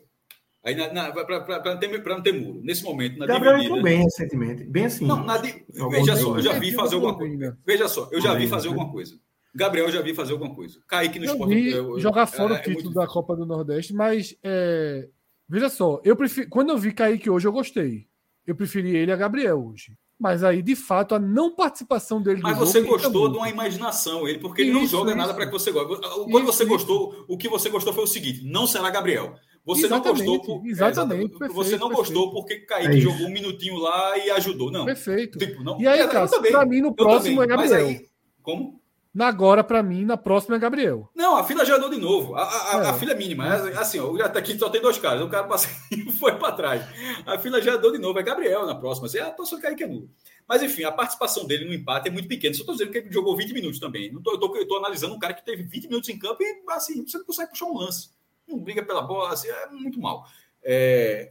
Aí 0.63 0.75
para 0.75 1.73
não, 1.73 1.77
ter, 1.77 2.03
não 2.07 2.21
ter 2.21 2.31
muro. 2.31 2.61
Nesse 2.63 2.83
momento, 2.83 3.19
na 3.19 3.25
Gabriel 3.25 3.57
dividida. 3.57 3.79
entrou 3.79 3.83
bem 3.83 4.03
recentemente. 4.03 4.63
Bem 4.63 4.85
assim. 4.85 5.05
Não, 5.05 5.23
na, 5.23 5.37
veja 5.37 6.15
só, 6.15 6.37
eu 6.37 6.41
já 6.41 6.53
vi 6.53 6.71
fazer 6.71 6.95
alguma 6.95 7.17
coisa. 7.17 7.57
Veja 7.65 7.87
só, 7.89 8.09
eu 8.11 8.21
já 8.21 8.33
vi 8.33 8.47
fazer 8.47 8.69
alguma 8.69 8.89
coisa. 8.89 9.19
Gabriel 9.53 9.91
já 9.91 10.01
vi 10.01 10.15
fazer 10.15 10.31
alguma 10.31 10.55
coisa. 10.55 10.79
Kaique 10.87 11.19
no 11.19 11.25
esporte. 11.25 12.01
Jogar 12.01 12.25
fora 12.25 12.55
é, 12.55 12.57
o 12.57 12.61
título 12.61 12.79
é 12.79 12.83
muito... 12.83 12.93
da 12.93 13.05
Copa 13.05 13.35
do 13.35 13.45
Nordeste, 13.45 13.93
mas 13.93 14.35
é, 14.41 15.07
veja 15.47 15.69
só, 15.69 16.01
eu 16.03 16.15
prefiro, 16.15 16.49
quando 16.49 16.69
eu 16.69 16.77
vi 16.77 16.93
Kaique 16.93 17.29
hoje, 17.29 17.47
eu 17.47 17.51
gostei. 17.51 18.07
Eu 18.47 18.55
preferi 18.55 18.95
ele 18.95 19.11
a 19.11 19.15
Gabriel 19.15 19.63
hoje. 19.63 19.95
Mas 20.19 20.43
aí, 20.43 20.61
de 20.61 20.75
fato, 20.75 21.13
a 21.13 21.19
não 21.19 21.53
participação 21.53 22.21
dele. 22.21 22.39
Mas 22.41 22.57
você 22.57 22.81
gostou 22.81 23.29
de 23.29 23.37
uma 23.37 23.49
imaginação, 23.49 24.27
ele, 24.27 24.39
porque 24.39 24.61
isso, 24.61 24.71
ele 24.71 24.79
não 24.79 24.87
joga 24.87 25.09
isso. 25.09 25.17
nada 25.17 25.33
para 25.33 25.45
que 25.45 25.51
você 25.51 25.71
goste. 25.71 25.99
Quando 25.99 26.43
isso, 26.43 26.53
você 26.53 26.65
gostou, 26.65 27.25
o 27.27 27.37
que 27.37 27.49
você 27.49 27.69
gostou 27.69 27.91
foi 27.91 28.05
o 28.05 28.07
seguinte: 28.07 28.45
não 28.45 28.65
será 28.65 28.89
Gabriel. 28.89 29.35
Você 29.65 29.85
exatamente, 29.85 30.25
não 30.25 30.37
gostou 30.37 30.59
por, 30.59 30.67
exatamente, 30.67 31.23
é, 31.23 31.29
perfeito, 31.29 31.53
você 31.53 31.77
não 31.77 31.87
perfeito. 31.87 32.13
gostou 32.13 32.31
porque 32.33 32.57
Kaique 32.59 32.97
é 32.97 32.99
jogou 32.99 33.27
um 33.27 33.31
minutinho 33.31 33.77
lá 33.77 34.17
e 34.17 34.29
ajudou. 34.31 34.69
Não. 34.69 34.83
Perfeito. 34.83 35.39
Tipo, 35.39 35.63
não. 35.63 35.79
E 35.79 35.87
aí, 35.87 36.05
cara, 36.09 36.27
para 36.27 36.65
mim 36.65 36.81
no 36.81 36.93
próximo 36.93 37.41
é 37.41 37.47
Gabriel. 37.47 37.87
Aí, 37.87 38.05
como? 38.41 38.83
Na 39.13 39.27
agora, 39.27 39.63
para 39.63 39.83
mim, 39.83 40.03
na 40.03 40.17
próxima 40.17 40.55
é 40.55 40.59
Gabriel. 40.59 41.07
Não, 41.15 41.37
a 41.37 41.43
fila 41.43 41.63
já 41.63 41.75
andou 41.75 41.89
de 41.89 41.97
novo. 41.97 42.35
A, 42.35 42.41
a, 42.41 42.83
é. 42.83 42.89
a 42.89 42.93
fila 42.95 43.11
é 43.11 43.15
mínima. 43.15 43.45
É 43.47 43.77
assim, 43.77 43.99
ó, 43.99 44.11
tá 44.27 44.39
aqui 44.39 44.57
só 44.57 44.69
tem 44.69 44.81
dois 44.81 44.97
caras. 44.97 45.21
O 45.21 45.29
cara 45.29 45.47
passou 45.47 45.69
e 45.91 46.11
foi 46.11 46.35
para 46.35 46.51
trás. 46.51 46.83
A 47.25 47.37
fila 47.37 47.61
já 47.61 47.75
andou 47.75 47.91
de 47.91 47.99
novo. 47.99 48.19
É 48.19 48.23
Gabriel 48.23 48.65
na 48.65 48.75
próxima. 48.75 49.05
Assim, 49.05 49.19
a 49.19 49.27
atuação 49.27 49.59
do 49.59 49.61
Kaique 49.61 49.83
é 49.83 49.87
nulo. 49.87 50.09
Mas, 50.49 50.63
enfim, 50.63 50.83
a 50.83 50.91
participação 50.91 51.45
dele 51.45 51.63
no 51.63 51.73
empate 51.73 52.09
é 52.09 52.11
muito 52.11 52.27
pequena. 52.27 52.55
Só 52.55 52.61
estou 52.61 52.73
dizendo 52.73 52.91
que 52.91 52.97
ele 52.97 53.11
jogou 53.11 53.37
20 53.37 53.53
minutos 53.53 53.79
também. 53.79 54.11
Não 54.11 54.21
tô, 54.21 54.31
eu 54.31 54.61
estou 54.61 54.79
analisando 54.79 55.13
um 55.13 55.19
cara 55.19 55.35
que 55.35 55.45
teve 55.45 55.61
20 55.61 55.87
minutos 55.87 56.09
em 56.09 56.17
campo 56.17 56.41
e, 56.41 56.63
assim, 56.69 57.07
você 57.07 57.17
não 57.19 57.25
consegue 57.25 57.51
puxar 57.51 57.65
um 57.67 57.77
lance 57.77 58.09
não 58.47 58.59
briga 58.59 58.83
pela 58.83 59.01
bola, 59.01 59.33
assim, 59.33 59.49
é 59.49 59.67
muito 59.67 59.99
mal. 59.99 60.25
É, 60.63 61.29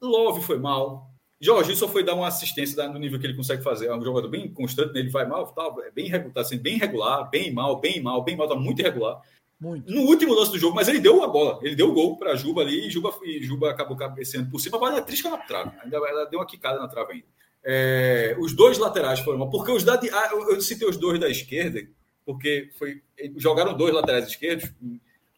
Love 0.00 0.42
foi 0.42 0.58
mal. 0.58 1.10
Jorge 1.40 1.76
só 1.76 1.88
foi 1.88 2.02
dar 2.02 2.14
uma 2.14 2.28
assistência 2.28 2.88
no 2.88 2.98
nível 2.98 3.18
que 3.18 3.26
ele 3.26 3.36
consegue 3.36 3.62
fazer. 3.62 3.86
É 3.86 3.94
um 3.94 4.02
jogador 4.02 4.28
bem 4.28 4.48
constante, 4.52 4.94
né? 4.94 5.00
ele 5.00 5.10
vai 5.10 5.26
mal, 5.26 5.46
tá, 5.48 5.74
é 5.86 5.90
bem, 5.90 6.10
tá 6.30 6.44
sendo 6.44 6.62
bem 6.62 6.78
regular, 6.78 7.28
bem 7.28 7.52
mal, 7.52 7.80
bem 7.80 8.00
mal, 8.00 8.22
bem 8.22 8.36
mal, 8.36 8.48
tá 8.48 8.54
muito 8.54 8.80
irregular. 8.80 9.20
Muito. 9.60 9.90
No 9.90 10.02
último 10.02 10.34
lance 10.34 10.50
do 10.50 10.58
jogo, 10.58 10.74
mas 10.74 10.88
ele 10.88 11.00
deu 11.00 11.22
a 11.22 11.28
bola, 11.28 11.58
ele 11.62 11.74
deu 11.74 11.90
o 11.90 11.92
gol 11.92 12.16
para 12.16 12.34
Juba 12.34 12.62
ali 12.62 12.86
e 12.86 12.90
Juba, 12.90 13.14
e 13.22 13.42
Juba 13.42 13.70
acabou 13.70 13.96
cabeceando 13.96 14.50
por 14.50 14.58
cima, 14.58 14.78
mas 14.78 14.96
a 14.96 15.02
trisca 15.02 15.30
na 15.30 15.38
trave, 15.38 15.70
ainda 15.82 15.96
ela 15.96 16.24
deu 16.26 16.40
uma 16.40 16.46
quicada 16.46 16.78
na 16.78 16.88
trave 16.88 17.12
ainda. 17.12 17.26
É, 17.66 18.36
os 18.38 18.54
dois 18.54 18.76
laterais 18.78 19.20
foram 19.20 19.38
mal, 19.38 19.50
porque 19.50 19.72
os 19.72 19.84
da, 19.84 19.94
ah, 19.94 20.30
eu 20.32 20.60
citei 20.60 20.86
os 20.88 20.96
dois 20.96 21.18
da 21.18 21.28
esquerda, 21.28 21.80
porque 22.26 22.70
foi, 22.78 23.02
jogaram 23.36 23.76
dois 23.76 23.94
laterais 23.94 24.26
esquerdos, 24.26 24.70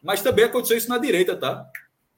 mas 0.03 0.21
também 0.21 0.45
aconteceu 0.45 0.77
isso 0.77 0.89
na 0.89 0.97
direita, 0.97 1.35
tá? 1.35 1.65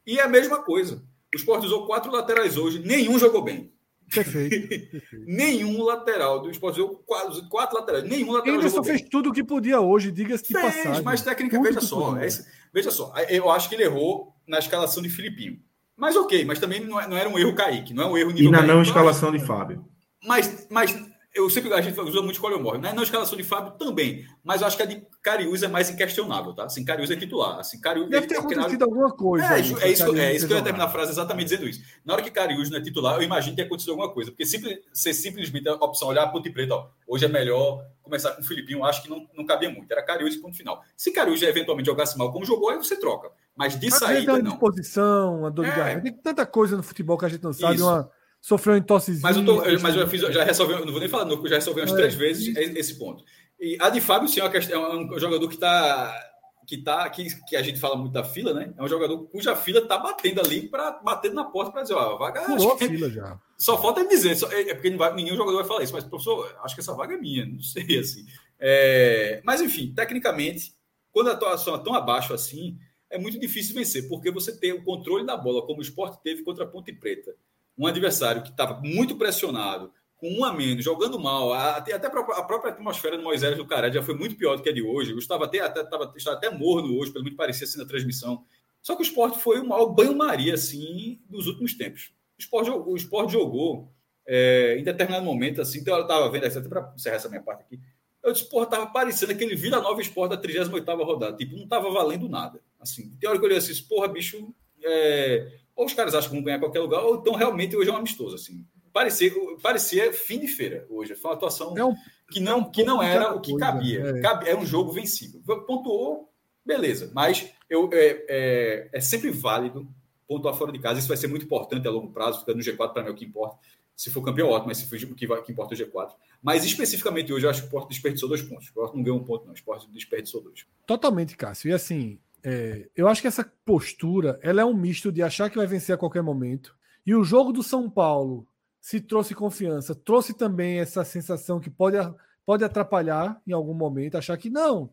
E 0.06 0.20
é 0.20 0.24
a 0.24 0.28
mesma 0.28 0.64
coisa. 0.64 1.04
O 1.34 1.38
Sport 1.38 1.64
usou 1.64 1.86
quatro 1.86 2.12
laterais 2.12 2.58
hoje, 2.58 2.80
nenhum 2.80 3.20
jogou 3.20 3.44
bem. 3.44 3.72
Perfeito. 4.14 4.68
perfeito. 4.90 5.26
nenhum 5.28 5.84
lateral 5.84 6.42
do 6.42 6.50
Sport 6.50 6.74
usou 6.78 7.04
quatro, 7.06 7.48
quatro 7.48 7.78
laterais, 7.78 8.04
nenhum 8.04 8.32
lateral 8.32 8.60
Ele 8.60 8.70
só 8.70 8.84
fez 8.84 9.02
tudo 9.04 9.30
o 9.30 9.34
que 9.34 9.44
podia 9.44 9.80
hoje, 9.80 10.12
diga-se 10.12 10.48
de 10.48 10.54
passagem. 10.54 11.04
Mas 11.04 11.22
técnica, 11.22 11.62
veja 11.62 11.82
só, 11.82 12.18
esse, 12.20 12.48
veja 12.74 12.92
só, 12.92 13.14
eu 13.30 13.50
acho 13.52 13.70
que 13.70 13.76
ele 13.76 13.84
errou 13.84 14.34
na 14.48 14.58
escalação 14.58 15.04
de 15.04 15.10
Filipinho. 15.10 15.60
Mas 15.96 16.16
ok, 16.16 16.46
mas 16.46 16.60
também 16.60 16.80
não, 16.80 17.00
é, 17.00 17.08
não 17.08 17.18
era 17.18 17.30
um 17.30 17.38
erro 17.38 17.54
Kaique, 17.54 17.94
não 17.94 18.04
é 18.04 18.08
um 18.08 18.18
erro 18.18 18.32
nível 18.32 18.50
E 18.50 18.52
na 18.52 18.60
Kaique, 18.60 18.74
não 18.74 18.82
escalação 18.82 19.32
de 19.32 19.40
Fábio. 19.40 19.86
Mas, 20.26 20.68
mas 20.70 20.96
eu 21.40 21.50
sempre 21.50 21.74
a 21.74 21.82
gente 21.82 22.00
usa 22.00 22.22
muito 22.22 22.46
ou 22.46 22.60
morre, 22.62 22.78
né? 22.78 22.94
Na 22.94 23.02
escalação 23.02 23.38
de 23.38 23.44
Fábio 23.44 23.72
também, 23.74 24.28
mas 24.44 24.62
eu 24.62 24.68
acho 24.68 24.76
que 24.76 24.84
a 24.84 24.86
de 24.86 25.02
Cariús 25.22 25.64
é 25.64 25.68
mais 25.68 25.90
inquestionável, 25.90 26.54
tá? 26.54 26.66
Assim, 26.66 26.84
Cariús 26.84 27.10
é 27.10 27.16
titular. 27.16 27.60
Assim, 27.60 27.80
Cariús, 27.80 28.10
Deve 28.10 28.28
ter 28.28 28.38
acontecido 28.38 28.84
alguma 28.84 29.12
coisa. 29.12 29.46
É, 29.46 29.50
aí, 29.50 29.60
é, 29.60 29.62
isso, 29.90 30.16
é 30.16 30.36
isso 30.36 30.48
que 30.48 30.54
eu 30.54 30.58
ia 30.58 30.64
terminar 30.64 30.86
a 30.86 30.90
frase 30.90 31.12
exatamente 31.12 31.46
dizendo 31.50 31.68
isso. 31.68 31.82
Na 32.06 32.14
hora 32.14 32.22
que 32.22 32.30
Cariús 32.30 32.70
não 32.70 32.78
é 32.78 32.82
titular, 32.82 33.16
eu 33.16 33.24
imagino 33.24 33.56
que 33.56 33.62
acontecido 33.62 33.92
alguma 33.92 34.12
coisa, 34.12 34.32
porque 34.32 34.46
simples, 34.46 34.80
ser 34.94 35.14
simplesmente 35.14 35.68
a 35.68 35.74
opção 35.76 36.08
olhar 36.10 36.28
ponto 36.28 36.48
e 36.48 36.52
preto, 36.52 36.72
ó, 36.72 36.90
hoje 37.08 37.26
é 37.26 37.28
melhor 37.28 37.86
começar 38.02 38.32
com 38.32 38.42
o 38.42 38.44
Filipinho, 38.44 38.84
acho 38.84 39.04
que 39.04 39.10
não, 39.10 39.28
não 39.36 39.46
cabia 39.46 39.70
muito. 39.70 39.92
Era 39.92 40.04
Cariús 40.04 40.36
ponto 40.36 40.58
final. 40.58 40.84
Se 40.98 41.12
Cariús 41.12 41.42
eventualmente 41.42 41.88
jogasse 41.88 42.18
mal 42.18 42.32
como 42.32 42.44
jogou, 42.44 42.70
aí 42.70 42.78
você 42.78 43.00
troca. 43.00 43.32
Mas 43.56 43.80
de 43.80 43.92
saída, 43.92 44.40
não. 44.40 44.52
disposição, 44.52 45.46
a 45.46 45.50
dor 45.50 45.66
de 45.66 45.80
é. 45.80 46.00
Tem 46.00 46.14
tanta 46.14 46.46
coisa 46.46 46.76
no 46.76 46.84
futebol 46.84 47.18
que 47.18 47.26
a 47.26 47.30
gente 47.30 47.44
não 47.44 47.54
sabe, 47.54 47.76
isso. 47.76 47.86
uma 47.86 48.10
sofreu 48.42 48.76
um 48.76 48.82
tossezinho. 48.82 49.24
Mas 49.24 49.38
eu, 49.38 49.46
tô, 49.46 49.64
eu, 49.64 49.80
mas 49.82 49.96
eu 49.96 50.08
fiz, 50.08 50.22
já 50.22 50.44
resolvi, 50.44 50.74
não 50.74 50.92
vou 50.92 51.00
nem 51.00 51.10
falar, 51.10 51.30
já 51.48 51.56
resolvi 51.56 51.82
umas 51.82 51.92
é, 51.92 51.96
três 51.96 52.16
vezes 52.16 52.56
esse 52.56 52.98
ponto. 52.98 53.24
E 53.60 53.78
a 53.80 53.90
de 53.90 54.00
Fábio, 54.00 54.30
sim, 54.30 54.40
é, 54.40 54.46
é 54.46 54.78
um 54.78 55.20
jogador 55.20 55.48
que 55.48 55.56
está. 55.56 56.28
Que, 56.66 56.78
tá, 56.78 57.10
que, 57.10 57.26
que 57.48 57.56
a 57.56 57.64
gente 57.64 57.80
fala 57.80 57.96
muito 57.96 58.14
da 58.14 58.24
fila, 58.24 58.54
né? 58.54 58.72
É 58.78 58.84
um 58.84 58.88
jogador 58.88 59.28
cuja 59.30 59.56
fila 59.56 59.80
está 59.80 59.98
batendo 59.98 60.40
ali 60.40 60.70
para 60.70 60.92
bater 60.92 61.34
na 61.34 61.44
porta 61.44 61.72
para 61.72 61.82
dizer, 61.82 61.96
ó, 61.96 62.14
a 62.14 62.18
vaga. 62.18 62.42
Pulou 62.42 62.74
a 62.74 62.78
fila 62.78 63.10
já. 63.10 63.40
Só 63.58 63.82
falta 63.82 64.02
ele 64.02 64.10
dizer, 64.10 64.36
só, 64.36 64.48
é, 64.52 64.70
é 64.70 64.74
porque 64.76 64.92
vai, 64.92 65.14
nenhum 65.16 65.36
jogador 65.36 65.58
vai 65.58 65.66
falar 65.66 65.84
isso, 65.84 65.94
mas, 65.94 66.04
professor, 66.04 66.56
acho 66.64 66.76
que 66.76 66.82
essa 66.82 66.94
vaga 66.94 67.16
é 67.16 67.18
minha, 67.18 67.44
não 67.44 67.60
sei 67.60 67.84
assim. 67.98 68.24
É, 68.60 69.42
mas, 69.44 69.62
enfim, 69.62 69.92
tecnicamente, 69.96 70.76
quando 71.12 71.30
a 71.30 71.34
atuação 71.34 71.74
é 71.74 71.80
tão 71.80 71.96
abaixo 71.96 72.36
assim, 72.36 72.78
é 73.10 73.18
muito 73.18 73.40
difícil 73.40 73.74
vencer, 73.74 74.08
porque 74.08 74.30
você 74.30 74.56
tem 74.56 74.72
o 74.72 74.84
controle 74.84 75.26
da 75.26 75.36
bola, 75.36 75.66
como 75.66 75.80
o 75.80 75.82
esporte 75.82 76.22
teve 76.22 76.44
contra 76.44 76.66
a 76.66 76.68
Ponte 76.68 76.94
Preta 76.94 77.36
um 77.80 77.88
adversário 77.88 78.44
que 78.44 78.50
estava 78.50 78.80
muito 78.82 79.16
pressionado, 79.16 79.92
com 80.18 80.30
um 80.30 80.44
a 80.44 80.52
menos, 80.52 80.84
jogando 80.84 81.18
mal, 81.18 81.54
até, 81.54 81.94
até 81.94 82.08
a 82.08 82.44
própria 82.44 82.74
atmosfera 82.74 83.18
do 83.18 83.24
Moisés 83.24 83.56
do 83.56 83.66
Caré 83.66 83.90
já 83.90 84.04
foi 84.04 84.14
muito 84.14 84.36
pior 84.36 84.58
do 84.58 84.62
que 84.62 84.70
a 84.70 84.74
de 84.74 84.82
hoje. 84.82 85.14
Gustavo 85.14 85.46
até, 85.46 85.62
até, 85.62 85.82
tava, 85.86 86.14
estava 86.18 86.36
até 86.36 86.50
morno 86.50 87.00
hoje, 87.00 87.12
pelo 87.12 87.24
menos 87.24 87.38
parecia 87.38 87.66
assim 87.66 87.80
na 87.80 87.86
transmissão. 87.86 88.44
Só 88.82 88.96
que 88.96 89.02
o 89.02 89.04
esporte 89.04 89.40
foi 89.40 89.60
o 89.62 89.68
maior 89.68 89.88
banho-maria 89.88 90.54
assim, 90.54 91.22
dos 91.30 91.48
últimos 91.48 91.74
tempos. 91.74 92.12
O 92.38 92.42
esporte, 92.42 92.70
o 92.70 92.96
esporte 92.98 93.32
jogou 93.32 93.94
é, 94.28 94.78
em 94.78 94.84
determinado 94.84 95.26
momento, 95.26 95.62
assim, 95.62 95.80
então 95.80 95.96
eu 95.96 96.02
estava 96.02 96.30
vendo, 96.30 96.46
até 96.46 96.60
para 96.62 96.94
encerrar 96.96 97.16
essa 97.16 97.30
minha 97.30 97.42
parte 97.42 97.64
aqui, 97.64 97.80
eu 98.22 98.34
disse, 98.34 98.50
porra, 98.50 98.66
estava 98.66 98.88
parecendo 98.88 99.32
aquele 99.32 99.56
Vila 99.56 99.80
Nova 99.80 100.02
Esporte 100.02 100.32
da 100.32 100.38
38 100.38 100.86
rodada. 101.04 101.38
Tipo, 101.38 101.56
não 101.56 101.64
estava 101.64 101.90
valendo 101.90 102.28
nada. 102.28 102.62
Assim, 102.80 103.16
tem 103.18 103.30
hora 103.30 103.40
que 103.40 103.46
eu 103.46 103.48
olhei 103.48 103.58
assim, 103.58 103.74
porra, 103.84 104.10
bicho, 104.10 104.54
é, 104.84 105.59
ou 105.80 105.86
os 105.86 105.94
caras 105.94 106.14
acham 106.14 106.30
que 106.30 106.36
vão 106.36 106.44
ganhar 106.44 106.60
qualquer 106.60 106.82
lugar, 106.82 107.02
ou 107.02 107.16
então 107.16 107.34
realmente 107.34 107.74
hoje 107.74 107.90
é 107.90 107.94
um 107.94 107.96
amistoso. 107.96 108.36
Assim. 108.36 108.66
parecia, 108.92 109.32
parecia 109.64 110.12
fim 110.12 110.38
de 110.38 110.48
feira 110.50 110.86
hoje. 110.90 111.16
Foi 111.16 111.32
uma 111.32 111.38
atuação 111.38 111.74
é 111.78 111.86
um, 111.86 111.96
que 112.30 112.42
não, 112.42 112.60
é 112.60 112.70
que 112.70 112.84
não 112.84 113.02
era 113.02 113.34
o 113.34 113.40
que 113.40 113.56
cabia. 113.56 114.04
É. 114.22 114.50
Era 114.50 114.58
um 114.58 114.66
jogo 114.66 114.92
vencível. 114.92 115.42
Pontuou, 115.66 116.30
beleza. 116.66 117.10
Mas 117.16 117.50
eu, 117.70 117.90
é, 117.94 118.26
é, 118.28 118.90
é, 118.92 119.00
sempre 119.00 119.32
válido 119.32 119.88
pontuar 120.28 120.54
fora 120.54 120.70
de 120.70 120.80
casa. 120.80 121.00
Isso 121.00 121.08
vai 121.08 121.16
ser 121.16 121.28
muito 121.28 121.46
importante 121.46 121.88
a 121.88 121.92
longo 121.92 122.12
prazo. 122.12 122.42
Ficando 122.42 122.58
no 122.58 122.64
G4 122.64 122.92
para 122.92 123.02
mim 123.02 123.08
é 123.08 123.12
o 123.12 123.16
que 123.16 123.24
importa. 123.24 123.58
Se 123.96 124.10
for 124.10 124.22
campeão, 124.22 124.50
ótimo, 124.50 124.68
mas 124.68 124.80
se 124.80 124.86
for 124.86 124.98
o 125.10 125.16
que, 125.16 125.28
vai, 125.28 125.42
que 125.42 125.54
importa 125.54 125.76
é 125.76 125.78
o 125.78 125.88
G4. 125.88 126.12
Mas 126.44 126.66
especificamente 126.66 127.32
hoje, 127.32 127.46
eu 127.46 127.50
acho 127.50 127.62
que 127.62 127.68
o 127.70 127.72
Porto 127.72 127.88
desperdiçou 127.88 128.28
dois 128.28 128.42
pontos. 128.42 128.68
O 128.68 128.74
Porto 128.74 128.98
não 128.98 129.04
ganhou 129.04 129.18
um 129.18 129.24
ponto, 129.24 129.46
não. 129.46 129.54
O 129.54 129.64
Porto 129.64 129.90
desperdiçou 129.92 130.44
dois. 130.44 130.66
Totalmente, 130.86 131.38
Cássio. 131.38 131.70
E 131.70 131.74
assim, 131.74 132.20
é, 132.44 132.90
eu 132.96 133.08
acho 133.08 133.22
que 133.22 133.28
essa 133.28 133.50
postura 133.66 134.40
ela 134.42 134.62
é 134.62 134.66
um 134.66 134.74
misto 134.74 135.12
de 135.12 135.22
achar 135.22 135.50
que 135.50 135.58
vai 135.58 135.68
vencer 135.68 135.94
a 135.94 135.98
qualquer 135.98 136.22
momento. 136.22 136.76
E 137.06 137.16
o 137.16 137.24
jogo 137.24 137.52
do 137.52 137.64
São 137.64 137.90
Paulo 137.90 138.48
se 138.80 139.02
trouxe 139.02 139.36
confiança, 139.36 139.94
trouxe 139.94 140.34
também 140.34 140.80
essa 140.80 141.04
sensação 141.04 141.60
que 141.60 141.70
pode, 141.70 141.98
pode 142.46 142.64
atrapalhar 142.64 143.42
em 143.46 143.52
algum 143.52 143.74
momento, 143.74 144.18
achar 144.18 144.38
que 144.38 144.50
não, 144.50 144.90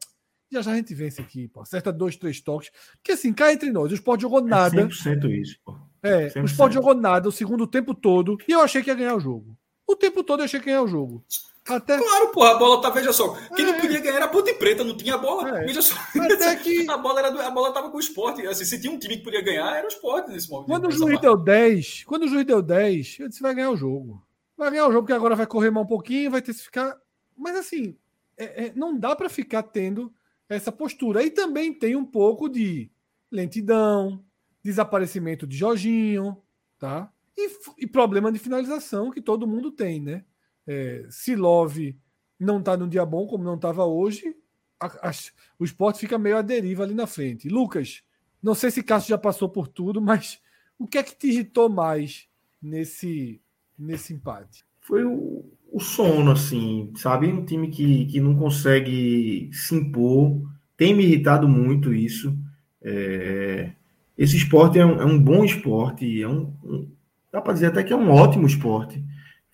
já 0.50 0.62
já 0.62 0.72
a 0.72 0.76
gente 0.76 0.94
vence 0.94 1.20
aqui, 1.20 1.48
pô. 1.48 1.60
Acerta 1.60 1.92
dois, 1.92 2.16
três 2.16 2.40
toques. 2.40 2.70
Porque 2.96 3.12
assim, 3.12 3.32
cá 3.32 3.52
entre 3.52 3.70
nós, 3.70 3.90
o 3.90 3.94
Sport 3.94 4.20
jogou 4.20 4.40
é 4.40 4.42
nada. 4.42 4.80
É 4.80 4.84
100% 4.84 5.30
isso, 5.30 5.58
pô. 5.64 5.76
É, 6.02 6.28
100%. 6.28 6.42
o 6.42 6.46
Sport 6.46 6.72
jogou 6.72 6.94
nada 6.94 7.28
o 7.28 7.32
segundo 7.32 7.66
tempo 7.66 7.94
todo 7.94 8.38
e 8.46 8.52
eu 8.52 8.60
achei 8.60 8.82
que 8.82 8.90
ia 8.90 8.94
ganhar 8.94 9.16
o 9.16 9.20
jogo. 9.20 9.56
O 9.86 9.96
tempo 9.96 10.22
todo 10.22 10.40
eu 10.40 10.44
achei 10.44 10.60
que 10.60 10.68
ia 10.68 10.74
ganhar 10.74 10.84
o 10.84 10.88
jogo. 10.88 11.24
Até... 11.68 11.98
Claro, 11.98 12.28
porra, 12.28 12.52
a 12.52 12.58
bola 12.58 12.80
tá, 12.80 12.90
veja 12.90 13.12
só. 13.12 13.34
Quem 13.54 13.64
é. 13.64 13.72
não 13.72 13.80
podia 13.80 14.00
ganhar 14.00 14.16
era 14.16 14.24
a 14.26 14.28
Ponte 14.28 14.54
Preta, 14.54 14.84
não 14.84 14.96
tinha 14.96 15.14
a 15.14 15.18
bola. 15.18 15.60
É. 15.60 15.64
Veja 15.64 15.82
só. 15.82 15.96
Até 15.96 16.56
que... 16.62 16.88
A 16.88 16.96
bola, 16.96 17.20
era, 17.20 17.46
a 17.46 17.50
bola 17.50 17.72
tava 17.72 17.90
com 17.90 17.96
o 17.96 18.00
esporte. 18.00 18.46
Assim, 18.46 18.64
se 18.64 18.80
tinha 18.80 18.92
um 18.92 18.98
time 18.98 19.16
que 19.16 19.24
podia 19.24 19.42
ganhar, 19.42 19.76
era 19.76 19.84
o 19.84 19.88
esporte 19.88 20.30
nesse 20.30 20.48
momento. 20.48 20.68
Quando 20.68 20.86
o 20.86 20.90
juiz 20.92 21.20
deu 21.20 21.36
10, 21.36 22.04
quando 22.04 22.22
o 22.22 22.28
juiz 22.28 22.44
deu 22.44 22.62
10, 22.62 23.16
eu 23.20 23.28
disse: 23.28 23.42
vai 23.42 23.54
ganhar 23.54 23.70
o 23.70 23.76
jogo. 23.76 24.24
Vai 24.56 24.70
ganhar 24.70 24.86
o 24.86 24.92
jogo, 24.92 25.02
porque 25.02 25.12
agora 25.12 25.34
vai 25.34 25.46
correr 25.46 25.70
mais 25.70 25.84
um 25.84 25.88
pouquinho, 25.88 26.30
vai 26.30 26.40
ter 26.40 26.54
que 26.54 26.62
ficar. 26.62 26.96
Mas 27.36 27.56
assim, 27.56 27.96
é, 28.36 28.66
é, 28.66 28.72
não 28.74 28.96
dá 28.96 29.16
para 29.16 29.28
ficar 29.28 29.62
tendo 29.64 30.12
essa 30.48 30.70
postura. 30.70 31.22
E 31.22 31.30
também 31.30 31.72
tem 31.72 31.96
um 31.96 32.04
pouco 32.04 32.48
de 32.48 32.90
lentidão, 33.30 34.24
desaparecimento 34.62 35.46
de 35.46 35.56
Jorginho, 35.56 36.36
tá? 36.78 37.12
E, 37.36 37.50
e 37.78 37.86
problema 37.86 38.32
de 38.32 38.38
finalização 38.38 39.10
que 39.10 39.20
todo 39.20 39.46
mundo 39.46 39.70
tem, 39.70 40.00
né? 40.00 40.24
É, 40.66 41.06
se 41.08 41.36
Love 41.36 41.96
não 42.38 42.58
está 42.58 42.76
num 42.76 42.88
dia 42.88 43.04
bom, 43.06 43.26
como 43.26 43.44
não 43.44 43.54
estava 43.54 43.84
hoje, 43.84 44.34
a, 44.80 44.86
a, 45.08 45.12
o 45.58 45.64
esporte 45.64 46.00
fica 46.00 46.18
meio 46.18 46.36
à 46.36 46.42
deriva 46.42 46.82
ali 46.82 46.94
na 46.94 47.06
frente. 47.06 47.48
Lucas, 47.48 48.02
não 48.42 48.54
sei 48.54 48.70
se 48.70 48.82
Cássio 48.82 49.10
já 49.10 49.18
passou 49.18 49.48
por 49.48 49.68
tudo, 49.68 50.00
mas 50.00 50.40
o 50.78 50.86
que 50.86 50.98
é 50.98 51.02
que 51.02 51.16
te 51.16 51.28
irritou 51.28 51.68
mais 51.68 52.28
nesse, 52.60 53.40
nesse 53.78 54.12
empate? 54.12 54.64
Foi 54.80 55.04
o, 55.04 55.44
o 55.72 55.80
sono, 55.80 56.30
assim, 56.30 56.92
sabe? 56.96 57.26
Um 57.26 57.44
time 57.44 57.68
que, 57.68 58.06
que 58.06 58.20
não 58.20 58.36
consegue 58.36 59.50
se 59.52 59.74
impor. 59.74 60.40
Tem 60.76 60.94
me 60.94 61.04
irritado 61.04 61.48
muito 61.48 61.92
isso. 61.92 62.36
É... 62.82 63.72
Esse 64.16 64.36
esporte 64.36 64.78
é 64.78 64.86
um, 64.86 65.00
é 65.00 65.04
um, 65.04 65.18
bom 65.18 65.44
esporte, 65.44 66.22
é 66.22 66.28
um, 66.28 66.54
um 66.64 66.88
dá 67.30 67.42
para 67.42 67.52
dizer 67.52 67.66
até 67.66 67.82
que 67.82 67.92
é 67.92 67.96
um 67.96 68.10
ótimo 68.10 68.46
esporte. 68.46 69.02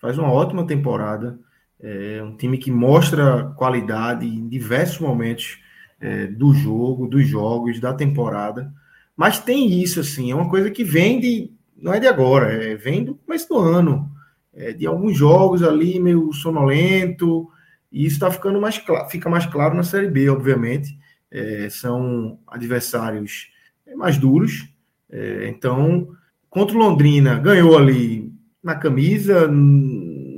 Faz 0.03 0.17
uma 0.17 0.29
ótima 0.29 0.67
temporada. 0.67 1.39
É 1.79 2.21
um 2.21 2.35
time 2.35 2.57
que 2.57 2.69
mostra 2.69 3.53
qualidade 3.55 4.27
em 4.27 4.49
diversos 4.49 4.99
momentos 4.99 5.61
é, 5.97 6.27
do 6.27 6.53
jogo, 6.53 7.07
dos 7.07 7.25
jogos, 7.25 7.79
da 7.79 7.93
temporada. 7.93 8.69
Mas 9.15 9.39
tem 9.39 9.81
isso, 9.81 10.01
assim, 10.01 10.29
é 10.29 10.35
uma 10.35 10.49
coisa 10.49 10.69
que 10.69 10.83
vem 10.83 11.21
de. 11.21 11.53
Não 11.77 11.93
é 11.93 12.01
de 12.01 12.07
agora, 12.07 12.51
é, 12.51 12.75
vem 12.75 13.05
do 13.05 13.15
começo 13.15 13.47
do 13.47 13.57
ano 13.57 14.11
é, 14.53 14.73
de 14.73 14.85
alguns 14.85 15.17
jogos 15.17 15.63
ali 15.63 16.01
meio 16.01 16.33
sonolento, 16.33 17.47
e 17.89 18.05
isso 18.05 18.15
está 18.15 18.29
ficando 18.29 18.59
mais 18.59 18.77
claro, 18.77 19.09
fica 19.09 19.29
mais 19.29 19.45
claro 19.45 19.73
na 19.73 19.83
Série 19.83 20.09
B, 20.09 20.29
obviamente. 20.29 20.99
É, 21.31 21.69
são 21.69 22.39
adversários 22.45 23.47
mais 23.95 24.17
duros. 24.17 24.67
É, 25.09 25.47
então, 25.47 26.09
contra 26.49 26.75
o 26.75 26.79
Londrina, 26.79 27.39
ganhou 27.39 27.77
ali 27.77 28.33
na 28.63 28.75
camisa, 28.75 29.47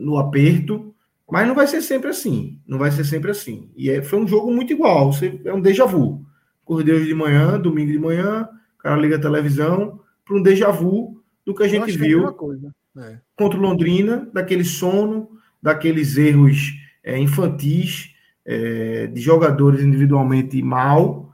no 0.05 0.19
aperto, 0.19 0.93
mas 1.29 1.47
não 1.47 1.55
vai 1.55 1.65
ser 1.65 1.81
sempre 1.81 2.11
assim. 2.11 2.59
Não 2.67 2.77
vai 2.77 2.91
ser 2.91 3.03
sempre 3.03 3.31
assim. 3.31 3.71
E 3.75 3.89
é, 3.89 4.03
foi 4.03 4.19
um 4.19 4.27
jogo 4.27 4.51
muito 4.51 4.71
igual. 4.71 5.11
Você, 5.11 5.41
é 5.43 5.51
um 5.51 5.59
déjà 5.59 5.85
vu. 5.85 6.23
Cordeiro 6.63 7.03
de 7.03 7.13
manhã, 7.13 7.59
domingo 7.59 7.91
de 7.91 7.97
manhã, 7.97 8.47
o 8.75 8.77
cara 8.77 8.95
liga 9.01 9.15
a 9.15 9.21
televisão 9.21 9.99
para 10.23 10.35
um 10.35 10.41
déjà 10.41 10.69
vu 10.69 11.23
do 11.43 11.55
que 11.55 11.63
a 11.63 11.67
gente 11.67 11.91
é 11.91 11.97
viu. 11.97 12.27
É 12.27 13.09
é. 13.09 13.19
Contra 13.35 13.57
o 13.57 13.61
Londrina, 13.61 14.29
daquele 14.31 14.63
sono, 14.63 15.29
daqueles 15.61 16.17
erros 16.17 16.73
é, 17.03 17.17
infantis, 17.17 18.11
é, 18.45 19.07
de 19.07 19.19
jogadores 19.19 19.81
individualmente 19.81 20.61
mal. 20.61 21.25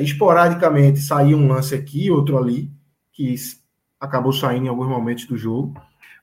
Esporadicamente 0.00 0.98
saía 1.00 1.36
um 1.36 1.46
lance 1.46 1.74
aqui, 1.74 2.10
outro 2.10 2.38
ali, 2.38 2.70
que 3.12 3.34
acabou 4.00 4.32
saindo 4.32 4.64
em 4.64 4.68
alguns 4.70 4.88
momentos 4.88 5.26
do 5.26 5.36
jogo. 5.36 5.74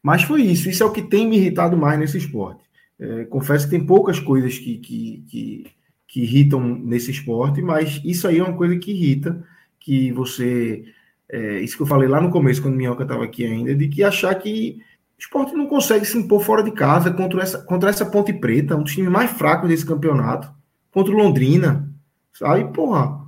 Mas 0.02 0.24
foi 0.24 0.44
isso. 0.44 0.70
Isso 0.70 0.84
é 0.84 0.86
o 0.86 0.92
que 0.92 1.02
tem 1.02 1.28
me 1.28 1.38
irritado 1.38 1.76
mais 1.78 2.00
nesse 2.00 2.18
esporte. 2.18 2.64
É, 3.00 3.26
confesso 3.26 3.66
que 3.66 3.72
tem 3.72 3.86
poucas 3.86 4.20
coisas 4.20 4.58
que, 4.58 4.78
que, 4.78 5.24
que, 5.28 5.68
que 6.08 6.22
irritam 6.22 6.62
nesse 6.62 7.12
esporte, 7.12 7.62
mas 7.62 8.02
isso 8.04 8.28
aí 8.28 8.40
é 8.40 8.44
uma 8.44 8.58
coisa 8.58 8.78
que 8.78 8.92
irrita, 8.92 9.42
que 9.80 10.12
você 10.12 10.84
é, 11.30 11.60
isso 11.60 11.78
que 11.78 11.84
eu 11.84 11.88
falei 11.88 12.10
lá 12.10 12.20
no 12.20 12.32
começo, 12.32 12.62
quando 12.62 12.76
Minhoca 12.76 13.04
estava 13.04 13.24
aqui 13.24 13.46
ainda, 13.46 13.76
de 13.76 13.88
que 13.88 14.04
achar 14.04 14.34
que 14.36 14.80
o 15.18 15.22
esporte 15.22 15.54
não 15.54 15.68
consegue 15.68 16.04
se 16.06 16.18
impor 16.18 16.42
fora 16.42 16.64
de 16.64 16.72
casa 16.72 17.12
contra 17.12 17.44
essa, 17.44 17.60
contra 17.60 17.90
essa 17.90 18.06
Ponte 18.06 18.34
Preta, 18.34 18.76
um 18.76 18.84
dos 18.84 18.94
times 18.94 19.12
mais 19.12 19.30
fracos 19.30 19.70
desse 19.70 19.86
campeonato, 19.86 20.52
contra 20.92 21.14
o 21.14 21.18
Londrina. 21.18 21.88
Sabe, 22.34 22.74
porra, 22.74 23.20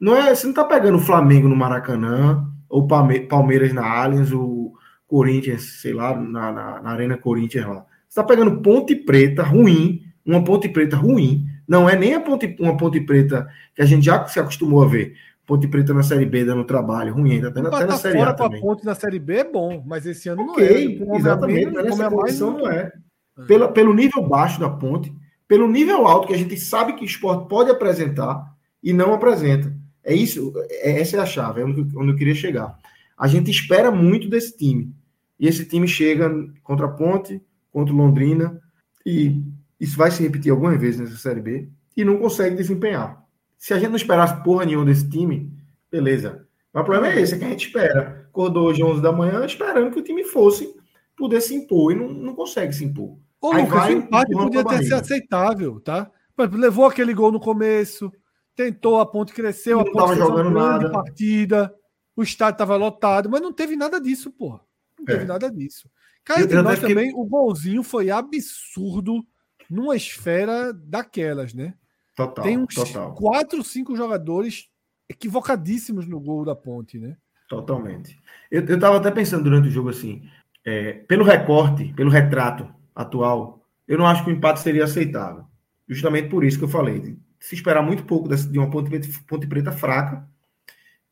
não 0.00 0.16
é, 0.16 0.34
você 0.34 0.46
não 0.46 0.54
tá 0.54 0.64
pegando 0.64 0.96
o 0.96 1.02
Flamengo 1.02 1.48
no 1.48 1.56
Maracanã, 1.56 2.46
ou 2.68 2.86
Palmeiras 2.86 3.72
na 3.72 3.84
Allianz, 3.84 4.32
o 4.32 4.72
Corinthians, 5.10 5.80
sei 5.82 5.92
lá, 5.92 6.14
na, 6.16 6.52
na, 6.52 6.80
na 6.80 6.90
Arena 6.90 7.18
Corinthians 7.18 7.66
lá. 7.66 7.84
Você 8.08 8.14
tá 8.14 8.22
pegando 8.22 8.62
Ponte 8.62 8.94
Preta 8.94 9.42
ruim, 9.42 10.04
uma 10.24 10.44
Ponte 10.44 10.68
Preta 10.68 10.96
ruim, 10.96 11.44
não 11.66 11.90
é 11.90 11.96
nem 11.96 12.14
a 12.14 12.20
ponte, 12.20 12.56
uma 12.60 12.76
Ponte 12.76 13.00
Preta 13.00 13.48
que 13.74 13.82
a 13.82 13.84
gente 13.84 14.04
já 14.04 14.24
se 14.26 14.38
acostumou 14.38 14.84
a 14.84 14.86
ver. 14.86 15.16
Ponte 15.44 15.66
Preta 15.66 15.92
na 15.92 16.04
Série 16.04 16.26
B 16.26 16.44
dando 16.44 16.62
trabalho, 16.62 17.12
ruim 17.12 17.32
ainda, 17.32 17.48
até, 17.48 17.58
até 17.58 17.86
na 17.86 17.96
Série 17.96 18.18
fora 18.18 18.30
A 18.30 18.34
também. 18.34 18.60
Ponte 18.60 18.84
na 18.84 18.94
Série 18.94 19.18
B 19.18 19.38
é 19.38 19.44
bom, 19.44 19.82
mas 19.84 20.06
esse 20.06 20.28
ano 20.28 20.42
okay, 20.42 21.00
não 21.00 21.14
é. 21.14 21.18
Exatamente, 21.18 21.72
mas 21.72 21.84
nessa 21.84 22.10
condição 22.10 22.56
não 22.56 22.70
é. 22.70 22.92
é. 23.36 23.42
Pela, 23.48 23.66
pelo 23.66 23.92
nível 23.92 24.22
baixo 24.22 24.60
da 24.60 24.70
Ponte, 24.70 25.12
pelo 25.48 25.66
nível 25.66 26.06
alto 26.06 26.28
que 26.28 26.34
a 26.34 26.38
gente 26.38 26.56
sabe 26.56 26.92
que 26.92 27.02
o 27.02 27.04
esporte 27.04 27.48
pode 27.48 27.68
apresentar 27.68 28.54
e 28.80 28.92
não 28.92 29.12
apresenta. 29.12 29.74
É 30.04 30.14
isso, 30.14 30.52
é, 30.68 31.00
essa 31.00 31.16
é 31.16 31.20
a 31.20 31.26
chave, 31.26 31.62
é 31.62 31.64
onde, 31.64 31.80
onde 31.96 32.12
eu 32.12 32.16
queria 32.16 32.34
chegar. 32.34 32.78
A 33.18 33.26
gente 33.26 33.50
espera 33.50 33.90
muito 33.90 34.28
desse 34.28 34.56
time. 34.56 34.94
E 35.40 35.48
esse 35.48 35.64
time 35.64 35.88
chega 35.88 36.30
contra 36.62 36.84
a 36.84 36.90
Ponte, 36.90 37.42
contra 37.72 37.94
o 37.94 37.96
Londrina, 37.96 38.60
e 39.06 39.42
isso 39.80 39.96
vai 39.96 40.10
se 40.10 40.22
repetir 40.22 40.52
algumas 40.52 40.78
vezes 40.78 41.00
nessa 41.00 41.16
Série 41.16 41.40
B, 41.40 41.68
e 41.96 42.04
não 42.04 42.18
consegue 42.18 42.54
desempenhar. 42.54 43.24
Se 43.56 43.72
a 43.72 43.78
gente 43.78 43.88
não 43.88 43.96
esperasse 43.96 44.44
porra 44.44 44.66
nenhuma 44.66 44.84
desse 44.84 45.08
time, 45.08 45.50
beleza. 45.90 46.46
Mas 46.72 46.82
o 46.82 46.84
problema 46.84 47.12
é 47.12 47.20
esse, 47.20 47.34
é 47.34 47.38
que 47.38 47.44
a 47.44 47.48
gente 47.48 47.66
espera. 47.66 48.26
Acordou 48.28 48.68
hoje 48.68 48.84
11 48.84 49.00
da 49.00 49.12
manhã 49.12 49.44
esperando 49.44 49.90
que 49.90 49.98
o 49.98 50.04
time 50.04 50.24
fosse 50.24 50.74
poder 51.16 51.40
se 51.40 51.54
impor 51.54 51.92
e 51.92 51.94
não, 51.96 52.08
não 52.08 52.34
consegue 52.34 52.74
se 52.74 52.84
impor. 52.84 53.16
Ô, 53.40 53.52
Aí 53.52 53.64
Lucas, 53.64 53.86
o 53.86 53.92
empate 53.92 54.32
podia 54.32 54.64
ter 54.64 54.82
sido 54.82 54.94
aceitável, 54.94 55.80
tá? 55.80 56.10
Levou 56.52 56.86
aquele 56.86 57.14
gol 57.14 57.32
no 57.32 57.40
começo, 57.40 58.12
tentou, 58.54 59.00
a 59.00 59.06
ponte 59.06 59.32
cresceu, 59.32 59.78
não 59.78 59.82
a 59.82 59.84
ponte 59.84 59.96
tava 59.96 60.16
jogando 60.16 60.50
nada. 60.50 60.90
partida, 60.90 61.74
o 62.14 62.22
estádio 62.22 62.54
estava 62.56 62.76
lotado, 62.76 63.28
mas 63.28 63.40
não 63.40 63.52
teve 63.52 63.76
nada 63.76 64.00
disso, 64.00 64.30
porra. 64.30 64.60
Não 65.00 65.04
teve 65.04 65.24
é. 65.24 65.26
nada 65.26 65.50
disso. 65.50 65.90
Cá 66.24 66.40
entre 66.40 66.60
nós 66.62 66.78
também, 66.78 67.10
que... 67.10 67.16
o 67.16 67.24
golzinho 67.24 67.82
foi 67.82 68.10
absurdo 68.10 69.24
numa 69.68 69.96
esfera 69.96 70.72
daquelas, 70.72 71.54
né? 71.54 71.74
Total, 72.14 72.44
Tem 72.44 72.58
uns 72.58 72.74
total. 72.74 73.14
quatro, 73.14 73.64
cinco 73.64 73.96
jogadores 73.96 74.68
equivocadíssimos 75.08 76.06
no 76.06 76.20
gol 76.20 76.44
da 76.44 76.54
ponte, 76.54 76.98
né? 76.98 77.16
Totalmente. 77.48 78.18
Eu, 78.50 78.64
eu 78.64 78.78
tava 78.78 78.98
até 78.98 79.10
pensando 79.10 79.44
durante 79.44 79.68
o 79.68 79.70
jogo 79.70 79.88
assim, 79.88 80.28
é, 80.64 80.92
pelo 80.92 81.24
recorte, 81.24 81.92
pelo 81.94 82.10
retrato 82.10 82.72
atual, 82.94 83.66
eu 83.88 83.98
não 83.98 84.06
acho 84.06 84.24
que 84.24 84.30
o 84.30 84.32
empate 84.32 84.60
seria 84.60 84.84
aceitável. 84.84 85.44
Justamente 85.88 86.28
por 86.28 86.44
isso 86.44 86.58
que 86.58 86.64
eu 86.64 86.68
falei, 86.68 87.00
de 87.00 87.18
se 87.40 87.54
esperar 87.54 87.82
muito 87.82 88.04
pouco 88.04 88.28
de 88.28 88.58
uma 88.58 88.70
ponte 88.70 88.90
preta, 88.90 89.08
ponte 89.26 89.46
preta 89.46 89.72
fraca 89.72 90.28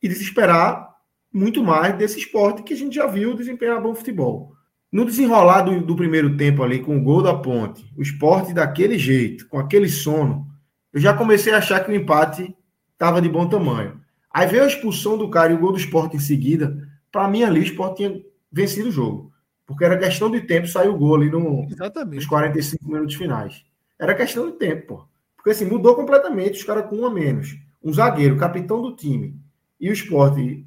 e 0.01 0.07
de 0.07 0.15
se 0.15 0.23
esperar 0.23 0.88
muito 1.31 1.63
mais 1.63 1.97
desse 1.97 2.19
esporte 2.19 2.63
que 2.63 2.73
a 2.73 2.77
gente 2.77 2.95
já 2.95 3.07
viu 3.07 3.35
desempenhar 3.35 3.81
bom 3.81 3.93
futebol. 3.93 4.53
No 4.91 5.05
desenrolar 5.05 5.61
do, 5.61 5.81
do 5.81 5.95
primeiro 5.95 6.35
tempo 6.35 6.63
ali, 6.63 6.79
com 6.79 6.97
o 6.97 7.03
gol 7.03 7.21
da 7.21 7.35
ponte, 7.35 7.85
o 7.95 8.01
esporte 8.01 8.53
daquele 8.53 8.97
jeito, 8.97 9.47
com 9.47 9.59
aquele 9.59 9.87
sono, 9.87 10.47
eu 10.91 10.99
já 10.99 11.13
comecei 11.13 11.53
a 11.53 11.57
achar 11.57 11.83
que 11.83 11.91
o 11.91 11.95
empate 11.95 12.55
estava 12.93 13.21
de 13.21 13.29
bom 13.29 13.47
tamanho. 13.47 14.01
Aí 14.33 14.47
veio 14.47 14.63
a 14.63 14.67
expulsão 14.67 15.17
do 15.17 15.29
cara 15.29 15.51
e 15.51 15.55
o 15.55 15.59
gol 15.59 15.71
do 15.71 15.77
esporte 15.77 16.17
em 16.17 16.19
seguida. 16.19 16.87
Para 17.11 17.27
mim, 17.27 17.43
ali, 17.43 17.59
o 17.59 17.63
esporte 17.63 17.97
tinha 17.97 18.21
vencido 18.51 18.89
o 18.89 18.91
jogo. 18.91 19.31
Porque 19.65 19.85
era 19.85 19.97
questão 19.97 20.31
de 20.31 20.41
tempo 20.41 20.67
sair 20.67 20.89
o 20.89 20.97
gol 20.97 21.15
ali 21.15 21.29
no, 21.29 21.67
Exatamente. 21.69 22.15
nos 22.15 22.25
45 22.25 22.91
minutos 22.91 23.15
finais. 23.15 23.63
Era 23.99 24.15
questão 24.15 24.49
de 24.49 24.57
tempo, 24.57 24.87
pô. 24.87 25.05
Porque 25.35 25.51
assim, 25.51 25.65
mudou 25.65 25.95
completamente 25.95 26.57
os 26.57 26.63
caras 26.63 26.89
com 26.89 26.97
um 26.97 27.05
a 27.05 27.09
menos. 27.11 27.55
Um 27.83 27.93
zagueiro, 27.93 28.37
capitão 28.37 28.81
do 28.81 28.95
time. 28.95 29.39
E 29.79 29.89
o 29.89 29.93
esporte, 29.93 30.65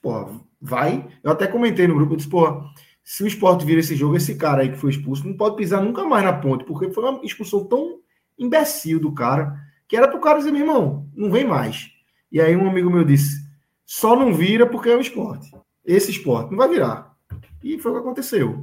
pô, 0.00 0.40
vai. 0.60 1.08
Eu 1.22 1.32
até 1.32 1.46
comentei 1.46 1.86
no 1.86 1.94
grupo, 1.94 2.12
eu 2.12 2.16
disse, 2.16 2.28
pô, 2.28 2.62
se 3.04 3.22
o 3.22 3.26
esporte 3.26 3.64
vira 3.64 3.80
esse 3.80 3.96
jogo, 3.96 4.16
esse 4.16 4.36
cara 4.36 4.62
aí 4.62 4.70
que 4.70 4.78
foi 4.78 4.90
expulso, 4.90 5.26
não 5.26 5.36
pode 5.36 5.56
pisar 5.56 5.82
nunca 5.82 6.04
mais 6.04 6.24
na 6.24 6.32
ponte, 6.32 6.64
porque 6.64 6.90
foi 6.90 7.04
uma 7.04 7.24
expulsão 7.24 7.64
tão 7.64 7.98
imbecil 8.38 9.00
do 9.00 9.12
cara, 9.12 9.56
que 9.88 9.96
era 9.96 10.08
pro 10.08 10.20
cara 10.20 10.38
dizer, 10.38 10.52
meu 10.52 10.60
irmão, 10.60 11.08
não 11.14 11.30
vem 11.30 11.46
mais. 11.46 11.90
E 12.30 12.40
aí 12.40 12.56
um 12.56 12.68
amigo 12.68 12.90
meu 12.90 13.04
disse, 13.04 13.42
só 13.84 14.16
não 14.16 14.32
vira 14.32 14.66
porque 14.66 14.88
é 14.88 14.96
o 14.96 15.00
esporte. 15.00 15.50
Esse 15.84 16.10
esporte 16.10 16.50
não 16.50 16.58
vai 16.58 16.68
virar. 16.68 17.14
E 17.62 17.78
foi 17.78 17.90
o 17.90 17.94
que 17.94 18.00
aconteceu. 18.00 18.62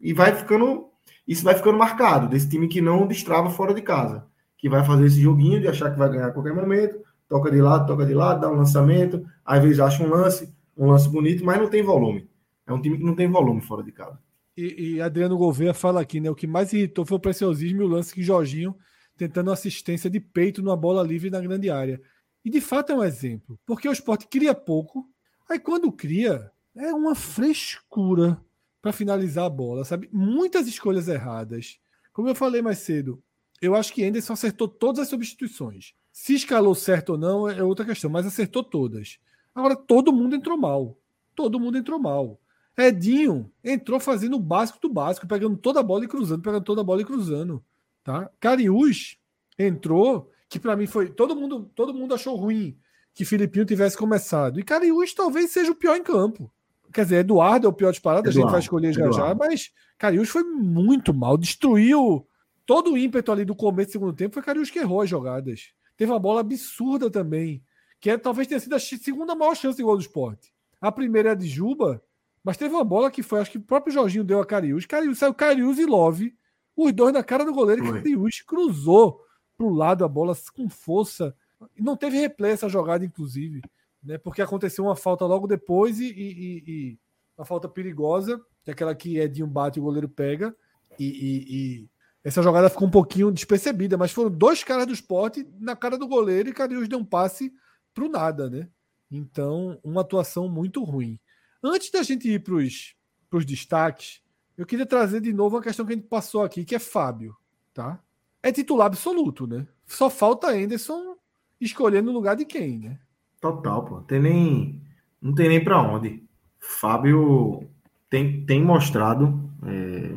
E 0.00 0.12
vai 0.12 0.34
ficando, 0.34 0.86
isso 1.26 1.42
vai 1.42 1.54
ficando 1.54 1.78
marcado, 1.78 2.28
desse 2.28 2.48
time 2.48 2.68
que 2.68 2.80
não 2.80 3.06
destrava 3.06 3.50
fora 3.50 3.74
de 3.74 3.82
casa, 3.82 4.26
que 4.58 4.68
vai 4.68 4.84
fazer 4.84 5.06
esse 5.06 5.20
joguinho 5.20 5.60
de 5.60 5.68
achar 5.68 5.90
que 5.90 5.98
vai 5.98 6.08
ganhar 6.10 6.26
a 6.26 6.32
qualquer 6.32 6.54
momento, 6.54 6.98
toca 7.28 7.50
de 7.50 7.60
lado, 7.60 7.86
toca 7.86 8.04
de 8.04 8.14
lado, 8.14 8.40
dá 8.40 8.50
um 8.50 8.56
lançamento, 8.56 9.24
às 9.44 9.62
vezes 9.62 9.80
acha 9.80 10.02
um 10.02 10.08
lance, 10.08 10.54
um 10.76 10.90
lance 10.90 11.08
bonito, 11.08 11.44
mas 11.44 11.58
não 11.58 11.68
tem 11.68 11.82
volume. 11.82 12.28
É 12.66 12.72
um 12.72 12.80
time 12.80 12.98
que 12.98 13.04
não 13.04 13.14
tem 13.14 13.28
volume 13.28 13.60
fora 13.60 13.82
de 13.82 13.92
casa. 13.92 14.18
E, 14.56 14.94
e 14.94 15.00
Adriano 15.00 15.36
Gouveia 15.36 15.74
fala 15.74 16.00
aqui, 16.00 16.20
né? 16.20 16.30
O 16.30 16.34
que 16.34 16.46
mais 16.46 16.72
irritou 16.72 17.04
foi 17.04 17.16
o 17.16 17.20
preciosismo 17.20 17.82
e 17.82 17.84
o 17.84 17.88
lance 17.88 18.14
que 18.14 18.22
Jorginho 18.22 18.74
tentando 19.16 19.52
assistência 19.52 20.10
de 20.10 20.20
peito 20.20 20.62
numa 20.62 20.76
bola 20.76 21.02
livre 21.02 21.30
na 21.30 21.40
grande 21.40 21.70
área. 21.70 22.00
E 22.44 22.50
de 22.50 22.60
fato 22.60 22.92
é 22.92 22.94
um 22.94 23.04
exemplo, 23.04 23.58
porque 23.64 23.88
o 23.88 23.92
esporte 23.92 24.26
cria 24.26 24.54
pouco, 24.54 25.08
aí 25.48 25.58
quando 25.58 25.90
cria, 25.92 26.50
é 26.76 26.92
uma 26.92 27.14
frescura 27.14 28.40
para 28.82 28.92
finalizar 28.92 29.46
a 29.46 29.50
bola, 29.50 29.84
sabe? 29.84 30.08
Muitas 30.12 30.66
escolhas 30.66 31.08
erradas. 31.08 31.78
Como 32.12 32.28
eu 32.28 32.34
falei 32.34 32.60
mais 32.60 32.78
cedo, 32.78 33.22
eu 33.62 33.74
acho 33.74 33.92
que 33.92 34.04
Anderson 34.04 34.34
acertou 34.34 34.68
todas 34.68 35.00
as 35.00 35.08
substituições. 35.08 35.94
Se 36.14 36.32
escalou 36.32 36.76
certo 36.76 37.10
ou 37.10 37.18
não 37.18 37.48
é 37.48 37.60
outra 37.60 37.84
questão, 37.84 38.08
mas 38.08 38.24
acertou 38.24 38.62
todas. 38.62 39.18
Agora 39.52 39.74
todo 39.74 40.12
mundo 40.12 40.36
entrou 40.36 40.56
mal. 40.56 40.96
Todo 41.34 41.58
mundo 41.58 41.76
entrou 41.76 41.98
mal. 41.98 42.38
Edinho 42.78 43.50
entrou 43.64 43.98
fazendo 43.98 44.36
o 44.36 44.40
básico 44.40 44.78
do 44.80 44.88
básico, 44.88 45.26
pegando 45.26 45.56
toda 45.56 45.80
a 45.80 45.82
bola 45.82 46.04
e 46.04 46.08
cruzando, 46.08 46.40
pegando 46.40 46.62
toda 46.62 46.82
a 46.82 46.84
bola 46.84 47.02
e 47.02 47.04
cruzando, 47.04 47.60
tá? 48.04 48.30
Cariús 48.38 49.18
entrou, 49.58 50.30
que 50.48 50.60
para 50.60 50.76
mim 50.76 50.86
foi 50.86 51.08
todo 51.08 51.34
mundo, 51.34 51.68
todo 51.74 51.92
mundo 51.92 52.14
achou 52.14 52.36
ruim 52.36 52.78
que 53.12 53.24
Filipinho 53.24 53.64
tivesse 53.64 53.96
começado. 53.96 54.60
E 54.60 54.62
Cariús 54.62 55.12
talvez 55.14 55.50
seja 55.50 55.72
o 55.72 55.76
pior 55.76 55.96
em 55.96 56.02
campo. 56.04 56.48
Quer 56.92 57.02
dizer, 57.02 57.16
Eduardo 57.16 57.66
é 57.66 57.70
o 57.70 57.72
pior 57.72 57.90
disparado, 57.90 58.28
Eduardo, 58.28 58.38
a 58.38 58.42
gente 58.42 58.52
vai 58.52 58.60
escolher 58.60 58.92
já 58.92 59.00
Eduardo. 59.04 59.16
já, 59.16 59.34
mas 59.34 59.72
Cariús 59.98 60.28
foi 60.28 60.44
muito 60.44 61.12
mal, 61.12 61.36
destruiu 61.36 62.24
todo 62.64 62.92
o 62.92 62.98
ímpeto 62.98 63.32
ali 63.32 63.44
do 63.44 63.56
começo 63.56 63.88
do 63.88 63.92
segundo 63.92 64.12
tempo, 64.12 64.34
foi 64.34 64.44
Cariús 64.44 64.70
que 64.70 64.78
errou 64.78 65.00
as 65.00 65.10
jogadas. 65.10 65.72
Teve 65.96 66.12
uma 66.12 66.18
bola 66.18 66.40
absurda 66.40 67.10
também, 67.10 67.62
que 68.00 68.10
é, 68.10 68.18
talvez 68.18 68.48
tenha 68.48 68.60
sido 68.60 68.74
a 68.74 68.80
segunda 68.80 69.34
maior 69.34 69.54
chance 69.54 69.76
de 69.76 69.82
gol 69.82 69.96
do 69.96 70.02
esporte. 70.02 70.52
A 70.80 70.92
primeira 70.92 71.30
é 71.30 71.32
a 71.32 71.34
de 71.34 71.46
Juba, 71.46 72.02
mas 72.42 72.56
teve 72.56 72.74
uma 72.74 72.84
bola 72.84 73.10
que 73.10 73.22
foi, 73.22 73.40
acho 73.40 73.50
que 73.50 73.58
o 73.58 73.62
próprio 73.62 73.92
Jorginho 73.92 74.24
deu 74.24 74.40
a 74.40 74.46
Cariús. 74.46 74.84
Cariús 74.84 75.18
saiu 75.18 75.32
Cariús 75.32 75.78
e 75.78 75.86
Love, 75.86 76.36
os 76.76 76.92
dois 76.92 77.14
na 77.14 77.22
cara 77.22 77.44
do 77.44 77.54
goleiro, 77.54 77.84
e 77.84 77.92
Cariús 77.92 78.42
cruzou 78.42 79.24
para 79.56 79.66
o 79.66 79.72
lado 79.72 80.04
a 80.04 80.08
bola 80.08 80.36
com 80.54 80.68
força. 80.68 81.34
Não 81.78 81.96
teve 81.96 82.18
replay 82.18 82.52
essa 82.52 82.68
jogada, 82.68 83.04
inclusive, 83.04 83.62
né? 84.02 84.18
Porque 84.18 84.42
aconteceu 84.42 84.84
uma 84.84 84.96
falta 84.96 85.24
logo 85.24 85.46
depois 85.46 86.00
e, 86.00 86.06
e, 86.06 86.64
e 86.66 86.98
uma 87.38 87.46
falta 87.46 87.68
perigosa, 87.68 88.38
que 88.62 88.70
é 88.70 88.72
aquela 88.72 88.94
que 88.94 89.18
Edinho 89.18 89.46
bate 89.46 89.78
e 89.78 89.80
o 89.80 89.84
goleiro 89.84 90.08
pega. 90.08 90.54
E, 90.98 91.06
e, 91.06 91.88
essa 92.24 92.42
jogada 92.42 92.70
ficou 92.70 92.88
um 92.88 92.90
pouquinho 92.90 93.30
despercebida, 93.30 93.98
mas 93.98 94.10
foram 94.10 94.30
dois 94.30 94.64
caras 94.64 94.86
do 94.86 94.94
esporte 94.94 95.46
na 95.60 95.76
cara 95.76 95.98
do 95.98 96.08
goleiro 96.08 96.48
e 96.48 96.54
Cariús 96.54 96.88
deu 96.88 96.98
um 96.98 97.04
passe 97.04 97.52
para 97.92 98.04
o 98.04 98.08
nada, 98.08 98.48
né? 98.48 98.66
Então, 99.10 99.78
uma 99.84 100.00
atuação 100.00 100.48
muito 100.48 100.82
ruim. 100.82 101.20
Antes 101.62 101.90
da 101.90 102.02
gente 102.02 102.28
ir 102.28 102.42
para 102.42 102.54
os 102.54 103.44
destaques, 103.44 104.22
eu 104.56 104.64
queria 104.64 104.86
trazer 104.86 105.20
de 105.20 105.32
novo 105.34 105.56
uma 105.56 105.62
questão 105.62 105.84
que 105.84 105.92
a 105.92 105.96
gente 105.96 106.08
passou 106.08 106.42
aqui, 106.42 106.64
que 106.64 106.74
é 106.74 106.78
Fábio, 106.78 107.36
tá? 107.74 108.00
É 108.42 108.50
titular 108.50 108.86
absoluto, 108.86 109.46
né? 109.46 109.66
Só 109.86 110.08
falta 110.08 110.48
Anderson 110.48 111.16
escolher 111.60 112.02
no 112.02 112.12
lugar 112.12 112.36
de 112.36 112.46
quem, 112.46 112.78
né? 112.78 112.98
Total, 113.38 113.84
pô. 113.84 114.00
Tem 114.00 114.20
nem, 114.20 114.82
não 115.20 115.34
tem 115.34 115.48
nem 115.48 115.62
para 115.62 115.80
onde. 115.80 116.24
Fábio 116.58 117.68
tem, 118.08 118.44
tem 118.46 118.62
mostrado 118.62 119.50
é, 119.66 120.16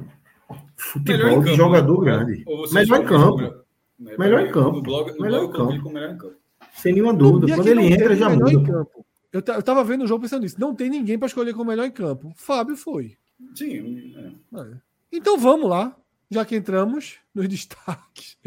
futebol 0.78 1.42
de 1.42 1.56
jogador 1.56 2.00
grande. 2.00 2.46
Melhor 2.72 3.02
em 3.02 3.06
campo. 3.06 3.38
Melhor, 4.00 4.20
melhor 4.20 4.42
em 4.42 4.52
campo. 4.52 4.82
Blog, 4.82 5.20
melhor, 5.20 5.44
em 5.44 5.52
campo. 5.52 5.90
melhor 5.90 6.14
em 6.14 6.18
campo. 6.18 6.36
Sem 6.76 6.94
nenhuma 6.94 7.14
dúvida. 7.14 7.56
Quando 7.56 7.68
ele 7.68 7.94
entra, 7.94 8.16
já 8.16 8.30
muda. 8.30 8.88
Eu, 9.34 9.44
eu 9.46 9.64
tava 9.64 9.84
vendo 9.84 10.04
o 10.04 10.08
jogo 10.08 10.22
pensando 10.22 10.44
nisso. 10.44 10.60
Não 10.60 10.74
tem 10.74 10.90
ninguém 10.90 11.18
para 11.18 11.28
escolher 11.28 11.54
como 11.54 11.70
melhor 11.70 11.86
em 11.86 11.92
campo. 11.92 12.32
Fábio 12.36 12.78
foi. 12.78 13.18
Sim. 13.56 14.14
É. 14.54 14.60
É. 14.60 14.68
Então 15.12 15.38
vamos 15.38 15.70
lá, 15.70 15.96
já 16.30 16.46
que 16.46 16.56
entramos 16.56 17.18
nos 17.34 17.48
destaques. 17.50 18.38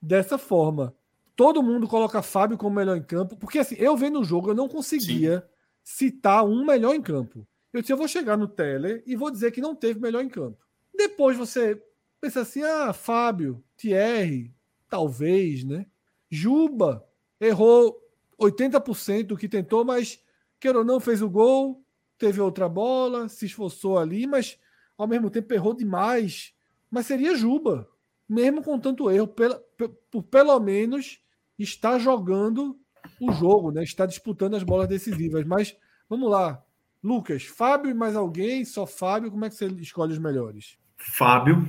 Dessa 0.00 0.38
forma, 0.38 0.94
todo 1.36 1.62
mundo 1.62 1.86
coloca 1.86 2.22
Fábio 2.22 2.56
como 2.56 2.76
melhor 2.76 2.96
em 2.96 3.02
campo, 3.02 3.36
porque 3.36 3.58
assim, 3.58 3.76
eu 3.78 3.96
vendo 3.96 4.20
o 4.20 4.24
jogo, 4.24 4.50
eu 4.50 4.54
não 4.54 4.68
conseguia 4.68 5.44
Sim. 5.84 6.06
citar 6.08 6.44
um 6.44 6.64
melhor 6.64 6.94
em 6.94 7.02
campo. 7.02 7.46
Eu 7.72 7.80
disse, 7.80 7.92
eu 7.92 7.96
vou 7.96 8.08
chegar 8.08 8.36
no 8.36 8.48
Teller 8.48 9.02
e 9.06 9.14
vou 9.14 9.30
dizer 9.30 9.50
que 9.50 9.60
não 9.60 9.74
teve 9.74 10.00
melhor 10.00 10.22
em 10.22 10.28
campo. 10.28 10.58
Depois 10.98 11.36
você 11.36 11.80
pensa 12.20 12.40
assim, 12.40 12.60
ah, 12.64 12.92
Fábio, 12.92 13.62
Thierry, 13.76 14.52
talvez, 14.90 15.62
né? 15.62 15.86
Juba 16.28 17.06
errou 17.40 17.96
80% 18.36 19.28
do 19.28 19.36
que 19.36 19.48
tentou, 19.48 19.84
mas 19.84 20.20
queira 20.58 20.78
ou 20.78 20.84
não, 20.84 20.98
fez 20.98 21.22
o 21.22 21.30
gol, 21.30 21.84
teve 22.18 22.40
outra 22.40 22.68
bola, 22.68 23.28
se 23.28 23.46
esforçou 23.46 23.96
ali, 23.96 24.26
mas 24.26 24.58
ao 24.98 25.06
mesmo 25.06 25.30
tempo 25.30 25.54
errou 25.54 25.72
demais. 25.72 26.52
Mas 26.90 27.06
seria 27.06 27.36
Juba, 27.36 27.88
mesmo 28.28 28.60
com 28.60 28.76
tanto 28.76 29.08
erro, 29.08 29.28
pela, 29.28 29.62
por 30.10 30.24
pelo 30.24 30.58
menos 30.58 31.22
está 31.56 31.96
jogando 31.96 32.76
o 33.20 33.30
jogo, 33.30 33.70
né? 33.70 33.84
está 33.84 34.04
disputando 34.04 34.56
as 34.56 34.64
bolas 34.64 34.88
decisivas. 34.88 35.46
Mas 35.46 35.76
vamos 36.08 36.28
lá, 36.28 36.60
Lucas, 37.00 37.44
Fábio 37.44 37.88
e 37.88 37.94
mais 37.94 38.16
alguém? 38.16 38.64
Só 38.64 38.84
Fábio? 38.84 39.30
Como 39.30 39.44
é 39.44 39.48
que 39.48 39.54
você 39.54 39.66
escolhe 39.68 40.12
os 40.12 40.18
melhores? 40.18 40.76
Fábio, 40.98 41.66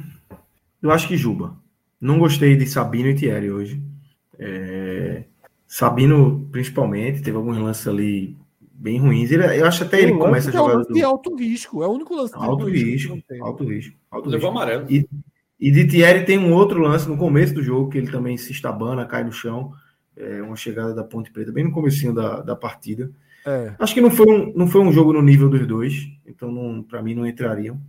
eu 0.81 0.91
acho 0.91 1.07
que 1.07 1.15
Juba. 1.15 1.55
Não 2.01 2.19
gostei 2.19 2.55
de 2.55 2.65
Sabino 2.65 3.09
e 3.09 3.15
Thierry 3.15 3.51
hoje. 3.51 3.81
É... 4.37 5.23
Sabino, 5.67 6.47
principalmente, 6.51 7.21
teve 7.21 7.37
alguns 7.37 7.57
lances 7.57 7.87
ali 7.87 8.35
bem 8.79 8.99
ruins. 8.99 9.31
Ele, 9.31 9.45
eu 9.59 9.65
acho 9.65 9.83
até 9.83 10.01
ele 10.01 10.17
começa 10.17 10.49
a 10.49 10.53
jogar. 10.53 10.71
É 10.71 10.75
um 10.75 10.77
lance 10.77 10.93
de 10.93 11.03
alto 11.03 11.35
risco, 11.35 11.83
é 11.83 11.87
o 11.87 11.91
único 11.91 12.15
lance 12.15 12.33
de 12.33 12.43
alto 12.43 12.65
risco. 12.65 13.13
risco 13.13 13.43
alto 13.43 13.63
risco. 13.65 13.95
Alto 14.09 14.29
Levou 14.29 14.49
risco. 14.49 14.61
amarelo. 14.63 14.85
E, 14.89 15.07
e 15.59 15.71
de 15.71 15.85
Thierry 15.85 16.25
tem 16.25 16.39
um 16.39 16.53
outro 16.53 16.79
lance 16.81 17.07
no 17.07 17.17
começo 17.17 17.53
do 17.53 17.61
jogo, 17.61 17.89
que 17.89 17.97
ele 17.97 18.09
também 18.09 18.37
se 18.37 18.51
estabana, 18.51 19.05
cai 19.05 19.23
no 19.23 19.31
chão. 19.31 19.73
É 20.15 20.41
uma 20.41 20.55
chegada 20.55 20.93
da 20.93 21.03
Ponte 21.03 21.31
Preta, 21.31 21.51
bem 21.51 21.63
no 21.63 21.71
comecinho 21.71 22.13
da, 22.13 22.41
da 22.41 22.55
partida. 22.55 23.11
É. 23.45 23.73
Acho 23.79 23.93
que 23.93 24.01
não 24.01 24.11
foi, 24.11 24.27
um, 24.27 24.53
não 24.53 24.67
foi 24.67 24.81
um 24.81 24.91
jogo 24.91 25.13
no 25.13 25.21
nível 25.21 25.49
dos 25.49 25.65
dois, 25.65 26.09
então 26.25 26.83
para 26.87 27.01
mim 27.01 27.13
não 27.13 27.25
entrariam. 27.25 27.79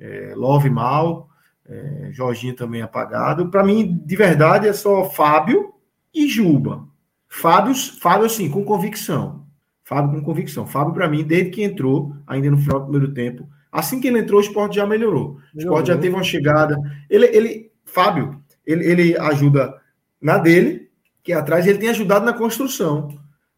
É, 0.00 0.32
Love 0.34 0.70
mal, 0.70 1.28
é, 1.68 2.08
Jorginho 2.10 2.56
também 2.56 2.82
apagado. 2.82 3.48
Para 3.50 3.62
mim, 3.62 4.00
de 4.04 4.16
verdade, 4.16 4.66
é 4.66 4.72
só 4.72 5.04
Fábio 5.10 5.74
e 6.12 6.26
Juba. 6.26 6.84
Fábio, 7.28 7.74
Fábio 7.74 8.26
assim, 8.26 8.50
com 8.50 8.64
convicção. 8.64 9.46
Fábio 9.84 10.18
com 10.18 10.24
convicção. 10.24 10.66
Fábio, 10.66 10.94
para 10.94 11.08
mim, 11.08 11.22
desde 11.22 11.50
que 11.50 11.62
entrou, 11.62 12.16
ainda 12.26 12.50
no 12.50 12.58
final 12.58 12.80
do 12.80 12.86
primeiro 12.86 13.14
tempo, 13.14 13.48
assim 13.70 14.00
que 14.00 14.08
ele 14.08 14.18
entrou, 14.18 14.40
o 14.40 14.42
esporte 14.42 14.76
já 14.76 14.86
melhorou. 14.86 15.20
melhorou. 15.22 15.54
O 15.54 15.58
esporte 15.58 15.88
já 15.88 15.96
teve 15.96 16.14
uma 16.14 16.24
chegada. 16.24 16.76
Ele, 17.08 17.26
ele 17.26 17.70
Fábio, 17.84 18.40
ele, 18.66 18.84
ele 18.84 19.18
ajuda 19.18 19.74
na 20.20 20.38
dele, 20.38 20.88
que 21.22 21.32
é 21.32 21.36
atrás, 21.36 21.66
ele 21.66 21.78
tem 21.78 21.88
ajudado 21.88 22.24
na 22.24 22.32
construção. 22.32 23.08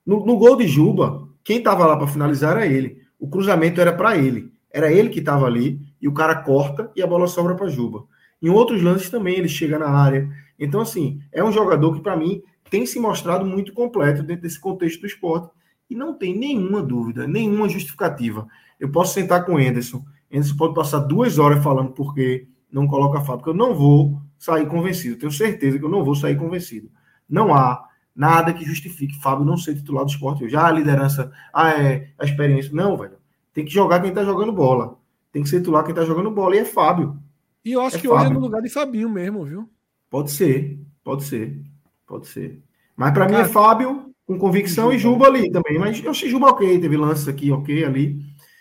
No, 0.04 0.24
no 0.26 0.36
gol 0.36 0.56
de 0.56 0.66
Juba, 0.66 1.28
quem 1.44 1.58
estava 1.58 1.86
lá 1.86 1.96
para 1.96 2.06
finalizar 2.06 2.56
era 2.56 2.66
ele. 2.66 3.02
O 3.18 3.28
cruzamento 3.28 3.80
era 3.80 3.92
para 3.92 4.16
ele. 4.16 4.52
Era 4.70 4.92
ele 4.92 5.08
que 5.08 5.18
estava 5.18 5.46
ali, 5.46 5.80
e 6.02 6.08
o 6.08 6.12
cara 6.12 6.34
corta 6.42 6.90
e 6.96 7.02
a 7.02 7.06
bola 7.06 7.28
sobra 7.28 7.54
para 7.54 7.68
Juba. 7.68 8.04
Em 8.42 8.50
outros 8.50 8.82
lances 8.82 9.08
também 9.08 9.38
ele 9.38 9.48
chega 9.48 9.78
na 9.78 9.88
área. 9.88 10.28
Então, 10.58 10.80
assim, 10.80 11.20
é 11.30 11.44
um 11.44 11.52
jogador 11.52 11.94
que, 11.94 12.00
para 12.00 12.16
mim, 12.16 12.42
tem 12.68 12.84
se 12.84 12.98
mostrado 12.98 13.46
muito 13.46 13.72
completo 13.72 14.22
dentro 14.22 14.42
desse 14.42 14.60
contexto 14.60 15.00
do 15.00 15.06
esporte. 15.06 15.48
E 15.88 15.94
não 15.94 16.14
tem 16.14 16.36
nenhuma 16.36 16.82
dúvida, 16.82 17.26
nenhuma 17.28 17.68
justificativa. 17.68 18.48
Eu 18.80 18.90
posso 18.90 19.14
sentar 19.14 19.46
com 19.46 19.54
o 19.54 19.58
Anderson. 19.58 20.04
Anderson 20.32 20.56
pode 20.56 20.74
passar 20.74 20.98
duas 21.00 21.38
horas 21.38 21.62
falando 21.62 21.92
por 21.92 22.14
que 22.14 22.48
não 22.70 22.88
coloca 22.88 23.20
Fábio, 23.20 23.36
porque 23.36 23.50
eu 23.50 23.54
não 23.54 23.74
vou 23.74 24.20
sair 24.38 24.66
convencido. 24.66 25.18
Tenho 25.18 25.30
certeza 25.30 25.78
que 25.78 25.84
eu 25.84 25.90
não 25.90 26.04
vou 26.04 26.16
sair 26.16 26.36
convencido. 26.36 26.90
Não 27.28 27.54
há 27.54 27.86
nada 28.16 28.52
que 28.52 28.64
justifique 28.64 29.20
Fábio 29.20 29.44
não 29.44 29.56
ser 29.56 29.74
titular 29.76 30.04
do 30.04 30.10
esporte. 30.10 30.48
Já 30.48 30.66
a 30.66 30.72
liderança, 30.72 31.30
ah, 31.52 31.70
é, 31.70 32.08
a 32.18 32.24
experiência. 32.24 32.72
Não, 32.74 32.96
velho. 32.96 33.16
Tem 33.52 33.64
que 33.64 33.72
jogar 33.72 34.00
quem 34.00 34.08
está 34.08 34.24
jogando 34.24 34.50
bola. 34.50 34.96
Tem 35.32 35.42
que 35.42 35.48
ser 35.48 35.58
titular 35.60 35.84
quem 35.84 35.94
tá 35.94 36.04
jogando 36.04 36.30
bola, 36.30 36.54
e 36.56 36.60
é 36.60 36.64
Fábio. 36.64 37.18
E 37.64 37.72
eu 37.72 37.80
acho 37.80 37.96
É 37.96 38.00
que 38.00 38.08
hoje 38.08 38.16
é 38.20 38.24
Fábio. 38.24 38.38
no 38.40 38.44
lugar 38.46 38.60
de 38.62 38.68
Fabinho 38.68 39.08
mesmo, 39.08 39.44
viu? 39.44 39.68
Pode 40.10 40.30
ser, 40.30 40.78
pode 41.02 41.24
ser, 41.24 41.58
pode 42.06 42.26
ser. 42.26 42.60
Mas 42.96 43.12
para 43.12 43.26
mim 43.28 43.36
é 43.36 43.44
Fábio 43.44 44.12
com 44.26 44.38
convicção 44.38 44.92
e 44.92 44.98
Juba 44.98 45.26
ali 45.26 45.50
também. 45.50 45.78
Mas 45.78 46.02
eu 46.04 46.10
achei 46.10 46.28
Juba 46.28 46.48
ok, 46.50 46.78
teve 46.80 46.96
lances 46.96 47.26
aqui 47.28 47.50
ok 47.50 47.84
ali. 47.84 48.20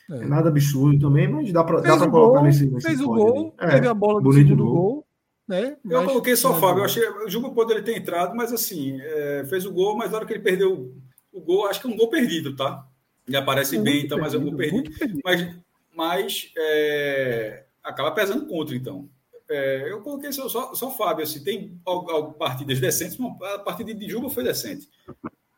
É. 0.09 0.15
É 0.23 0.25
nada 0.25 0.49
absurdo 0.49 0.99
também, 0.99 1.27
mas 1.27 1.51
dá 1.53 1.63
para 1.63 1.81
colocar 1.81 2.07
gol, 2.07 2.43
nesse, 2.43 2.65
nesse 2.69 2.87
fez 2.87 2.99
o 3.01 3.07
gol, 3.07 3.53
ali. 3.59 3.69
É, 3.71 3.75
teve 3.75 3.87
a 3.87 3.93
bola 3.93 4.21
do 4.21 4.31
segundo 4.33 4.63
gol. 4.65 4.73
gol, 4.73 5.07
né? 5.47 5.77
Eu 5.85 5.99
Mas- 5.99 6.05
coloquei 6.07 6.35
só 6.35 6.53
Fábio. 6.59 6.81
Eu 6.81 6.85
achei 6.85 7.07
o 7.07 7.29
Juba 7.29 7.49
poderia 7.51 7.81
ter 7.83 7.97
entrado, 7.97 8.35
mas 8.35 8.51
assim, 8.53 8.97
é, 9.01 9.45
fez 9.49 9.65
o 9.65 9.71
gol, 9.71 9.95
mas 9.97 10.11
na 10.11 10.17
hora 10.17 10.25
que 10.25 10.33
ele 10.33 10.43
perdeu 10.43 10.93
o 11.33 11.41
gol, 11.41 11.65
acho 11.67 11.81
que 11.81 11.87
é 11.87 11.89
um 11.89 11.97
gol 11.97 12.09
perdido, 12.09 12.55
tá? 12.55 12.85
Ele 13.27 13.37
aparece 13.37 13.75
Muito 13.75 13.85
bem, 13.85 14.03
então, 14.05 14.19
mas 14.19 14.33
é 14.33 14.37
um 14.37 14.43
gol 14.43 14.55
perdido, 14.55 14.91
perdido. 14.97 15.19
Mas, 15.23 15.55
mas 15.95 16.51
é, 16.57 17.65
acaba 17.83 18.11
pesando 18.11 18.45
contra, 18.47 18.75
então. 18.75 19.09
É, 19.49 19.91
eu 19.91 20.01
coloquei 20.01 20.31
só, 20.31 20.47
só, 20.47 20.73
só 20.73 20.91
Fábio. 20.91 21.23
Assim, 21.23 21.43
tem 21.43 21.79
partidas 22.39 22.79
decentes, 22.79 23.17
a 23.55 23.59
partida 23.59 23.93
de 23.93 24.09
Juba 24.09 24.29
foi 24.29 24.43
decente. 24.43 24.87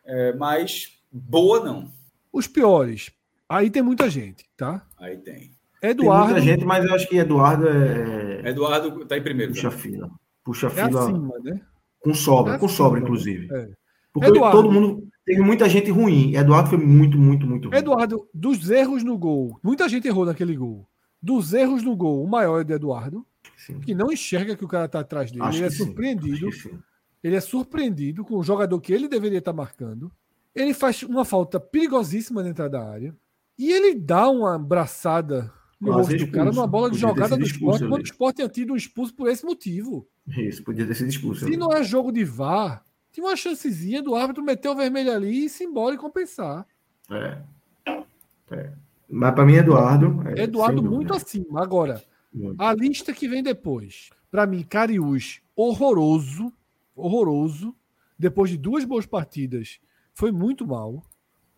É, 0.05 0.34
mas 0.34 0.99
boa 1.11 1.64
não. 1.64 1.91
Os 2.31 2.47
piores. 2.47 3.11
Aí 3.47 3.69
tem 3.69 3.84
muita 3.84 4.10
gente, 4.10 4.45
tá? 4.57 4.85
Aí 4.97 5.18
tem. 5.18 5.51
Tem 5.80 5.91
Eduardo 5.91 6.34
muita 6.34 6.41
gente, 6.41 6.65
mas 6.65 6.85
eu 6.85 6.95
acho 6.95 7.07
que 7.07 7.18
Eduardo 7.18 7.68
é, 7.68 8.49
Eduardo 8.49 9.05
tá 9.05 9.18
em 9.18 9.22
primeiro. 9.22 9.51
puxa 9.51 9.69
também. 9.69 9.84
fila. 9.84 10.11
Puxa 10.43 10.68
é 10.68 10.69
fila 10.69 11.03
acima, 11.03 11.39
né? 11.43 11.61
com 12.03 12.14
sobra, 12.14 12.55
É 12.55 12.57
com 12.57 12.68
sobra, 12.68 12.99
inclusive. 12.99 13.47
É. 13.53 13.69
Porque 14.11 14.30
Eduardo. 14.30 14.57
todo 14.61 14.72
mundo. 14.72 15.07
Teve 15.26 15.41
muita 15.41 15.70
gente 15.70 15.90
ruim. 15.90 16.36
Eduardo 16.36 16.70
foi 16.70 16.78
muito, 16.78 17.18
muito, 17.18 17.48
muito 17.48 17.70
ruim. 17.70 17.78
Eduardo, 17.78 18.28
dos 18.34 18.70
erros 18.70 19.04
no 19.04 19.18
gol, 19.18 19.60
muita 19.64 19.88
gente 19.88 20.08
errou 20.08 20.26
naquele 20.26 20.56
gol. 20.56 20.88
Dos 21.22 21.54
erros 21.54 21.82
no 21.82 21.95
gol, 21.95 22.24
o 22.24 22.28
maior 22.28 22.60
é 22.60 22.64
do 22.64 22.74
Eduardo, 22.74 23.26
Sim. 23.56 23.80
que 23.80 23.95
não 23.95 24.12
enxerga 24.12 24.58
que 24.58 24.66
o 24.66 24.68
cara 24.68 24.88
tá 24.90 25.00
atrás 25.00 25.32
dele. 25.32 25.44
Acho 25.44 25.60
ele 25.60 25.66
é 25.66 25.70
sim, 25.70 25.78
surpreendido. 25.78 26.50
Ele 27.24 27.36
é 27.36 27.40
surpreendido 27.40 28.26
com 28.26 28.38
o 28.38 28.44
jogador 28.44 28.80
que 28.82 28.91
ele 28.91 29.08
deveria 29.08 29.40
estar 29.40 29.54
marcando. 29.54 30.12
Ele 30.54 30.74
faz 30.74 31.02
uma 31.04 31.24
falta 31.24 31.60
perigosíssima 31.60 32.44
dentro 32.44 32.70
da 32.70 32.86
área. 32.86 33.16
E 33.58 33.72
ele 33.72 33.95
dá 33.95 34.30
uma 34.30 34.56
abraçada 34.56 35.52
no 35.80 35.91
Quase 35.94 36.14
rosto 36.14 36.26
do 36.26 36.32
cara 36.32 36.52
numa 36.52 36.68
bola 36.68 36.91
de 36.91 36.98
jogada 36.98 37.38
do 37.38 37.44
esporte, 37.44 37.88
quando 37.88 38.02
o 38.02 38.06
esporte 38.06 38.36
tinha 38.38 38.50
tido 38.50 38.74
um 38.74 38.76
expulso 38.76 39.14
por 39.14 39.30
esse 39.30 39.45
motivo. 39.45 40.08
Isso, 40.28 40.64
podia 40.64 40.86
ter 40.86 40.95
sido 40.95 41.10
expulso. 41.10 41.41
Se 41.41 41.48
ali. 41.48 41.58
não 41.58 41.72
é 41.72 41.84
jogo 41.84 42.12
de 42.12 42.24
VAR, 42.24 42.84
tinha 43.14 43.26
uma 43.26 43.35
chancezinha 43.38 44.02
do 44.02 44.14
árbitro 44.15 44.44
meter 44.44 44.68
o 44.68 44.76
vermelho 44.76 45.14
ali 45.14 45.45
e 45.45 45.49
se 45.49 45.64
embora 45.64 45.95
e 45.95 45.98
compensar. 45.98 46.68
É. 47.10 47.41
É. 48.52 48.73
Mas 49.10 49.34
para 49.34 49.45
mim, 49.45 49.53
Eduardo. 49.53 50.22
é, 50.27 50.41
Eduardo 50.44 50.84
muito 50.84 51.14
acima. 51.14 51.61
Agora, 51.64 52.03
Muito. 52.34 52.60
a 52.61 52.73
lista 52.73 53.14
que 53.14 53.27
vem 53.30 53.41
depois. 53.44 54.10
Para 54.31 54.45
mim, 54.48 54.64
Cariús, 54.64 55.41
horroroso. 55.56 56.52
Horroroso. 56.95 57.76
Depois 58.18 58.49
de 58.49 58.57
duas 58.57 58.84
boas 58.85 59.06
partidas, 59.06 59.80
foi 60.14 60.31
muito 60.31 60.65
mal. 60.65 61.03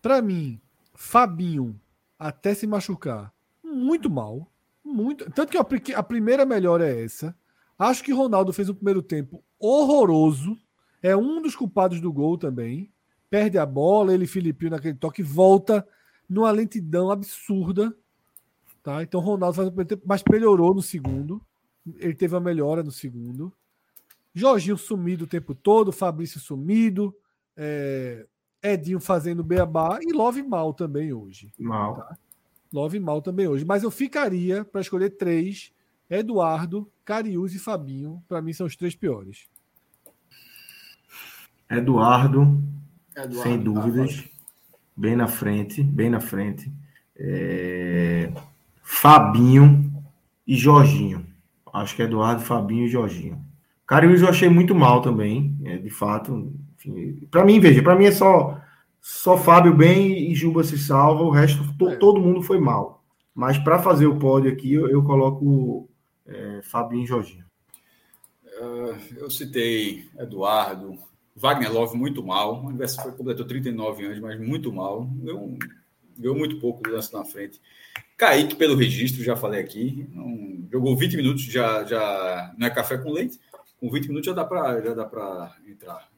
Para 0.02 0.20
mim, 0.22 0.60
Fabinho, 0.94 1.78
até 2.18 2.54
se 2.54 2.66
machucar, 2.66 3.32
muito 3.62 4.08
mal. 4.10 4.50
Muito. 4.84 5.30
Tanto 5.32 5.50
que 5.50 5.58
a, 5.58 5.64
pri- 5.64 5.94
a 5.94 6.02
primeira 6.02 6.44
melhor 6.46 6.80
é 6.80 7.02
essa. 7.04 7.36
Acho 7.78 8.02
que 8.04 8.12
Ronaldo 8.12 8.52
fez 8.52 8.68
um 8.68 8.74
primeiro 8.74 9.02
tempo 9.02 9.42
horroroso. 9.58 10.56
É 11.06 11.16
um 11.16 11.40
dos 11.40 11.54
culpados 11.54 12.00
do 12.00 12.12
gol 12.12 12.36
também. 12.36 12.90
Perde 13.30 13.58
a 13.58 13.64
bola, 13.64 14.12
ele 14.12 14.26
Filipinho 14.26 14.72
naquele 14.72 14.94
toque, 14.94 15.22
volta 15.22 15.86
numa 16.28 16.50
lentidão 16.50 17.12
absurda. 17.12 17.96
Tá? 18.82 19.04
Então 19.04 19.20
Ronaldo 19.20 19.54
faz 19.54 19.68
o 19.68 19.70
primeiro 19.70 19.90
tempo, 19.90 20.02
mas 20.04 20.24
melhorou 20.28 20.74
no 20.74 20.82
segundo. 20.82 21.40
Ele 21.98 22.12
teve 22.12 22.34
uma 22.34 22.40
melhora 22.40 22.82
no 22.82 22.90
segundo. 22.90 23.52
Jorginho 24.34 24.76
sumido 24.76 25.26
o 25.26 25.28
tempo 25.28 25.54
todo, 25.54 25.92
Fabrício 25.92 26.40
sumido, 26.40 27.14
é, 27.56 28.26
Edinho 28.60 28.98
fazendo 28.98 29.44
beabá 29.44 30.00
e 30.02 30.12
Love 30.12 30.42
mal 30.42 30.74
também 30.74 31.12
hoje. 31.12 31.52
Mal. 31.56 32.16
Love 32.72 32.98
mal 32.98 33.22
também 33.22 33.46
hoje. 33.46 33.64
Mas 33.64 33.84
eu 33.84 33.92
ficaria 33.92 34.64
para 34.64 34.80
escolher 34.80 35.10
três: 35.10 35.72
Eduardo, 36.10 36.90
Cariús 37.04 37.54
e 37.54 37.60
Fabinho. 37.60 38.20
Para 38.26 38.42
mim 38.42 38.52
são 38.52 38.66
os 38.66 38.74
três 38.74 38.96
piores. 38.96 39.46
Eduardo, 41.68 42.62
Eduardo, 43.16 43.34
sem 43.42 43.58
tá, 43.58 43.64
dúvidas. 43.64 44.24
Bem 44.96 45.14
na 45.16 45.26
frente, 45.28 45.82
bem 45.82 46.08
na 46.08 46.20
frente. 46.20 46.72
É, 47.16 48.32
Fabinho 48.82 49.92
e 50.46 50.56
Jorginho. 50.56 51.26
Acho 51.72 51.94
que 51.96 52.02
é 52.02 52.04
Eduardo, 52.06 52.42
Fabinho 52.42 52.86
e 52.86 52.88
Jorginho. 52.88 53.44
Cariús 53.86 54.20
eu 54.22 54.28
achei 54.28 54.48
muito 54.48 54.74
mal 54.74 55.00
também, 55.02 55.56
é, 55.64 55.76
de 55.76 55.90
fato. 55.90 56.52
Para 57.30 57.44
mim, 57.44 57.60
veja, 57.60 57.82
para 57.82 57.96
mim 57.96 58.06
é 58.06 58.12
só 58.12 58.60
só 59.00 59.36
Fábio 59.38 59.72
bem 59.74 60.30
e 60.30 60.34
Juba 60.34 60.64
se 60.64 60.76
salva, 60.76 61.22
o 61.22 61.30
resto 61.30 61.62
to- 61.76 61.90
É. 61.90 61.96
todo 61.96 62.20
mundo 62.20 62.42
foi 62.42 62.58
mal. 62.58 63.04
Mas 63.34 63.56
para 63.58 63.78
fazer 63.78 64.06
o 64.06 64.18
pódio 64.18 64.50
aqui, 64.50 64.72
eu, 64.72 64.88
eu 64.88 65.02
coloco 65.04 65.88
é, 66.26 66.60
Fabinho 66.64 67.04
e 67.04 67.06
Jorginho. 67.06 67.44
Eu 69.16 69.30
citei 69.30 70.08
Eduardo, 70.18 70.98
Wagner 71.36 71.70
Love 71.70 71.96
muito 71.96 72.24
mal. 72.24 72.64
O 72.64 72.68
aniversário 72.68 73.12
completou 73.12 73.46
39 73.46 74.06
anos, 74.06 74.20
mas 74.20 74.40
muito 74.40 74.72
mal. 74.72 75.04
Deu, 75.04 75.58
deu 76.16 76.34
muito 76.34 76.58
pouco 76.58 76.82
do 76.82 76.90
lance 76.90 77.12
na 77.12 77.24
frente. 77.24 77.60
Kaique, 78.16 78.56
pelo 78.56 78.74
registro, 78.74 79.22
já 79.22 79.36
falei 79.36 79.60
aqui. 79.60 80.08
Não, 80.12 80.66
jogou 80.72 80.96
20 80.96 81.16
minutos, 81.16 81.42
já, 81.42 81.84
já 81.84 82.54
não 82.56 82.66
é 82.66 82.70
café 82.70 82.96
com 82.96 83.12
leite. 83.12 83.38
Com 83.78 83.90
20 83.90 84.08
minutos 84.08 84.26
já 84.26 84.32
dá 84.32 84.44
para 84.44 85.54
entrar. 85.68 86.08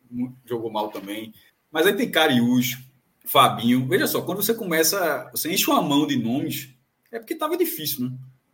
Jogou 0.47 0.70
mal 0.70 0.89
também. 0.90 1.35
Mas 1.73 1.86
aí 1.86 1.97
tem 1.97 2.11
Cariús, 2.11 2.78
Fabinho. 3.24 3.86
Veja 3.89 4.07
só, 4.07 4.23
quando 4.23 4.43
você 4.43 4.55
começa, 4.55 5.28
você 5.32 5.53
enche 5.53 5.69
uma 5.69 5.82
mão 5.82 6.07
de 6.07 6.16
nomes, 6.16 6.70
é 7.11 7.19
porque 7.19 7.35
estava 7.35 7.57
difícil, 7.57 8.09
né? 8.09 8.12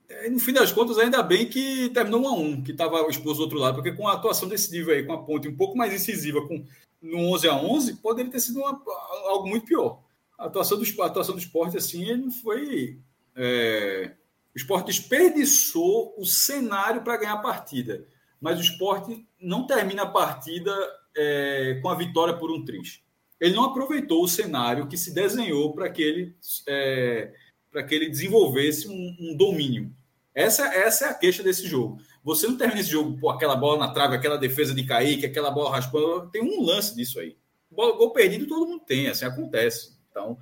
É, 0.09 0.29
no 0.29 0.39
fim 0.39 0.53
das 0.53 0.71
contas, 0.73 0.99
ainda 0.99 1.23
bem 1.23 1.49
que 1.49 1.89
terminou 1.91 2.21
1 2.23 2.27
a 2.29 2.33
1 2.33 2.63
que 2.63 2.73
estava 2.73 3.03
o 3.07 3.11
esposo 3.11 3.39
do 3.39 3.43
outro 3.45 3.59
lado, 3.59 3.77
porque 3.77 3.93
com 3.93 4.07
a 4.07 4.13
atuação 4.13 4.49
decisiva 4.49 4.93
aí, 4.93 5.05
com 5.05 5.13
a 5.13 5.23
ponte 5.23 5.49
um 5.49 5.57
pouco 5.57 5.77
mais 5.77 5.93
incisiva, 5.95 6.47
com, 6.47 6.65
no 7.01 7.19
11 7.33 7.49
a 7.49 7.57
11 7.57 7.95
poderia 7.97 8.31
ter 8.31 8.41
sido 8.41 8.61
uma- 8.61 8.81
algo 9.29 9.49
muito 9.49 9.67
pior. 9.67 10.03
A 10.39 10.47
atuação 10.47 10.79
do, 10.79 11.03
a 11.03 11.07
atuação 11.07 11.35
do 11.35 11.41
esporte, 11.41 11.77
assim, 11.77 12.03
ele 12.05 12.23
não 12.23 12.31
foi. 12.31 12.99
é, 13.37 14.13
o 14.55 14.59
esporte 14.59 14.87
desperdiçou 14.87 16.15
o 16.17 16.25
cenário 16.25 17.03
para 17.03 17.17
ganhar 17.17 17.33
a 17.35 17.39
partida, 17.39 18.07
mas 18.41 18.59
o 18.59 18.63
esporte 18.63 19.27
não 19.41 19.67
termina 19.67 20.03
a 20.03 20.07
partida 20.07 20.73
é, 21.17 21.79
com 21.83 21.89
a 21.89 21.95
vitória 21.95 22.35
por 22.37 22.51
um 22.53 22.65
triz. 22.65 23.01
Ele 23.41 23.55
não 23.55 23.65
aproveitou 23.65 24.23
o 24.23 24.29
cenário 24.29 24.87
que 24.87 24.97
se 24.97 25.13
desenhou 25.13 25.73
para 25.73 25.91
que 25.91 26.03
ele. 26.03 26.37
é, 26.69 27.33
para 27.75 27.83
que 27.83 27.93
ele 27.93 28.09
desenvolvesse 28.09 28.87
um, 28.89 29.17
um 29.21 29.37
domínio. 29.37 29.91
Essa, 30.33 30.73
essa 30.73 31.07
é 31.07 31.09
a 31.11 31.15
queixa 31.15 31.43
desse 31.43 31.67
jogo. 31.67 31.99
Você 32.23 32.47
não 32.47 32.57
termina 32.57 32.81
esse 32.81 32.91
jogo 32.91 33.19
com 33.21 33.29
aquela 33.29 33.57
bola 33.57 33.85
na 33.85 33.93
trave, 33.93 34.15
aquela 34.15 34.37
defesa 34.37 34.73
de 34.73 34.85
Kaique, 34.85 35.27
aquela 35.27 35.51
bola 35.51 35.73
raspando. 35.73 36.31
Tem 36.31 36.41
um 36.41 36.65
lance 36.65 36.95
disso 36.95 37.19
aí. 37.19 37.37
Bola, 37.69 37.97
gol 37.97 38.13
perdido 38.13 38.47
todo 38.47 38.67
mundo 38.69 38.85
tem, 38.87 39.09
assim 39.09 39.25
acontece. 39.25 39.93
Então, 40.09 40.39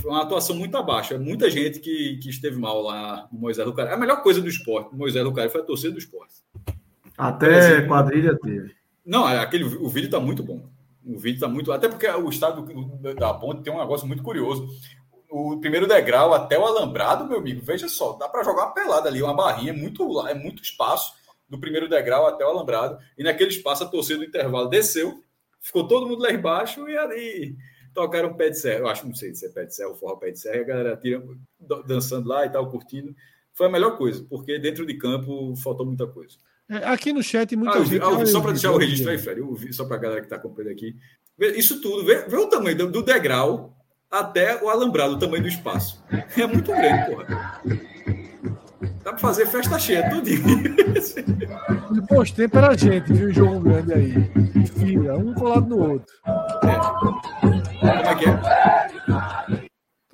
foi 0.00 0.10
uma 0.10 0.22
atuação 0.22 0.56
muito 0.56 0.76
abaixo. 0.76 1.16
Muita 1.20 1.48
gente 1.48 1.78
que, 1.78 2.18
que 2.18 2.28
esteve 2.28 2.56
mal 2.58 2.82
lá 2.82 3.28
no 3.32 3.38
Moisés 3.38 3.64
Lucaré. 3.64 3.92
A 3.92 3.96
melhor 3.96 4.20
coisa 4.24 4.40
do 4.40 4.48
esporte, 4.48 4.90
no 4.90 4.98
Moisés 4.98 5.24
Lucaré, 5.24 5.48
foi 5.48 5.60
a 5.60 5.64
torcida 5.64 5.92
do 5.92 5.98
esporte. 6.00 6.34
Até 7.16 7.58
exemplo. 7.58 7.88
quadrilha 7.88 8.36
teve. 8.36 8.74
Não, 9.04 9.24
aquele, 9.24 9.62
o 9.64 9.88
vídeo 9.88 10.06
está 10.06 10.18
muito 10.18 10.42
bom. 10.42 10.66
O 11.04 11.16
vídeo 11.16 11.36
está 11.36 11.48
muito. 11.48 11.70
Até 11.70 11.88
porque 11.88 12.08
o 12.08 12.28
estado 12.28 12.62
do- 12.62 13.14
da 13.14 13.32
ponte 13.32 13.62
tem 13.62 13.72
um 13.72 13.78
negócio 13.78 14.06
muito 14.08 14.24
curioso. 14.24 14.68
O 15.38 15.58
primeiro 15.60 15.86
degrau 15.86 16.32
até 16.32 16.58
o 16.58 16.64
alambrado, 16.64 17.26
meu 17.26 17.38
amigo, 17.38 17.60
veja 17.62 17.88
só, 17.88 18.12
dá 18.14 18.28
para 18.28 18.42
jogar 18.42 18.64
uma 18.66 18.72
pelada 18.74 19.08
ali, 19.08 19.22
uma 19.22 19.34
barrinha, 19.34 19.70
é 19.72 19.76
muito, 19.76 20.06
lá- 20.10 20.30
é 20.30 20.34
muito 20.34 20.62
espaço 20.62 21.12
do 21.48 21.58
primeiro 21.58 21.88
degrau 21.88 22.26
até 22.26 22.44
o 22.44 22.48
alambrado. 22.48 22.98
E 23.18 23.22
naquele 23.22 23.50
espaço 23.50 23.84
a 23.84 23.86
torcida 23.86 24.18
do 24.20 24.24
intervalo 24.24 24.68
desceu, 24.68 25.22
ficou 25.60 25.86
todo 25.86 26.06
mundo 26.06 26.22
lá 26.22 26.30
embaixo 26.32 26.88
e 26.88 26.96
ali 26.96 27.56
tocaram 27.94 28.32
pé 28.34 28.48
de 28.50 28.58
serra. 28.58 28.78
Eu 28.80 28.88
acho, 28.88 29.06
não 29.06 29.14
sei 29.14 29.34
se 29.34 29.44
é 29.46 29.48
pé 29.50 29.64
de 29.66 29.74
serra 29.74 29.90
ou 29.90 29.94
forró 29.94 30.16
pé 30.16 30.30
de 30.30 30.38
serra, 30.40 30.60
a 30.60 30.64
galera 30.64 30.96
tira, 30.96 31.22
dan- 31.60 31.82
dançando 31.82 32.28
lá 32.28 32.46
e 32.46 32.50
tal, 32.50 32.70
curtindo. 32.70 33.14
Foi 33.52 33.66
a 33.66 33.70
melhor 33.70 33.96
coisa, 33.98 34.24
porque 34.30 34.58
dentro 34.58 34.86
de 34.86 34.94
campo 34.94 35.54
faltou 35.56 35.84
muita 35.84 36.06
coisa. 36.06 36.36
É, 36.68 36.76
aqui 36.78 37.12
no 37.12 37.22
chat, 37.22 37.54
muita 37.54 37.78
Ah, 37.78 37.84
gente. 37.84 38.02
ah, 38.02 38.10
vi- 38.16 38.26
só 38.26 38.40
para 38.40 38.52
deixar 38.52 38.72
o 38.72 38.78
registro 38.78 39.10
aí. 39.10 39.18
Fred, 39.18 39.40
eu 39.40 39.54
vi 39.54 39.72
só 39.72 39.84
para 39.84 39.96
a 39.96 40.00
galera 40.00 40.20
que 40.20 40.26
está 40.26 40.36
acompanhando 40.36 40.72
aqui. 40.72 40.96
Isso 41.38 41.80
tudo, 41.82 42.04
vê, 42.04 42.22
vê 42.26 42.36
o 42.36 42.48
tamanho 42.48 42.76
do, 42.76 42.90
do 42.90 43.02
degrau 43.02 43.75
até 44.20 44.62
o 44.62 44.68
alambrado, 44.68 45.14
o 45.14 45.18
tamanho 45.18 45.42
do 45.42 45.48
espaço. 45.48 46.02
É 46.36 46.46
muito 46.46 46.72
grande, 46.72 47.10
porra. 47.10 47.60
Dá 49.02 49.12
para 49.12 49.18
fazer 49.18 49.46
festa 49.46 49.78
cheia, 49.78 50.10
tudinho. 50.10 50.76
E 51.94 52.06
postei 52.08 52.48
para 52.48 52.68
a 52.70 52.76
gente, 52.76 53.12
viu? 53.12 53.28
o 53.28 53.32
Jogo 53.32 53.60
grande 53.60 53.94
aí. 53.94 54.12
Fila, 54.78 55.16
um 55.16 55.32
colado 55.32 55.68
no 55.68 55.92
outro. 55.92 56.14
Como 57.80 57.90
é 57.90 58.14
que 58.14 58.24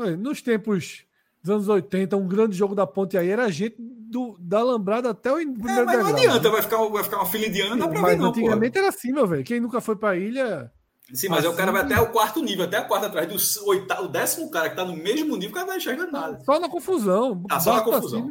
é? 0.04 0.16
Nos 0.16 0.42
tempos 0.42 1.04
dos 1.42 1.50
anos 1.50 1.68
80, 1.68 2.16
um 2.16 2.28
grande 2.28 2.56
jogo 2.56 2.74
da 2.74 2.86
ponte 2.86 3.18
aí, 3.18 3.28
era 3.28 3.50
gente 3.50 3.76
do, 3.78 4.36
da 4.38 4.60
Alambrada 4.60 5.10
até 5.10 5.32
o 5.32 5.38
é, 5.38 5.44
mas 5.44 5.98
não 5.98 6.06
adianta, 6.06 6.50
vai 6.50 6.62
ficar, 6.62 6.76
vai 6.76 7.02
ficar 7.02 7.16
uma 7.16 7.26
fila 7.26 7.68
não 7.70 7.78
dá 7.78 7.88
pra 7.88 8.00
mas 8.00 8.12
ver, 8.12 8.18
não. 8.18 8.28
Antigamente 8.28 8.78
era 8.78 8.88
assim, 8.88 9.12
meu 9.12 9.26
velho. 9.26 9.42
Quem 9.42 9.58
nunca 9.58 9.80
foi 9.80 9.96
pra 9.96 10.16
ilha. 10.16 10.70
Sim, 11.12 11.28
mas 11.28 11.44
assim, 11.44 11.54
o 11.54 11.56
cara 11.56 11.70
vai 11.70 11.82
até 11.82 12.00
o 12.00 12.10
quarto 12.10 12.42
nível, 12.42 12.64
até 12.64 12.78
a 12.78 12.84
quarta 12.84 13.06
atrás 13.06 13.28
do 13.28 13.68
oitavo, 13.68 14.04
o 14.04 14.08
décimo 14.08 14.50
cara 14.50 14.70
que 14.70 14.76
tá 14.76 14.84
no 14.84 14.96
mesmo 14.96 15.36
nível, 15.36 15.50
o 15.50 15.54
cara 15.54 15.66
não 15.66 15.76
enxerga 15.76 16.06
nada. 16.06 16.40
Só 16.44 16.58
na 16.58 16.70
confusão. 16.70 17.44
Ah, 17.50 17.60
só 17.60 17.74
na 17.74 17.82
confusão. 17.82 18.30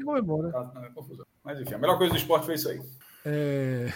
Tá, 0.51 0.71
na 0.81 0.89
confusão. 0.89 1.25
Mas 1.43 1.59
enfim, 1.59 1.75
a 1.75 1.77
melhor 1.77 1.97
coisa 1.97 2.11
do 2.13 2.17
esporte 2.17 2.45
foi 2.45 2.55
isso 2.55 2.69
aí. 2.69 2.81
É... 3.23 3.93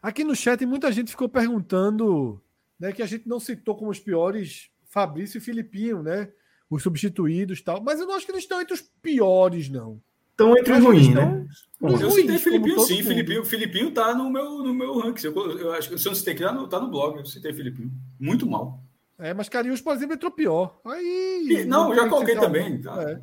Aqui 0.00 0.22
no 0.22 0.36
chat 0.36 0.64
muita 0.64 0.92
gente 0.92 1.10
ficou 1.10 1.28
perguntando 1.28 2.40
né, 2.78 2.92
que 2.92 3.02
a 3.02 3.06
gente 3.06 3.28
não 3.28 3.40
citou 3.40 3.76
como 3.76 3.90
os 3.90 3.98
piores 3.98 4.70
Fabrício 4.84 5.38
e 5.38 5.40
Filipinho, 5.40 6.02
né? 6.02 6.30
Os 6.70 6.82
substituídos 6.82 7.58
e 7.58 7.62
tal. 7.62 7.82
Mas 7.82 7.98
eu 7.98 8.06
não 8.06 8.14
acho 8.14 8.24
que 8.24 8.32
eles 8.32 8.44
estão 8.44 8.60
entre 8.60 8.74
os 8.74 8.80
piores, 8.80 9.68
não. 9.68 10.00
Estão 10.38 10.56
entre 10.56 10.72
os 10.72 10.84
ruins, 10.84 11.12
né? 11.12 11.48
Eu 11.80 12.10
citei 12.12 12.38
Filipinho, 12.38 12.78
sim. 12.78 13.02
Filipinho, 13.02 13.44
Filipinho 13.44 13.90
tá 13.90 14.14
no 14.14 14.30
meu, 14.30 14.62
no 14.62 14.72
meu 14.72 14.96
ranking. 14.96 15.26
Eu, 15.26 15.58
eu 15.58 15.72
acho 15.72 15.88
que 15.88 15.98
se 15.98 16.06
eu 16.06 16.10
não 16.10 16.16
citei 16.16 16.34
aqui, 16.34 16.44
tá 16.44 16.52
no, 16.52 16.68
tá 16.68 16.78
no 16.78 16.88
blog. 16.88 17.18
Eu 17.18 17.26
citei 17.26 17.52
Filipinho. 17.52 17.90
Muito 18.20 18.46
mal. 18.46 18.80
É, 19.18 19.34
mas 19.34 19.48
Cariús, 19.48 19.80
por 19.80 19.96
exemplo, 19.96 20.14
entrou 20.14 20.30
pior. 20.30 20.80
Aí. 20.84 21.44
E, 21.50 21.64
não, 21.64 21.92
já 21.92 22.08
coloquei 22.08 22.36
também. 22.36 22.80
Tá. 22.80 23.02
É. 23.02 23.20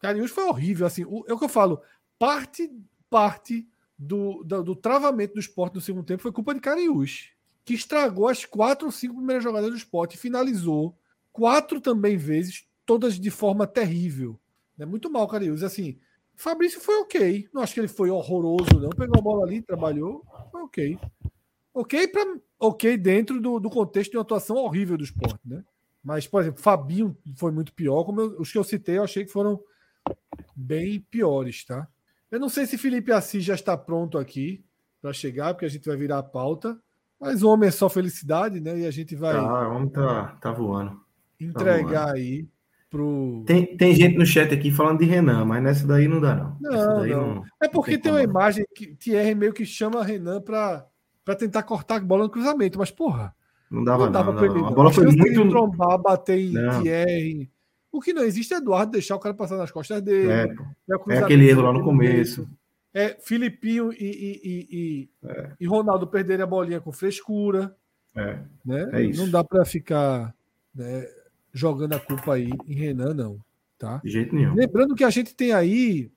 Cariús 0.00 0.32
foi 0.32 0.42
horrível. 0.42 0.88
Assim, 0.88 1.04
o, 1.04 1.24
é 1.28 1.32
o 1.32 1.38
que 1.38 1.44
eu 1.44 1.48
falo. 1.48 1.80
Parte, 2.18 2.68
parte 3.08 3.64
do, 3.96 4.42
do, 4.42 4.64
do, 4.64 4.74
travamento 4.74 5.34
do 5.34 5.40
esporte 5.40 5.76
no 5.76 5.80
segundo 5.80 6.04
tempo 6.04 6.22
foi 6.22 6.32
culpa 6.32 6.52
de 6.52 6.60
Cariús, 6.60 7.28
que 7.64 7.74
estragou 7.74 8.26
as 8.26 8.44
quatro 8.44 8.86
ou 8.86 8.92
cinco 8.92 9.14
primeiras 9.14 9.44
jogadas 9.44 9.70
do 9.70 9.76
esporte 9.76 10.14
e 10.16 10.18
finalizou 10.18 10.98
quatro 11.32 11.80
também 11.80 12.16
vezes, 12.16 12.64
todas 12.84 13.20
de 13.20 13.30
forma 13.30 13.68
terrível. 13.68 14.36
É 14.76 14.84
muito 14.84 15.08
mal, 15.08 15.28
Cariús. 15.28 15.62
Assim, 15.62 15.96
Fabrício 16.40 16.80
foi 16.80 16.96
ok. 16.96 17.48
Não 17.52 17.60
acho 17.60 17.74
que 17.74 17.80
ele 17.80 17.88
foi 17.88 18.08
horroroso, 18.08 18.80
não. 18.80 18.88
Pegou 18.88 19.18
a 19.18 19.22
bola 19.22 19.44
ali, 19.44 19.60
trabalhou, 19.60 20.24
foi 20.50 20.62
ok. 20.62 20.98
Ok, 21.74 22.08
pra, 22.08 22.22
ok 22.58 22.96
dentro 22.96 23.40
do, 23.40 23.60
do 23.60 23.68
contexto 23.68 24.12
de 24.12 24.16
uma 24.16 24.22
atuação 24.22 24.56
horrível 24.56 24.96
do 24.96 25.04
esporte, 25.04 25.40
né? 25.44 25.62
Mas, 26.02 26.26
por 26.26 26.40
exemplo, 26.40 26.62
Fabinho 26.62 27.14
foi 27.36 27.52
muito 27.52 27.74
pior. 27.74 28.04
Como 28.04 28.22
eu, 28.22 28.40
os 28.40 28.50
que 28.50 28.56
eu 28.56 28.64
citei, 28.64 28.96
eu 28.96 29.04
achei 29.04 29.26
que 29.26 29.30
foram 29.30 29.60
bem 30.56 31.00
piores, 31.10 31.62
tá? 31.66 31.86
Eu 32.30 32.40
não 32.40 32.48
sei 32.48 32.64
se 32.64 32.78
Felipe 32.78 33.12
Assis 33.12 33.44
já 33.44 33.54
está 33.54 33.76
pronto 33.76 34.16
aqui 34.16 34.64
para 35.02 35.12
chegar, 35.12 35.52
porque 35.52 35.66
a 35.66 35.70
gente 35.70 35.86
vai 35.86 35.96
virar 35.98 36.18
a 36.20 36.22
pauta. 36.22 36.80
Mas 37.20 37.42
o 37.42 37.50
homem 37.50 37.68
é 37.68 37.72
só 37.72 37.90
felicidade, 37.90 38.60
né? 38.60 38.78
E 38.78 38.86
a 38.86 38.90
gente 38.90 39.14
vai. 39.14 39.36
Ah, 39.36 39.68
o 39.68 39.76
homem 39.76 39.90
tá, 39.90 40.38
tá 40.40 40.50
voando. 40.50 40.98
Entregar 41.38 42.06
tá 42.06 42.06
voando. 42.06 42.16
aí 42.16 42.48
pro. 42.90 43.44
Tem, 43.46 43.76
tem 43.76 43.94
gente 43.94 44.18
no 44.18 44.26
chat 44.26 44.52
aqui 44.52 44.70
falando 44.70 44.98
de 44.98 45.04
Renan, 45.04 45.44
mas 45.44 45.62
nessa 45.62 45.86
daí 45.86 46.08
não 46.08 46.20
dá, 46.20 46.34
não. 46.34 46.56
Não, 46.60 47.06
não. 47.06 47.34
não. 47.34 47.44
É 47.62 47.68
porque 47.68 47.92
não 47.92 48.00
tem, 48.02 48.12
tem 48.12 48.12
uma 48.12 48.22
imagem 48.22 48.64
que 48.74 48.94
Thierry 48.96 49.34
meio 49.34 49.52
que 49.52 49.64
chama 49.64 50.04
Renan 50.04 50.40
para 50.42 50.86
tentar 51.38 51.62
cortar 51.62 51.96
a 51.96 52.00
bola 52.00 52.24
no 52.24 52.30
cruzamento, 52.30 52.78
mas 52.78 52.90
porra. 52.90 53.34
Não 53.70 53.84
dava, 53.84 54.06
não. 54.06 54.12
Dava 54.12 54.32
não, 54.32 54.44
ele, 54.44 54.58
a 54.58 54.70
bola 54.70 54.92
foi 54.92 55.06
muito. 55.06 55.48
Trombar, 55.48 55.98
bater 55.98 56.38
em 56.38 56.52
Thierry. 56.82 57.50
O 57.92 58.00
que 58.00 58.12
não 58.12 58.22
existe 58.22 58.52
é 58.54 58.58
Eduardo 58.58 58.92
deixar 58.92 59.16
o 59.16 59.20
cara 59.20 59.34
passar 59.34 59.56
nas 59.56 59.70
costas 59.70 60.02
dele. 60.02 60.30
É, 60.30 60.44
é, 60.44 61.14
é 61.14 61.18
aquele 61.18 61.48
erro 61.48 61.62
lá 61.62 61.72
no 61.72 61.82
começo. 61.82 62.48
É, 62.92 63.16
Filipinho 63.20 63.92
e, 63.92 63.96
e, 63.96 64.68
e, 64.72 65.10
é. 65.24 65.52
e, 65.60 65.66
Ronaldo 65.66 66.08
perderem 66.08 66.42
a 66.42 66.46
bolinha 66.46 66.80
com 66.80 66.92
frescura. 66.92 67.76
É, 68.16 68.38
né? 68.64 68.90
é. 68.92 69.16
Não 69.16 69.30
dá 69.30 69.44
para 69.44 69.64
ficar 69.64 70.34
né, 70.74 71.06
jogando 71.52 71.94
a 71.94 71.98
culpa 71.98 72.34
aí 72.34 72.50
em 72.66 72.74
Renan, 72.74 73.14
não. 73.14 73.38
Tá? 73.78 74.00
De 74.04 74.10
jeito 74.10 74.34
nenhum. 74.34 74.54
Lembrando 74.54 74.94
que 74.94 75.04
a 75.04 75.10
gente 75.10 75.34
tem 75.34 75.52
aí 75.52 76.10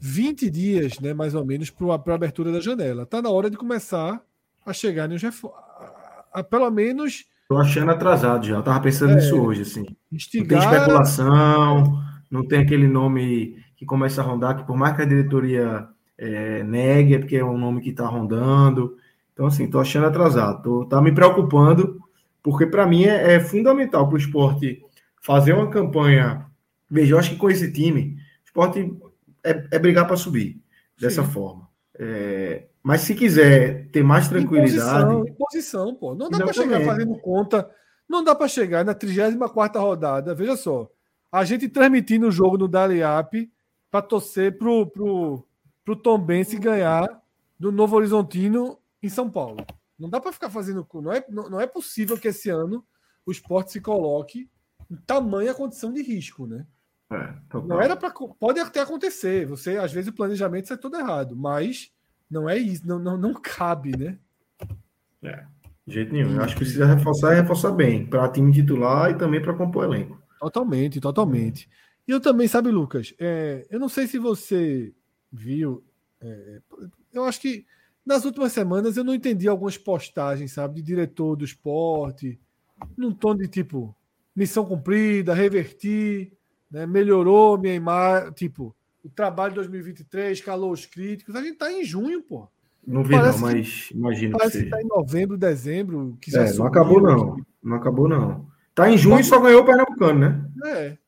20 0.00 0.50
dias, 0.50 1.00
né, 1.00 1.12
mais 1.12 1.34
ou 1.34 1.44
menos, 1.44 1.70
para 1.70 2.12
a 2.12 2.14
abertura 2.14 2.52
da 2.52 2.60
janela. 2.60 3.04
Tá 3.04 3.20
na 3.20 3.30
hora 3.30 3.50
de 3.50 3.56
começar 3.56 4.22
a 4.64 4.72
chegar 4.72 5.08
nos 5.08 5.22
reforços. 5.22 5.60
Pelo 6.48 6.70
menos 6.70 7.24
Tô 7.50 7.56
achando 7.56 7.90
atrasado 7.90 8.46
já. 8.46 8.54
Eu 8.54 8.62
tava 8.62 8.78
pensando 8.78 9.10
é, 9.10 9.14
nisso 9.16 9.36
hoje, 9.36 9.62
assim. 9.62 9.84
Instigar... 10.12 10.62
Não 10.62 10.70
tem 10.70 10.78
especulação, 10.78 12.02
não 12.30 12.46
tem 12.46 12.60
aquele 12.60 12.86
nome 12.86 13.56
que 13.76 13.84
começa 13.84 14.20
a 14.20 14.24
rondar, 14.24 14.56
que 14.56 14.62
por 14.64 14.76
mais 14.76 14.94
que 14.94 15.02
a 15.02 15.04
diretoria 15.04 15.88
é, 16.16 16.62
negue, 16.62 17.14
é 17.16 17.18
porque 17.18 17.36
é 17.36 17.44
um 17.44 17.58
nome 17.58 17.80
que 17.80 17.90
está 17.90 18.06
rondando. 18.06 18.96
Então, 19.32 19.46
assim, 19.46 19.68
tô 19.68 19.80
achando 19.80 20.06
atrasado. 20.06 20.62
Tô, 20.62 20.84
tá 20.84 21.02
me 21.02 21.10
preocupando, 21.10 21.99
porque 22.42 22.66
para 22.66 22.86
mim 22.86 23.04
é, 23.04 23.34
é 23.34 23.40
fundamental 23.40 24.06
para 24.06 24.14
o 24.14 24.18
esporte 24.18 24.82
fazer 25.22 25.52
uma 25.52 25.70
campanha. 25.70 26.46
Veja, 26.90 27.14
eu 27.14 27.18
acho 27.18 27.30
que 27.30 27.36
com 27.36 27.50
esse 27.50 27.72
time, 27.72 28.16
o 28.42 28.46
esporte 28.46 28.92
é, 29.44 29.66
é 29.70 29.78
brigar 29.78 30.06
para 30.06 30.16
subir 30.16 30.60
dessa 30.98 31.22
Sim. 31.22 31.30
forma. 31.30 31.68
É, 31.98 32.66
mas 32.82 33.02
se 33.02 33.14
quiser 33.14 33.88
ter 33.90 34.02
mais 34.02 34.28
tranquilidade. 34.28 35.14
Em 35.14 35.34
posição, 35.34 35.94
pô. 35.94 36.14
Não 36.14 36.30
dá 36.30 36.38
para 36.38 36.52
chegar 36.52 36.80
fazendo 36.82 37.18
conta. 37.18 37.70
Não 38.08 38.24
dá 38.24 38.34
para 38.34 38.48
chegar 38.48 38.84
na 38.84 38.94
34 38.94 39.80
rodada. 39.80 40.34
Veja 40.34 40.56
só. 40.56 40.90
A 41.30 41.44
gente 41.44 41.68
transmitindo 41.68 42.26
o 42.26 42.32
jogo 42.32 42.58
no 42.58 42.66
Dali 42.66 43.02
App 43.02 43.50
para 43.90 44.02
torcer 44.02 44.58
pro, 44.58 44.86
pro, 44.86 45.46
pro 45.84 45.94
Tom 45.94 46.18
Bense 46.18 46.58
ganhar 46.58 47.06
do 47.58 47.70
Novo 47.70 47.96
Horizontino 47.96 48.78
em 49.02 49.08
São 49.08 49.30
Paulo. 49.30 49.64
Não 50.00 50.08
dá 50.08 50.18
para 50.18 50.32
ficar 50.32 50.48
fazendo. 50.48 50.86
Não 50.94 51.12
é, 51.12 51.24
não, 51.28 51.50
não 51.50 51.60
é 51.60 51.66
possível 51.66 52.18
que 52.18 52.28
esse 52.28 52.48
ano 52.48 52.84
o 53.26 53.30
esporte 53.30 53.72
se 53.72 53.80
coloque 53.80 54.48
em 54.90 54.96
tamanha 54.96 55.54
condição 55.54 55.92
de 55.92 56.02
risco, 56.02 56.46
né? 56.46 56.66
É, 57.12 57.34
não 57.66 57.80
era 57.80 57.96
para. 57.96 58.10
Pode 58.10 58.60
até 58.60 58.80
acontecer. 58.80 59.46
Você, 59.46 59.76
às 59.76 59.92
vezes, 59.92 60.08
o 60.10 60.14
planejamento 60.14 60.68
sai 60.68 60.78
todo 60.78 60.96
errado, 60.96 61.36
mas 61.36 61.92
não 62.30 62.48
é 62.48 62.56
isso, 62.56 62.86
não, 62.86 62.98
não, 62.98 63.16
não 63.16 63.34
cabe, 63.34 63.96
né? 63.96 64.18
É, 65.22 65.44
de 65.86 65.94
jeito 65.94 66.12
nenhum. 66.12 66.36
Eu 66.36 66.42
acho 66.42 66.54
que 66.54 66.60
precisa 66.60 66.86
reforçar 66.86 67.32
e 67.32 67.40
reforçar 67.40 67.72
bem, 67.72 68.06
para 68.06 68.28
time 68.30 68.52
titular 68.52 69.10
e 69.10 69.18
também 69.18 69.42
para 69.42 69.54
compor 69.54 69.84
elenco. 69.84 70.20
Totalmente, 70.38 71.00
totalmente. 71.00 71.68
E 72.06 72.12
eu 72.12 72.20
também, 72.20 72.48
sabe, 72.48 72.70
Lucas, 72.70 73.12
é, 73.18 73.66
eu 73.68 73.78
não 73.78 73.88
sei 73.88 74.06
se 74.06 74.18
você 74.18 74.94
viu, 75.32 75.84
é, 76.20 76.60
eu 77.12 77.24
acho 77.24 77.40
que 77.40 77.66
nas 78.04 78.24
últimas 78.24 78.52
semanas 78.52 78.96
eu 78.96 79.04
não 79.04 79.14
entendi 79.14 79.48
algumas 79.48 79.76
postagens, 79.76 80.52
sabe, 80.52 80.76
de 80.76 80.82
diretor 80.82 81.36
do 81.36 81.44
esporte, 81.44 82.40
num 82.96 83.12
tom 83.12 83.34
de 83.34 83.46
tipo, 83.48 83.94
missão 84.34 84.64
cumprida, 84.64 85.34
revertir, 85.34 86.32
né, 86.70 86.86
melhorou 86.86 87.58
minha 87.58 87.74
imagem, 87.74 88.32
tipo, 88.32 88.74
o 89.04 89.08
trabalho 89.08 89.50
de 89.50 89.56
2023, 89.56 90.40
calou 90.40 90.72
os 90.72 90.86
críticos. 90.86 91.34
A 91.34 91.40
gente 91.40 91.54
está 91.54 91.72
em 91.72 91.84
junho, 91.84 92.22
pô. 92.22 92.48
Não 92.86 93.02
vi, 93.02 93.14
parece 93.14 93.40
não, 93.40 93.48
mas 93.48 93.88
que, 93.88 93.94
imagino 93.94 94.38
parece 94.38 94.58
que 94.58 94.64
está 94.64 94.82
em 94.82 94.86
novembro, 94.86 95.36
dezembro. 95.36 96.16
Que 96.20 96.36
é, 96.36 96.52
não 96.54 96.66
acabou, 96.66 97.00
não. 97.00 97.36
Não 97.62 97.76
acabou, 97.76 98.08
não. 98.08 98.48
Está 98.70 98.90
em 98.90 98.96
junho 98.96 99.20
e 99.20 99.24
só 99.24 99.38
ganhou 99.40 99.62
o 99.62 99.64
Pernambucano, 99.64 100.18
né? 100.18 100.50
É. 100.66 100.98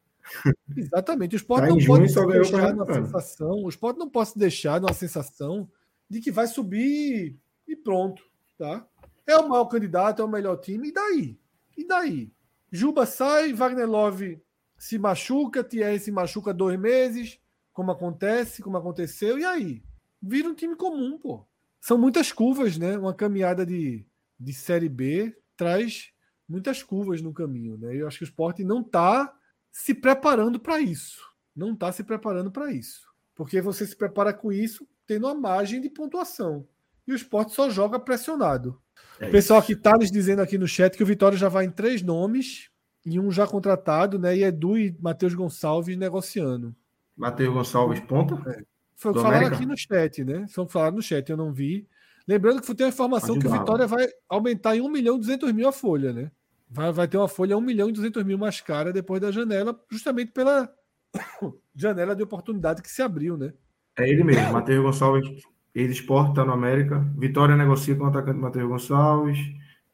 Exatamente. 0.77 1.35
O 1.35 1.37
esporte 1.39 1.69
tá 1.69 1.75
não 1.75 1.85
pode 1.85 2.15
deixar 2.15 2.75
na 2.75 2.87
sensação. 2.87 3.65
O 3.65 3.69
esporte 3.69 3.99
não 3.99 4.09
pode 4.09 4.33
deixar 4.37 4.81
numa 4.81 4.93
sensação 4.93 5.69
de 6.13 6.21
que 6.21 6.31
vai 6.31 6.47
subir 6.47 7.41
e 7.67 7.75
pronto. 7.75 8.23
Tá? 8.59 8.87
É 9.27 9.35
o 9.39 9.49
maior 9.49 9.65
candidato, 9.65 10.21
é 10.21 10.25
o 10.25 10.29
melhor 10.29 10.57
time. 10.57 10.89
E 10.89 10.93
daí? 10.93 11.41
E 11.75 11.87
daí? 11.87 12.31
Juba 12.71 13.07
sai, 13.07 13.55
Wagner 13.55 13.89
Love 13.89 14.39
se 14.77 14.99
machuca, 14.99 15.65
Thierry 15.65 15.99
se 15.99 16.13
machuca 16.13 16.53
dois 16.53 16.79
meses 16.79 17.41
como 17.73 17.91
acontece, 17.91 18.61
como 18.61 18.77
aconteceu, 18.77 19.39
e 19.39 19.45
aí? 19.47 19.83
Vira 20.21 20.47
um 20.47 20.55
time 20.55 20.77
comum, 20.77 21.17
pô. 21.19 21.47
São 21.81 21.97
muitas 21.97 22.31
curvas, 22.31 22.77
né? 22.77 22.99
Uma 22.99 23.15
caminhada 23.15 23.65
de, 23.65 24.07
de 24.39 24.53
Série 24.53 24.91
B 24.91 25.35
traz 25.57 26.13
muitas 26.47 26.83
curvas 26.83 27.23
no 27.23 27.33
caminho, 27.33 27.79
né? 27.79 27.97
Eu 27.97 28.07
acho 28.07 28.19
que 28.19 28.25
o 28.25 28.29
esporte 28.29 28.63
não 28.63 28.83
está 28.83 29.35
se 29.71 29.95
preparando 29.95 30.61
para 30.61 30.79
isso. 30.79 31.23
Não 31.57 31.73
está 31.73 31.91
se 31.91 32.05
preparando 32.05 32.53
para 32.53 32.71
isso. 32.71 33.09
Porque 33.35 33.63
você 33.63 33.87
se 33.87 33.97
prepara 33.97 34.35
com 34.35 34.53
isso 34.53 34.87
tendo 35.13 35.29
a 35.29 35.35
margem 35.35 35.81
de 35.81 35.91
pontuação. 35.91 36.67
E 37.07 37.13
o 37.13 37.17
esporte 37.17 37.53
só 37.53 37.69
joga 37.69 37.99
pressionado. 38.01 38.81
É 39.21 39.29
o 39.29 39.31
pessoal 39.31 39.63
que 39.63 39.75
está 39.75 39.93
nos 39.93 40.11
dizendo 40.11 40.41
aqui 40.41 40.57
no 40.57 40.67
chat 40.67 40.97
que 40.97 41.03
o 41.03 41.07
Vitória 41.07 41.37
já 41.37 41.49
vai 41.49 41.67
em 41.67 41.71
três 41.71 42.01
nomes 42.01 42.71
e 43.05 43.21
um 43.21 43.31
já 43.31 43.47
contratado, 43.47 44.19
né? 44.19 44.35
E 44.35 44.43
Edu 44.43 44.79
e 44.79 44.97
Matheus 45.01 45.35
Gonçalves 45.35 45.97
negociando. 45.99 46.75
Matheus 47.15 47.53
Gonçalves, 47.53 48.01
ponta? 48.01 48.35
É. 48.51 48.63
Foi 48.97 49.13
falaram 49.13 49.49
aqui 49.49 49.67
no 49.67 49.77
chat, 49.77 50.25
né? 50.25 50.47
Foi 50.49 50.67
falado 50.67 50.95
no 50.95 51.03
chat, 51.03 51.29
eu 51.29 51.37
não 51.37 51.53
vi. 51.53 51.87
Lembrando 52.27 52.63
que 52.63 52.75
tem 52.75 52.87
uma 52.87 52.93
informação 52.93 53.39
que 53.39 53.47
o 53.47 53.51
Vitória 53.51 53.87
vai 53.87 54.07
aumentar 54.29 54.77
em 54.77 54.81
1 54.81 54.89
milhão 54.89 55.17
e 55.17 55.19
200 55.19 55.53
mil 55.53 55.69
a 55.69 55.73
folha, 55.73 56.13
né? 56.13 56.31
Vai, 56.71 56.91
vai 56.91 57.07
ter 57.07 57.19
uma 57.19 57.29
folha 57.29 57.59
1 57.59 57.61
milhão 57.61 57.91
e 57.91 57.93
200 57.93 58.25
mil 58.25 58.39
mais 58.39 58.61
cara 58.63 58.93
depois 58.93 59.21
da 59.21 59.31
janela, 59.31 59.79
justamente 59.91 60.33
pela 60.33 60.73
janela 61.75 62.17
de 62.17 62.23
oportunidade 62.23 62.81
que 62.81 62.91
se 62.91 63.03
abriu, 63.03 63.37
né? 63.37 63.53
É 63.97 64.09
ele 64.09 64.25
mesmo, 64.25 64.53
Matheus 64.53 64.83
Gonçalves, 64.83 65.29
ex-esporte, 65.75 66.31
está 66.31 66.45
no 66.45 66.53
América. 66.53 67.01
Vitória 67.17 67.57
negocia 67.57 67.95
com 67.95 68.05
o 68.05 68.07
atacante 68.07 68.39
Matheus 68.39 68.69
Gonçalves. 68.69 69.39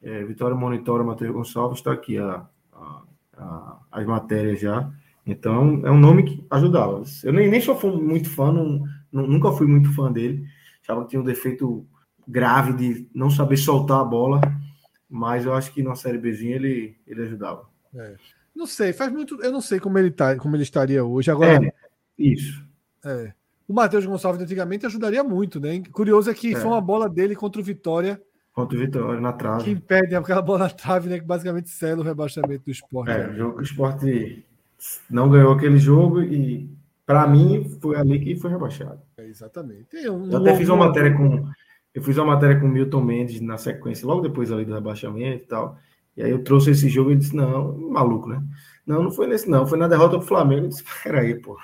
É, 0.01 0.23
Vitória 0.23 0.55
monitora 0.55 1.03
Matheus 1.03 1.33
Gonçalves, 1.33 1.79
está 1.79 1.91
aqui 1.91 2.17
a, 2.17 2.47
a, 2.73 3.03
a, 3.37 3.79
as 3.91 4.05
matérias 4.05 4.59
já. 4.59 4.89
Então 5.25 5.81
é 5.85 5.91
um 5.91 5.99
nome 5.99 6.23
que 6.23 6.47
ajudava. 6.49 7.03
Eu 7.23 7.33
nem, 7.33 7.49
nem 7.49 7.61
sou 7.61 7.77
muito 8.01 8.29
fã, 8.29 8.51
não, 8.51 8.85
nunca 9.11 9.51
fui 9.51 9.67
muito 9.67 9.93
fã 9.93 10.11
dele. 10.11 10.45
Achava 10.81 11.03
que 11.03 11.09
tinha 11.09 11.21
um 11.21 11.25
defeito 11.25 11.85
grave 12.27 12.73
de 12.73 13.09
não 13.13 13.29
saber 13.29 13.57
soltar 13.57 13.99
a 13.99 14.05
bola, 14.05 14.39
mas 15.09 15.45
eu 15.45 15.53
acho 15.53 15.73
que 15.73 15.83
na 15.83 15.95
Série 15.95 16.17
Bzinha 16.17 16.55
ele, 16.55 16.95
ele 17.05 17.23
ajudava. 17.23 17.67
É. 17.95 18.15
Não 18.55 18.65
sei, 18.65 18.93
faz 18.93 19.11
muito. 19.11 19.41
Eu 19.43 19.51
não 19.51 19.61
sei 19.61 19.79
como 19.79 19.97
ele, 19.97 20.11
tá, 20.11 20.35
como 20.35 20.55
ele 20.55 20.63
estaria 20.63 21.03
hoje. 21.03 21.31
Agora. 21.31 21.65
É, 21.65 21.73
isso. 22.17 22.63
É. 23.05 23.33
O 23.69 23.73
Matheus 23.73 24.03
Gonçalves 24.03 24.41
antigamente 24.41 24.87
ajudaria 24.87 25.23
muito, 25.23 25.59
né? 25.59 25.79
Curioso 25.91 26.31
é 26.31 26.33
que 26.33 26.55
é. 26.55 26.55
foi 26.55 26.71
uma 26.71 26.81
bola 26.81 27.07
dele 27.07 27.35
contra 27.35 27.61
o 27.61 27.63
Vitória. 27.63 28.19
Contra 28.51 28.75
o 28.75 28.79
Vitória, 28.79 29.21
na 29.21 29.31
trave. 29.31 29.63
Que 29.63 29.69
impede 29.69 30.15
aquela 30.15 30.41
bola 30.41 30.61
na 30.61 30.69
trave, 30.71 31.07
né? 31.07 31.19
Que 31.19 31.25
basicamente 31.25 31.69
sela 31.69 32.01
o 32.01 32.03
rebaixamento 32.03 32.63
do 32.65 32.71
esporte. 32.71 33.11
É, 33.11 33.29
o 33.29 33.35
jogo 33.35 33.53
que 33.53 33.59
o 33.59 33.63
esporte 33.63 34.45
não 35.07 35.29
ganhou 35.29 35.53
aquele 35.53 35.77
jogo 35.77 36.19
e, 36.19 36.67
para 37.05 37.27
mim, 37.27 37.77
foi 37.79 37.95
ali 37.95 38.19
que 38.19 38.35
foi 38.37 38.49
rebaixado. 38.49 38.99
É, 39.15 39.27
exatamente. 39.27 39.95
Um, 40.09 40.31
eu 40.31 40.39
até 40.39 40.55
fiz 40.55 40.67
uma 40.67 40.87
matéria 40.87 41.15
com. 41.15 41.47
Eu 41.93 42.01
fiz 42.01 42.17
uma 42.17 42.25
matéria 42.25 42.59
com 42.59 42.65
o 42.65 42.69
Milton 42.69 43.01
Mendes 43.01 43.39
na 43.39 43.59
sequência, 43.59 44.07
logo 44.07 44.21
depois 44.21 44.51
ali 44.51 44.65
do 44.65 44.73
rebaixamento 44.73 45.43
e 45.43 45.47
tal. 45.47 45.77
E 46.17 46.23
aí 46.23 46.31
eu 46.31 46.43
trouxe 46.43 46.71
esse 46.71 46.89
jogo 46.89 47.11
e 47.11 47.15
disse, 47.15 47.35
não, 47.35 47.77
maluco, 47.77 48.27
né? 48.29 48.41
Não, 48.83 49.03
não 49.03 49.11
foi 49.11 49.27
nesse, 49.27 49.47
não. 49.47 49.67
Foi 49.67 49.77
na 49.77 49.87
derrota 49.87 50.17
do 50.17 50.25
Flamengo. 50.25 50.65
Eu 50.65 50.69
disse, 50.69 50.83
peraí, 51.03 51.35
pô. 51.35 51.55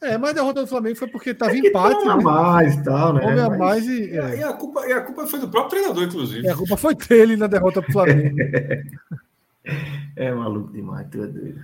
É, 0.00 0.18
mas 0.18 0.30
a 0.30 0.34
derrota 0.34 0.60
do 0.60 0.66
Flamengo 0.66 0.96
foi 0.96 1.08
porque 1.08 1.30
estava 1.30 1.52
é 1.52 1.58
empate. 1.58 2.04
Né? 2.04 2.14
mais 2.16 2.74
e 2.74 2.84
tal, 2.84 3.14
né? 3.14 3.26
Homem 3.26 3.40
a 3.40 3.50
mais 3.50 3.86
e. 3.86 4.10
É. 4.10 4.38
E, 4.38 4.42
a 4.42 4.52
culpa, 4.52 4.86
e 4.86 4.92
a 4.92 5.00
culpa 5.00 5.26
foi 5.26 5.40
do 5.40 5.48
próprio 5.48 5.70
treinador, 5.70 6.04
inclusive. 6.04 6.46
E 6.46 6.48
a 6.48 6.56
culpa 6.56 6.76
foi 6.76 6.94
dele 6.94 7.36
na 7.36 7.46
derrota 7.46 7.80
pro 7.80 7.92
Flamengo. 7.92 8.36
é 10.14 10.32
maluco 10.32 10.72
demais, 10.72 11.06
tu 11.10 11.22
é 11.22 11.26
doido. 11.26 11.60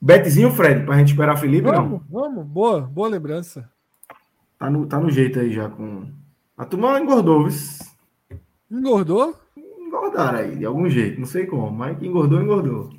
Betezinho, 0.00 0.50
Fred, 0.52 0.84
pra 0.84 0.98
gente 0.98 1.10
esperar 1.10 1.36
Felipe, 1.36 1.68
vamos, 1.68 1.90
não? 1.90 2.02
Vamos, 2.10 2.46
boa, 2.46 2.80
boa 2.80 3.08
lembrança. 3.08 3.68
Tá 4.58 4.68
no, 4.68 4.86
tá 4.86 4.98
no 4.98 5.10
jeito 5.10 5.38
aí 5.38 5.52
já 5.52 5.68
com. 5.68 6.08
A 6.56 6.64
turma 6.64 7.00
engordou, 7.00 7.48
viu? 7.48 7.58
Engordou? 8.70 9.34
Engordaram 9.56 10.38
aí, 10.40 10.56
de 10.56 10.64
algum 10.64 10.88
jeito, 10.90 11.20
não 11.20 11.26
sei 11.26 11.46
como, 11.46 11.70
mas 11.70 12.00
engordou, 12.02 12.42
engordou. 12.42 12.90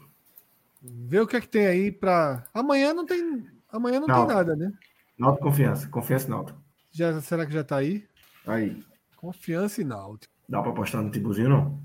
Vê 0.81 1.19
o 1.19 1.27
que 1.27 1.35
é 1.35 1.41
que 1.41 1.47
tem 1.47 1.65
aí 1.67 1.91
para. 1.91 2.45
Amanhã 2.53 2.93
não 2.93 3.05
tem. 3.05 3.45
Amanhã 3.71 3.99
não, 3.99 4.07
não. 4.07 4.25
tem 4.25 4.35
nada, 4.35 4.55
né? 4.55 4.71
Náutico 5.17 5.43
confiança. 5.45 5.87
Confiança 5.89 6.27
e 6.27 6.29
Náutico. 6.29 6.61
Já, 6.91 7.21
será 7.21 7.45
que 7.45 7.51
já 7.51 7.63
tá 7.63 7.77
aí? 7.77 8.07
Aí. 8.47 8.81
Confiança 9.17 9.81
e 9.81 9.83
Náutico. 9.83 10.33
Dá 10.47 10.61
para 10.61 10.71
apostar 10.71 11.01
no 11.01 11.11
Tibuzinho, 11.11 11.49
não? 11.49 11.79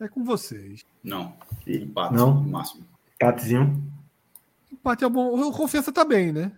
É 0.00 0.08
com 0.08 0.24
vocês. 0.24 0.84
Não. 1.02 1.36
Empate, 1.66 2.14
não. 2.14 2.34
no 2.34 2.50
máximo. 2.50 2.84
Empatezinho. 3.14 3.82
Empate 4.70 5.04
é 5.04 5.08
bom. 5.08 5.40
O 5.40 5.52
confiança 5.52 5.92
tá 5.92 6.04
bem, 6.04 6.32
né? 6.32 6.52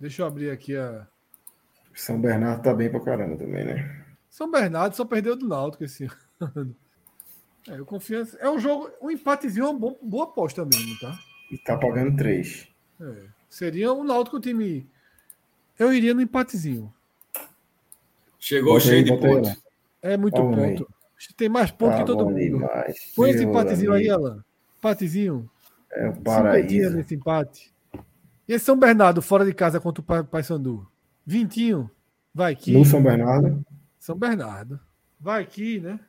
Deixa 0.00 0.22
eu 0.22 0.26
abrir 0.26 0.50
aqui 0.50 0.76
a. 0.76 1.06
São 1.94 2.20
Bernardo 2.20 2.62
tá 2.62 2.72
bem 2.72 2.90
pra 2.90 3.00
caramba 3.00 3.36
também, 3.36 3.64
né? 3.64 4.04
São 4.30 4.50
Bernardo 4.50 4.96
só 4.96 5.04
perdeu 5.04 5.36
do 5.36 5.46
Náutico 5.46 5.84
esse 5.84 6.04
ano. 6.04 6.16
É, 7.68 7.78
eu 7.78 7.86
confio. 7.86 8.26
É 8.40 8.50
um 8.50 8.58
jogo, 8.58 8.90
um 9.00 9.10
empatezinho 9.10 9.66
é 9.66 9.68
uma 9.70 9.78
boa, 9.78 9.96
boa 10.02 10.24
aposta 10.24 10.64
mesmo, 10.64 10.98
tá? 11.00 11.16
E 11.50 11.58
tá 11.58 11.76
pagando 11.76 12.16
três. 12.16 12.68
É, 13.00 13.24
seria 13.48 13.92
um 13.92 14.02
Náutico 14.02 14.40
time. 14.40 14.88
Eu 15.78 15.92
iria 15.92 16.14
no 16.14 16.20
empatezinho. 16.20 16.92
Chegou 18.38 18.74
bota 18.74 18.86
cheio 18.86 19.04
de 19.04 19.16
pontos. 19.16 19.62
É 20.02 20.16
muito 20.16 20.36
ponto. 20.36 20.60
Aí. 20.60 20.84
Tem 21.36 21.48
mais 21.48 21.70
pontos 21.70 21.98
tá 21.98 22.00
que 22.00 22.06
todo 22.06 22.24
mundo. 22.24 22.36
Demais. 22.36 23.12
Põe 23.14 23.30
esse 23.30 23.44
empatezinho 23.44 23.92
amigo. 23.92 24.10
aí, 24.10 24.10
Alan. 24.10 24.44
Empatezinho. 24.78 25.48
É 25.92 26.08
o 26.08 26.16
paraíso. 26.16 26.96
nesse 26.96 27.14
empate. 27.14 27.72
E 28.48 28.52
esse 28.52 28.64
São 28.64 28.76
Bernardo, 28.76 29.22
fora 29.22 29.44
de 29.44 29.54
casa 29.54 29.78
contra 29.78 30.02
o 30.02 30.24
Paysandu? 30.24 30.86
Vintinho. 31.24 31.88
Vai 32.34 32.52
aqui. 32.52 32.72
No 32.72 32.84
São 32.84 33.00
Bernardo. 33.00 33.64
São 34.00 34.16
Bernardo. 34.16 34.80
Vai 35.20 35.42
aqui, 35.42 35.78
né? 35.78 36.00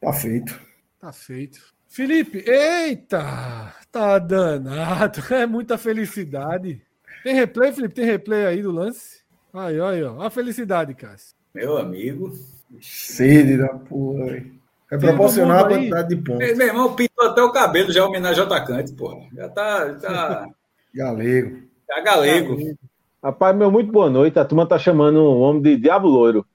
Tá 0.00 0.12
feito. 0.12 0.60
Tá 1.00 1.12
feito. 1.12 1.60
Felipe, 1.88 2.44
eita! 2.46 3.74
Tá 3.90 4.18
danado. 4.18 5.22
É 5.32 5.46
muita 5.46 5.78
felicidade. 5.78 6.82
Tem 7.24 7.34
replay, 7.34 7.72
Felipe? 7.72 7.94
Tem 7.94 8.04
replay 8.04 8.46
aí 8.46 8.62
do 8.62 8.70
lance? 8.70 9.20
Aí, 9.52 9.80
aí, 9.80 10.02
ó. 10.04 10.22
A 10.22 10.30
felicidade, 10.30 10.94
Cássio. 10.94 11.34
Meu 11.54 11.78
amigo. 11.78 12.32
Sede 12.80 13.56
da 13.56 13.68
porra. 13.68 14.44
É 14.90 14.96
proporcional 14.96 15.64
a 15.64 15.68
quantidade 15.68 16.08
de 16.08 16.16
pontos. 16.16 16.56
Meu 16.56 16.66
irmão 16.66 16.94
pintou 16.94 17.26
até 17.26 17.42
o 17.42 17.52
cabelo, 17.52 17.92
já 17.92 18.04
homenagem 18.04 18.40
ao 18.40 18.46
atacante, 18.46 18.92
porra. 18.92 19.26
Já 19.34 19.48
tá. 19.48 19.94
tá... 19.94 20.46
galego. 20.94 21.62
Já 21.88 22.00
galego. 22.00 22.56
galego. 22.56 22.78
Rapaz, 23.22 23.56
meu, 23.56 23.70
muito 23.70 23.90
boa 23.90 24.08
noite. 24.08 24.38
A 24.38 24.44
turma 24.44 24.66
tá 24.66 24.78
chamando 24.78 25.16
o 25.16 25.40
homem 25.40 25.60
de 25.60 25.76
Diabo 25.76 26.06
Loiro. 26.06 26.46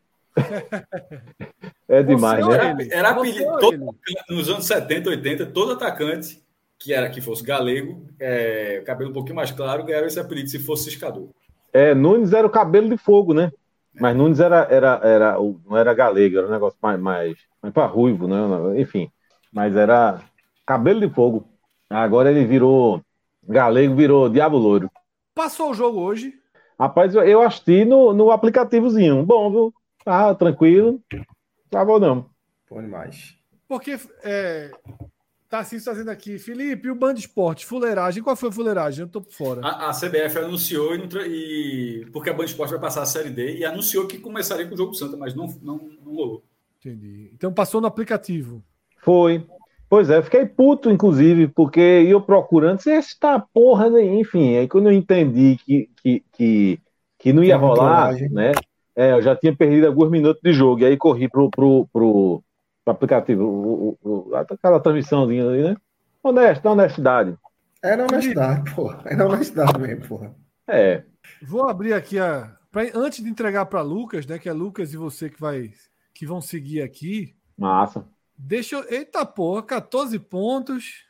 É 1.87 2.03
demais, 2.03 2.45
né? 2.45 2.53
Era, 2.53 2.75
era 2.91 3.09
apelido, 3.09 3.57
todo, 3.59 3.95
nos 4.29 4.49
anos 4.49 4.65
70, 4.65 5.09
80, 5.09 5.45
todo 5.47 5.73
atacante 5.73 6.41
que 6.79 6.93
era 6.93 7.09
que 7.09 7.21
fosse 7.21 7.43
galego, 7.43 8.05
é, 8.19 8.83
cabelo 8.85 9.11
um 9.11 9.13
pouquinho 9.13 9.37
mais 9.37 9.51
claro, 9.51 9.85
ganhava 9.85 10.07
esse 10.07 10.19
apelido 10.19 10.49
se 10.49 10.59
fosse 10.59 10.85
ciscador. 10.85 11.29
É, 11.71 11.95
Nunes 11.95 12.33
era 12.33 12.45
o 12.45 12.49
cabelo 12.49 12.89
de 12.89 12.97
fogo, 12.97 13.33
né? 13.33 13.51
Mas 13.99 14.15
Nunes 14.15 14.39
era, 14.39 14.67
era, 14.69 14.99
era, 15.01 15.37
não 15.37 15.77
era 15.77 15.93
galego, 15.93 16.39
era 16.39 16.47
um 16.47 16.51
negócio 16.51 16.77
mais, 16.81 16.99
mais, 16.99 17.37
mais 17.61 17.73
para 17.73 17.85
ruivo, 17.85 18.27
né? 18.27 18.81
Enfim, 18.81 19.09
mas 19.51 19.75
era 19.75 20.19
cabelo 20.65 20.99
de 20.99 21.13
fogo. 21.13 21.47
Agora 21.89 22.29
ele 22.29 22.43
virou 22.43 23.01
galego, 23.47 23.95
virou 23.95 24.27
diabo 24.27 24.57
louro. 24.57 24.91
Passou 25.33 25.71
o 25.71 25.73
jogo 25.73 26.01
hoje, 26.01 26.33
Rapaz, 26.79 27.15
eu 27.15 27.41
assisti 27.41 27.85
no, 27.85 28.13
no 28.13 28.31
aplicativozinho. 28.31 29.23
Bom, 29.23 29.51
viu? 29.51 29.73
Ah, 30.05 30.33
tranquilo. 30.35 31.01
Tava 31.69 31.99
não. 31.99 32.29
Bom 32.69 32.81
demais. 32.81 33.37
Porque 33.67 33.97
é, 34.23 34.71
tá 35.49 35.59
assim 35.59 35.79
fazendo 35.79 36.09
aqui. 36.09 36.39
Felipe, 36.39 36.89
o 36.89 36.95
Band 36.95 37.13
Esporte, 37.13 37.65
fuleiragem. 37.65 38.23
Qual 38.23 38.35
foi 38.35 38.49
a 38.49 38.51
fuleiragem? 38.51 39.01
Eu 39.01 39.07
tô 39.07 39.21
por 39.21 39.31
fora. 39.31 39.61
A, 39.63 39.89
a 39.89 39.91
CBF 39.91 40.39
anunciou, 40.39 40.95
e, 40.95 41.07
e, 41.27 42.05
porque 42.11 42.29
a 42.29 42.33
Band 42.33 42.45
Esporte 42.45 42.71
vai 42.71 42.79
passar 42.79 43.03
a 43.03 43.05
Série 43.05 43.29
D, 43.29 43.57
e 43.57 43.65
anunciou 43.65 44.07
que 44.07 44.17
começaria 44.17 44.67
com 44.67 44.73
o 44.73 44.77
jogo 44.77 44.93
Santa, 44.93 45.15
mas 45.15 45.35
não, 45.35 45.47
não, 45.61 45.89
não 46.03 46.13
rolou. 46.13 46.43
Entendi. 46.79 47.29
Então 47.33 47.53
passou 47.53 47.79
no 47.79 47.87
aplicativo. 47.87 48.63
Foi. 48.99 49.45
Pois 49.87 50.09
é, 50.09 50.23
fiquei 50.23 50.45
puto, 50.45 50.89
inclusive, 50.89 51.47
porque 51.47 51.79
eu 51.79 52.19
procurando, 52.19 52.79
se 52.79 52.89
esta 52.89 53.39
porra, 53.39 53.91
né? 53.91 54.03
enfim, 54.03 54.57
aí 54.57 54.67
quando 54.67 54.87
eu 54.87 54.91
entendi 54.91 55.55
que, 55.63 55.89
que, 56.01 56.23
que, 56.31 56.79
que 57.19 57.31
não 57.31 57.43
ia 57.43 57.55
rolar, 57.55 58.13
né? 58.31 58.53
É, 58.95 59.13
eu 59.13 59.21
já 59.21 59.35
tinha 59.35 59.55
perdido 59.55 59.87
alguns 59.87 60.09
minutos 60.09 60.41
de 60.41 60.53
jogo, 60.53 60.81
e 60.81 60.85
aí 60.85 60.97
corri 60.97 61.27
pro, 61.27 61.49
pro, 61.49 61.87
pro, 61.91 62.43
pro 62.83 62.93
aplicativo, 62.93 63.43
o, 63.43 63.97
o, 64.03 64.29
o, 64.29 64.35
aquela 64.35 64.79
transmissãozinha 64.79 65.47
ali, 65.47 65.63
né? 65.63 65.75
Honesto, 66.21 66.65
honestidade. 66.67 67.35
É 67.83 67.97
na 67.97 68.03
honestidade, 68.03 68.73
porra. 68.73 69.01
É 69.05 69.15
na 69.15 69.25
honestidade 69.25 69.77
mesmo, 69.79 70.07
porra. 70.07 70.33
É. 70.67 71.03
Vou 71.41 71.67
abrir 71.67 71.93
aqui 71.93 72.17
a. 72.17 72.55
Pra, 72.71 72.83
antes 72.95 73.21
de 73.21 73.29
entregar 73.29 73.65
para 73.65 73.81
Lucas, 73.81 74.25
né? 74.25 74.39
Que 74.39 74.47
é 74.47 74.53
Lucas 74.53 74.93
e 74.93 74.97
você 74.97 75.29
que 75.29 75.39
vai 75.39 75.71
que 76.13 76.25
vão 76.25 76.39
seguir 76.39 76.81
aqui. 76.81 77.35
Massa. 77.57 78.05
Deixa 78.37 78.77
eu. 78.77 78.85
Eita 78.89 79.25
porra, 79.25 79.63
14 79.63 80.17
pontos. 80.17 81.05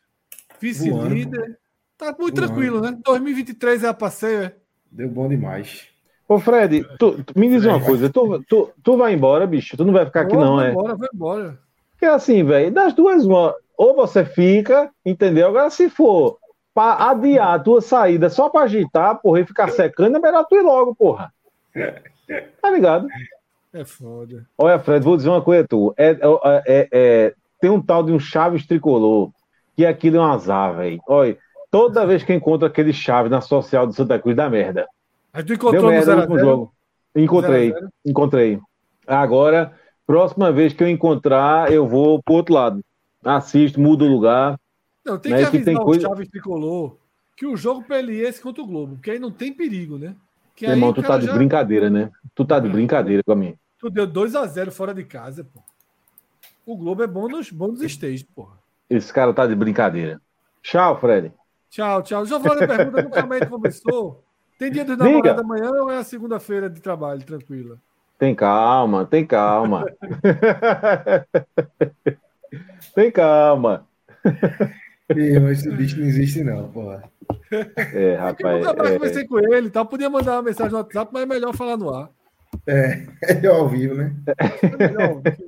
Vice-líder. 0.60 1.60
Tá 1.98 2.16
muito 2.18 2.36
tranquilo, 2.36 2.82
né? 2.82 2.98
2023 3.06 3.84
é 3.84 3.88
a 3.88 3.94
passeio, 3.94 4.44
é? 4.46 4.56
Deu 4.92 5.10
bom 5.10 5.30
demais. 5.30 5.88
Ô, 6.28 6.40
Fred, 6.40 6.86
tu, 6.98 7.24
tu 7.24 7.38
me 7.38 7.50
diz 7.50 7.66
uma 7.66 7.82
coisa. 7.82 8.10
Tu, 8.10 8.44
tu, 8.48 8.70
tu 8.82 8.98
vai 8.98 9.14
embora, 9.14 9.46
bicho? 9.46 9.76
Tu 9.76 9.84
não 9.84 9.94
vai 9.94 10.06
ficar 10.06 10.22
aqui, 10.22 10.36
não, 10.36 10.56
vai 10.56 10.70
é? 10.70 10.72
Vai 10.72 10.72
embora, 10.72 10.96
vai 10.96 11.10
embora. 11.14 11.60
Porque 11.92 12.06
assim, 12.06 12.44
velho, 12.44 12.72
das 12.72 12.94
duas, 12.94 13.26
uma, 13.26 13.54
ou 13.78 13.96
você 13.96 14.24
fica, 14.26 14.90
entendeu? 15.06 15.48
Agora, 15.48 15.70
se 15.70 15.90
for 15.90 16.38
pra 16.74 17.10
adiar 17.10 17.54
a 17.54 17.60
tua 17.60 17.82
saída 17.82 18.30
só 18.30 18.50
pra 18.50 18.62
agitar, 18.62 19.20
porra, 19.22 19.42
e 19.42 19.46
ficar 19.46 19.70
secando, 19.70 20.18
é 20.18 20.20
melhor 20.20 20.46
tu 20.46 20.56
ir 20.56 20.62
logo, 20.62 20.96
porra. 20.96 21.32
Tá 22.62 22.70
ligado? 22.72 23.08
É 23.74 23.84
foda. 23.84 24.46
Olha, 24.58 24.80
Fred, 24.80 25.04
vou 25.04 25.18
dizer 25.18 25.30
uma 25.30 25.42
coisa, 25.42 25.68
tu. 25.68 25.94
É, 25.98 26.12
é, 26.12 26.18
é, 26.66 26.88
é, 26.92 27.34
tem 27.60 27.70
um 27.70 27.82
tal 27.82 28.04
de 28.04 28.12
um 28.12 28.20
Chaves 28.20 28.66
tricolor, 28.66 29.32
que 29.76 29.86
aquilo 29.86 30.18
é 30.18 30.20
um 30.20 30.32
azar, 30.32 30.76
velho. 30.78 31.02
Olha, 31.08 31.38
toda 31.72 32.06
vez 32.06 32.24
que 32.24 32.34
encontro 32.34 32.68
aquele 32.68 32.94
Chaves 32.94 33.32
na 33.32 33.42
social 33.42 33.88
do 33.88 33.94
Santa 33.94 34.20
Cruz, 34.20 34.36
dá 34.36 34.50
merda. 34.50 34.88
Mas 35.34 35.44
tu 35.46 35.54
encontrou 35.54 35.82
Deu 35.82 35.92
merda 35.92 36.16
no 36.16 36.22
último 36.22 36.40
jogo. 36.40 36.74
Encontrei, 37.16 37.72
0 37.72 37.90
encontrei. 38.06 38.60
Agora, 39.06 39.74
próxima 40.06 40.52
vez 40.52 40.74
que 40.74 40.84
eu 40.84 40.88
encontrar, 40.88 41.72
eu 41.72 41.88
vou 41.88 42.22
pro 42.22 42.36
outro 42.36 42.54
lado. 42.54 42.84
Assisto, 43.24 43.80
mudo 43.80 44.06
o 44.06 44.08
lugar. 44.08 44.60
Não, 45.06 45.18
tem 45.18 45.32
né, 45.32 45.40
que 45.40 45.46
avisar 45.46 45.60
que 45.60 45.66
tem 45.66 45.78
o 45.78 45.84
coisa... 45.84 46.08
Chaves 46.08 46.30
tricolor 46.30 46.98
que 47.36 47.46
o 47.46 47.58
jogo 47.58 47.84
pra 47.84 48.00
ele 48.00 48.24
é 48.24 48.30
esse 48.30 48.42
contra 48.42 48.64
o 48.64 48.68
Globo, 48.68 48.96
porque 48.96 49.12
aí 49.12 49.20
não 49.20 49.32
tem 49.32 49.52
perigo, 49.52 49.98
né? 49.98 50.16
Que 50.56 50.66
Meu 50.66 50.76
irmão, 50.76 50.94
tu 50.94 51.02
tá 51.02 51.18
de 51.18 51.26
já... 51.26 51.34
brincadeira, 51.34 51.90
né? 51.90 52.12
Tu 52.36 52.46
tá 52.46 52.60
de 52.60 52.70
brincadeira 52.70 53.24
com 53.24 53.32
a 53.32 53.36
minha. 53.36 53.56
Tu 53.80 53.90
deu 53.90 54.08
2x0 54.08 54.72
fora 54.72 54.94
de 54.94 55.04
casa, 55.04 55.44
pô. 55.44 55.60
O 56.66 56.78
Globo 56.78 57.04
é 57.04 57.08
bom 57.08 57.28
nos, 57.28 57.52
bom 57.52 57.68
nos 57.68 57.82
stage, 57.82 58.24
porra. 58.24 58.58
Esse 58.90 59.12
cara 59.12 59.34
tá 59.34 59.46
de 59.48 59.56
brincadeira. 59.56 60.22
Tchau, 60.62 61.00
Fred. 61.00 61.34
Tchau, 61.70 62.02
tchau. 62.04 62.26
Giovanni 62.26 62.68
pergunta, 62.68 63.02
nunca 63.02 63.26
mais 63.26 63.50
começou. 63.50 64.24
Tem 64.58 64.72
dia 64.72 64.86
dos 64.86 64.98
namorados 64.98 65.44
amanhã 65.44 65.70
ou 65.72 65.92
é 65.92 65.98
a 65.98 66.04
segunda-feira 66.04 66.70
de 66.70 66.82
trabalho, 66.82 67.22
tranquila? 67.24 67.78
Tem 68.18 68.34
calma, 68.34 69.06
tem 69.06 69.26
calma. 69.26 69.86
tem 72.96 73.12
calma. 73.12 73.86
Meu, 75.14 75.52
esse 75.52 75.70
bicho 75.72 76.00
não 76.00 76.06
existe, 76.06 76.42
não, 76.44 76.70
porra. 76.70 77.04
É, 77.94 78.16
rapaz. 78.16 78.56
Eu 78.56 78.60
nunca 78.60 78.74
mais 78.76 78.92
é... 78.92 78.94
conversei 78.94 79.28
com 79.28 79.40
ele, 79.40 79.70
tá? 79.70 79.84
Podia 79.84 80.10
mandar 80.10 80.34
uma 80.34 80.44
mensagem 80.44 80.72
no 80.72 80.78
WhatsApp, 80.78 81.12
mas 81.14 81.24
é 81.24 81.26
melhor 81.26 81.54
falar 81.56 81.76
no 81.78 81.94
ar. 81.94 82.10
É, 82.68 83.06
é 83.44 83.48
ao 83.48 83.68
vivo, 83.68 83.96
né? 83.96 84.14
É 84.62 84.78
melhor 84.78 85.10
ao 85.10 85.22
vivo. 85.22 85.44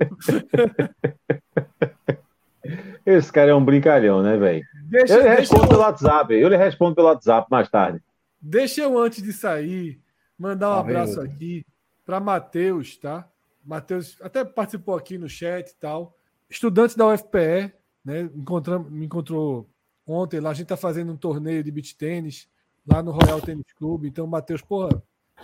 Esse 3.06 3.32
cara 3.32 3.52
é 3.52 3.54
um 3.54 3.64
brincalhão, 3.64 4.22
né, 4.22 4.36
velho? 4.36 4.62
Eu 4.92 5.22
lhe 5.22 5.28
respondo 5.28 5.68
pelo 5.68 5.80
WhatsApp. 5.80 6.34
Eu 6.34 6.48
lhe 6.48 6.56
respondo 6.56 6.94
pelo 6.94 7.08
WhatsApp 7.08 7.46
mais 7.50 7.68
tarde. 7.68 8.00
Deixa 8.48 8.82
eu, 8.82 8.96
antes 8.96 9.20
de 9.20 9.32
sair, 9.32 10.00
mandar 10.38 10.70
um 10.70 10.74
ah, 10.74 10.78
abraço 10.78 11.20
aqui 11.20 11.66
para 12.04 12.20
Matheus, 12.20 12.96
tá? 12.96 13.28
Matheus 13.64 14.16
até 14.20 14.44
participou 14.44 14.94
aqui 14.94 15.18
no 15.18 15.28
chat 15.28 15.68
e 15.68 15.74
tal. 15.74 16.16
Estudante 16.48 16.96
da 16.96 17.08
UFPE, 17.08 17.72
né? 18.04 18.30
Encontramos, 18.36 18.88
me 18.88 19.06
encontrou 19.06 19.68
ontem 20.06 20.38
lá. 20.38 20.50
A 20.50 20.54
gente 20.54 20.66
está 20.66 20.76
fazendo 20.76 21.12
um 21.12 21.16
torneio 21.16 21.64
de 21.64 21.72
beach 21.72 21.96
tênis 21.96 22.48
lá 22.86 23.02
no 23.02 23.10
Royal 23.10 23.40
Tênis 23.40 23.72
Clube. 23.76 24.06
Então, 24.06 24.28
Matheus, 24.28 24.62
porra, 24.62 24.90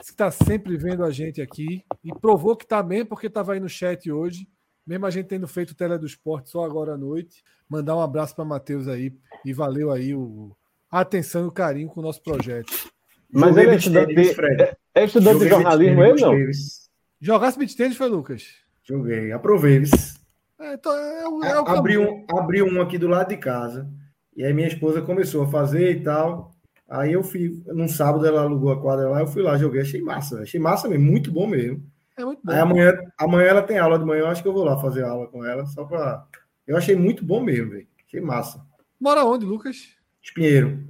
você 0.01 0.13
está 0.13 0.31
sempre 0.31 0.77
vendo 0.77 1.03
a 1.03 1.11
gente 1.11 1.43
aqui 1.43 1.85
e 2.05 2.15
provou 2.21 2.55
que 2.55 2.65
está 2.65 2.85
mesmo, 2.85 3.09
porque 3.09 3.27
estava 3.27 3.55
aí 3.55 3.59
no 3.59 3.69
chat 3.69 4.13
hoje, 4.13 4.49
mesmo 4.87 5.07
a 5.07 5.11
gente 5.11 5.27
tendo 5.27 5.49
feito 5.49 5.75
Tele 5.75 5.99
do 5.99 6.07
Esporte 6.07 6.51
só 6.51 6.65
agora 6.65 6.95
à 6.95 6.97
noite. 6.97 7.43
Mandar 7.69 7.97
um 7.97 8.01
abraço 8.01 8.37
para 8.37 8.45
Matheus 8.45 8.87
aí 8.87 9.13
e 9.45 9.53
valeu 9.53 9.91
aí 9.91 10.15
o, 10.15 10.57
a 10.93 11.01
atenção 11.01 11.47
e 11.47 11.49
o 11.49 11.53
carinho 11.53 11.89
com 11.89 12.01
o 12.01 12.03
nosso 12.03 12.23
projeto. 12.23 12.71
Mas 13.31 13.57
ele 13.57 13.71
é 13.71 13.77
estudante, 13.77 14.15
de, 14.15 14.31
é, 14.63 14.77
é 14.95 15.05
estudante 15.05 15.39
de 15.39 15.49
jornalismo, 15.49 16.05
ele 16.05 16.21
não? 16.21 16.35
Jogasse 17.19 17.59
beat 17.59 17.75
tênis 17.75 17.97
foi, 17.97 18.09
Lucas? 18.09 18.45
Joguei, 18.85 19.33
aprovei. 19.33 19.85
É, 20.61 20.75
então, 20.75 20.93
é, 20.93 21.25
é, 21.47 21.51
é 21.51 21.53
abri, 21.67 21.97
um, 21.97 22.27
abri 22.29 22.63
um 22.63 22.83
aqui 22.83 22.99
do 22.99 23.09
lado 23.09 23.31
de 23.31 23.39
casa. 23.39 23.89
E 24.37 24.45
aí 24.45 24.53
minha 24.53 24.69
esposa 24.69 25.01
começou 25.01 25.45
a 25.45 25.49
fazer 25.49 25.93
e 25.93 26.03
tal. 26.03 26.55
Aí 26.91 27.15
eu 27.15 27.23
fui, 27.23 27.63
num 27.69 27.89
sábado 27.89 28.27
ela 28.27 28.43
alugou 28.43 28.71
a 28.71 28.81
quadra 28.81 29.09
lá, 29.09 29.21
eu 29.21 29.27
fui 29.27 29.43
lá, 29.43 29.57
joguei, 29.57 29.81
achei 29.81 30.03
massa, 30.03 30.43
achei 30.43 30.61
massa 30.61 30.89
mesmo, 30.89 31.07
muito 31.07 31.33
bom 31.33 31.47
mesmo. 31.47 31.83
É 32.19 32.25
muito 32.25 32.41
bom. 32.45 32.53
Aí 32.53 32.59
amanhã, 32.59 32.93
amanhã 33.19 33.47
ela 33.49 33.63
tem 33.63 33.79
aula 33.79 33.99
de 33.99 34.05
manhã, 34.05 34.21
eu 34.21 34.27
acho 34.27 34.43
que 34.43 34.49
eu 34.49 34.53
vou 34.53 34.65
lá 34.65 34.79
fazer 34.79 35.05
aula 35.05 35.27
com 35.29 35.43
ela, 35.43 35.65
só 35.65 35.85
pra. 35.85 36.27
Eu 36.67 36.77
achei 36.77 36.95
muito 36.95 37.25
bom 37.25 37.43
mesmo, 37.43 37.71
velho. 37.71 37.87
Achei 38.07 38.21
massa. 38.21 38.61
Mora 39.01 39.25
onde, 39.25 39.47
Lucas? 39.47 40.02
Espinheiro. 40.23 40.89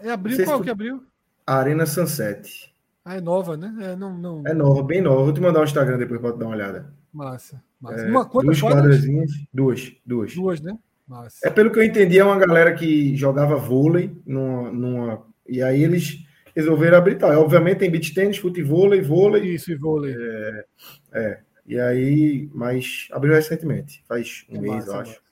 É 0.00 0.10
abril? 0.10 0.44
Qual 0.44 0.62
que 0.62 0.70
abriu? 0.70 1.02
Arena 1.46 1.86
Sunset. 1.86 2.72
Ah, 3.04 3.16
é 3.16 3.20
nova, 3.20 3.56
né? 3.56 3.74
É, 3.80 3.96
não, 3.96 4.16
não... 4.16 4.42
é 4.46 4.52
nova, 4.52 4.82
bem 4.82 5.00
nova. 5.00 5.24
Vou 5.24 5.32
te 5.32 5.40
mandar 5.40 5.60
o 5.60 5.64
Instagram 5.64 5.96
depois 5.96 6.20
para 6.20 6.36
dar 6.36 6.44
uma 6.44 6.54
olhada. 6.54 6.92
Massa. 7.12 7.62
massa. 7.80 8.02
É, 8.02 8.10
uma, 8.10 8.24
duas 8.24 8.60
quadrazinhas. 8.60 9.30
Duas, 9.52 9.92
duas. 10.04 10.34
Duas, 10.34 10.60
né? 10.60 10.78
Massa. 11.06 11.38
É 11.42 11.50
pelo 11.50 11.70
que 11.70 11.78
eu 11.78 11.84
entendi, 11.84 12.18
é 12.18 12.24
uma 12.24 12.38
galera 12.38 12.74
que 12.74 13.16
jogava 13.16 13.56
vôlei 13.56 14.14
numa, 14.26 14.70
numa 14.70 15.22
e 15.48 15.62
aí 15.62 15.82
eles 15.82 16.22
resolveram 16.54 16.98
abrir 16.98 17.16
tal. 17.16 17.30
Obviamente 17.40 17.78
tem 17.78 17.90
beach 17.90 18.12
tênis, 18.12 18.36
futebol, 18.36 18.90
vôlei. 19.02 19.54
Isso, 19.54 19.72
e 19.72 19.74
vôlei. 19.74 20.14
É, 20.14 20.64
é, 21.12 21.40
E 21.68 21.78
aí, 21.78 22.48
mas 22.54 23.08
abriu 23.12 23.34
recentemente, 23.34 24.02
faz 24.08 24.46
um 24.48 24.56
é 24.56 24.60
mês, 24.60 24.74
massa, 24.74 24.90
eu 24.90 25.00
acho. 25.00 25.22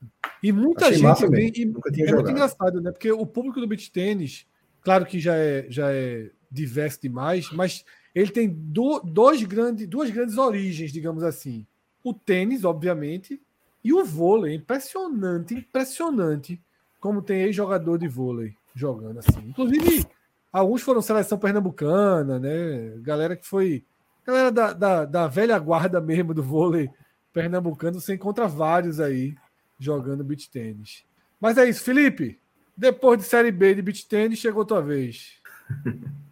E 0.42 0.52
muita 0.52 0.86
Achei 0.86 0.98
gente 0.98 1.28
vem. 1.28 1.52
E 1.56 1.64
Nunca 1.64 1.90
tinha 1.90 2.04
é 2.04 2.08
jogado. 2.08 2.24
muito 2.24 2.36
engraçado, 2.36 2.80
né? 2.80 2.92
Porque 2.92 3.10
o 3.10 3.26
público 3.26 3.58
do 3.58 3.66
beach 3.66 3.90
tênis, 3.90 4.46
claro 4.82 5.06
que 5.06 5.18
já 5.18 5.34
é, 5.34 5.66
já 5.70 5.90
é 5.90 6.30
diverso 6.50 7.00
demais, 7.00 7.50
mas 7.50 7.84
ele 8.14 8.30
tem 8.30 8.48
do, 8.48 9.00
dois 9.00 9.42
grandes, 9.42 9.86
duas 9.86 10.10
grandes 10.10 10.36
origens, 10.36 10.92
digamos 10.92 11.22
assim. 11.22 11.66
O 12.04 12.12
tênis, 12.12 12.64
obviamente, 12.64 13.40
e 13.82 13.92
o 13.92 14.04
vôlei. 14.04 14.54
Impressionante, 14.54 15.54
impressionante 15.54 16.60
como 17.00 17.22
tem 17.22 17.42
ex-jogador 17.42 17.98
de 17.98 18.08
vôlei 18.08 18.54
jogando 18.74 19.18
assim. 19.18 19.40
Inclusive, 19.48 20.04
alguns 20.52 20.82
foram 20.82 21.00
seleção 21.00 21.38
pernambucana, 21.38 22.38
né? 22.38 22.94
Galera 22.98 23.36
que 23.36 23.46
foi. 23.46 23.84
Galera 24.26 24.50
da, 24.50 24.72
da, 24.72 25.04
da 25.04 25.26
velha 25.28 25.58
guarda 25.58 26.00
mesmo 26.00 26.34
do 26.34 26.42
vôlei 26.42 26.90
pernambucano, 27.32 28.00
você 28.00 28.14
encontra 28.14 28.48
vários 28.48 28.98
aí 28.98 29.34
jogando 29.78 30.24
beach 30.24 30.50
tênis. 30.50 31.04
Mas 31.40 31.58
é 31.58 31.68
isso, 31.68 31.84
Felipe. 31.84 32.40
Depois 32.76 33.18
de 33.18 33.24
Série 33.24 33.52
B 33.52 33.74
de 33.74 33.82
beach 33.82 34.06
tênis, 34.08 34.38
chegou 34.38 34.64
tua 34.64 34.82
vez. 34.82 35.34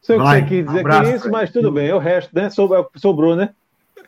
Sei 0.00 0.16
o 0.16 0.20
que 0.20 0.26
você 0.26 0.42
quis 0.42 0.66
dizer 0.66 0.80
abraço, 0.80 1.10
que 1.10 1.16
isso, 1.16 1.30
mas 1.30 1.50
tudo 1.50 1.72
bem. 1.72 1.92
O 1.92 1.98
resto, 1.98 2.34
né? 2.34 2.48
Sobrou, 2.96 3.36
né? 3.36 3.54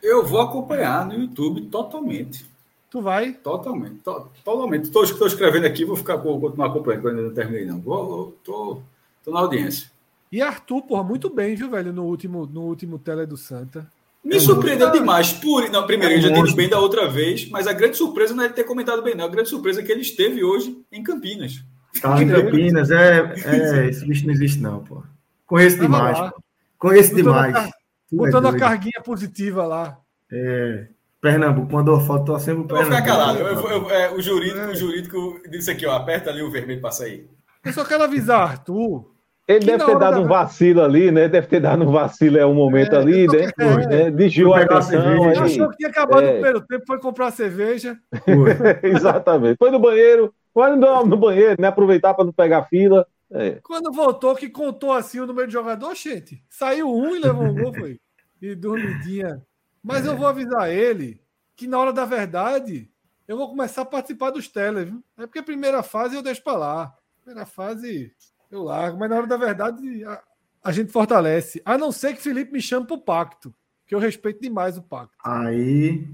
Eu 0.01 0.25
vou 0.25 0.41
acompanhar 0.41 1.05
no 1.05 1.13
YouTube 1.13 1.61
totalmente. 1.67 2.49
Tu 2.89 3.01
vai? 3.01 3.33
Totalmente. 3.33 3.95
To, 3.97 4.31
totalmente. 4.43 4.85
Estou 4.85 5.27
escrevendo 5.27 5.65
aqui, 5.65 5.85
vou 5.85 5.95
ficar 5.95 6.17
vou 6.17 6.39
continuar 6.39 6.67
acompanhando, 6.67 7.01
quando 7.01 7.17
ainda 7.17 7.27
não 7.27 7.35
terminei, 7.35 7.65
não. 7.65 7.79
Vou, 7.79 8.35
tô, 8.43 8.81
tô 9.23 9.31
na 9.31 9.39
audiência. 9.41 9.91
E 10.31 10.41
Arthur, 10.41 10.83
porra, 10.83 11.03
muito 11.03 11.29
bem, 11.29 11.55
viu, 11.55 11.69
velho, 11.69 11.91
no 11.91 12.05
último, 12.05 12.45
no 12.45 12.61
último 12.61 12.97
Tele 12.97 13.25
do 13.25 13.35
Santa. 13.35 13.85
Me 14.23 14.37
é 14.37 14.39
surpreendeu 14.39 14.87
muito... 14.87 14.99
demais. 14.99 15.33
Por... 15.33 15.69
Não, 15.69 15.85
primeiro, 15.85 16.13
é 16.13 16.17
ele 16.17 16.27
já 16.27 16.33
teve 16.33 16.55
bem 16.55 16.69
da 16.69 16.79
outra 16.79 17.09
vez, 17.09 17.49
mas 17.49 17.67
a 17.67 17.73
grande 17.73 17.97
surpresa 17.97 18.33
não 18.33 18.43
é 18.43 18.47
ele 18.47 18.53
ter 18.53 18.63
comentado 18.63 19.01
bem, 19.01 19.15
não. 19.15 19.25
A 19.25 19.29
grande 19.29 19.49
surpresa 19.49 19.81
é 19.81 19.83
que 19.83 19.91
ele 19.91 20.01
esteve 20.01 20.43
hoje 20.43 20.79
em 20.91 21.03
Campinas. 21.03 21.63
Tá 22.01 22.21
em 22.21 22.29
Campinas, 22.29 22.91
é, 22.91 23.33
é. 23.45 23.89
Esse 23.89 24.05
bicho 24.05 24.25
não 24.25 24.33
existe, 24.33 24.59
não, 24.59 24.83
pô. 24.83 25.03
Conheço 25.45 25.79
demais. 25.79 26.17
Pô. 26.17 26.41
Conheço 26.77 27.09
botando 27.09 27.25
demais. 27.25 27.55
A, 27.55 27.69
botando 28.11 28.45
é 28.45 28.49
a 28.49 28.57
carguinha 28.57 29.01
positiva 29.03 29.65
lá. 29.65 29.97
É. 30.31 30.87
Pernambuco 31.19 31.73
mandou 31.73 31.99
foto, 31.99 32.25
tô 32.25 32.39
sempre 32.39 32.63
Pernambuco. 32.63 32.73
Eu 32.73 32.85
vou 32.85 32.95
ficar 32.95 33.05
calado. 33.05 33.39
Eu, 33.39 33.69
eu, 33.69 33.91
é, 33.91 34.11
o, 34.11 34.21
jurídico, 34.21 34.59
é. 34.59 34.67
o 34.67 34.75
jurídico 34.75 35.41
disse 35.49 35.69
aqui, 35.69 35.85
ó, 35.85 35.93
aperta 35.93 36.29
ali 36.29 36.41
o 36.41 36.49
vermelho 36.49 36.79
para 36.79 36.91
sair. 36.91 37.29
Eu 37.65 37.73
só 37.73 37.83
quero 37.83 38.03
avisar, 38.03 38.41
Arthur. 38.41 39.10
Ele 39.55 39.65
deve 39.65 39.85
ter 39.85 39.97
dado 39.97 40.15
da... 40.15 40.21
um 40.21 40.27
vacilo 40.27 40.81
ali, 40.81 41.11
né? 41.11 41.27
Deve 41.27 41.47
ter 41.47 41.59
dado 41.59 41.83
um 41.83 41.91
vacilo 41.91 42.37
é 42.37 42.45
um 42.45 42.53
momento 42.53 42.95
é, 42.95 42.97
ali, 42.97 43.27
né? 43.27 43.51
É, 43.89 44.11
Desviou 44.11 44.53
a 44.53 44.61
atenção. 44.61 45.29
Ele 45.29 45.39
achou 45.39 45.69
que 45.69 45.77
tinha 45.77 45.89
acabado 45.89 46.23
é. 46.23 46.29
o 46.29 46.33
primeiro 46.33 46.61
tempo, 46.61 46.83
foi 46.85 46.99
comprar 46.99 47.31
cerveja. 47.31 47.97
Exatamente. 48.83 49.57
Foi 49.57 49.71
no 49.71 49.79
banheiro, 49.79 50.33
foi 50.53 50.75
no, 50.75 51.05
no 51.05 51.17
banheiro, 51.17 51.55
né? 51.59 51.67
Aproveitar 51.67 52.13
para 52.13 52.25
não 52.25 52.33
pegar 52.33 52.63
fila. 52.63 53.05
É. 53.31 53.59
Quando 53.63 53.91
voltou, 53.93 54.35
que 54.35 54.49
contou 54.49 54.91
assim 54.91 55.19
o 55.19 55.25
número 55.25 55.47
de 55.47 55.53
jogador, 55.53 55.95
gente. 55.95 56.43
Saiu 56.49 56.93
um 56.93 57.15
e 57.15 57.19
levou 57.19 57.45
um 57.45 57.55
gol, 57.55 57.73
foi. 57.73 57.99
E 58.41 58.55
dormidinha. 58.55 59.41
Mas 59.83 60.05
é. 60.05 60.09
eu 60.09 60.17
vou 60.17 60.27
avisar 60.27 60.69
ele 60.69 61.21
que 61.55 61.67
na 61.67 61.79
hora 61.79 61.93
da 61.93 62.05
verdade 62.05 62.89
eu 63.27 63.37
vou 63.37 63.47
começar 63.47 63.83
a 63.83 63.85
participar 63.85 64.31
dos 64.31 64.47
teles, 64.47 64.85
viu? 64.85 65.03
É 65.17 65.25
porque 65.25 65.39
a 65.39 65.43
primeira 65.43 65.81
fase 65.81 66.15
eu 66.15 66.21
deixo 66.21 66.43
para 66.43 66.57
lá. 66.57 66.93
Primeira 67.23 67.45
fase 67.45 68.11
eu 68.51 68.63
largo, 68.63 68.99
mas 68.99 69.09
na 69.09 69.17
hora 69.17 69.27
da 69.27 69.37
verdade 69.37 70.03
a, 70.03 70.21
a 70.63 70.71
gente 70.71 70.91
fortalece. 70.91 71.61
A 71.65 71.77
não 71.77 71.91
ser 71.91 72.13
que 72.13 72.21
Felipe 72.21 72.51
me 72.51 72.61
chame 72.61 72.85
para 72.85 72.95
o 72.95 73.01
pacto, 73.01 73.53
que 73.87 73.95
eu 73.95 73.99
respeito 73.99 74.41
demais 74.41 74.77
o 74.77 74.81
pacto. 74.81 75.15
Aí. 75.23 76.07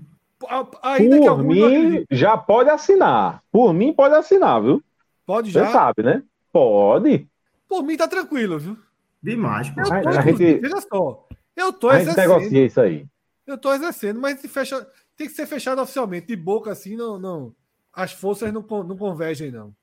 Ainda 0.84 1.18
Por 1.20 1.44
mim, 1.44 2.06
já 2.12 2.38
pode 2.38 2.70
assinar. 2.70 3.44
Por 3.52 3.74
mim, 3.74 3.92
pode 3.92 4.14
assinar, 4.14 4.62
viu? 4.62 4.84
Pode 5.26 5.50
já. 5.50 5.66
Você 5.66 5.72
sabe, 5.72 6.04
né? 6.04 6.24
Pode. 6.52 7.28
Por 7.68 7.84
mim, 7.84 7.98
tá 7.98 8.08
tranquilo, 8.08 8.60
viu? 8.60 8.78
Demais, 9.22 9.70
pô. 9.72 9.82
Eu 9.82 10.02
tô, 10.04 10.10
a 10.10 10.22
gente... 10.22 10.54
Veja 10.60 10.82
só. 10.82 11.28
Eu 11.56 11.74
tô 11.74 11.90
a 11.90 12.00
exercendo. 12.00 12.28
negocia 12.28 12.66
isso 12.66 12.80
aí. 12.80 13.08
Eu 13.48 13.58
tô 13.58 13.74
exercendo, 13.74 14.20
mas 14.20 14.40
fecha... 14.42 14.88
tem 15.18 15.28
que 15.28 15.34
ser 15.34 15.48
fechado 15.48 15.82
oficialmente. 15.82 16.28
De 16.28 16.36
boca 16.36 16.72
assim, 16.72 16.96
não. 16.96 17.18
não... 17.18 17.56
As 17.92 18.12
forças 18.12 18.54
não, 18.54 18.62
não 18.62 18.96
convergem, 18.96 19.52
não. 19.52 19.74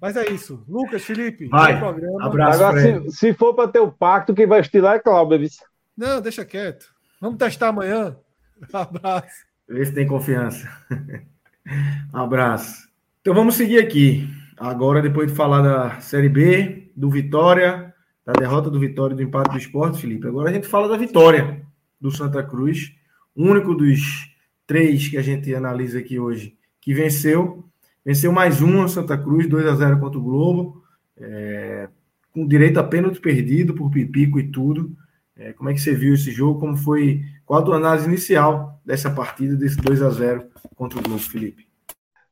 Mas 0.00 0.16
é 0.16 0.30
isso. 0.30 0.64
Lucas, 0.68 1.04
Felipe, 1.04 1.48
vai. 1.48 1.78
Programa. 1.78 2.26
Abraço, 2.26 2.64
Agora, 2.64 2.80
se, 2.80 3.10
se, 3.12 3.34
for 3.34 3.54
para 3.54 3.68
ter 3.68 3.80
o 3.80 3.90
pacto, 3.92 4.34
quem 4.34 4.46
vai 4.46 4.60
estilar 4.60 4.96
é 4.96 4.98
Cláudio. 4.98 5.48
Não, 5.96 6.20
deixa 6.20 6.44
quieto. 6.44 6.86
Vamos 7.20 7.38
testar 7.38 7.68
amanhã. 7.68 8.16
Abraço. 8.72 9.46
Vê 9.68 9.84
se 9.84 9.92
tem 9.92 10.06
confiança. 10.06 10.68
Abraço. 12.12 12.88
Então 13.20 13.34
vamos 13.34 13.56
seguir 13.56 13.78
aqui. 13.78 14.28
Agora, 14.56 15.02
depois 15.02 15.30
de 15.30 15.36
falar 15.36 15.62
da 15.62 16.00
Série 16.00 16.28
B, 16.28 16.90
do 16.96 17.10
Vitória, 17.10 17.94
da 18.24 18.32
derrota 18.32 18.70
do 18.70 18.80
Vitória 18.80 19.14
e 19.14 19.16
do 19.16 19.22
empate 19.22 19.50
do 19.50 19.58
esporte, 19.58 20.00
Felipe, 20.00 20.26
agora 20.26 20.50
a 20.50 20.52
gente 20.52 20.66
fala 20.66 20.88
da 20.88 20.96
vitória 20.96 21.62
do 22.00 22.10
Santa 22.10 22.42
Cruz, 22.42 22.92
único 23.36 23.74
dos 23.74 24.34
três 24.66 25.08
que 25.08 25.16
a 25.16 25.22
gente 25.22 25.54
analisa 25.54 25.98
aqui 25.98 26.18
hoje, 26.18 26.56
que 26.80 26.92
venceu. 26.92 27.64
Venceu 28.08 28.32
mais 28.32 28.62
uma 28.62 28.88
Santa 28.88 29.18
Cruz, 29.18 29.46
2 29.46 29.66
a 29.66 29.74
0 29.74 30.00
contra 30.00 30.18
o 30.18 30.22
Globo, 30.22 30.82
é, 31.14 31.90
com 32.32 32.48
direito 32.48 32.80
a 32.80 32.82
pênalti 32.82 33.20
perdido 33.20 33.74
por 33.74 33.90
Pipico 33.90 34.40
e 34.40 34.50
tudo. 34.50 34.96
É, 35.36 35.52
como 35.52 35.68
é 35.68 35.74
que 35.74 35.78
você 35.78 35.94
viu 35.94 36.14
esse 36.14 36.30
jogo? 36.30 36.58
Como 36.58 36.74
foi 36.74 37.20
Qual 37.44 37.60
a 37.60 37.62
tua 37.62 37.76
análise 37.76 38.08
inicial 38.08 38.80
dessa 38.82 39.10
partida, 39.10 39.54
desse 39.56 39.76
2 39.76 40.00
a 40.00 40.08
0 40.08 40.46
contra 40.74 40.98
o 40.98 41.02
Globo, 41.02 41.18
Felipe? 41.18 41.66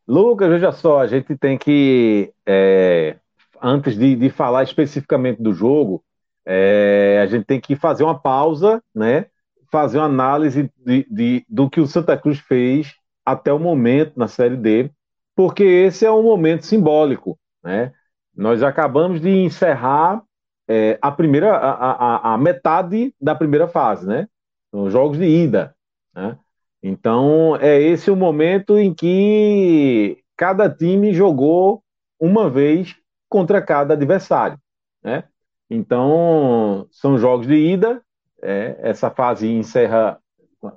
Lucas, 0.09 0.49
veja 0.49 0.73
só, 0.73 1.01
a 1.01 1.07
gente 1.07 1.37
tem 1.37 1.59
que, 1.59 2.33
é, 2.47 3.17
antes 3.63 3.99
de, 3.99 4.17
de, 4.17 4.31
falar 4.31 4.63
especificamente 4.63 5.43
do 5.43 5.53
jogo, 5.53 6.03
é, 6.47 7.21
a 7.23 7.27
gente 7.27 7.45
tem 7.45 7.61
que 7.61 7.77
fazer 7.77 8.03
uma 8.03 8.19
pausa, 8.19 8.83
né? 8.95 9.27
Fazer 9.71 9.99
uma 9.99 10.07
análise 10.07 10.71
de, 10.87 11.07
de, 11.11 11.45
do 11.47 11.69
que 11.69 11.83
o 11.83 11.87
Santa 11.87 12.17
Cruz 12.17 12.39
fez 12.39 12.95
até 13.27 13.53
o 13.53 13.59
momento 13.59 14.15
na 14.17 14.27
Série 14.27 14.57
D, 14.57 14.91
porque 15.37 15.63
esse 15.63 16.07
é 16.07 16.11
um 16.11 16.23
momento 16.23 16.65
simbólico, 16.65 17.39
né? 17.63 17.93
Nós 18.35 18.63
acabamos 18.63 19.21
de 19.21 19.29
encerrar 19.31 20.23
é, 20.67 20.99
a 21.01 21.13
primeira, 21.13 21.55
a, 21.55 21.93
a, 21.93 22.35
a, 22.35 22.39
metade 22.39 23.15
da 23.21 23.35
primeira 23.35 23.69
fase, 23.69 24.07
né? 24.07 24.27
Os 24.73 24.93
jogos 24.93 25.19
de 25.19 25.25
ida, 25.25 25.77
né? 26.15 26.39
Então, 26.83 27.57
é 27.57 27.81
esse 27.81 28.11
o 28.11 28.17
momento 28.17 28.79
em 28.79 28.95
que 28.95 30.19
cada 30.37 30.71
time 30.71 31.13
jogou 31.13 31.83
uma 32.19 32.49
vez 32.49 32.97
contra 33.29 33.61
cada 33.61 33.95
adversário, 33.95 34.59
né? 35.05 35.25
Então, 35.69 36.87
são 36.91 37.19
jogos 37.19 37.47
de 37.47 37.55
ida, 37.55 38.03
é, 38.43 38.77
essa 38.81 39.11
fase 39.11 39.49
encerra, 39.49 40.19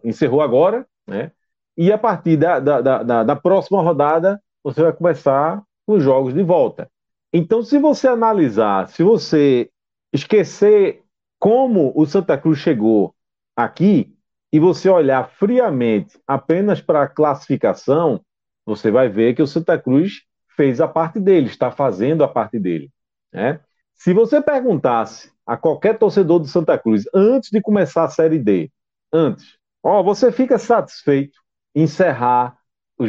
encerrou 0.03 0.41
agora, 0.41 0.85
né? 1.07 1.31
E 1.77 1.93
a 1.93 1.97
partir 1.97 2.35
da, 2.35 2.59
da, 2.59 3.03
da, 3.03 3.23
da 3.23 3.35
próxima 3.35 3.81
rodada, 3.81 4.41
você 4.63 4.81
vai 4.83 4.93
começar 4.93 5.63
os 5.87 6.03
jogos 6.03 6.33
de 6.33 6.43
volta. 6.43 6.89
Então, 7.31 7.63
se 7.63 7.77
você 7.77 8.07
analisar, 8.07 8.89
se 8.89 9.03
você 9.03 9.69
esquecer 10.11 11.03
como 11.37 11.91
o 11.95 12.05
Santa 12.05 12.37
Cruz 12.37 12.59
chegou 12.59 13.15
aqui, 13.55 14.15
e 14.51 14.59
você 14.59 14.89
olhar 14.89 15.29
friamente 15.29 16.19
apenas 16.27 16.81
para 16.81 17.03
a 17.03 17.07
classificação, 17.07 18.21
você 18.65 18.91
vai 18.91 19.09
ver 19.09 19.35
que 19.35 19.41
o 19.41 19.47
Santa 19.47 19.77
Cruz 19.77 20.23
fez 20.55 20.81
a 20.81 20.87
parte 20.87 21.19
dele, 21.19 21.47
está 21.47 21.71
fazendo 21.71 22.23
a 22.23 22.27
parte 22.27 22.59
dele. 22.59 22.91
Né? 23.31 23.59
Se 23.95 24.13
você 24.13 24.41
perguntasse 24.41 25.31
a 25.45 25.55
qualquer 25.55 25.97
torcedor 25.97 26.39
do 26.39 26.47
Santa 26.47 26.77
Cruz 26.77 27.05
antes 27.13 27.49
de 27.51 27.61
começar 27.61 28.03
a 28.03 28.09
Série 28.09 28.39
D, 28.39 28.71
antes, 29.13 29.57
ó, 29.83 30.01
você 30.03 30.31
fica 30.31 30.57
satisfeito 30.57 31.39
em 31.75 31.83
encerrar 31.83 32.57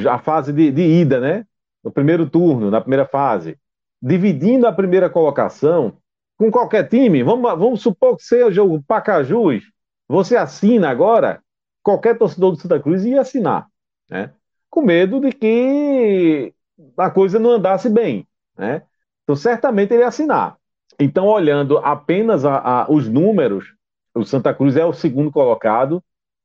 a 0.09 0.19
fase 0.19 0.53
de, 0.53 0.71
de 0.71 0.83
ida, 0.83 1.21
né? 1.21 1.47
No 1.83 1.91
primeiro 1.91 2.29
turno, 2.29 2.71
na 2.71 2.81
primeira 2.81 3.07
fase, 3.07 3.59
dividindo 4.01 4.67
a 4.67 4.73
primeira 4.73 5.11
colocação 5.11 5.97
com 6.37 6.51
qualquer 6.51 6.89
time, 6.89 7.23
vamos, 7.23 7.51
vamos 7.59 7.83
supor 7.83 8.17
que 8.17 8.23
seja 8.23 8.63
o 8.63 8.83
Pacajus, 8.83 9.63
você 10.09 10.37
assina 10.37 10.89
agora, 10.89 11.43
qualquer 11.83 12.17
torcedor 12.17 12.53
do 12.53 12.59
Santa 12.59 12.81
Cruz 12.81 13.05
ia 13.05 13.21
assinar, 13.21 13.67
né? 14.09 14.33
Com 14.69 14.83
medo 14.83 15.21
de 15.21 15.33
que 15.33 16.55
a 16.97 17.11
coisa 17.11 17.39
não 17.39 17.51
andasse 17.51 17.89
bem, 17.89 18.27
né? 18.57 18.83
Então, 19.23 19.37
certamente 19.37 19.93
ele 19.93 20.03
ia 20.03 20.09
assinar. 20.09 20.57
Então, 20.99 21.27
olhando 21.27 21.79
apenas 21.79 22.45
a, 22.45 22.59
a, 22.59 22.91
os 22.91 23.09
números, 23.09 23.75
o 24.15 24.25
Santa 24.25 24.53
Cruz 24.53 24.77
é 24.77 24.85
o 24.85 24.93
segundo 24.93 25.31
colocado, 25.31 26.03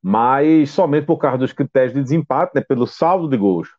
mas 0.07 0.69
somente 0.69 1.07
por 1.07 1.18
causa 1.18 1.40
dos 1.40 1.52
critérios 1.52 1.95
de 1.95 2.03
desempate, 2.03 2.52
né, 2.53 2.61
pelo 2.61 2.86
saldo 2.86 3.27
de 3.27 3.36
gols. 3.36 3.69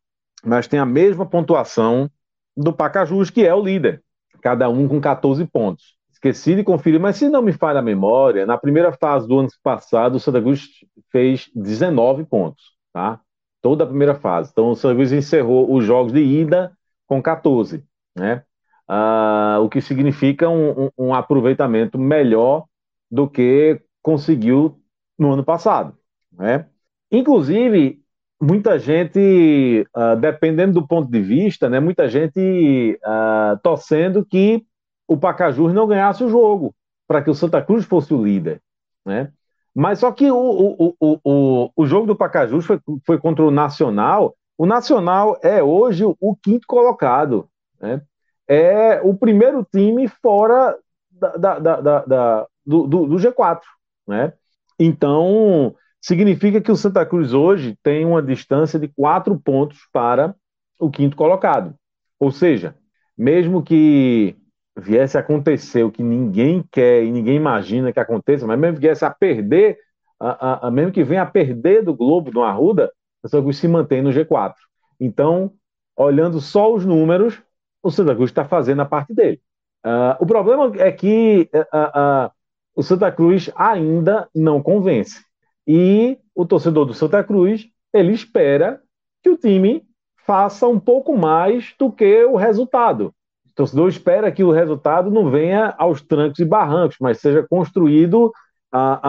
Mas 0.45 0.67
tem 0.67 0.81
a 0.81 0.85
mesma 0.85 1.25
pontuação 1.25 2.11
do 2.57 2.73
Pacajus, 2.73 3.31
que 3.31 3.47
é 3.47 3.55
o 3.55 3.63
líder, 3.63 4.03
cada 4.43 4.69
um 4.69 4.89
com 4.89 5.01
14 5.01 5.47
pontos. 5.47 5.95
Esqueci 6.11 6.57
de 6.57 6.65
conferir, 6.65 6.99
mas 6.99 7.15
se 7.15 7.29
não 7.29 7.43
me 7.43 7.53
falha 7.53 7.79
a 7.79 7.83
memória, 7.83 8.45
na 8.45 8.59
primeira 8.59 8.91
fase 8.91 9.29
do 9.29 9.39
ano 9.39 9.49
passado, 9.63 10.17
o 10.17 10.19
Santa 10.19 10.43
Cruz 10.43 10.67
fez 11.13 11.49
19 11.55 12.25
pontos, 12.25 12.73
tá? 12.93 13.21
Toda 13.63 13.85
a 13.85 13.87
primeira 13.87 14.17
fase. 14.17 14.51
Então, 14.51 14.71
o 14.71 14.75
Santa 14.75 14.97
Cruz 14.97 15.13
encerrou 15.13 15.73
os 15.73 15.85
jogos 15.85 16.13
de 16.13 16.25
ida 16.25 16.73
com 17.07 17.23
14, 17.23 17.85
né? 18.17 18.43
Ah, 18.89 19.61
o 19.63 19.69
que 19.69 19.81
significa 19.81 20.49
um, 20.49 20.87
um, 20.87 20.91
um, 20.99 21.15
aproveitamento 21.15 21.97
melhor 21.97 22.65
do 23.09 23.31
que 23.31 23.81
conseguiu 24.03 24.81
no 25.17 25.33
ano 25.33 25.45
passado, 25.45 25.97
né? 26.37 26.67
Inclusive, 27.11 28.01
muita 28.41 28.79
gente, 28.79 29.87
uh, 29.97 30.17
dependendo 30.17 30.81
do 30.81 30.87
ponto 30.87 31.11
de 31.11 31.21
vista, 31.21 31.69
né, 31.69 31.81
muita 31.81 32.09
gente 32.09 32.99
uh, 33.05 33.59
torcendo 33.63 34.25
que 34.25 34.65
o 35.09 35.17
Pacajus 35.17 35.73
não 35.73 35.87
ganhasse 35.87 36.23
o 36.25 36.29
jogo, 36.29 36.75
para 37.07 37.23
que 37.23 37.31
o 37.31 37.35
Santa 37.35 37.63
Cruz 37.63 37.85
fosse 37.85 38.13
o 38.13 38.25
líder. 38.25 38.61
Né? 39.05 39.33
Mas 39.75 40.01
só 40.01 40.11
que 40.11 40.31
o, 40.31 40.37
o, 40.37 40.97
o, 40.99 41.21
o, 41.25 41.71
o 41.77 41.87
jogo 41.87 42.07
do 42.07 42.17
Pacajus 42.17 42.67
foi, 42.67 42.81
foi 43.05 43.19
contra 43.19 43.45
o 43.45 43.51
Nacional. 43.51 44.35
O 44.59 44.67
Nacional 44.67 45.39
é 45.43 45.63
hoje 45.63 46.05
o 46.05 46.37
quinto 46.37 46.67
colocado. 46.67 47.49
Né? 47.81 48.03
É 48.49 49.01
o 49.03 49.15
primeiro 49.15 49.65
time 49.71 50.09
fora 50.09 50.77
da, 51.11 51.37
da, 51.37 51.59
da, 51.59 52.01
da 52.05 52.47
do, 52.65 52.87
do, 52.87 53.07
do, 53.07 53.17
G4. 53.17 53.61
Né? 54.09 54.33
Então, 54.79 55.75
significa 56.01 56.61
que 56.61 56.71
o 56.71 56.77
Santa 56.77 57.05
Cruz 57.05 57.33
hoje 57.33 57.77
tem 57.83 58.05
uma 58.05 58.23
distância 58.23 58.79
de 58.79 58.89
quatro 58.89 59.39
pontos 59.39 59.79
para 59.93 60.35
o 60.79 60.91
quinto 60.91 61.17
colocado. 61.17 61.75
Ou 62.19 62.31
seja, 62.31 62.75
mesmo 63.17 63.63
que 63.63 64.37
viesse 64.79 65.17
a 65.17 65.21
acontecer 65.21 65.83
o 65.83 65.91
que 65.91 66.03
ninguém 66.03 66.65
quer 66.71 67.03
e 67.03 67.11
ninguém 67.11 67.37
imagina 67.37 67.93
que 67.93 68.01
aconteça, 68.01 68.47
mas 68.47 68.59
mesmo 68.59 68.77
que 68.77 68.87
viesse 68.87 69.05
a 69.05 69.11
perder, 69.11 69.79
a, 70.21 70.67
a, 70.67 70.69
a 70.69 70.71
mesmo 70.71 70.93
que 70.93 71.03
venha 71.03 71.23
a 71.23 71.27
perder 71.27 71.83
do 71.83 71.95
Globo, 71.95 72.31
do 72.31 72.43
Arruda, 72.43 72.93
o 73.23 73.29
Santa 73.29 73.43
Cruz 73.43 73.57
se 73.57 73.69
mantém 73.69 74.03
no 74.03 74.11
G4. 74.11 74.55
Então, 75.01 75.53
olhando 75.97 76.41
só 76.41 76.73
os 76.73 76.85
números, 76.85 77.43
o 77.83 77.91
Santa 77.91 78.15
Cruz 78.15 78.31
está 78.31 78.45
fazendo 78.45 78.83
a 78.83 78.87
parte 78.87 79.15
dele. 79.15 79.41
Uh, 79.85 80.17
o 80.21 80.27
problema 80.27 80.73
é 80.77 80.91
que 80.91 81.49
uh, 81.55 81.61
uh, 81.61 82.31
o 82.75 82.83
Santa 82.83 83.11
Cruz 83.11 83.51
ainda 83.55 84.29
não 84.35 84.63
convence. 84.63 85.25
E 85.67 86.19
o 86.35 86.45
torcedor 86.45 86.85
do 86.85 86.95
Santa 86.95 87.23
Cruz, 87.25 87.69
ele 87.93 88.13
espera 88.13 88.81
que 89.23 89.31
o 89.31 89.37
time 89.37 89.85
faça 90.25 90.67
um 90.67 90.79
pouco 90.79 91.17
mais 91.17 91.75
do 91.79 91.91
que 91.91 92.25
o 92.25 92.37
resultado 92.37 93.15
torcedor 93.57 93.89
espera 93.89 94.31
que 94.31 94.45
o 94.45 94.53
resultado 94.53 95.11
não 95.11 95.31
venha 95.31 95.75
aos 95.79 96.03
trancos 96.03 96.39
e 96.39 96.45
barrancos, 96.45 96.99
mas 97.01 97.19
seja 97.19 97.45
construído 97.49 98.31
a, 98.71 99.01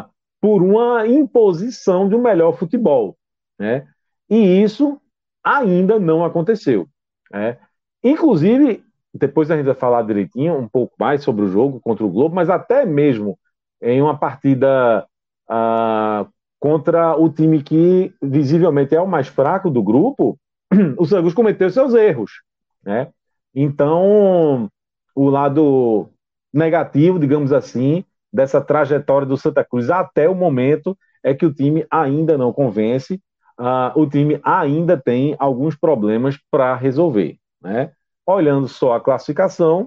a, 0.00 0.06
por 0.40 0.60
uma 0.60 1.06
imposição 1.06 2.08
de 2.08 2.16
um 2.16 2.20
melhor 2.20 2.52
futebol. 2.58 3.16
Né? 3.58 3.86
E 4.28 4.60
isso 4.60 5.00
ainda 5.42 6.00
não 6.00 6.24
aconteceu. 6.24 6.88
Né? 7.30 7.58
Inclusive, 8.02 8.84
depois 9.14 9.50
a 9.50 9.56
gente 9.56 9.66
vai 9.66 9.74
falar 9.74 10.02
direitinho 10.02 10.58
um 10.58 10.68
pouco 10.68 10.94
mais 10.98 11.22
sobre 11.22 11.44
o 11.44 11.48
jogo 11.48 11.80
contra 11.80 12.04
o 12.04 12.10
Globo, 12.10 12.34
mas 12.34 12.50
até 12.50 12.84
mesmo 12.84 13.38
em 13.80 14.02
uma 14.02 14.18
partida 14.18 15.06
ah, 15.54 16.26
contra 16.58 17.14
o 17.14 17.28
time 17.28 17.62
que 17.62 18.14
visivelmente 18.22 18.94
é 18.94 19.00
o 19.00 19.06
mais 19.06 19.28
fraco 19.28 19.68
do 19.68 19.82
grupo, 19.82 20.38
o 20.96 21.04
Santos 21.04 21.34
cometeu 21.34 21.68
seus 21.68 21.92
erros. 21.92 22.30
Né? 22.82 23.08
Então, 23.54 24.70
o 25.14 25.28
lado 25.28 26.08
negativo, 26.50 27.18
digamos 27.18 27.52
assim, 27.52 28.02
dessa 28.32 28.62
trajetória 28.62 29.26
do 29.26 29.36
Santa 29.36 29.62
Cruz 29.62 29.90
até 29.90 30.26
o 30.26 30.34
momento 30.34 30.96
é 31.22 31.34
que 31.34 31.44
o 31.44 31.52
time 31.52 31.86
ainda 31.90 32.38
não 32.38 32.50
convence, 32.50 33.20
uh, 33.60 33.92
o 33.94 34.06
time 34.08 34.40
ainda 34.42 34.96
tem 34.96 35.36
alguns 35.38 35.76
problemas 35.76 36.38
para 36.50 36.74
resolver. 36.74 37.36
Né? 37.60 37.92
Olhando 38.24 38.68
só 38.68 38.94
a 38.94 39.00
classificação, 39.00 39.82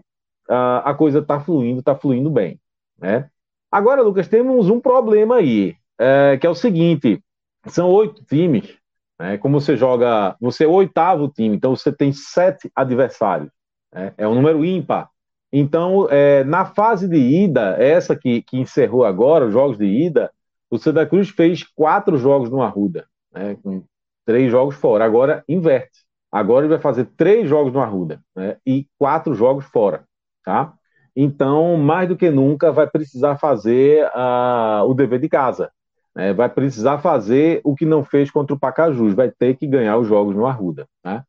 uh, 0.47 0.83
a 0.83 0.93
coisa 0.93 1.19
está 1.19 1.39
fluindo, 1.39 1.79
está 1.79 1.95
fluindo 1.95 2.29
bem. 2.29 2.59
Né? 2.99 3.27
Agora, 3.75 4.01
Lucas, 4.01 4.29
temos 4.29 4.69
um 4.69 4.79
problema 4.79 5.35
aí, 5.35 5.75
é, 5.99 6.37
que 6.37 6.47
é 6.47 6.49
o 6.49 6.55
seguinte: 6.55 7.21
são 7.67 7.89
oito 7.89 8.23
times. 8.23 8.73
Né? 9.19 9.37
Como 9.37 9.59
você 9.59 9.75
joga, 9.75 10.33
você 10.39 10.63
é 10.63 10.67
o 10.67 10.71
oitavo 10.71 11.27
time, 11.27 11.57
então 11.57 11.75
você 11.75 11.91
tem 11.91 12.13
sete 12.13 12.71
adversários. 12.73 13.49
É, 13.93 14.13
é 14.19 14.27
um 14.29 14.33
número 14.33 14.63
ímpar. 14.63 15.09
Então, 15.51 16.07
é, 16.09 16.45
na 16.45 16.63
fase 16.63 17.05
de 17.05 17.17
ida, 17.17 17.75
essa 17.77 18.15
que, 18.15 18.43
que 18.43 18.57
encerrou 18.57 19.03
agora, 19.03 19.45
os 19.45 19.51
jogos 19.51 19.77
de 19.77 19.83
ida, 19.83 20.31
o 20.71 20.77
Santa 20.77 21.05
Cruz 21.05 21.27
fez 21.27 21.61
quatro 21.63 22.17
jogos 22.17 22.49
no 22.49 22.61
Arruda, 22.61 23.05
né, 23.33 23.57
com 23.61 23.83
três 24.25 24.49
jogos 24.49 24.75
fora. 24.77 25.03
Agora 25.03 25.43
inverte. 25.49 26.05
Agora 26.31 26.65
ele 26.65 26.73
vai 26.73 26.81
fazer 26.81 27.09
três 27.17 27.49
jogos 27.49 27.73
no 27.73 27.81
Arruda 27.81 28.21
né, 28.33 28.55
e 28.65 28.87
quatro 28.97 29.33
jogos 29.33 29.65
fora. 29.65 30.05
Tá? 30.45 30.73
Então, 31.15 31.77
mais 31.77 32.09
do 32.09 32.17
que 32.17 32.29
nunca, 32.29 32.71
vai 32.71 32.87
precisar 32.87 33.37
fazer 33.37 34.05
uh, 34.07 34.83
o 34.85 34.93
dever 34.93 35.19
de 35.19 35.29
casa. 35.29 35.71
Né? 36.15 36.33
Vai 36.33 36.49
precisar 36.49 36.99
fazer 36.99 37.61
o 37.63 37.75
que 37.75 37.85
não 37.85 38.03
fez 38.03 38.29
contra 38.29 38.53
o 38.53 38.59
Pacajus. 38.59 39.13
Vai 39.13 39.31
ter 39.31 39.55
que 39.55 39.65
ganhar 39.65 39.97
os 39.97 40.07
jogos 40.07 40.35
no 40.35 40.45
Arruda. 40.45 40.87
Né? 41.03 41.23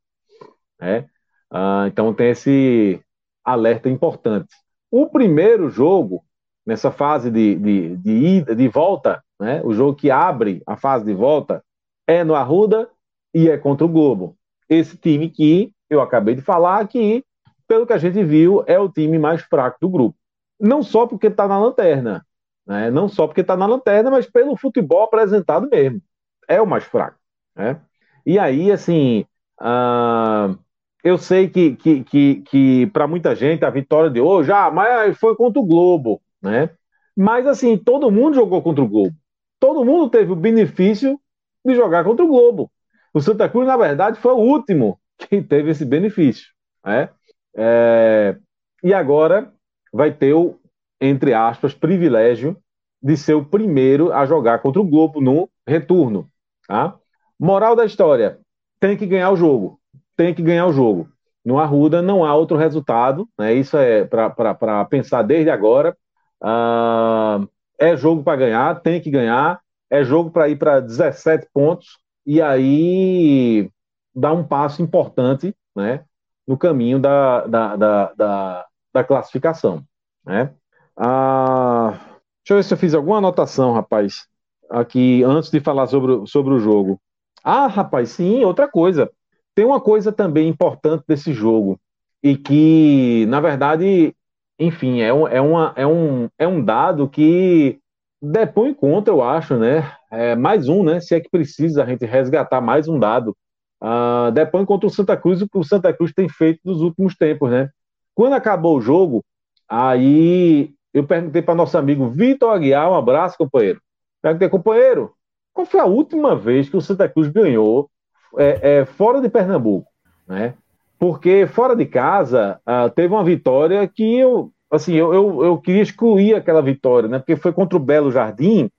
É. 0.81 1.05
Ah, 1.51 1.85
então 1.87 2.13
tem 2.13 2.31
esse 2.31 3.01
alerta 3.45 3.89
importante. 3.89 4.49
O 4.91 5.07
primeiro 5.09 5.71
jogo, 5.71 6.25
nessa 6.67 6.91
fase 6.91 7.31
de, 7.31 7.55
de, 7.55 7.97
de, 7.97 8.11
ida, 8.11 8.57
de 8.57 8.69
volta, 8.69 9.23
né? 9.39 9.63
O 9.65 9.73
jogo 9.73 9.95
que 9.95 10.11
abre 10.11 10.63
a 10.67 10.77
fase 10.77 11.05
de 11.05 11.15
volta 11.15 11.63
é 12.07 12.25
no 12.25 12.35
Arruda 12.35 12.89
e 13.35 13.49
é 13.49 13.57
contra 13.57 13.85
o 13.87 13.89
Globo. 13.89 14.37
Esse 14.69 14.97
time 14.97 15.31
que 15.31 15.73
eu 15.89 16.01
acabei 16.01 16.35
de 16.35 16.43
falar 16.43 16.87
que, 16.89 17.25
pelo 17.67 17.87
que 17.87 17.93
a 17.93 17.99
gente 17.99 18.23
viu, 18.23 18.65
é 18.67 18.79
o 18.79 18.89
time 18.89 19.19
mais 19.19 19.43
fraco 19.43 19.79
do 19.81 19.89
grupo. 19.89 20.17
Não 20.59 20.83
só 20.83 21.07
porque 21.07 21.27
está 21.27 21.47
na 21.47 21.59
lanterna, 21.59 22.25
né? 22.67 22.91
não 22.91 23.09
só 23.09 23.27
porque 23.27 23.43
está 23.43 23.57
na 23.57 23.67
lanterna, 23.67 24.11
mas 24.11 24.27
pelo 24.27 24.57
futebol 24.57 25.05
apresentado 25.05 25.69
mesmo. 25.69 26.01
É 26.49 26.61
o 26.61 26.67
mais 26.67 26.85
fraco. 26.85 27.19
Né? 27.55 27.81
E 28.25 28.39
aí, 28.39 28.73
assim, 28.73 29.25
uh, 29.61 30.59
eu 31.05 31.19
sei 31.19 31.49
que, 31.49 31.77
que, 31.77 32.03
que, 32.05 32.43
que 32.43 32.87
para 32.89 33.07
muita 33.07 33.35
gente 33.35 33.65
a 33.65 33.71
vitória 33.71 34.11
de 34.11 34.21
hoje, 34.21 34.51
ah, 34.53 34.71
mas 34.71 35.17
foi 35.19 35.37
contra 35.37 35.61
o 35.61 35.67
Globo, 35.67 36.21
né? 36.43 36.71
Mas, 37.17 37.47
assim, 37.47 37.79
todo 37.79 38.11
mundo 38.11 38.35
jogou 38.35 38.61
contra 38.61 38.85
o 38.85 38.89
Globo. 38.89 39.15
Todo 39.59 39.85
mundo 39.85 40.11
teve 40.11 40.33
o 40.33 40.37
benefício 40.37 41.19
de 41.65 41.75
jogar 41.75 42.05
contra 42.05 42.25
o 42.25 42.29
Globo. 42.29 42.71
O 43.15 43.21
Santa 43.21 43.49
Cruz, 43.49 43.67
na 43.67 43.77
verdade, 43.77 44.21
foi 44.21 44.33
o 44.33 44.39
último 44.39 45.01
que 45.17 45.41
teve 45.41 45.71
esse 45.71 45.85
benefício. 45.85 46.49
Né? 46.85 47.09
É, 47.57 48.37
e 48.83 48.93
agora 48.93 49.53
vai 49.93 50.13
ter 50.13 50.35
o, 50.35 50.59
entre 51.01 51.33
aspas, 51.33 51.75
privilégio 51.75 52.57
de 53.03 53.17
ser 53.17 53.35
o 53.35 53.45
primeiro 53.45 54.13
a 54.13 54.27
jogar 54.27 54.61
contra 54.61 54.81
o 54.81 54.87
Globo 54.87 55.21
no 55.21 55.49
retorno. 55.67 56.29
Tá? 56.69 56.97
Moral 57.39 57.75
da 57.75 57.85
história: 57.85 58.39
tem 58.79 58.97
que 58.97 59.07
ganhar 59.07 59.31
o 59.31 59.37
jogo. 59.37 59.81
Tem 60.17 60.35
que 60.35 60.43
ganhar 60.43 60.67
o 60.67 60.73
jogo. 60.73 61.09
No 61.45 61.59
Arruda 61.59 62.03
não 62.03 62.25
há 62.25 62.35
outro 62.35 62.57
resultado, 62.57 63.29
né? 63.39 63.55
isso 63.55 63.77
é 63.77 64.05
para 64.05 64.85
pensar 64.87 65.23
desde 65.23 65.51
agora. 65.51 65.97
Ah, 66.43 67.47
é 67.79 67.97
jogo 67.97 68.23
para 68.23 68.37
ganhar, 68.37 68.81
tem 68.81 69.01
que 69.01 69.11
ganhar. 69.11 69.61
É 69.89 70.03
jogo 70.03 70.31
para 70.31 70.49
ir 70.49 70.57
para 70.57 70.81
17 70.81 71.47
pontos 71.53 71.99
e 72.27 72.43
aí 72.43 73.71
dá 74.13 74.33
um 74.33 74.43
passo 74.43 74.83
importante 74.83 75.55
né, 75.77 76.05
no 76.47 76.57
caminho 76.57 76.99
da, 76.99 77.47
da, 77.47 77.77
da, 77.77 78.13
da, 78.15 78.67
da 78.93 79.05
classificação. 79.05 79.83
Né? 80.25 80.53
Ah, 80.97 81.99
deixa 82.45 82.51
eu 82.51 82.57
ver 82.57 82.63
se 82.63 82.75
eu 82.75 82.79
fiz 82.79 82.95
alguma 82.95 83.19
anotação, 83.19 83.73
rapaz, 83.73 84.27
aqui 84.71 85.23
antes 85.25 85.51
de 85.51 85.61
falar 85.61 85.87
sobre, 85.87 86.27
sobre 86.27 86.55
o 86.55 86.59
jogo. 86.59 87.01
Ah, 87.43 87.67
rapaz, 87.67 88.11
sim, 88.11 88.45
outra 88.45 88.69
coisa. 88.69 89.11
Tem 89.55 89.65
uma 89.65 89.81
coisa 89.81 90.13
também 90.13 90.49
importante 90.49 91.05
desse 91.07 91.33
jogo 91.33 91.81
e 92.23 92.37
que, 92.37 93.25
na 93.27 93.41
verdade, 93.41 94.15
enfim, 94.59 95.01
é 95.01 95.13
um, 95.13 95.29
é 95.29 95.41
uma, 95.41 95.73
é 95.77 95.87
um, 95.87 96.29
é 96.39 96.47
um 96.47 96.65
dado 96.65 97.09
que 97.09 97.79
depõe 98.21 98.75
contra, 98.75 99.13
eu 99.13 99.23
acho, 99.23 99.57
né? 99.57 99.93
É 100.11 100.35
mais 100.35 100.69
um, 100.69 100.83
né? 100.83 101.01
Se 101.01 101.15
é 101.15 101.21
que 101.21 101.31
precisa 101.31 101.83
a 101.85 101.87
gente 101.87 102.05
resgatar 102.05 102.61
mais 102.61 102.89
um 102.89 102.99
dado. 102.99 103.37
Uh, 103.83 104.31
depõe 104.33 104.65
contra 104.65 104.87
o 104.87 104.91
Santa 104.91 105.17
Cruz, 105.17 105.43
o 105.43 105.49
que 105.49 105.59
o 105.59 105.65
Santa 105.65 105.93
Cruz 105.93 106.13
tem 106.13 106.29
feito 106.29 106.61
nos 106.65 106.81
últimos 106.81 107.15
tempos, 107.15 107.51
né? 107.51 107.69
Quando 108.15 108.33
acabou 108.33 108.79
o 108.79 108.81
jogo, 108.81 109.23
aí 109.69 110.73
eu 110.95 111.05
perguntei 111.05 111.43
para 111.43 111.55
nosso 111.55 111.77
amigo 111.77 112.09
Vitor 112.09 112.53
Aguiar, 112.53 112.91
um 112.91 112.95
abraço, 112.95 113.37
companheiro. 113.37 113.81
Perguntei, 114.23 114.49
companheiro, 114.49 115.13
qual 115.53 115.67
foi 115.67 115.81
a 115.81 115.85
última 115.85 116.35
vez 116.35 116.69
que 116.69 116.77
o 116.77 116.81
Santa 116.81 117.09
Cruz 117.09 117.29
ganhou 117.29 117.91
é, 118.39 118.79
é, 118.79 118.85
fora 118.85 119.21
de 119.21 119.29
Pernambuco, 119.29 119.91
né? 120.27 120.55
Porque 120.99 121.47
fora 121.47 121.77
de 121.77 121.85
casa 121.85 122.59
uh, 122.67 122.89
teve 122.91 123.13
uma 123.13 123.23
vitória 123.23 123.87
que 123.87 124.19
eu, 124.19 124.51
assim, 124.71 124.95
eu, 124.95 125.13
eu, 125.13 125.45
eu 125.45 125.59
queria 125.59 125.83
excluir 125.83 126.35
aquela 126.35 126.63
vitória, 126.63 127.09
né? 127.09 127.19
Porque 127.19 127.37
foi 127.37 127.53
contra 127.53 127.77
o 127.77 127.81
Belo 127.81 128.11
Jardim, 128.11 128.71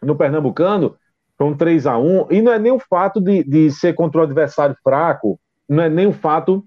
no 0.00 0.14
Pernambucano, 0.14 0.96
foi 1.36 1.46
um 1.46 1.56
3 1.56 1.86
a 1.86 1.98
1 1.98 2.26
e 2.30 2.42
não 2.42 2.52
é 2.52 2.58
nem 2.58 2.72
o 2.72 2.78
fato 2.78 3.20
de, 3.20 3.42
de 3.44 3.70
ser 3.70 3.94
contra 3.94 4.20
o 4.20 4.24
adversário 4.24 4.76
fraco, 4.82 5.38
não 5.68 5.82
é 5.82 5.88
nem 5.88 6.06
o 6.06 6.12
fato 6.12 6.64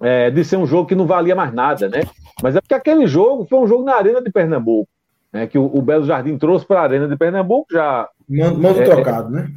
é, 0.00 0.30
de 0.30 0.44
ser 0.44 0.56
um 0.56 0.66
jogo 0.66 0.88
que 0.88 0.94
não 0.94 1.06
valia 1.06 1.34
mais 1.34 1.52
nada, 1.52 1.88
né? 1.88 2.02
Mas 2.42 2.56
é 2.56 2.60
porque 2.60 2.74
aquele 2.74 3.06
jogo 3.06 3.46
foi 3.46 3.58
um 3.58 3.66
jogo 3.66 3.84
na 3.84 3.94
Arena 3.94 4.20
de 4.20 4.30
Pernambuco, 4.30 4.88
né? 5.32 5.46
Que 5.46 5.58
o, 5.58 5.64
o 5.64 5.80
Belo 5.80 6.04
Jardim 6.04 6.36
trouxe 6.36 6.66
para 6.66 6.80
a 6.80 6.82
Arena 6.82 7.08
de 7.08 7.16
Pernambuco 7.16 7.66
já. 7.70 8.08
Mando, 8.28 8.66
é, 8.66 8.84
trocado, 8.84 9.30
né? 9.30 9.50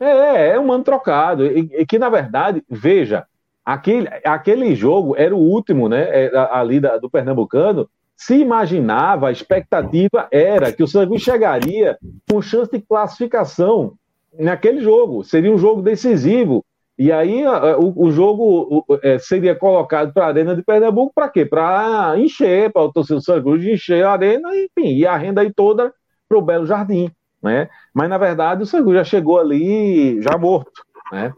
É, 0.00 0.50
é 0.50 0.60
um 0.60 0.66
mando 0.66 0.84
trocado. 0.84 1.46
E, 1.46 1.70
e, 1.78 1.86
que, 1.86 1.98
na 1.98 2.08
verdade, 2.08 2.62
veja, 2.68 3.24
aquele, 3.64 4.08
aquele 4.24 4.74
jogo 4.74 5.14
era 5.16 5.34
o 5.34 5.38
último, 5.38 5.88
né? 5.88 6.26
É, 6.26 6.32
ali 6.50 6.80
da, 6.80 6.96
do 6.96 7.10
Pernambucano, 7.10 7.88
se 8.16 8.36
imaginava, 8.36 9.28
a 9.28 9.32
expectativa 9.32 10.28
era 10.30 10.72
que 10.72 10.82
o 10.82 10.88
Santa 10.88 11.18
chegaria 11.18 11.98
com 12.30 12.40
chance 12.40 12.70
de 12.70 12.80
classificação 12.80 13.94
naquele 14.38 14.80
jogo. 14.80 15.24
Seria 15.24 15.52
um 15.52 15.58
jogo 15.58 15.82
decisivo. 15.82 16.64
E 16.96 17.10
aí 17.10 17.44
o, 17.46 18.06
o 18.06 18.10
jogo 18.12 18.84
é, 19.02 19.18
seria 19.18 19.54
colocado 19.54 20.12
para 20.12 20.26
a 20.26 20.28
Arena 20.28 20.54
de 20.54 20.62
Pernambuco 20.62 21.12
para 21.12 21.28
quê? 21.28 21.44
Para 21.44 22.14
encher, 22.16 22.72
para 22.72 22.82
o 22.82 22.92
torcedor 22.92 23.20
do 23.20 23.24
Santa 23.24 23.42
Cruz 23.42 23.64
encher 23.64 24.04
a 24.04 24.12
arena, 24.12 24.48
enfim, 24.54 24.94
e 24.94 25.04
a 25.04 25.16
renda 25.16 25.40
aí 25.40 25.52
toda 25.52 25.92
para 26.28 26.38
o 26.38 26.42
Belo 26.42 26.66
Jardim. 26.66 27.10
Né? 27.42 27.68
Mas 27.92 28.08
na 28.08 28.16
verdade 28.16 28.62
o 28.62 28.66
Santa 28.66 28.84
Cruz 28.84 28.96
já 28.98 29.04
chegou 29.04 29.40
ali 29.40 30.22
já 30.22 30.38
morto. 30.38 30.70
Né? 31.10 31.32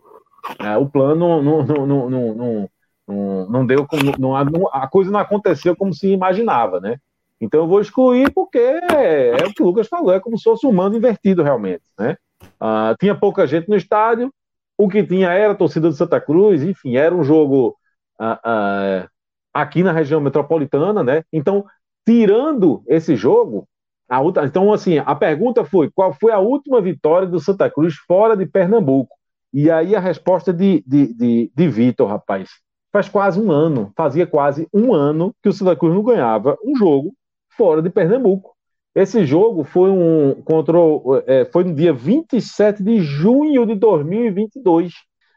É, 0.59 0.77
o 0.77 0.87
plano 0.87 1.43
não, 1.43 1.65
não, 1.65 1.87
não, 1.87 2.35
não, 2.35 2.71
não, 3.07 3.65
deu 3.65 3.87
como. 3.87 4.13
Não, 4.19 4.37
a 4.73 4.89
coisa 4.89 5.11
não 5.11 5.21
aconteceu 5.21 5.77
como 5.77 5.95
se 5.95 6.09
imaginava, 6.09 6.81
né? 6.81 6.97
Então 7.41 7.61
eu 7.61 7.69
vou 7.69 7.81
excluir 7.81 8.33
porque 8.33 8.59
é 8.59 9.45
o 9.47 9.53
que 9.53 9.63
o 9.63 9.67
Lucas 9.67 9.89
falou, 9.89 10.13
é 10.13 10.21
como 10.21 10.39
se 10.39 10.45
fosse 10.45 10.67
um 10.67 10.73
mando 10.73 10.97
invertido 10.97 11.43
realmente, 11.43 11.85
né? 11.99 12.17
Ah, 12.59 12.95
tinha 12.99 13.15
pouca 13.15 13.47
gente 13.47 13.69
no 13.69 13.77
estádio, 13.77 14.33
o 14.77 14.89
que 14.89 15.05
tinha 15.05 15.31
era 15.31 15.53
a 15.53 15.57
torcida 15.57 15.89
de 15.89 15.97
Santa 15.97 16.21
Cruz, 16.21 16.63
enfim, 16.63 16.97
era 16.97 17.15
um 17.15 17.23
jogo 17.23 17.77
ah, 18.19 18.41
ah, 18.43 19.09
aqui 19.53 19.83
na 19.83 19.93
região 19.93 20.21
metropolitana, 20.21 21.05
né? 21.05 21.23
Então, 21.33 21.65
tirando 22.07 22.83
esse 22.87 23.17
jogo, 23.17 23.69
a 24.09 24.21
outra, 24.21 24.47
então 24.47 24.73
assim, 24.73 24.99
a 24.99 25.15
pergunta 25.15 25.65
foi 25.65 25.91
qual 25.91 26.13
foi 26.15 26.33
a 26.33 26.39
última 26.39 26.81
vitória 26.81 27.29
do 27.29 27.41
Santa 27.41 27.71
Cruz 27.71 27.95
fora 28.07 28.37
de 28.37 28.47
Pernambuco? 28.47 29.15
E 29.53 29.71
aí 29.71 29.95
a 29.95 30.01
resposta 30.01 30.53
de, 30.53 30.83
de, 30.87 31.15
de, 31.15 31.53
de 31.55 31.69
Vitor, 31.69 32.09
rapaz, 32.09 32.51
faz 32.93 33.09
quase 33.09 33.41
um 33.41 33.51
ano, 33.51 33.93
fazia 33.97 34.27
quase 34.27 34.69
um 34.73 34.95
ano 34.95 35.35
que 35.43 35.49
o 35.49 35.53
Santa 35.53 35.77
Cruz 35.77 35.95
não 35.95 36.03
ganhava 36.03 36.57
um 36.65 36.77
jogo 36.77 37.15
fora 37.51 37.83
de 37.83 37.91
Pernambuco. 37.91 38.55
Esse 38.95 39.27
jogo 39.27 39.63
foi 39.63 39.91
um 39.91 40.41
contra 40.43 40.79
é, 41.27 41.45
foi 41.45 41.65
no 41.65 41.75
dia 41.75 41.93
27 41.93 42.83
de 42.83 43.01
junho 43.01 43.67
de 43.67 43.75
2022 43.75 44.93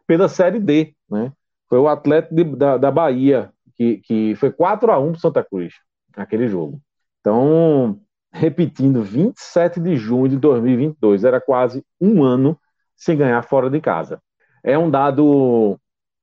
pela 0.07 0.29
Série 0.29 0.59
D, 0.59 0.93
né? 1.09 1.31
Foi 1.67 1.77
o 1.77 1.87
Atlético 1.87 2.35
de, 2.35 2.43
da, 2.43 2.77
da 2.77 2.89
Bahia 2.89 3.51
que, 3.75 3.97
que 3.97 4.35
foi 4.35 4.51
4 4.51 4.91
a 4.91 4.99
1 4.99 5.11
para 5.11 5.21
Santa 5.21 5.43
Cruz 5.43 5.73
aquele 6.15 6.47
jogo. 6.47 6.81
Então, 7.19 7.99
repetindo, 8.31 9.03
27 9.03 9.79
de 9.79 9.95
junho 9.95 10.29
de 10.29 10.37
2022 10.37 11.23
era 11.23 11.39
quase 11.39 11.83
um 11.99 12.23
ano 12.23 12.57
sem 12.95 13.17
ganhar 13.17 13.41
fora 13.43 13.69
de 13.69 13.79
casa. 13.79 14.21
É 14.63 14.77
um 14.77 14.89
dado 14.89 15.79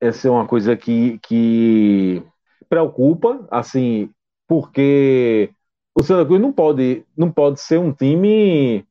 essa 0.06 0.28
é 0.28 0.30
uma 0.30 0.46
coisa 0.46 0.76
que, 0.76 1.18
que 1.20 2.22
preocupa, 2.68 3.46
assim, 3.50 4.10
porque 4.46 5.50
o 5.94 6.02
Santa 6.02 6.24
Cruz 6.26 6.40
não 6.40 6.52
pode, 6.52 7.04
não 7.16 7.30
pode 7.30 7.60
ser 7.60 7.78
um 7.78 7.92
time, 7.92 8.86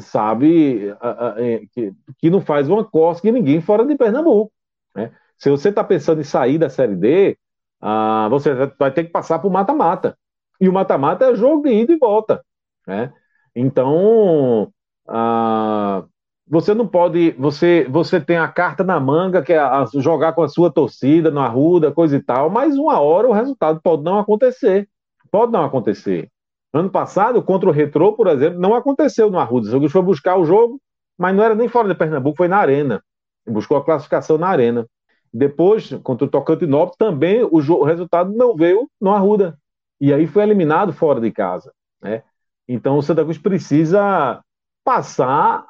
sabe, 0.00 0.88
é, 1.36 1.62
que, 1.72 1.92
que 2.18 2.30
não 2.30 2.40
faz 2.40 2.68
uma 2.68 2.84
costa 2.84 3.22
que 3.22 3.32
ninguém 3.32 3.60
fora 3.60 3.84
de 3.84 3.96
Pernambuco. 3.96 4.52
Né? 4.94 5.12
Se 5.38 5.50
você 5.50 5.68
está 5.70 5.84
pensando 5.84 6.20
em 6.20 6.24
sair 6.24 6.58
da 6.58 6.68
Série 6.68 6.96
D, 6.96 7.38
ah, 7.80 8.28
você 8.30 8.54
vai 8.78 8.92
ter 8.92 9.04
que 9.04 9.10
passar 9.10 9.38
por 9.38 9.50
mata-mata. 9.50 10.16
E 10.60 10.68
o 10.68 10.72
mata-mata 10.72 11.26
é 11.26 11.34
jogo 11.34 11.62
de 11.62 11.72
ida 11.72 11.92
e 11.92 11.98
volta. 11.98 12.44
Né? 12.86 13.12
Então, 13.54 14.72
ah, 15.08 16.04
você 16.50 16.74
não 16.74 16.84
pode, 16.84 17.30
você, 17.38 17.86
você 17.88 18.20
tem 18.20 18.36
a 18.36 18.48
carta 18.48 18.82
na 18.82 18.98
manga, 18.98 19.40
que 19.40 19.52
é 19.52 19.58
a, 19.58 19.84
jogar 19.94 20.32
com 20.32 20.42
a 20.42 20.48
sua 20.48 20.68
torcida 20.68 21.30
na 21.30 21.44
Arruda, 21.44 21.92
coisa 21.92 22.16
e 22.16 22.20
tal, 22.20 22.50
mas 22.50 22.76
uma 22.76 22.98
hora 22.98 23.28
o 23.28 23.32
resultado 23.32 23.80
pode 23.80 24.02
não 24.02 24.18
acontecer. 24.18 24.88
Pode 25.30 25.52
não 25.52 25.64
acontecer. 25.64 26.28
Ano 26.72 26.90
passado, 26.90 27.40
contra 27.40 27.68
o 27.68 27.72
Retrô, 27.72 28.14
por 28.14 28.26
exemplo, 28.26 28.58
não 28.58 28.74
aconteceu 28.74 29.30
no 29.30 29.38
Arruda. 29.38 29.68
O 29.68 29.70
Santos 29.70 29.92
foi 29.92 30.02
buscar 30.02 30.36
o 30.38 30.44
jogo, 30.44 30.80
mas 31.16 31.36
não 31.36 31.44
era 31.44 31.54
nem 31.54 31.68
fora 31.68 31.86
de 31.86 31.94
Pernambuco, 31.94 32.38
foi 32.38 32.48
na 32.48 32.58
Arena. 32.58 33.00
Buscou 33.46 33.76
a 33.76 33.84
classificação 33.84 34.36
na 34.36 34.48
Arena. 34.48 34.84
Depois, 35.32 35.88
contra 36.02 36.26
o 36.26 36.30
Tocantinópolis, 36.30 36.96
também 36.96 37.44
o, 37.44 37.58
o 37.58 37.84
resultado 37.84 38.32
não 38.32 38.56
veio 38.56 38.90
no 39.00 39.12
Arruda. 39.12 39.56
E 40.00 40.12
aí 40.12 40.26
foi 40.26 40.42
eliminado 40.42 40.92
fora 40.92 41.20
de 41.20 41.30
casa. 41.30 41.72
Né? 42.02 42.24
Então 42.66 42.98
o 42.98 43.02
Santa 43.02 43.22
Cruz 43.22 43.38
precisa 43.38 44.42
passar 44.84 45.69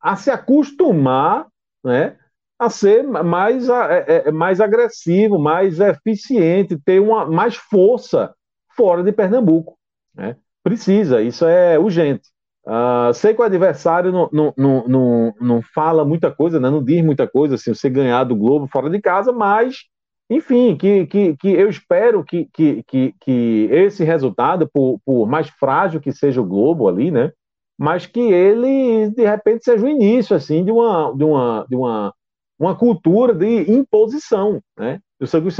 a 0.00 0.16
se 0.16 0.30
acostumar 0.30 1.46
né, 1.84 2.16
a 2.58 2.70
ser 2.70 3.02
mais, 3.04 3.68
é, 3.68 4.04
é, 4.28 4.32
mais 4.32 4.60
agressivo, 4.60 5.38
mais 5.38 5.78
eficiente, 5.78 6.78
ter 6.78 7.00
uma, 7.00 7.26
mais 7.26 7.56
força 7.56 8.34
fora 8.74 9.02
de 9.02 9.12
Pernambuco. 9.12 9.76
Né? 10.14 10.36
Precisa, 10.62 11.20
isso 11.22 11.46
é 11.46 11.78
urgente. 11.78 12.28
Uh, 12.66 13.14
sei 13.14 13.32
que 13.32 13.40
o 13.40 13.44
adversário 13.44 14.10
não, 14.10 14.28
não, 14.32 14.54
não, 14.56 14.88
não, 14.88 15.34
não 15.40 15.62
fala 15.62 16.04
muita 16.04 16.32
coisa, 16.32 16.58
né? 16.58 16.68
não 16.68 16.82
diz 16.82 17.04
muita 17.04 17.28
coisa, 17.28 17.54
assim, 17.54 17.72
você 17.72 17.88
ganhar 17.88 18.24
do 18.24 18.34
Globo 18.34 18.66
fora 18.66 18.90
de 18.90 19.00
casa, 19.00 19.32
mas, 19.32 19.84
enfim, 20.28 20.76
que, 20.76 21.06
que, 21.06 21.36
que 21.36 21.48
eu 21.48 21.68
espero 21.68 22.24
que, 22.24 22.48
que, 22.52 22.82
que, 22.88 23.14
que 23.20 23.68
esse 23.70 24.02
resultado, 24.02 24.68
por, 24.72 24.98
por 25.04 25.28
mais 25.28 25.48
frágil 25.48 26.00
que 26.00 26.10
seja 26.10 26.40
o 26.40 26.46
Globo 26.46 26.88
ali, 26.88 27.12
né? 27.12 27.30
Mas 27.78 28.06
que 28.06 28.20
ele, 28.20 29.10
de 29.10 29.26
repente, 29.26 29.64
seja 29.64 29.84
o 29.84 29.88
início, 29.88 30.34
assim, 30.34 30.64
de 30.64 30.70
uma, 30.70 31.12
de 31.14 31.24
uma, 31.24 31.66
de 31.68 31.76
uma, 31.76 32.14
uma 32.58 32.74
cultura 32.74 33.34
de 33.34 33.70
imposição, 33.70 34.62
né? 34.76 35.00
O 35.20 35.26
São 35.26 35.40
Luís 35.40 35.56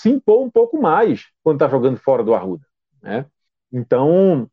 se 0.00 0.10
impor 0.10 0.44
um 0.44 0.50
pouco 0.50 0.80
mais 0.80 1.26
quando 1.42 1.56
está 1.56 1.68
jogando 1.68 1.96
fora 1.98 2.22
do 2.22 2.34
Arruda, 2.34 2.64
né? 3.02 3.26
Então, 3.72 4.48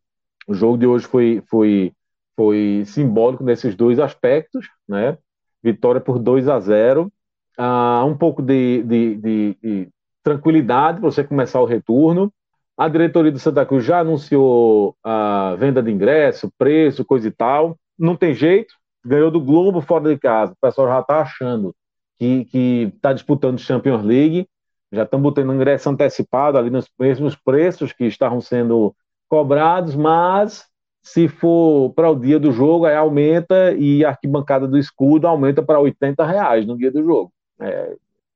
o 0.47 0.53
jogo 0.53 0.77
de 0.77 0.85
hoje 0.85 1.05
foi, 1.05 1.43
foi, 1.47 1.93
foi 2.35 2.83
simbólico 2.85 3.43
nesses 3.43 3.75
dois 3.75 3.99
aspectos, 3.99 4.67
né? 4.87 5.17
Vitória 5.63 6.01
por 6.01 6.19
2 6.19 6.47
a 6.47 6.59
0 6.59 7.11
ah, 7.57 8.03
um 8.05 8.17
pouco 8.17 8.41
de, 8.41 8.83
de, 8.83 9.15
de, 9.15 9.57
de 9.61 9.89
tranquilidade 10.21 10.99
para 10.99 11.09
você 11.09 11.23
começar 11.23 11.61
o 11.61 11.65
retorno. 11.65 12.31
A 12.77 12.87
diretoria 12.89 13.31
do 13.31 13.39
Santa 13.39 13.65
Cruz 13.65 13.85
já 13.85 13.99
anunciou 13.99 14.95
a 15.03 15.55
venda 15.57 15.81
de 15.81 15.91
ingresso, 15.91 16.51
preço, 16.57 17.05
coisa 17.05 17.27
e 17.27 17.31
tal. 17.31 17.77
Não 17.97 18.15
tem 18.15 18.33
jeito, 18.33 18.73
ganhou 19.05 19.31
do 19.31 19.39
Globo 19.39 19.81
fora 19.81 20.09
de 20.09 20.19
casa. 20.19 20.51
O 20.53 20.57
pessoal 20.61 20.87
já 20.87 20.99
está 20.99 21.21
achando 21.21 21.73
que 22.17 22.91
está 22.95 23.13
disputando 23.13 23.59
Champions 23.59 24.03
League. 24.03 24.47
Já 24.91 25.03
estão 25.03 25.21
botando 25.21 25.53
ingresso 25.53 25.89
antecipado 25.89 26.57
ali 26.57 26.69
nos 26.69 26.89
mesmos 26.99 27.35
preços 27.35 27.91
que 27.93 28.05
estavam 28.05 28.39
sendo 28.41 28.95
cobrados, 29.27 29.95
mas 29.95 30.65
se 31.01 31.27
for 31.27 31.93
para 31.93 32.09
o 32.09 32.15
dia 32.19 32.39
do 32.39 32.51
jogo, 32.51 32.85
aí 32.85 32.95
aumenta 32.95 33.73
e 33.73 34.03
a 34.03 34.09
arquibancada 34.09 34.67
do 34.67 34.77
escudo 34.77 35.27
aumenta 35.27 35.61
para 35.61 35.79
80 35.79 36.25
reais 36.25 36.65
no 36.65 36.77
dia 36.77 36.91
do 36.91 37.03
jogo. 37.03 37.31
É, 37.59 37.95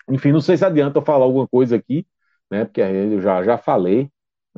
enfim, 0.09 0.31
não 0.31 0.41
sei 0.41 0.57
se 0.57 0.65
adianta 0.65 0.97
eu 0.99 1.03
falar 1.03 1.25
alguma 1.25 1.47
coisa 1.47 1.75
aqui, 1.75 2.05
né? 2.49 2.65
Porque 2.65 2.81
eu 2.81 3.21
já, 3.21 3.43
já 3.43 3.57
falei. 3.57 4.09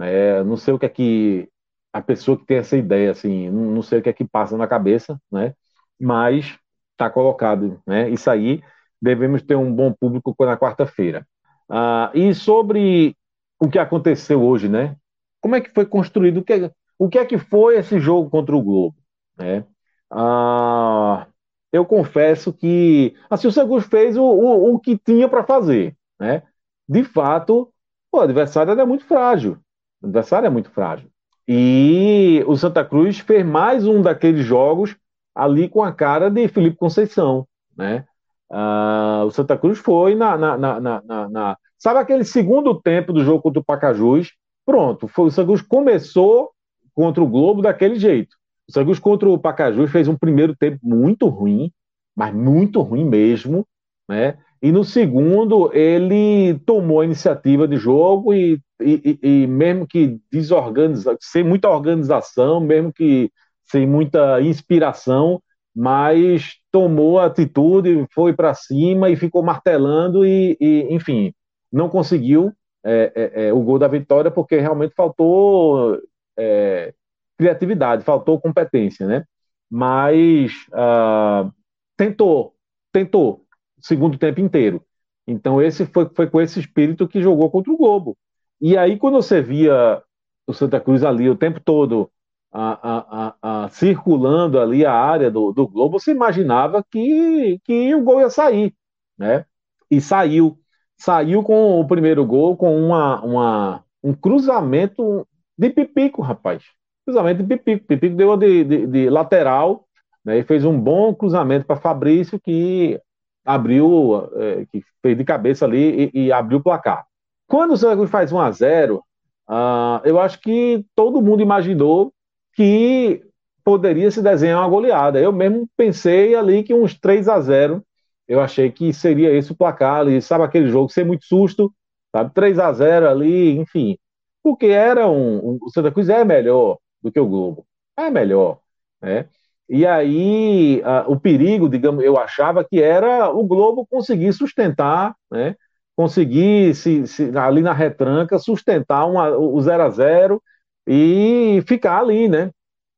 É, 0.10 0.44
não 0.44 0.58
sei 0.58 0.74
o 0.74 0.80
que 0.80 0.86
é 0.86 0.90
que 0.90 1.50
a 1.94 2.02
pessoa 2.02 2.38
que 2.38 2.46
tem 2.46 2.58
essa 2.58 2.78
ideia, 2.78 3.12
assim, 3.12 3.50
não, 3.50 3.82
sei 3.82 4.00
o 4.00 4.02
que 4.02 4.10
é 4.10 4.14
que 4.14 4.26
passa 4.26 4.58
na 4.58 4.68
cabeça, 4.68 5.20
né? 5.32 5.54
Mas 6.00 6.58
está 6.94 7.10
colocado, 7.10 7.82
né? 7.86 8.10
Isso 8.10 8.30
aí 8.30 8.62
devemos 9.02 9.42
ter 9.42 9.56
um 9.56 9.74
bom 9.74 9.92
público 9.94 10.36
na 10.40 10.58
quarta-feira. 10.58 11.28
Ah, 11.70 12.12
e 12.14 12.34
sobre 12.34 13.16
o 13.60 13.70
que 13.70 13.80
aconteceu 13.80 14.42
hoje, 14.44 14.70
né? 14.70 14.96
como 15.42 15.56
é 15.56 15.62
que 15.62 15.72
foi 15.72 15.86
construído, 15.86 16.38
o 16.38 16.44
que, 16.44 16.54
é, 16.54 16.72
o 16.98 17.10
que 17.10 17.18
é 17.18 17.26
que 17.26 17.38
foi 17.38 17.78
esse 17.78 18.00
jogo 18.00 18.30
contra 18.30 18.56
o 18.56 18.62
Globo, 18.62 18.96
né? 19.38 19.66
Ah, 20.10 21.28
eu 21.74 21.86
confesso 21.86 22.54
que 22.54 23.16
assim, 23.30 23.48
o 23.48 23.52
Santos 23.52 23.86
fez 23.86 24.16
o, 24.16 24.24
o, 24.24 24.76
o 24.76 24.80
que 24.80 24.98
tinha 24.98 25.28
para 25.28 25.44
fazer, 25.44 25.96
né? 26.20 26.44
De 26.88 27.04
fato, 27.04 27.74
o 28.12 28.20
adversário 28.20 28.80
é 28.80 28.86
muito 28.86 29.06
frágil, 29.06 29.58
o 30.02 30.08
adversário 30.08 30.48
é 30.48 30.50
muito 30.50 30.70
frágil. 30.72 31.10
E 31.48 32.44
o 32.48 32.56
Santa 32.56 32.84
Cruz 32.86 33.20
fez 33.20 33.46
mais 33.46 33.86
um 33.86 34.02
daqueles 34.02 34.46
jogos 34.46 34.96
ali 35.36 35.68
com 35.68 35.84
a 35.84 35.92
cara 35.92 36.30
de 36.30 36.48
Felipe 36.48 36.78
Conceição, 36.78 37.48
né? 37.78 38.06
Ah, 38.52 39.24
o 39.26 39.32
Santa 39.32 39.58
Cruz 39.58 39.80
foi 39.80 40.16
na, 40.16 40.38
na, 40.38 40.58
na, 40.58 41.02
na, 41.30 41.58
Sabe 41.78 42.00
aquele 42.00 42.24
segundo 42.24 42.80
tempo 42.80 43.14
do 43.14 43.24
jogo 43.24 43.42
contra 43.42 43.60
o 43.60 43.64
Pacajus, 43.64 44.30
Pronto, 44.66 45.08
foi, 45.08 45.26
o 45.26 45.32
Sangus 45.32 45.62
começou 45.62 46.52
contra 46.94 47.24
o 47.24 47.28
Globo 47.28 47.62
daquele 47.62 47.96
jeito. 47.96 48.36
O 48.68 48.72
Sangus 48.72 49.00
contra 49.00 49.30
o 49.30 49.40
Pacajus 49.40 49.92
fez 49.92 50.08
um 50.08 50.18
primeiro 50.18 50.56
tempo 50.56 50.80
muito 50.84 51.28
ruim, 51.28 51.72
mas 52.16 52.34
muito 52.34 52.82
ruim 52.82 53.04
mesmo, 53.04 53.68
né? 54.08 54.38
E 54.62 54.72
no 54.72 54.84
segundo 54.84 55.72
ele 55.74 56.60
tomou 56.66 57.02
a 57.02 57.06
iniciativa 57.06 57.68
de 57.68 57.78
jogo 57.78 58.34
e, 58.34 58.60
e, 58.80 59.20
e 59.22 59.48
mesmo 59.48 59.88
que 59.88 60.20
desorganizado, 60.32 61.18
sem 61.22 61.44
muita 61.44 61.70
organização, 61.70 62.60
mesmo 62.60 62.94
que 62.94 63.32
sem 63.66 63.88
muita 63.88 64.42
inspiração, 64.42 65.42
mas 65.76 66.56
tomou 66.72 67.20
a 67.20 67.26
atitude, 67.26 68.06
foi 68.14 68.34
para 68.34 68.54
cima 68.54 69.10
e 69.10 69.16
ficou 69.16 69.42
martelando 69.42 70.26
e, 70.26 70.58
e 70.60 70.94
enfim, 70.94 71.34
não 71.72 71.90
conseguiu 71.90 72.52
é, 72.84 73.12
é, 73.16 73.48
é, 73.48 73.54
o 73.54 73.62
gol 73.62 73.80
da 73.80 73.88
vitória, 73.88 74.30
porque 74.30 74.58
realmente 74.58 74.94
faltou 74.96 76.00
é, 76.38 76.94
criatividade, 77.38 78.04
faltou 78.04 78.40
competência, 78.40 79.08
né? 79.08 79.26
Mas 79.70 80.52
uh, 80.74 81.52
tentou, 81.96 82.54
tentou, 82.92 83.41
segundo 83.82 84.18
tempo 84.18 84.40
inteiro. 84.40 84.84
Então 85.28 85.62
esse 85.62 85.86
foi, 85.86 86.10
foi 86.16 86.30
com 86.30 86.42
esse 86.42 86.60
espírito 86.60 87.08
que 87.08 87.22
jogou 87.22 87.50
contra 87.50 87.72
o 87.72 87.78
Globo. 87.78 88.18
E 88.60 88.78
aí 88.78 88.98
quando 88.98 89.16
você 89.16 89.42
via 89.42 90.02
o 90.48 90.54
Santa 90.54 90.80
Cruz 90.80 91.04
ali 91.04 91.30
o 91.30 91.36
tempo 91.36 91.60
todo 91.60 92.12
a, 92.52 93.34
a, 93.42 93.64
a, 93.66 93.70
circulando 93.70 94.60
ali 94.60 94.86
a 94.86 94.94
área 94.94 95.32
do, 95.32 95.52
do 95.52 95.68
Globo, 95.68 96.00
você 96.00 96.12
imaginava 96.12 96.84
que, 96.90 97.60
que 97.64 97.96
o 97.96 98.04
gol 98.04 98.20
ia 98.22 98.30
sair, 98.30 98.74
né? 99.18 99.46
E 99.90 100.02
saiu 100.02 100.58
saiu 101.02 101.42
com 101.42 101.80
o 101.80 101.88
primeiro 101.88 102.24
gol 102.24 102.56
com 102.56 102.76
uma, 102.80 103.22
uma, 103.24 103.84
um 104.04 104.14
cruzamento 104.14 105.28
de 105.58 105.70
Pipico, 105.72 106.22
rapaz. 106.22 106.64
Cruzamento 107.04 107.42
de 107.42 107.48
Pipico. 107.48 107.88
Pipico 107.88 108.16
deu 108.16 108.38
de, 108.38 108.64
de, 108.64 108.88
de 108.88 109.10
lateral 109.10 109.88
né, 110.24 110.38
e 110.38 110.44
fez 110.44 110.64
um 110.64 110.80
bom 110.80 111.14
cruzamento 111.14 111.66
para 111.66 111.76
Fabrício, 111.76 112.40
que 112.40 113.02
abriu, 113.46 114.30
é, 114.36 114.66
que 114.72 114.84
fez 115.02 115.18
de 115.18 115.24
cabeça 115.24 115.66
ali 115.66 116.12
e, 116.14 116.26
e 116.26 116.32
abriu 116.32 116.60
o 116.60 116.64
placar. 116.64 117.06
Quando 117.48 117.72
o 117.72 117.78
Santa 117.78 117.96
Cruz 117.96 118.10
faz 118.10 118.32
1 118.32 118.40
a 118.40 118.52
0 118.52 118.96
uh, 118.96 119.02
ah, 119.48 120.02
eu 120.06 120.20
acho 120.20 120.40
que 120.40 120.86
todo 120.96 121.22
mundo 121.22 121.42
imaginou 121.42 122.14
que 122.54 123.22
poderia 123.64 124.10
se 124.12 124.22
desenhar 124.22 124.60
uma 124.60 124.70
goleada. 124.70 125.20
Eu 125.20 125.32
mesmo 125.32 125.68
pensei 125.76 126.36
ali 126.36 126.64
que 126.64 126.74
uns 126.74 126.98
3 126.98 127.28
a 127.28 127.40
0 127.42 127.84
eu 128.28 128.40
achei 128.40 128.72
que 128.72 128.94
seria 128.94 129.32
esse 129.34 129.52
o 129.52 129.56
placar 129.56 129.98
ali, 129.98 130.22
sabe 130.22 130.46
aquele 130.46 130.70
jogo 130.70 130.90
sem 130.90 131.04
muito 131.04 131.26
susto, 131.26 131.74
sabe? 132.16 132.34
3 132.34 132.60
a 132.60 132.72
0 132.72 133.10
ali, 133.10 133.58
enfim. 133.58 133.98
Porque 134.42 134.68
era 134.68 135.08
um, 135.10 135.38
um, 135.38 135.60
o 135.62 135.70
Santa 135.70 135.92
Cruz 135.92 136.08
é 136.10 136.24
melhor 136.24 136.78
do 137.02 137.12
que 137.12 137.20
o 137.20 137.28
Globo. 137.28 137.66
É 137.98 138.10
melhor, 138.10 138.60
né? 139.02 139.28
E 139.74 139.86
aí, 139.86 140.82
o 141.08 141.18
perigo, 141.18 141.70
digamos, 141.70 142.04
eu 142.04 142.18
achava 142.18 142.62
que 142.64 142.82
era 142.82 143.30
o 143.30 143.42
Globo 143.46 143.88
conseguir 143.90 144.34
sustentar, 144.34 145.16
né? 145.32 145.56
Conseguir 145.96 146.76
se, 146.76 147.08
se 147.08 147.38
ali 147.38 147.62
na 147.62 147.72
retranca 147.72 148.38
sustentar 148.38 149.06
uma, 149.06 149.30
o 149.30 149.62
0 149.62 149.84
a 149.84 149.90
0 149.90 150.44
e 150.86 151.64
ficar 151.66 152.00
ali, 152.00 152.28
né? 152.28 152.52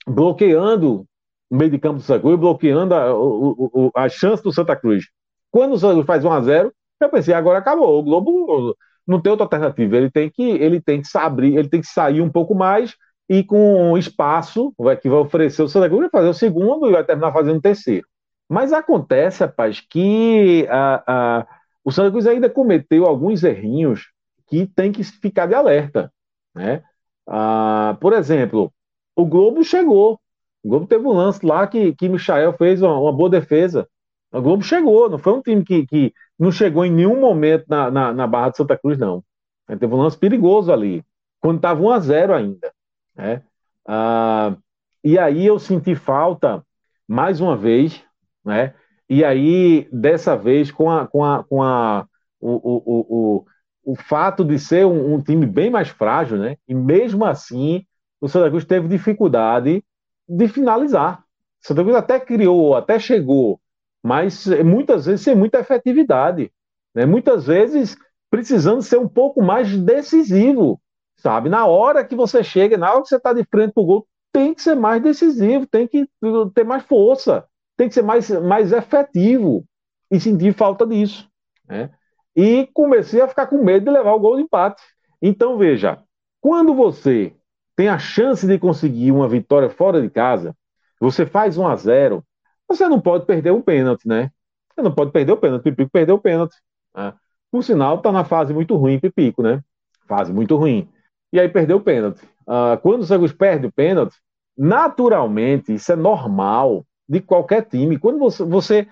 Bloqueando 0.07 1.05
o 1.49 1.55
meio 1.55 1.69
de 1.69 1.77
campo 1.77 1.97
do 1.97 2.03
Santa 2.03 2.37
bloqueando 2.37 2.95
a, 2.95 3.13
o, 3.15 3.69
o, 3.73 3.91
a 3.95 4.09
chance 4.09 4.41
do 4.41 4.51
Santa 4.51 4.75
Cruz 4.75 5.05
quando 5.51 5.73
o 5.73 5.77
Santos 5.77 6.05
faz 6.07 6.25
1 6.25 6.31
a 6.31 6.41
0 6.41 6.73
eu 6.99 7.09
pensei, 7.09 7.33
agora 7.33 7.59
acabou. 7.59 7.99
O 7.99 8.03
Globo 8.03 8.75
não 9.05 9.21
tem 9.21 9.29
outra 9.29 9.45
alternativa. 9.45 9.97
Ele 9.97 10.09
tem 10.09 10.29
que, 10.29 10.41
ele 10.41 10.81
tem 10.81 11.01
que 11.01 11.17
abrir, 11.17 11.55
ele 11.57 11.69
tem 11.69 11.81
que 11.81 11.87
sair 11.87 12.21
um 12.21 12.31
pouco 12.31 12.55
mais 12.55 12.95
e 13.29 13.43
com 13.43 13.97
espaço 13.97 14.73
que 15.01 15.09
vai 15.09 15.19
oferecer 15.19 15.63
o 15.63 15.67
Santa 15.67 15.87
Cruz, 15.87 16.01
vai 16.01 16.09
fazer 16.09 16.29
o 16.29 16.33
segundo 16.33 16.87
e 16.87 16.91
vai 16.91 17.03
terminar 17.03 17.31
fazendo 17.31 17.57
o 17.57 17.61
terceiro. 17.61 18.07
Mas 18.49 18.73
acontece, 18.73 19.43
rapaz, 19.43 19.79
que 19.79 20.67
a, 20.69 21.03
a, 21.07 21.47
o 21.83 21.91
Santa 21.91 22.11
Cruz 22.11 22.27
ainda 22.27 22.49
cometeu 22.49 23.05
alguns 23.05 23.43
errinhos 23.43 24.11
que 24.47 24.67
tem 24.67 24.91
que 24.91 25.03
ficar 25.03 25.47
de 25.47 25.55
alerta. 25.55 26.11
Né? 26.53 26.83
Ah, 27.27 27.97
por 27.99 28.13
exemplo, 28.13 28.71
o 29.15 29.25
Globo 29.25 29.63
chegou. 29.63 30.19
O 30.63 30.69
Globo 30.69 30.87
teve 30.87 31.05
um 31.05 31.13
lance 31.13 31.45
lá 31.45 31.65
que, 31.67 31.93
que 31.95 32.07
Michael 32.09 32.53
fez 32.53 32.81
uma, 32.81 32.97
uma 32.99 33.11
boa 33.11 33.29
defesa. 33.29 33.87
O 34.31 34.41
Globo 34.41 34.63
chegou, 34.63 35.09
não 35.09 35.17
foi 35.17 35.33
um 35.33 35.41
time 35.41 35.63
que, 35.63 35.85
que 35.85 36.13
não 36.39 36.51
chegou 36.51 36.85
em 36.85 36.91
nenhum 36.91 37.19
momento 37.19 37.65
na, 37.67 37.91
na, 37.91 38.13
na 38.13 38.27
Barra 38.27 38.49
de 38.49 38.57
Santa 38.57 38.77
Cruz, 38.77 38.97
não. 38.97 39.23
Teve 39.67 39.93
um 39.93 40.01
lance 40.01 40.17
perigoso 40.17 40.71
ali, 40.71 41.03
quando 41.39 41.57
estava 41.57 41.81
1 41.81 41.89
a 41.89 41.99
0 41.99 42.33
ainda. 42.33 42.73
Né? 43.15 43.43
Ah, 43.87 44.55
e 45.03 45.17
aí 45.17 45.45
eu 45.45 45.59
senti 45.59 45.95
falta, 45.95 46.65
mais 47.07 47.41
uma 47.41 47.57
vez, 47.57 48.03
né? 48.43 48.73
e 49.09 49.23
aí, 49.23 49.87
dessa 49.91 50.35
vez, 50.35 50.71
com, 50.71 50.89
a, 50.89 51.07
com, 51.07 51.23
a, 51.23 51.43
com 51.43 51.61
a, 51.61 52.07
o, 52.39 52.51
o, 52.51 53.05
o, 53.09 53.91
o 53.93 53.95
fato 53.95 54.43
de 54.45 54.57
ser 54.57 54.85
um, 54.85 55.15
um 55.15 55.21
time 55.21 55.45
bem 55.45 55.69
mais 55.69 55.89
frágil, 55.89 56.37
né? 56.37 56.57
e 56.67 56.73
mesmo 56.73 57.25
assim, 57.25 57.85
o 58.21 58.27
Santa 58.27 58.49
Cruz 58.49 58.65
teve 58.65 58.87
dificuldade 58.87 59.83
de 60.27 60.47
finalizar. 60.47 61.19
O 61.63 61.67
Santa 61.67 61.83
Cruz 61.83 61.95
até 61.95 62.19
criou, 62.19 62.75
até 62.75 62.97
chegou 62.99 63.59
mas 64.03 64.45
muitas 64.65 65.05
vezes 65.05 65.21
sem 65.21 65.33
muita 65.33 65.59
efetividade, 65.59 66.51
né? 66.93 67.05
muitas 67.05 67.47
vezes 67.47 67.95
precisando 68.29 68.81
ser 68.81 68.97
um 68.97 69.07
pouco 69.07 69.41
mais 69.41 69.75
decisivo, 69.77 70.81
sabe? 71.23 71.47
Na 71.47 71.65
hora 71.65 72.03
que 72.03 72.15
você 72.15 72.43
chega, 72.43 72.77
na 72.77 72.91
hora 72.91 73.01
que 73.01 73.07
você 73.07 73.15
está 73.15 73.31
de 73.31 73.45
frente 73.45 73.71
para 73.71 73.81
o 73.81 73.85
gol, 73.85 74.07
tem 74.31 74.53
que 74.53 74.61
ser 74.61 74.75
mais 74.75 75.01
decisivo, 75.01 75.65
tem 75.65 75.87
que 75.87 76.05
ter 76.53 76.65
mais 76.65 76.83
força, 76.83 77.45
tem 77.77 77.87
que 77.87 77.93
ser 77.93 78.01
mais, 78.01 78.29
mais 78.29 78.73
efetivo. 78.73 79.63
E 80.11 80.19
senti 80.19 80.51
falta 80.51 80.85
disso. 80.85 81.27
Né? 81.67 81.89
E 82.35 82.67
comecei 82.73 83.21
a 83.21 83.27
ficar 83.27 83.47
com 83.47 83.63
medo 83.63 83.85
de 83.85 83.91
levar 83.91 84.11
o 84.13 84.19
gol 84.19 84.35
de 84.35 84.43
empate. 84.43 84.83
Então, 85.21 85.57
veja, 85.57 86.03
quando 86.41 86.75
você 86.75 87.33
tem 87.75 87.87
a 87.87 87.97
chance 87.97 88.45
de 88.45 88.59
conseguir 88.59 89.11
uma 89.11 89.27
vitória 89.27 89.69
fora 89.69 90.01
de 90.01 90.09
casa, 90.09 90.53
você 90.99 91.25
faz 91.25 91.57
1 91.57 91.67
a 91.67 91.75
0 91.75 92.23
você 92.67 92.87
não 92.87 92.99
pode 92.99 93.25
perder 93.25 93.51
um 93.51 93.61
pênalti, 93.61 94.07
né? 94.07 94.31
Você 94.73 94.81
não 94.81 94.91
pode 94.91 95.11
perder 95.11 95.31
o 95.31 95.37
pênalti. 95.37 95.63
Pipico 95.63 95.91
perdeu 95.91 96.15
o 96.15 96.19
pênalti. 96.19 96.55
Né? 96.95 97.13
Por 97.51 97.63
sinal, 97.63 97.97
está 97.97 98.11
na 98.11 98.23
fase 98.23 98.53
muito 98.53 98.75
ruim, 98.75 98.99
Pipico, 98.99 99.43
né? 99.43 99.61
Fase 100.07 100.33
muito 100.33 100.55
ruim. 100.55 100.89
E 101.33 101.39
aí 101.39 101.49
perdeu 101.49 101.77
o 101.77 101.81
pênalti. 101.81 102.23
Uh, 102.47 102.77
quando 102.83 103.01
o 103.01 103.05
Santos 103.05 103.33
perde 103.33 103.65
o 103.65 103.71
pênalti, 103.71 104.15
naturalmente, 104.55 105.73
isso 105.73 105.91
é 105.91 105.95
normal 105.95 106.85
de 107.09 107.19
qualquer 107.19 107.63
time. 107.63 107.97
Quando 107.97 108.19
você, 108.19 108.43
você 108.43 108.87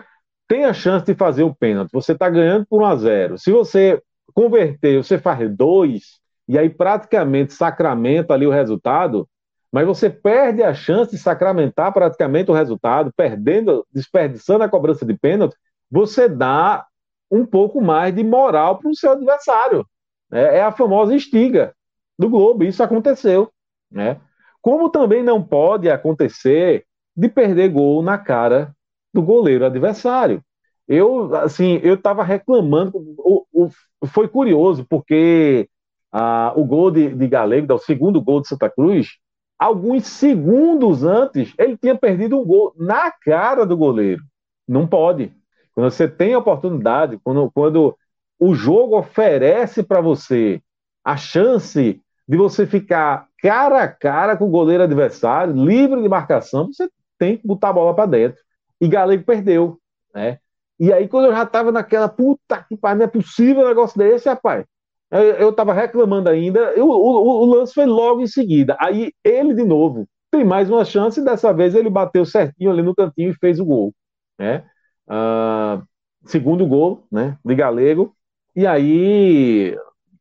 tem 0.48 0.66
a 0.66 0.74
chance 0.74 1.06
de 1.06 1.14
fazer 1.14 1.44
o 1.44 1.54
pênalti, 1.54 1.92
você 1.92 2.14
está 2.14 2.28
ganhando 2.28 2.66
por 2.68 2.82
1 2.82 2.86
a 2.86 2.96
0 2.96 3.38
Se 3.38 3.52
você 3.52 4.02
converter, 4.34 4.98
você 4.98 5.20
faz 5.20 5.56
dois, 5.56 6.20
e 6.48 6.58
aí 6.58 6.68
praticamente 6.68 7.54
sacramenta 7.54 8.34
ali 8.34 8.48
o 8.48 8.52
resultado, 8.52 9.30
mas 9.72 9.86
você 9.86 10.10
perde 10.10 10.64
a 10.64 10.74
chance 10.74 11.12
de 11.12 11.20
sacramentar 11.20 11.94
praticamente 11.94 12.50
o 12.50 12.56
resultado, 12.56 13.14
perdendo, 13.16 13.86
desperdiçando 13.94 14.64
a 14.64 14.70
cobrança 14.70 15.06
de 15.06 15.14
pênalti, 15.14 15.56
você 15.92 16.28
dá 16.28 16.88
um 17.30 17.46
pouco 17.46 17.80
mais 17.80 18.16
de 18.16 18.24
moral 18.24 18.80
para 18.80 18.90
o 18.90 18.96
seu 18.96 19.12
adversário. 19.12 19.86
É, 20.32 20.58
é, 20.58 20.64
a 20.64 20.72
famosa 20.72 21.16
estiga 21.16 21.74
do 22.22 22.30
Globo, 22.30 22.64
isso 22.64 22.84
aconteceu. 22.84 23.52
Né? 23.91 24.22
Como 24.61 24.89
também 24.89 25.23
não 25.23 25.43
pode 25.43 25.89
acontecer 25.89 26.85
de 27.18 27.27
perder 27.27 27.69
gol 27.69 28.02
na 28.02 28.18
cara 28.18 28.73
do 29.14 29.22
goleiro 29.22 29.65
adversário. 29.65 30.41
Eu, 30.88 31.34
assim, 31.35 31.80
eu 31.84 31.95
estava 31.95 32.23
reclamando, 32.23 32.91
o, 32.95 33.45
o, 33.52 33.69
foi 34.07 34.27
curioso, 34.27 34.85
porque 34.88 35.68
ah, 36.11 36.53
o 36.56 36.64
gol 36.64 36.91
de, 36.91 37.10
de 37.10 37.27
Galego, 37.27 37.73
o 37.73 37.80
segundo 37.80 38.22
gol 38.22 38.41
de 38.41 38.48
Santa 38.48 38.69
Cruz, 38.69 39.18
alguns 39.57 40.06
segundos 40.06 41.03
antes, 41.03 41.53
ele 41.57 41.77
tinha 41.77 41.95
perdido 41.95 42.39
um 42.39 42.45
gol 42.45 42.73
na 42.77 43.11
cara 43.11 43.65
do 43.65 43.76
goleiro. 43.76 44.23
Não 44.68 44.85
pode. 44.85 45.34
Quando 45.73 45.89
você 45.89 46.07
tem 46.07 46.34
a 46.34 46.39
oportunidade, 46.39 47.19
quando, 47.23 47.49
quando 47.52 47.98
o 48.39 48.53
jogo 48.53 48.98
oferece 48.98 49.81
para 49.84 50.02
você 50.02 50.61
a 51.03 51.18
chance 51.18 52.02
de 52.32 52.38
você 52.38 52.66
ficar 52.66 53.28
cara 53.41 53.84
a 53.84 53.90
cara 53.90 54.38
com 54.38 54.45
o 54.45 54.49
goleiro 54.49 54.84
adversário, 54.84 55.53
livre 55.53 56.02
de 56.02 56.08
marcação, 56.08 56.68
você 56.72 56.90
tem 57.20 57.36
que 57.36 57.45
botar 57.45 57.70
a 57.70 57.74
bola 57.74 57.94
para 57.94 58.06
dentro. 58.06 58.40
E 58.80 58.88
Galego 58.88 59.26
perdeu, 59.26 59.78
né? 60.16 60.40
E 60.80 60.94
aí, 60.94 61.10
quando 61.10 61.26
eu 61.26 61.34
já 61.34 61.45
tava 61.45 61.74
naquela, 61.74 62.08
puta 62.08 62.66
que 62.70 62.78
pariu, 62.78 62.99
não 62.99 63.06
é 63.06 63.10
possível 63.10 63.66
um 63.66 63.68
negócio 63.68 63.98
desse, 63.98 64.30
rapaz. 64.30 64.66
Eu 65.12 65.49
estava 65.49 65.74
reclamando 65.74 66.30
ainda, 66.30 66.60
eu, 66.72 66.88
o, 66.88 67.41
o, 67.44 67.45
lance 67.53 67.74
foi 67.74 67.86
logo 67.86 68.22
em 68.22 68.28
seguida. 68.28 68.78
Aí 68.80 69.12
ele, 69.26 69.53
de 69.53 69.66
novo, 69.66 70.08
tem 70.32 70.45
mais 70.45 70.70
uma 70.70 70.86
chance, 70.86 71.20
e 71.20 71.26
dessa 71.26 71.52
vez 71.53 71.76
ele 71.76 71.90
bateu 71.90 72.26
certinho 72.26 72.72
ali 72.72 72.82
no 72.82 72.95
cantinho 72.95 73.32
e 73.32 73.40
fez 73.40 73.60
o 73.60 73.66
gol. 73.66 73.94
Né? 74.40 74.64
Uh, 75.06 75.84
segundo 76.24 76.66
gol 76.66 77.06
né, 77.12 77.38
de 77.44 77.56
Galego. 77.56 78.16
E 78.56 78.66
aí, 78.66 79.78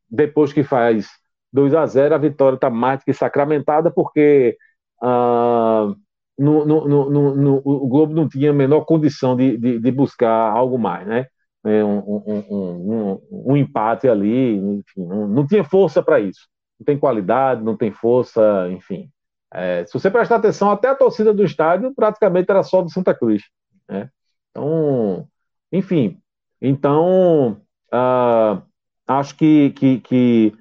depois 0.09 0.51
que 0.51 0.61
faz 0.61 1.20
2 1.51 1.73
a 1.73 1.85
0 1.85 2.15
a 2.15 2.17
vitória 2.17 2.55
está 2.55 2.69
mais 2.69 3.03
que 3.03 3.13
sacramentada, 3.13 3.91
porque 3.91 4.57
uh, 5.03 5.95
no, 6.37 6.65
no, 6.65 7.35
no, 7.35 7.61
o 7.63 7.87
Globo 7.87 8.13
não 8.13 8.27
tinha 8.27 8.51
a 8.51 8.53
menor 8.53 8.81
condição 8.85 9.35
de, 9.35 9.57
de, 9.57 9.79
de 9.79 9.91
buscar 9.91 10.51
algo 10.51 10.77
mais. 10.77 11.05
Né? 11.07 11.27
né, 11.63 11.83
um, 11.83 11.99
um, 11.99 12.43
um, 12.49 13.21
um, 13.51 13.57
empate 13.57 14.07
ali, 14.07 14.55
enfim, 14.55 15.05
não, 15.05 15.45
tinha 15.45 15.63
força 15.63 16.01
para 16.01 16.19
isso. 16.19 16.47
Não 16.79 16.85
tem 16.85 16.97
qualidade, 16.97 17.63
não 17.63 17.77
tem 17.77 17.91
força, 17.91 18.67
enfim. 18.71 19.09
É, 19.53 19.85
se 19.85 19.93
você 19.93 20.09
prestar 20.09 20.37
atenção, 20.37 20.71
até 20.71 20.89
a 20.89 20.95
torcida 20.95 21.33
do 21.33 21.43
estádio 21.43 21.93
praticamente 21.93 22.49
era 22.49 22.63
só 22.63 22.81
do 22.81 22.89
Santa 22.89 23.13
Cruz. 23.13 23.43
Né? 23.87 24.09
Então, 24.49 25.27
enfim, 25.71 26.17
então 26.61 27.61
uh, 27.93 28.61
acho 29.07 29.35
que, 29.35 29.71
que, 29.71 29.99
que, 29.99 30.53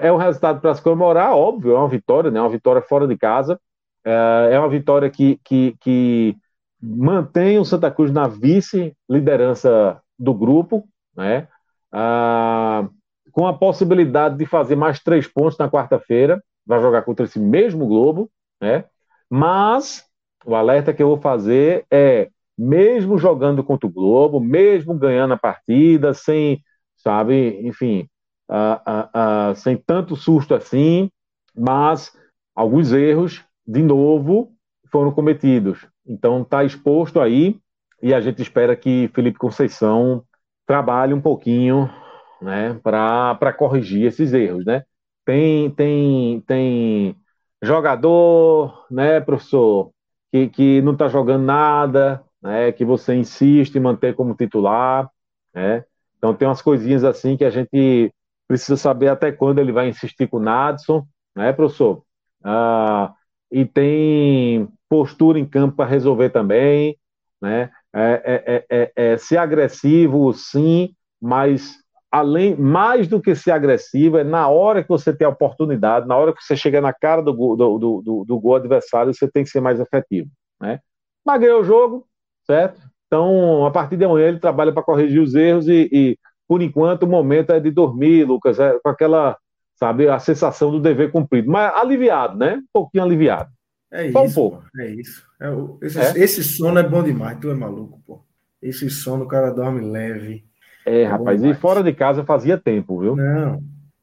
é 0.00 0.12
um 0.12 0.16
resultado 0.16 0.60
para 0.60 0.74
se 0.74 0.82
comemorar, 0.82 1.34
óbvio, 1.34 1.72
é 1.72 1.78
uma 1.78 1.88
vitória, 1.88 2.30
né? 2.30 2.40
uma 2.40 2.50
vitória 2.50 2.82
fora 2.82 3.06
de 3.06 3.16
casa, 3.16 3.58
uh, 4.06 4.50
é 4.50 4.58
uma 4.58 4.68
vitória 4.68 5.08
que, 5.08 5.40
que, 5.44 5.76
que 5.80 6.36
mantém 6.80 7.58
o 7.58 7.64
Santa 7.64 7.90
Cruz 7.90 8.12
na 8.12 8.28
vice-liderança 8.28 10.00
do 10.18 10.34
grupo, 10.34 10.86
né? 11.16 11.48
Ah, 11.90 12.88
com 13.32 13.46
a 13.46 13.56
possibilidade 13.56 14.36
de 14.36 14.46
fazer 14.46 14.76
mais 14.76 15.00
três 15.00 15.26
pontos 15.26 15.58
na 15.58 15.70
quarta-feira, 15.70 16.42
vai 16.66 16.80
jogar 16.80 17.02
contra 17.02 17.24
esse 17.24 17.38
mesmo 17.38 17.86
Globo, 17.86 18.30
né? 18.60 18.84
Mas 19.30 20.04
o 20.44 20.54
alerta 20.54 20.92
que 20.92 21.02
eu 21.02 21.08
vou 21.08 21.20
fazer 21.20 21.84
é, 21.90 22.30
mesmo 22.56 23.18
jogando 23.18 23.62
contra 23.64 23.86
o 23.86 23.92
Globo, 23.92 24.40
mesmo 24.40 24.94
ganhando 24.94 25.34
a 25.34 25.38
partida, 25.38 26.14
sem, 26.14 26.62
sabe, 26.96 27.60
enfim, 27.66 28.08
ah, 28.48 29.10
ah, 29.12 29.54
sem 29.54 29.76
tanto 29.76 30.16
susto 30.16 30.54
assim, 30.54 31.10
mas 31.54 32.12
alguns 32.54 32.92
erros, 32.92 33.44
de 33.66 33.82
novo, 33.82 34.52
foram 34.90 35.12
cometidos. 35.12 35.86
Então 36.06 36.42
está 36.42 36.64
exposto 36.64 37.20
aí 37.20 37.60
e 38.02 38.14
a 38.14 38.20
gente 38.20 38.40
espera 38.40 38.74
que 38.74 39.10
Felipe 39.14 39.38
Conceição 39.38 40.24
trabalhe 40.66 41.12
um 41.12 41.20
pouquinho 41.20 41.90
né, 42.40 42.78
para 42.82 43.52
corrigir 43.52 44.06
esses 44.06 44.32
erros. 44.32 44.64
Né? 44.64 44.84
Tem, 45.24 45.70
tem, 45.70 46.40
tem 46.42 47.16
jogador, 47.62 48.86
né, 48.90 49.20
professor, 49.20 49.90
que, 50.32 50.48
que 50.48 50.82
não 50.82 50.92
está 50.92 51.08
jogando 51.08 51.44
nada, 51.44 52.22
né, 52.40 52.72
que 52.72 52.84
você 52.84 53.14
insiste 53.14 53.76
em 53.76 53.80
manter 53.80 54.14
como 54.14 54.34
titular. 54.34 55.10
Né? 55.54 55.84
Então 56.16 56.34
tem 56.34 56.46
umas 56.46 56.62
coisinhas 56.62 57.04
assim 57.04 57.36
que 57.36 57.44
a 57.44 57.50
gente 57.50 58.12
precisa 58.48 58.76
saber 58.76 59.08
até 59.08 59.30
quando 59.30 59.58
ele 59.58 59.70
vai 59.70 59.88
insistir 59.88 60.26
com 60.26 60.38
o 60.38 60.40
Nadson, 60.40 61.06
né, 61.36 61.52
professor? 61.52 62.02
Ah, 62.42 63.12
e 63.52 63.64
tem 63.64 64.68
postura 64.88 65.38
em 65.38 65.46
campo 65.46 65.76
para 65.76 65.88
resolver 65.88 66.30
também, 66.30 66.98
né? 67.40 67.70
É, 67.94 68.44
é, 68.46 68.66
é, 68.70 68.92
é, 68.96 69.18
ser 69.18 69.38
agressivo, 69.38 70.32
sim, 70.32 70.94
mas 71.20 71.76
além 72.10 72.56
mais 72.56 73.08
do 73.08 73.20
que 73.20 73.34
ser 73.34 73.50
agressivo, 73.50 74.18
é 74.18 74.24
na 74.24 74.48
hora 74.48 74.82
que 74.82 74.88
você 74.88 75.14
tem 75.14 75.26
a 75.26 75.30
oportunidade, 75.30 76.06
na 76.06 76.16
hora 76.16 76.32
que 76.32 76.42
você 76.42 76.56
chega 76.56 76.80
na 76.80 76.92
cara 76.92 77.22
do, 77.22 77.32
do, 77.32 77.78
do, 77.78 78.02
do, 78.02 78.24
do 78.24 78.40
gol 78.40 78.56
adversário, 78.56 79.12
você 79.12 79.30
tem 79.30 79.44
que 79.44 79.50
ser 79.50 79.60
mais 79.60 79.78
efetivo. 79.78 80.30
Né? 80.60 80.80
Mas 81.24 81.40
ganhou 81.40 81.60
o 81.60 81.64
jogo, 81.64 82.06
certo? 82.46 82.80
Então, 83.06 83.66
a 83.66 83.70
partir 83.70 83.96
de 83.96 84.04
amanhã, 84.04 84.28
ele 84.28 84.38
trabalha 84.38 84.72
para 84.72 84.82
corrigir 84.82 85.20
os 85.20 85.34
erros 85.34 85.66
e, 85.68 85.88
e, 85.90 86.18
por 86.48 86.62
enquanto, 86.62 87.02
o 87.02 87.06
momento 87.06 87.52
é 87.52 87.60
de 87.60 87.70
dormir, 87.70 88.24
Lucas, 88.24 88.58
é, 88.58 88.78
com 88.82 88.88
aquela, 88.88 89.36
sabe, 89.76 90.08
a 90.08 90.18
sensação 90.18 90.70
do 90.70 90.80
dever 90.80 91.12
cumprido, 91.12 91.50
mas 91.50 91.70
aliviado, 91.74 92.38
né? 92.38 92.56
Um 92.56 92.66
pouquinho 92.72 93.04
aliviado. 93.04 93.50
É 93.90 94.10
Só 94.10 94.24
isso. 94.24 94.32
Um 94.32 94.34
pouco. 94.34 94.64
É 94.78 94.90
isso. 94.90 95.26
É, 95.40 95.86
esse, 95.86 96.00
é? 96.00 96.18
esse, 96.18 96.42
sono 96.42 96.78
é 96.78 96.82
bom 96.82 97.02
demais. 97.02 97.38
Tu 97.38 97.50
é 97.50 97.54
maluco, 97.54 98.00
pô. 98.06 98.20
Esse 98.62 98.88
sono 98.88 99.24
o 99.24 99.28
cara 99.28 99.50
dorme 99.50 99.80
leve. 99.82 100.44
É, 100.86 101.02
é 101.02 101.06
rapaz. 101.06 101.42
E 101.44 101.54
fora 101.54 101.82
de 101.82 101.92
casa 101.92 102.24
fazia 102.24 102.56
tempo, 102.56 103.00
viu? 103.00 103.14
Não, 103.14 103.62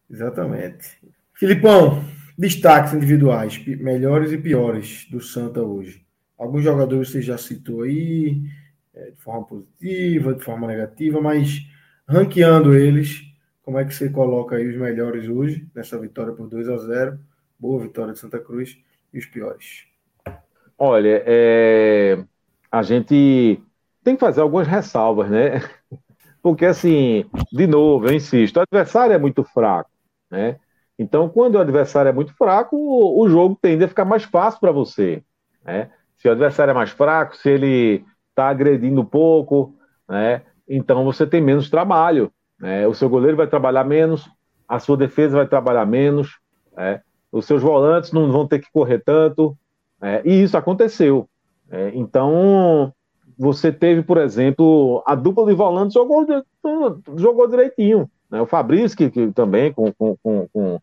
exatamente. 0.09 0.97
Filipão, 1.33 2.03
destaques 2.37 2.93
individuais, 2.93 3.63
melhores 3.65 4.31
e 4.31 4.37
piores 4.37 5.07
do 5.09 5.19
Santa 5.19 5.61
hoje. 5.61 6.05
Alguns 6.37 6.63
jogadores 6.63 7.09
você 7.09 7.21
já 7.21 7.37
citou 7.37 7.83
aí, 7.83 8.41
é, 8.93 9.11
de 9.11 9.17
forma 9.17 9.45
positiva, 9.45 10.33
de 10.33 10.43
forma 10.43 10.67
negativa, 10.67 11.21
mas 11.21 11.61
ranqueando 12.07 12.75
eles, 12.75 13.23
como 13.63 13.79
é 13.79 13.85
que 13.85 13.93
você 13.93 14.09
coloca 14.09 14.55
aí 14.55 14.67
os 14.67 14.77
melhores 14.77 15.27
hoje, 15.27 15.67
nessa 15.73 15.99
vitória 15.99 16.33
por 16.33 16.47
2 16.47 16.69
a 16.69 16.77
0 16.77 17.19
Boa 17.57 17.81
vitória 17.81 18.13
de 18.13 18.19
Santa 18.19 18.37
Cruz 18.37 18.77
e 19.13 19.17
os 19.17 19.25
piores? 19.25 19.87
Olha, 20.77 21.23
é... 21.25 22.23
a 22.69 22.83
gente 22.83 23.61
tem 24.03 24.15
que 24.15 24.19
fazer 24.19 24.41
algumas 24.41 24.67
ressalvas, 24.67 25.29
né? 25.29 25.61
Porque, 26.43 26.65
assim, 26.65 27.25
de 27.51 27.65
novo, 27.65 28.07
eu 28.07 28.13
insisto, 28.13 28.57
o 28.57 28.61
adversário 28.61 29.13
é 29.13 29.17
muito 29.17 29.43
fraco, 29.43 29.89
né? 30.29 30.59
Então, 30.97 31.27
quando 31.27 31.55
o 31.55 31.59
adversário 31.59 32.09
é 32.09 32.13
muito 32.13 32.33
fraco, 32.35 32.77
o, 32.77 33.27
jogo 33.27 33.57
tende 33.59 33.83
a 33.83 33.87
ficar 33.87 34.05
mais 34.05 34.23
fácil 34.23 34.59
para 34.59 34.71
você, 34.71 35.23
né? 35.63 35.89
Se 36.17 36.27
o 36.27 36.31
adversário 36.31 36.71
é 36.71 36.73
mais 36.73 36.91
fraco, 36.91 37.35
se 37.35 37.49
ele 37.49 38.05
está 38.29 38.49
agredindo 38.49 39.03
pouco, 39.03 39.75
né? 40.07 40.43
Então 40.67 41.03
você 41.05 41.25
tem 41.27 41.41
menos 41.41 41.69
trabalho, 41.69 42.31
né? 42.59 42.87
O 42.87 42.93
seu 42.93 43.09
goleiro 43.09 43.37
vai 43.37 43.47
trabalhar 43.47 43.83
menos, 43.83 44.29
a 44.67 44.79
sua 44.79 44.97
defesa 44.97 45.37
vai 45.37 45.47
trabalhar 45.47 45.85
menos, 45.85 46.39
né? 46.75 47.01
os 47.31 47.45
seus 47.45 47.61
volantes 47.61 48.11
não 48.11 48.31
vão 48.31 48.47
ter 48.47 48.59
que 48.59 48.71
correr 48.71 48.99
tanto, 48.99 49.57
É, 50.01 50.21
e 50.25 50.43
isso 50.43 50.57
aconteceu. 50.57 51.27
É, 51.69 51.91
então, 51.95 52.93
você 53.37 53.71
teve, 53.71 54.03
por 54.03 54.17
exemplo, 54.17 55.01
a 55.05 55.15
dupla 55.15 55.45
de 55.45 55.53
volantes 55.53 55.93
jogou, 55.93 56.25
jogou 57.17 57.47
direitinho. 57.47 58.09
Né? 58.29 58.41
O 58.41 58.45
Fabrício, 58.45 58.97
que, 58.97 59.09
que 59.09 59.31
também, 59.31 59.73
com, 59.73 59.91
com, 59.93 60.15
com, 60.21 60.79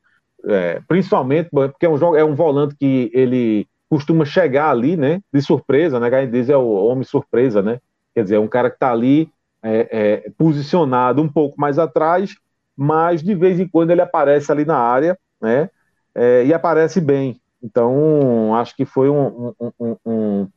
é, 0.46 0.80
principalmente, 0.88 1.50
porque 1.50 1.86
é 1.86 1.88
um, 1.88 2.16
é 2.16 2.24
um 2.24 2.34
volante 2.34 2.74
que 2.74 3.10
ele 3.14 3.68
costuma 3.88 4.24
chegar 4.24 4.70
ali, 4.70 4.96
né, 4.96 5.20
de 5.32 5.42
surpresa, 5.42 6.00
né, 6.00 6.09
que 6.09 6.16
a 6.16 6.24
diz 6.24 6.48
é 6.48 6.56
o 6.56 6.66
homem 6.66 7.04
surpresa, 7.04 7.60
né, 7.62 7.78
quer 8.14 8.22
dizer, 8.22 8.36
é 8.36 8.40
um 8.40 8.48
cara 8.48 8.70
que 8.70 8.76
está 8.76 8.90
ali 8.90 9.30
é, 9.62 9.89
é, 9.90 10.30
posicionado 10.36 11.22
um 11.22 11.28
pouco 11.28 11.60
mais 11.60 11.78
atrás, 11.78 12.34
mas 12.76 13.22
de 13.22 13.34
vez 13.34 13.60
em 13.60 13.68
quando 13.68 13.90
ele 13.90 14.01
aparece 14.01 14.51
ali 14.51 14.64
na 14.64 14.76
área, 14.76 15.16
né, 15.40 15.70
é, 16.14 16.44
e 16.44 16.52
aparece 16.52 17.01
bem. 17.01 17.40
Então, 17.62 18.55
acho 18.56 18.74
que 18.74 18.84
foi 18.84 19.09
um, 19.09 19.55
um, 19.60 19.72
um, 19.78 19.97
um 20.05 20.48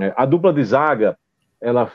é, 0.00 0.12
a 0.16 0.24
dupla 0.24 0.52
de 0.52 0.64
zaga, 0.64 1.16
ela 1.60 1.90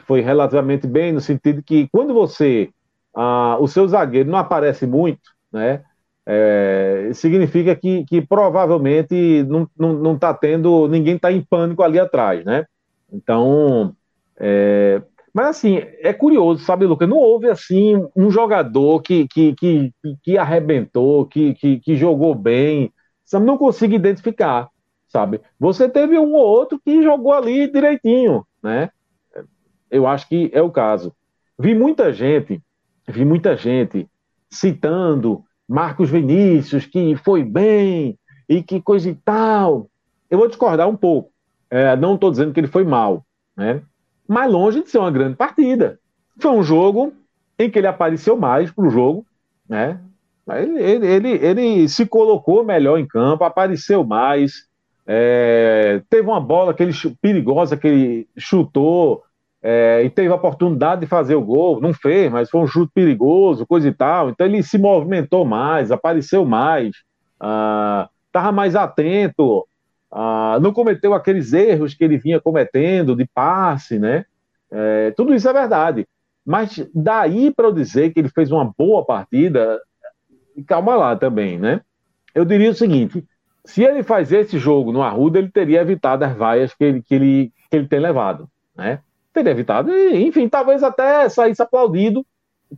foi 0.00 0.20
relativamente 0.20 0.86
bem 0.86 1.12
no 1.12 1.20
sentido 1.20 1.62
que 1.62 1.88
quando 1.88 2.12
você, 2.12 2.70
ah, 3.14 3.56
o 3.60 3.66
seu 3.66 3.86
zagueiro 3.86 4.30
não 4.30 4.38
aparece 4.38 4.86
muito, 4.86 5.30
né, 5.52 5.82
é, 6.30 7.10
significa 7.14 7.74
que, 7.74 8.04
que 8.04 8.20
provavelmente 8.20 9.42
não 9.44 9.62
está 9.62 9.72
não, 9.78 9.92
não 9.94 10.18
tá 10.18 10.34
tendo, 10.34 10.86
ninguém 10.86 11.16
está 11.16 11.32
em 11.32 11.40
pânico 11.40 11.82
ali 11.82 11.98
atrás, 11.98 12.44
né? 12.44 12.66
Então, 13.10 13.96
é, 14.38 15.00
mas 15.38 15.50
assim, 15.50 15.76
é 16.00 16.12
curioso, 16.12 16.64
sabe, 16.64 16.84
Lucas? 16.84 17.08
Não 17.08 17.18
houve 17.18 17.48
assim 17.48 17.94
um 18.16 18.28
jogador 18.28 19.00
que, 19.00 19.28
que, 19.28 19.54
que, 19.54 19.92
que 20.20 20.36
arrebentou, 20.36 21.24
que, 21.26 21.54
que, 21.54 21.78
que 21.78 21.94
jogou 21.94 22.34
bem, 22.34 22.92
sabe? 23.24 23.46
Não 23.46 23.56
consigo 23.56 23.94
identificar, 23.94 24.68
sabe? 25.06 25.40
Você 25.56 25.88
teve 25.88 26.18
um 26.18 26.34
ou 26.34 26.44
outro 26.44 26.80
que 26.84 27.04
jogou 27.04 27.32
ali 27.32 27.70
direitinho, 27.70 28.44
né? 28.60 28.90
Eu 29.88 30.08
acho 30.08 30.28
que 30.28 30.50
é 30.52 30.60
o 30.60 30.72
caso. 30.72 31.14
Vi 31.56 31.72
muita 31.72 32.12
gente, 32.12 32.60
vi 33.06 33.24
muita 33.24 33.56
gente 33.56 34.08
citando 34.50 35.44
Marcos 35.68 36.10
Vinícius, 36.10 36.84
que 36.84 37.14
foi 37.14 37.44
bem 37.44 38.18
e 38.48 38.60
que 38.60 38.82
coisa 38.82 39.08
e 39.08 39.14
tal. 39.14 39.88
Eu 40.28 40.38
vou 40.38 40.48
discordar 40.48 40.88
um 40.88 40.96
pouco. 40.96 41.30
É, 41.70 41.94
não 41.94 42.16
estou 42.16 42.28
dizendo 42.28 42.52
que 42.52 42.58
ele 42.58 42.66
foi 42.66 42.82
mal, 42.82 43.24
né? 43.56 43.84
Mas 44.28 44.50
longe 44.50 44.82
de 44.82 44.90
ser 44.90 44.98
uma 44.98 45.10
grande 45.10 45.36
partida. 45.36 45.98
Foi 46.38 46.52
um 46.52 46.62
jogo 46.62 47.14
em 47.58 47.70
que 47.70 47.78
ele 47.78 47.86
apareceu 47.86 48.36
mais 48.36 48.70
para 48.70 48.86
o 48.86 48.90
jogo, 48.90 49.26
né? 49.68 49.98
Ele, 50.56 50.82
ele, 50.82 51.28
ele, 51.30 51.88
se 51.88 52.06
colocou 52.06 52.64
melhor 52.64 52.98
em 52.98 53.06
campo, 53.06 53.44
apareceu 53.44 54.04
mais. 54.04 54.66
É, 55.06 56.00
teve 56.08 56.28
uma 56.28 56.40
bola 56.40 56.72
que 56.72 56.82
ele, 56.82 56.92
perigosa 57.20 57.76
que 57.76 57.86
ele 57.86 58.28
chutou 58.36 59.22
é, 59.62 60.02
e 60.04 60.10
teve 60.10 60.28
a 60.28 60.36
oportunidade 60.36 61.02
de 61.02 61.06
fazer 61.06 61.34
o 61.34 61.42
gol, 61.42 61.80
não 61.80 61.92
fez, 61.92 62.30
mas 62.30 62.48
foi 62.48 62.60
um 62.60 62.66
chute 62.66 62.92
perigoso, 62.94 63.66
coisa 63.66 63.88
e 63.88 63.92
tal. 63.92 64.30
Então 64.30 64.46
ele 64.46 64.62
se 64.62 64.78
movimentou 64.78 65.44
mais, 65.44 65.90
apareceu 65.90 66.44
mais, 66.44 66.92
estava 67.34 68.48
ah, 68.48 68.52
mais 68.52 68.74
atento, 68.74 69.66
ah, 70.10 70.58
não 70.60 70.72
cometeu 70.72 71.14
aqueles 71.14 71.52
erros 71.52 71.94
que 71.94 72.04
ele 72.04 72.18
vinha 72.18 72.40
cometendo 72.40 73.14
de 73.14 73.26
passe, 73.26 73.98
né? 73.98 74.24
É, 74.70 75.10
tudo 75.12 75.34
isso 75.34 75.48
é 75.48 75.52
verdade. 75.52 76.06
Mas 76.44 76.86
daí 76.94 77.52
para 77.52 77.66
eu 77.66 77.72
dizer 77.72 78.12
que 78.12 78.20
ele 78.20 78.28
fez 78.28 78.50
uma 78.50 78.72
boa 78.76 79.04
partida, 79.04 79.80
calma 80.66 80.96
lá 80.96 81.16
também, 81.16 81.58
né? 81.58 81.80
Eu 82.34 82.44
diria 82.44 82.70
o 82.70 82.74
seguinte: 82.74 83.24
se 83.64 83.82
ele 83.82 84.02
faz 84.02 84.32
esse 84.32 84.58
jogo 84.58 84.92
no 84.92 85.02
Arruda, 85.02 85.38
ele 85.38 85.50
teria 85.50 85.80
evitado 85.80 86.24
as 86.24 86.34
vaias 86.34 86.74
que 86.74 86.84
ele, 86.84 87.02
que 87.02 87.14
ele, 87.14 87.52
que 87.70 87.76
ele 87.76 87.86
tem 87.86 88.00
levado, 88.00 88.48
né? 88.76 89.00
teria 89.32 89.52
evitado. 89.52 89.92
E, 89.92 90.26
enfim, 90.26 90.48
talvez 90.48 90.82
até 90.82 91.28
saísse 91.28 91.62
aplaudido 91.62 92.24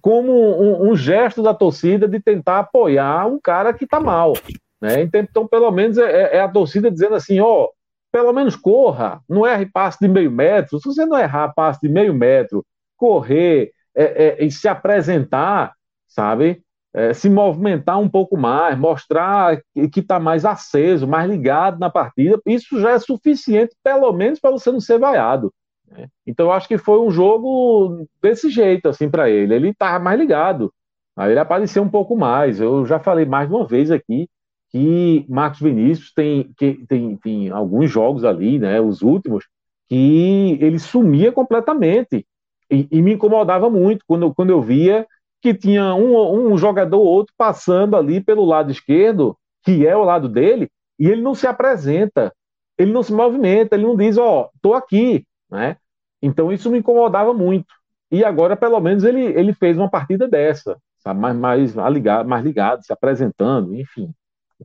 como 0.01 0.33
um, 0.33 0.91
um, 0.91 0.97
gesto 0.97 1.43
da 1.43 1.53
torcida 1.53 2.07
de 2.07 2.21
tentar 2.21 2.61
apoiar 2.61 3.27
um 3.27 3.41
cara 3.41 3.73
que 3.73 3.85
está 3.85 3.99
mal. 3.99 4.35
Né? 4.81 5.03
Então, 5.03 5.21
então, 5.21 5.47
pelo 5.47 5.71
menos, 5.71 5.99
é, 5.99 6.11
é, 6.11 6.37
é 6.37 6.41
a 6.41 6.49
torcida 6.49 6.91
dizendo 6.91 7.15
assim: 7.15 7.41
ó, 7.41 7.69
pelo 8.11 8.33
menos 8.33 8.57
corra, 8.57 9.21
não 9.29 9.47
erre 9.47 9.67
passe 9.67 9.99
de 10.01 10.09
meio 10.09 10.31
metro. 10.31 10.79
Se 10.79 10.89
você 10.89 11.05
não 11.05 11.19
errar 11.19 11.53
passe 11.55 11.81
de 11.83 11.89
meio 11.89 12.15
metro, 12.15 12.65
correr 12.97 13.73
é, 13.95 14.05
é, 14.41 14.45
e 14.45 14.51
se 14.51 14.69
apresentar, 14.69 15.75
sabe? 16.09 16.63
É, 16.93 17.15
se 17.15 17.31
movimentar 17.31 18.01
um 18.01 18.09
pouco 18.09 18.37
mais, 18.37 18.77
mostrar 18.77 19.61
que 19.93 20.01
está 20.01 20.19
mais 20.19 20.45
aceso, 20.45 21.07
mais 21.07 21.31
ligado 21.31 21.79
na 21.79 21.89
partida, 21.89 22.41
isso 22.45 22.81
já 22.81 22.91
é 22.91 22.99
suficiente, 22.99 23.77
pelo 23.85 24.13
menos, 24.13 24.41
para 24.41 24.51
você 24.51 24.73
não 24.73 24.81
ser 24.81 24.99
vaiado. 24.99 25.53
Né? 25.89 26.09
Então 26.27 26.47
eu 26.47 26.53
acho 26.53 26.67
que 26.67 26.79
foi 26.79 26.99
um 26.99 27.11
jogo 27.11 28.07
desse 28.21 28.51
jeito, 28.51 28.89
assim, 28.89 29.09
para 29.09 29.31
ele. 29.31 29.55
Ele 29.55 29.69
estava 29.69 30.03
mais 30.03 30.19
ligado. 30.19 30.73
Aí 31.17 31.31
ele 31.31 31.39
apareceu 31.39 31.83
um 31.83 31.89
pouco 31.89 32.17
mais. 32.17 32.61
Eu 32.61 32.85
já 32.85 32.99
falei 32.99 33.25
mais 33.25 33.49
de 33.49 33.55
uma 33.55 33.67
vez 33.67 33.91
aqui 33.93 34.29
que 34.71 35.27
Marcos 35.29 35.61
Vinícius 35.61 36.13
tem, 36.13 36.53
que, 36.57 36.85
tem, 36.87 37.17
tem 37.17 37.51
alguns 37.51 37.91
jogos 37.91 38.25
ali, 38.25 38.59
né, 38.59 38.81
os 38.81 39.03
últimos, 39.03 39.47
que 39.89 40.57
ele 40.61 40.79
sumia 40.79 41.33
completamente. 41.33 42.27
E, 42.71 42.87
e 42.91 43.03
me 43.03 43.15
incomodava 43.15 43.69
muito 43.69 44.05
quando, 44.07 44.33
quando 44.33 44.51
eu 44.51 44.63
via 44.63 45.07
que 45.43 45.55
tinha 45.55 45.95
um, 45.95 46.53
um 46.53 46.59
jogador 46.59 46.99
ou 46.99 47.07
outro 47.07 47.35
passando 47.37 47.97
ali 47.97 48.21
pelo 48.21 48.45
lado 48.45 48.71
esquerdo, 48.71 49.37
que 49.65 49.87
é 49.87 49.97
o 49.97 50.05
lado 50.05 50.29
dele, 50.29 50.71
e 50.99 51.09
ele 51.09 51.23
não 51.23 51.35
se 51.35 51.47
apresenta, 51.47 52.33
ele 52.79 52.93
não 52.93 53.03
se 53.03 53.13
movimenta, 53.13 53.75
ele 53.75 53.85
não 53.85 53.97
diz, 53.97 54.19
ó, 54.19 54.43
oh, 54.43 54.51
tô 54.61 54.75
aqui, 54.75 55.25
né? 55.51 55.77
Então 56.23 56.53
isso 56.53 56.71
me 56.71 56.79
incomodava 56.79 57.33
muito. 57.33 57.67
E 58.11 58.25
agora, 58.25 58.57
pelo 58.57 58.81
menos, 58.81 59.05
ele, 59.05 59.23
ele 59.23 59.55
fez 59.55 59.79
uma 59.79 59.89
partida 59.89 60.29
dessa, 60.29 60.77
sabe? 60.99 61.21
mais, 61.21 61.37
mais, 61.37 61.75
ligado, 61.93 62.29
mais 62.29 62.45
ligado, 62.45 62.85
se 62.85 62.93
apresentando, 62.93 63.75
enfim. 63.75 64.13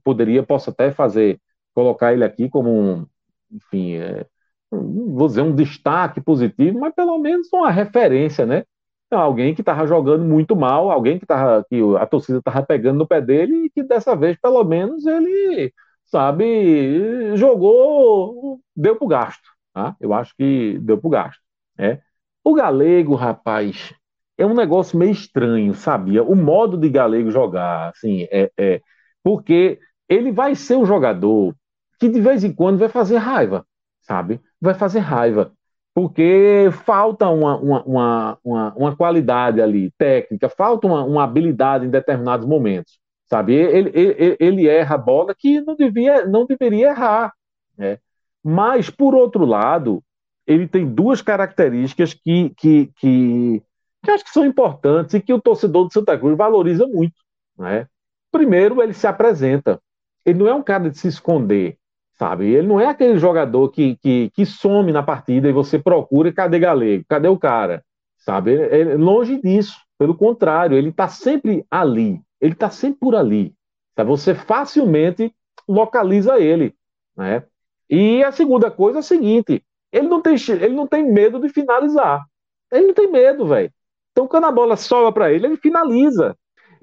Poderia, 0.04 0.44
posso 0.44 0.70
até 0.70 0.92
fazer, 0.92 1.40
colocar 1.74 2.14
ele 2.14 2.24
aqui 2.24 2.50
como 2.50 2.70
um, 2.72 3.06
enfim, 3.52 3.96
é, 3.96 4.26
vou 4.72 5.28
dizer 5.28 5.42
um 5.42 5.56
destaque 5.56 6.22
positivo, 6.22 6.80
mas 6.80 6.94
pelo 6.94 7.18
menos 7.18 7.48
uma 7.54 7.72
referência, 7.72 8.46
né? 8.46 8.64
Então, 9.08 9.20
alguém 9.20 9.54
que 9.54 9.62
estava 9.62 9.86
jogando 9.86 10.26
muito 10.26 10.56
mal, 10.56 10.90
alguém 10.90 11.20
que, 11.20 11.26
tava, 11.26 11.64
que 11.70 11.80
a 11.98 12.06
torcida 12.06 12.40
estava 12.40 12.64
pegando 12.64 12.98
no 12.98 13.08
pé 13.08 13.22
dele 13.22 13.66
e 13.66 13.70
que 13.70 13.84
dessa 13.84 14.16
vez, 14.16 14.38
pelo 14.42 14.64
menos, 14.64 15.06
ele, 15.06 15.72
sabe, 16.06 17.36
jogou, 17.38 18.60
deu 18.76 18.96
para 18.96 19.06
o 19.06 19.08
gasto. 19.08 19.48
Tá? 19.74 19.96
Eu 20.00 20.14
acho 20.14 20.36
que 20.36 20.80
deu 20.80 20.98
para 20.98 21.08
o 21.08 21.12
gasto. 21.12 21.42
É. 21.78 22.00
O 22.44 22.54
galego, 22.54 23.16
rapaz, 23.16 23.94
é 24.38 24.46
um 24.46 24.54
negócio 24.54 24.98
meio 24.98 25.12
estranho, 25.12 25.74
sabia? 25.74 26.24
O 26.24 26.36
modo 26.36 26.78
de 26.78 26.90
galego 26.90 27.32
jogar, 27.32 27.90
assim, 27.90 28.28
é, 28.32 28.52
é 28.58 28.82
porque 29.26 29.80
ele 30.08 30.32
vai 30.32 30.54
ser 30.54 30.76
um 30.76 30.86
jogador 30.86 31.56
que 32.00 32.08
de 32.08 32.22
vez 32.22 32.44
em 32.44 32.54
quando 32.54 32.78
vai 32.78 32.90
fazer 32.90 33.18
raiva, 33.18 33.66
sabe? 34.02 34.40
Vai 34.62 34.76
fazer 34.76 35.00
raiva, 35.00 35.52
porque 35.96 36.70
falta 36.84 37.28
uma, 37.30 37.58
uma, 37.58 38.38
uma, 38.44 38.74
uma, 38.76 38.96
qualidade 38.96 39.60
ali, 39.60 39.90
técnica, 39.98 40.48
falta 40.48 40.86
uma, 40.86 41.04
uma 41.04 41.24
habilidade 41.24 41.88
em 41.88 41.90
determinados 41.90 42.46
momentos, 42.46 43.00
sabe? 43.28 43.56
Ele, 43.56 43.90
ele, 43.96 44.38
ele 44.40 44.68
erra 44.68 44.94
a 44.94 45.00
bola 45.00 45.34
que 45.36 45.60
não, 45.62 45.76
devia, 45.76 46.28
não 46.28 46.46
deveria 46.46 46.90
errar, 46.90 47.34
né? 47.76 47.98
Mas, 48.44 48.92
por 48.92 49.16
outro 49.16 49.44
lado, 49.44 50.04
ele 50.46 50.68
tem 50.68 50.86
duas 50.86 51.20
características 51.24 52.14
que, 52.14 52.52
que, 52.56 52.92
que, 52.96 53.64
que 54.04 54.12
acho 54.12 54.24
que 54.24 54.30
são 54.30 54.46
importantes 54.46 55.16
e 55.16 55.20
que 55.20 55.34
o 55.34 55.42
torcedor 55.42 55.88
do 55.88 55.94
Santa 55.94 56.16
Cruz 56.16 56.38
valoriza 56.38 56.86
muito. 56.86 57.16
Né? 57.58 57.88
Primeiro, 58.36 58.82
ele 58.82 58.94
se 58.94 59.08
apresenta. 59.08 59.82
Ele 60.26 60.40
não 60.40 60.48
é 60.50 60.54
um 60.54 60.62
cara 60.62 60.90
de 60.90 60.98
se 60.98 61.08
esconder, 61.08 61.78
sabe? 62.20 62.52
Ele 62.52 62.68
não 62.68 62.82
é 62.82 62.88
aquele 62.88 63.18
jogador 63.18 63.70
que, 63.70 63.96
que, 63.96 64.30
que 64.32 64.46
some 64.46 64.92
na 64.92 65.02
partida 65.02 65.48
e 65.48 65.54
você 65.54 65.80
procura, 65.80 66.34
cadê 66.34 66.60
Galego? 66.60 67.06
Cadê 67.08 67.30
o 67.30 67.40
cara? 67.40 67.82
Sabe? 68.18 68.52
Ele, 68.52 68.76
ele, 68.76 68.96
longe 68.98 69.42
disso. 69.42 69.78
Pelo 69.98 70.14
contrário, 70.14 70.78
ele 70.78 70.90
está 70.90 71.08
sempre 71.08 71.66
ali. 71.72 72.20
Ele 72.42 72.52
está 72.52 72.70
sempre 72.70 73.00
por 73.00 73.16
ali. 73.16 73.54
Sabe? 73.96 74.10
Você 74.10 74.36
facilmente 74.36 75.34
localiza 75.66 76.38
ele. 76.38 76.76
Né? 77.16 77.42
E 77.90 78.22
a 78.22 78.34
segunda 78.34 78.70
coisa 78.70 78.98
é 78.98 79.00
a 79.00 79.04
seguinte: 79.04 79.64
ele 79.94 80.10
não 80.10 80.22
tem, 80.22 80.36
ele 80.50 80.76
não 80.76 80.86
tem 80.86 81.10
medo 81.10 81.40
de 81.40 81.48
finalizar. 81.48 82.26
Ele 82.70 82.88
não 82.88 82.94
tem 82.94 83.10
medo, 83.10 83.48
velho. 83.48 83.72
Então, 84.12 84.28
quando 84.28 84.44
a 84.44 84.52
bola 84.52 84.76
sobra 84.76 85.10
para 85.14 85.32
ele, 85.32 85.48
ele 85.48 85.58
finaliza. 85.58 86.36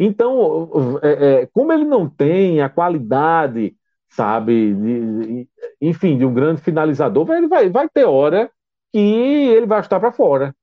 Então, 0.05 0.99
é, 1.03 1.43
é, 1.43 1.47
como 1.47 1.73
ele 1.73 1.85
não 1.85 2.09
tem 2.09 2.61
a 2.61 2.69
qualidade, 2.69 3.77
sabe, 4.11 4.75
de, 4.75 5.27
de, 5.45 5.49
enfim, 5.81 6.19
de 6.19 6.25
um 6.25 6.35
grande 6.35 6.61
finalizador, 6.61 7.31
ele 7.31 7.47
vai, 7.47 7.69
vai 7.71 7.89
ter 7.89 8.05
hora 8.05 8.51
que 8.93 8.99
ele 8.99 9.67
vai 9.67 9.81
estar 9.81 10.01
para 10.01 10.11
fora. 10.13 10.55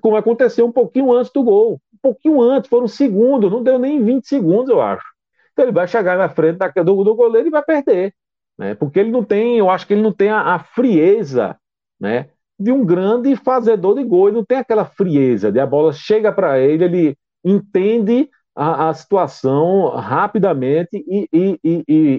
Como 0.00 0.16
aconteceu 0.16 0.66
um 0.66 0.72
pouquinho 0.72 1.12
antes 1.12 1.32
do 1.32 1.42
gol. 1.42 1.80
Um 1.94 1.98
pouquinho 2.02 2.40
antes, 2.40 2.68
foram 2.68 2.84
um 2.84 2.88
segundo, 2.88 3.48
não 3.50 3.62
deu 3.62 3.78
nem 3.78 4.02
20 4.04 4.26
segundos, 4.26 4.68
eu 4.70 4.80
acho. 4.80 5.04
Então 5.52 5.64
ele 5.64 5.72
vai 5.72 5.86
chegar 5.88 6.16
na 6.18 6.28
frente 6.28 6.58
da, 6.58 6.68
do, 6.68 7.04
do 7.04 7.14
goleiro 7.14 7.48
e 7.48 7.50
vai 7.50 7.62
perder. 7.62 8.14
né? 8.58 8.74
Porque 8.74 8.98
ele 9.00 9.10
não 9.10 9.24
tem, 9.24 9.58
eu 9.58 9.70
acho 9.70 9.86
que 9.86 9.92
ele 9.94 10.02
não 10.02 10.12
tem 10.12 10.30
a, 10.30 10.54
a 10.54 10.58
frieza, 10.58 11.56
né? 12.00 12.30
De 12.58 12.72
um 12.72 12.84
grande 12.84 13.36
fazedor 13.36 13.94
de 13.94 14.04
gol, 14.04 14.28
ele 14.28 14.36
não 14.38 14.44
tem 14.44 14.58
aquela 14.58 14.84
frieza 14.84 15.52
de 15.52 15.60
a 15.60 15.66
bola 15.66 15.92
chega 15.92 16.32
para 16.32 16.58
ele, 16.58 16.84
ele 16.84 17.18
entende 17.44 18.28
a, 18.60 18.88
a, 18.88 18.94
situação 18.94 19.90
rapidamente 19.90 20.96
e, 21.06 21.28
e, 21.32 21.60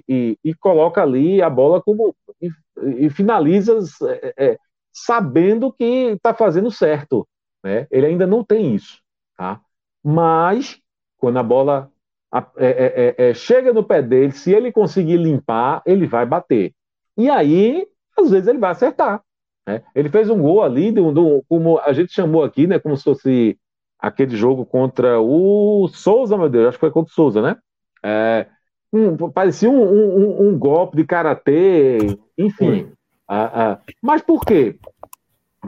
e, 0.07 0.37
e, 0.41 0.53
coloca 0.55 1.03
ali 1.03 1.41
a 1.41 1.49
bola 1.49 1.81
como 1.81 2.15
e, 2.41 3.09
finaliza 3.09 3.77
é, 4.07 4.33
é, 4.37 4.57
sabendo 4.93 5.69
que 5.73 5.83
está 6.13 6.33
fazendo 6.33 6.71
certo, 6.71 7.27
né? 7.61 7.87
Ele 7.91 8.05
ainda 8.05 8.25
não 8.25 8.41
tem 8.41 8.73
isso, 8.73 9.01
tá? 9.37 9.59
Mas 10.01 10.79
quando 11.17 11.39
a 11.39 11.43
bola 11.43 11.91
é, 12.33 12.39
é, 12.57 13.15
é, 13.17 13.29
é, 13.29 13.33
chega 13.33 13.73
no 13.73 13.83
pé 13.83 14.01
dele, 14.01 14.31
se 14.31 14.53
ele 14.53 14.71
conseguir 14.71 15.17
limpar, 15.17 15.81
ele 15.85 16.07
vai 16.07 16.25
bater. 16.25 16.73
E 17.17 17.29
aí, 17.29 17.85
às 18.17 18.29
vezes, 18.31 18.47
ele 18.47 18.59
vai 18.59 18.71
acertar. 18.71 19.21
Né? 19.67 19.83
Ele 19.93 20.09
fez 20.09 20.29
um 20.29 20.41
gol 20.41 20.63
ali, 20.63 20.89
de 20.89 21.01
um, 21.01 21.13
de 21.13 21.19
um, 21.19 21.41
como 21.49 21.79
a 21.79 21.91
gente 21.91 22.13
chamou 22.13 22.45
aqui, 22.45 22.65
né, 22.65 22.79
como 22.79 22.95
se 22.95 23.03
fosse 23.03 23.59
aquele 23.99 24.35
jogo 24.35 24.65
contra 24.65 25.19
o 25.19 25.89
Souza, 25.89 26.37
meu 26.37 26.49
Deus, 26.49 26.69
acho 26.69 26.77
que 26.77 26.81
foi 26.81 26.91
contra 26.91 27.11
o 27.11 27.13
Souza, 27.13 27.41
né? 27.41 27.57
É, 28.03 28.47
um, 28.91 29.29
parecia 29.29 29.69
um, 29.69 30.49
um, 30.49 30.57
golpe 30.57 30.97
de 30.97 31.03
karatê, 31.03 31.97
enfim. 32.37 32.91
Ah, 33.27 33.51
ah. 33.53 33.79
Mas 34.01 34.21
por 34.21 34.45
quê? 34.45 34.75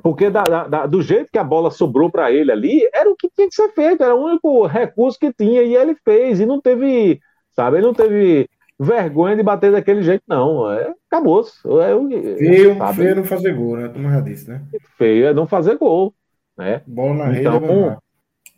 Porque 0.01 0.29
da, 0.29 0.43
da, 0.43 0.85
do 0.85 1.01
jeito 1.01 1.29
que 1.31 1.37
a 1.37 1.43
bola 1.43 1.69
sobrou 1.69 2.09
para 2.09 2.31
ele 2.31 2.51
ali, 2.51 2.89
era 2.93 3.09
o 3.09 3.15
que 3.15 3.29
tinha 3.29 3.47
que 3.47 3.53
ser 3.53 3.69
feito, 3.73 4.01
era 4.01 4.15
o 4.15 4.23
único 4.23 4.65
recurso 4.65 5.19
que 5.19 5.33
tinha 5.33 5.61
e 5.61 5.75
ele 5.75 5.95
fez. 6.03 6.39
E 6.39 6.45
não 6.45 6.61
teve, 6.61 7.19
sabe, 7.51 7.77
ele 7.77 7.85
não 7.85 7.93
teve 7.93 8.49
vergonha 8.79 9.35
de 9.35 9.43
bater 9.43 9.71
daquele 9.71 10.01
jeito, 10.01 10.23
não. 10.27 10.71
É, 10.71 10.93
acabou-se. 11.11 11.59
É, 11.67 12.37
feio, 12.37 12.93
feio 12.95 13.09
é 13.09 13.15
não 13.15 13.23
fazer 13.25 13.53
gol, 13.53 13.77
né? 13.77 13.89
Como 13.89 14.09
já 14.09 14.21
disse, 14.21 14.49
né? 14.49 14.61
Feio 14.97 15.27
é 15.27 15.33
não 15.33 15.45
fazer 15.45 15.77
gol. 15.77 16.13
Né? 16.57 16.81
Bola 16.87 17.27
na 17.27 17.39
então, 17.39 17.59
rede. 17.59 17.97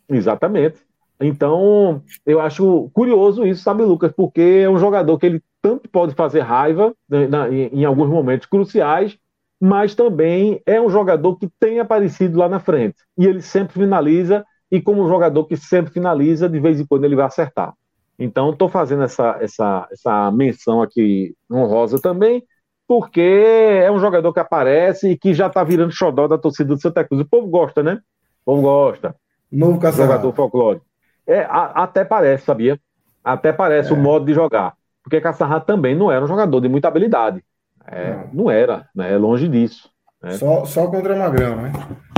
Exatamente. 0.08 0.78
Então, 1.20 2.02
eu 2.26 2.40
acho 2.40 2.90
curioso 2.92 3.46
isso, 3.46 3.62
sabe, 3.62 3.84
Lucas? 3.84 4.12
Porque 4.12 4.62
é 4.64 4.68
um 4.68 4.78
jogador 4.78 5.18
que 5.18 5.26
ele 5.26 5.42
tanto 5.62 5.88
pode 5.88 6.14
fazer 6.14 6.40
raiva 6.40 6.94
né, 7.08 7.26
na, 7.26 7.48
em, 7.48 7.68
em 7.68 7.84
alguns 7.84 8.08
momentos 8.08 8.46
cruciais, 8.46 9.16
mas 9.60 9.94
também 9.94 10.60
é 10.66 10.80
um 10.80 10.90
jogador 10.90 11.36
que 11.36 11.48
tem 11.58 11.80
aparecido 11.80 12.38
lá 12.38 12.48
na 12.48 12.60
frente. 12.60 12.96
E 13.16 13.26
ele 13.26 13.40
sempre 13.40 13.74
finaliza, 13.74 14.44
e 14.70 14.80
como 14.80 15.02
um 15.02 15.08
jogador 15.08 15.44
que 15.46 15.56
sempre 15.56 15.92
finaliza, 15.92 16.48
de 16.48 16.60
vez 16.60 16.80
em 16.80 16.86
quando 16.86 17.04
ele 17.04 17.16
vai 17.16 17.26
acertar. 17.26 17.72
Então, 18.18 18.50
estou 18.50 18.68
fazendo 18.68 19.04
essa, 19.04 19.38
essa, 19.40 19.88
essa 19.90 20.30
menção 20.32 20.82
aqui 20.82 21.34
honrosa 21.50 22.00
também, 22.00 22.44
porque 22.86 23.20
é 23.20 23.90
um 23.90 23.98
jogador 23.98 24.32
que 24.32 24.40
aparece 24.40 25.10
e 25.10 25.18
que 25.18 25.32
já 25.32 25.46
está 25.46 25.64
virando 25.64 25.92
xodó 25.92 26.28
da 26.28 26.38
torcida 26.38 26.74
do 26.74 26.80
Santa 26.80 27.04
Cruz. 27.04 27.22
O 27.22 27.28
povo 27.28 27.48
gosta, 27.48 27.82
né? 27.82 28.00
O 28.44 28.52
povo 28.52 28.62
gosta. 28.62 29.16
Novo 29.50 29.80
Jogador 29.92 30.32
folclórico. 30.32 30.84
É, 31.26 31.40
a, 31.40 31.84
até 31.84 32.04
parece, 32.04 32.44
sabia? 32.44 32.78
Até 33.22 33.52
parece 33.52 33.90
é. 33.90 33.94
o 33.94 33.96
modo 33.96 34.26
de 34.26 34.34
jogar. 34.34 34.74
Porque 35.02 35.20
Caçarra 35.20 35.60
também 35.60 35.94
não 35.94 36.10
era 36.10 36.24
um 36.24 36.28
jogador 36.28 36.60
de 36.60 36.68
muita 36.68 36.88
habilidade. 36.88 37.42
É, 37.86 38.14
não. 38.14 38.44
não. 38.44 38.50
era, 38.50 38.88
né? 38.94 39.12
É 39.12 39.16
longe 39.16 39.48
disso. 39.48 39.90
Né? 40.22 40.32
Só, 40.32 40.64
só 40.64 40.86
contra 40.86 41.16
Magrão, 41.16 41.56
né? 41.56 41.72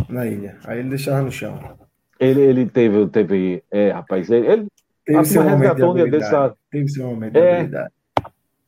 Na 0.08 0.26
ilha. 0.26 0.56
Aí 0.64 0.78
ele 0.78 0.90
deixava 0.90 1.22
no 1.22 1.30
chão. 1.30 1.58
Ele, 2.18 2.40
ele 2.40 2.66
teve, 2.66 3.06
teve. 3.08 3.62
É, 3.70 3.90
rapaz, 3.90 4.30
ele. 4.30 4.46
ele 4.46 4.66
teve 5.04 5.24
seu 5.24 5.42
momento 5.42 5.74
de 5.74 6.00
habilidade. 6.00 6.54
Teve 6.70 6.88
seu 6.88 7.06
momento 7.06 7.32
de 7.32 7.38
é, 7.38 7.54
habilidade. 7.54 7.92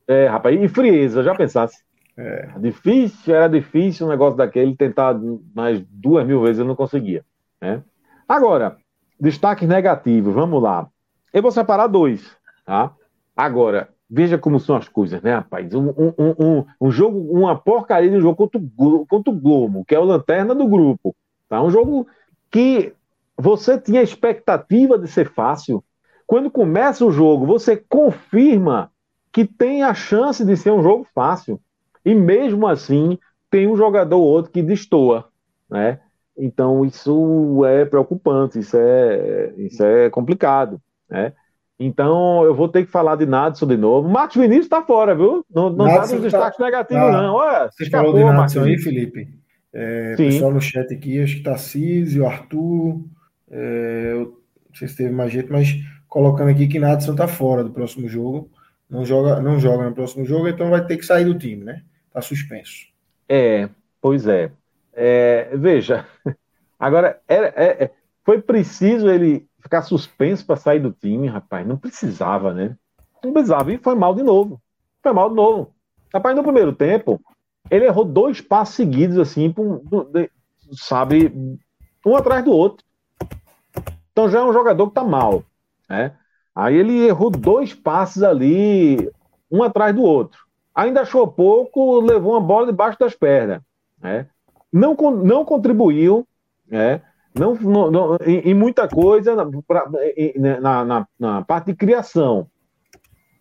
É, 0.07 0.27
rapaz, 0.27 0.61
e 0.61 0.67
frieza, 0.67 1.23
já 1.23 1.33
pensasse. 1.35 1.77
É. 2.17 2.49
Difícil, 2.59 3.33
era 3.33 3.47
difícil 3.47 4.05
um 4.05 4.09
negócio 4.09 4.35
daquele, 4.35 4.75
tentar 4.75 5.17
mais 5.55 5.81
duas 5.89 6.27
mil 6.27 6.41
vezes 6.41 6.59
eu 6.59 6.65
não 6.65 6.75
conseguia. 6.75 7.23
Né? 7.61 7.81
Agora, 8.29 8.77
destaque 9.19 9.67
negativo, 9.67 10.31
vamos 10.31 10.63
lá. 10.63 10.87
Eu 11.33 11.41
vou 11.41 11.51
separar 11.51 11.87
dois, 11.87 12.37
tá? 12.65 12.93
Agora, 13.35 13.89
Veja 14.09 14.39
como 14.39 14.59
são 14.59 14.75
as 14.75 14.89
coisas, 14.89 15.21
né, 15.21 15.35
rapaz? 15.35 15.71
Um, 15.75 15.89
um, 15.89 16.13
um, 16.17 16.65
um 16.81 16.91
jogo, 16.91 17.19
uma 17.31 17.55
porcaria 17.55 18.09
de 18.09 18.17
um 18.17 18.21
jogo 18.21 18.35
contra 18.35 18.59
o, 18.59 19.05
contra 19.05 19.31
o 19.31 19.39
Globo, 19.39 19.85
que 19.85 19.93
é 19.93 19.99
o 19.99 20.03
lanterna 20.03 20.55
do 20.55 20.67
grupo. 20.67 21.15
Tá? 21.47 21.61
Um 21.61 21.69
jogo 21.69 22.07
que 22.49 22.91
você 23.37 23.79
tinha 23.79 24.01
expectativa 24.01 24.97
de 24.97 25.07
ser 25.07 25.31
fácil. 25.31 25.83
Quando 26.25 26.49
começa 26.49 27.05
o 27.05 27.11
jogo, 27.11 27.45
você 27.45 27.77
confirma 27.77 28.91
que 29.31 29.45
tem 29.45 29.83
a 29.83 29.93
chance 29.93 30.43
de 30.43 30.57
ser 30.57 30.71
um 30.71 30.81
jogo 30.81 31.05
fácil. 31.13 31.61
E 32.03 32.15
mesmo 32.15 32.65
assim, 32.65 33.19
tem 33.51 33.67
um 33.67 33.77
jogador 33.77 34.17
ou 34.17 34.23
outro 34.23 34.51
que 34.51 34.63
destoa, 34.63 35.29
né? 35.69 35.99
Então 36.39 36.85
isso 36.85 37.65
é 37.65 37.83
preocupante, 37.83 38.59
isso 38.59 38.77
é, 38.77 39.53
isso 39.57 39.83
é 39.83 40.09
complicado, 40.09 40.81
né? 41.09 41.33
Então 41.77 42.43
eu 42.43 42.55
vou 42.55 42.69
ter 42.69 42.85
que 42.85 42.91
falar 42.91 43.17
de 43.17 43.25
Nadson 43.25 43.67
de 43.67 43.75
novo. 43.75 44.07
Marcos 44.07 44.37
Vinícius 44.37 44.65
está 44.65 44.81
fora, 44.81 45.13
viu? 45.13 45.45
Não, 45.53 45.69
não 45.69 45.85
tá 45.85 46.01
nos 46.01 46.21
destaques 46.21 46.57
tá, 46.57 46.63
negativos, 46.63 47.03
tá. 47.03 47.21
não. 47.21 47.35
Olha, 47.35 47.69
Você 47.69 47.83
escapou, 47.83 48.13
falou 48.13 48.31
de 48.31 48.37
Nadson 48.37 48.63
aí, 48.63 48.77
Felipe? 48.77 49.27
É, 49.73 50.15
pessoal 50.15 50.51
no 50.51 50.61
chat 50.61 50.93
aqui, 50.93 51.21
acho 51.21 51.35
que 51.35 51.43
tá 51.43 51.51
Tarcísio, 51.51 52.25
Arthur, 52.25 53.03
é, 53.51 54.13
eu 54.13 54.39
não 54.67 54.75
sei 54.75 54.87
se 54.87 54.97
teve 54.97 55.11
mais 55.11 55.31
jeito, 55.31 55.51
mas 55.51 55.75
colocando 56.07 56.49
aqui 56.49 56.67
que 56.67 56.79
Nadson 56.79 57.15
tá 57.15 57.27
fora 57.27 57.63
do 57.63 57.71
próximo 57.71 58.07
jogo. 58.07 58.49
Não 58.89 59.05
joga, 59.05 59.39
não 59.39 59.59
joga 59.59 59.85
no 59.85 59.93
próximo 59.93 60.25
jogo, 60.25 60.47
então 60.47 60.69
vai 60.69 60.83
ter 60.83 60.97
que 60.97 61.05
sair 61.05 61.25
do 61.25 61.37
time, 61.37 61.63
né? 61.63 61.83
Tá 62.11 62.21
suspenso. 62.21 62.87
É, 63.27 63.69
pois 64.01 64.25
é. 64.25 64.51
É 65.01 65.57
veja, 65.57 66.05
agora 66.77 67.21
é, 67.27 67.35
é, 67.85 67.91
foi 68.25 68.41
preciso 68.41 69.09
ele 69.09 69.47
ficar 69.61 69.81
suspenso 69.81 70.45
para 70.45 70.55
sair 70.55 70.79
do 70.79 70.91
time, 70.91 71.27
rapaz. 71.27 71.65
Não 71.65 71.77
precisava, 71.77 72.53
né? 72.53 72.75
Não 73.23 73.33
precisava. 73.33 73.71
E 73.71 73.77
foi 73.77 73.95
mal 73.95 74.13
de 74.13 74.23
novo. 74.23 74.61
Foi 75.01 75.13
mal 75.13 75.29
de 75.29 75.35
novo. 75.35 75.73
Rapaz, 76.13 76.35
no 76.35 76.43
primeiro 76.43 76.73
tempo, 76.73 77.21
ele 77.69 77.85
errou 77.85 78.03
dois 78.03 78.41
passos 78.41 78.75
seguidos, 78.75 79.17
assim, 79.17 79.53
sabe, 80.73 81.33
um 82.05 82.15
atrás 82.15 82.43
do 82.43 82.51
outro. 82.51 82.85
Então 84.11 84.29
já 84.29 84.39
é 84.39 84.43
um 84.43 84.53
jogador 84.53 84.87
que 84.87 84.95
tá 84.95 85.03
mal, 85.03 85.43
né? 85.87 86.13
Aí 86.55 86.75
ele 86.75 87.07
errou 87.07 87.29
dois 87.29 87.73
passes 87.73 88.21
ali, 88.21 89.09
um 89.49 89.63
atrás 89.63 89.95
do 89.95 90.01
outro. 90.01 90.45
Ainda 90.73 91.01
achou 91.01 91.27
pouco, 91.27 92.01
levou 92.01 92.33
uma 92.33 92.41
bola 92.41 92.65
debaixo 92.65 92.99
das 92.99 93.15
pernas, 93.15 93.61
né? 94.01 94.27
Não, 94.71 94.93
não 94.93 95.43
contribuiu, 95.43 96.27
né? 96.67 97.01
não, 97.33 97.55
não, 97.55 97.91
não 97.91 98.17
em, 98.25 98.49
em, 98.49 98.53
muita 98.53 98.87
coisa 98.87 99.35
na, 99.35 99.45
pra, 99.67 99.89
na, 100.37 100.85
na, 100.85 101.07
na, 101.19 101.41
parte 101.43 101.67
de 101.67 101.75
criação. 101.75 102.47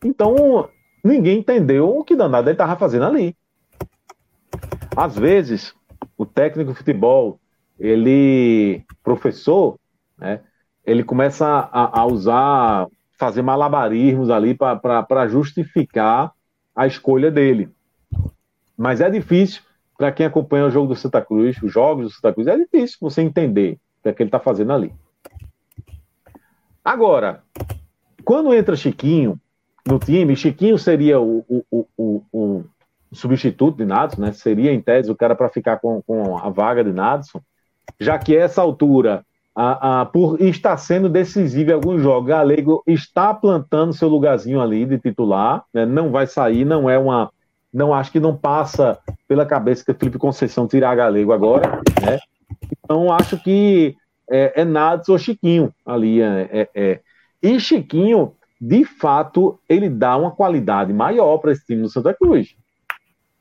Então, 0.05 0.69
ninguém 1.03 1.39
entendeu 1.39 1.97
o 1.97 2.05
que 2.05 2.17
danado 2.17 2.49
ele 2.49 2.55
estava 2.55 2.77
fazendo 2.77 3.05
ali. 3.05 3.37
Às 4.97 5.17
vezes, 5.17 5.75
o 6.17 6.25
técnico 6.25 6.73
de 6.73 6.79
futebol, 6.79 7.39
ele, 7.79 8.85
professor, 9.03 9.79
né, 10.17 10.41
ele 10.85 11.05
começa 11.05 11.47
a, 11.47 12.01
a 12.01 12.07
usar, 12.07 12.87
fazer 13.19 13.43
malabarismos 13.43 14.31
ali 14.31 14.55
para 14.55 15.29
justificar 15.29 16.33
a 16.75 16.87
escolha 16.87 17.31
dele. 17.31 17.69
Mas 18.77 19.01
é 19.01 19.11
difícil 19.11 19.63
para 19.99 20.13
quem 20.13 20.25
acompanha 20.25 20.67
o 20.67 20.71
jogo 20.71 20.87
do 20.87 20.97
Santa 20.97 21.21
Cruz, 21.21 21.61
os 21.61 21.73
jogos 21.73 22.07
do 22.07 22.11
Santa 22.13 22.33
Cruz, 22.33 22.47
é 22.47 22.57
difícil 22.57 22.97
você 23.01 23.21
entender 23.21 23.73
o 23.99 24.03
que 24.05 24.09
é 24.09 24.13
que 24.13 24.23
ele 24.23 24.29
está 24.29 24.39
fazendo 24.39 24.73
ali. 24.73 24.93
Agora, 26.85 27.43
quando 28.25 28.55
entra 28.55 28.77
Chiquinho 28.77 29.39
no 29.85 29.99
time, 29.99 30.37
Chiquinho 30.37 30.79
seria 30.79 31.21
o, 31.21 31.45
o, 31.49 31.87
o, 31.99 32.23
o 32.33 32.65
substituto 33.13 33.77
de 33.77 33.85
Nadson, 33.85 34.21
né? 34.21 34.33
Seria, 34.33 34.73
em 34.73 34.81
tese, 34.81 35.11
o 35.11 35.17
cara 35.17 35.35
para 35.35 35.49
ficar 35.49 35.79
com, 35.79 36.01
com 36.03 36.39
a 36.39 36.49
vaga 36.49 36.85
de 36.85 36.93
Nadson, 36.93 37.41
já 37.99 38.17
que 38.19 38.37
essa 38.37 38.63
altura, 38.63 39.25
a, 39.53 40.03
a, 40.03 40.07
por 40.07 40.41
estar 40.41 40.77
sendo 40.77 41.09
decisivo 41.09 41.71
em 41.71 41.75
alguns 41.75 42.01
jogos, 42.01 42.29
Galego 42.29 42.85
está 42.87 43.35
plantando 43.35 43.93
seu 43.93 44.09
lugarzinho 44.09 44.61
ali 44.61 44.87
de 44.87 44.99
titular, 44.99 45.65
né? 45.75 45.85
não 45.85 46.13
vai 46.13 46.29
sair, 46.29 46.65
não 46.65 46.89
é 46.89 46.97
uma 46.97 47.33
não 47.73 47.93
acho 47.93 48.11
que 48.11 48.21
não 48.21 48.37
passa 48.37 48.99
pela 49.27 49.45
cabeça 49.45 49.85
que 49.85 49.91
o 49.91 49.95
Felipe 49.95 50.19
Conceição 50.19 50.67
tirar 50.67 50.95
Galego 50.95 51.33
agora, 51.33 51.81
né? 52.03 52.19
Então 52.73 53.13
acho 53.13 53.43
que 53.43 53.97
é, 54.31 54.63
é 54.63 54.65
Nads 54.65 55.09
ou 55.09 55.19
Chiquinho 55.19 55.73
ali. 55.85 56.21
É, 56.21 56.49
é, 56.53 56.69
é, 56.75 57.01
E 57.43 57.61
Chiquinho, 57.61 58.35
de 58.61 58.85
fato, 58.85 59.59
ele 59.69 59.89
dá 59.89 60.17
uma 60.17 60.31
qualidade 60.31 60.93
maior 60.93 61.39
para 61.39 61.53
esse 61.53 61.65
time 61.65 61.83
do 61.83 61.91
Santa 61.91 62.15
Cruz. 62.15 62.55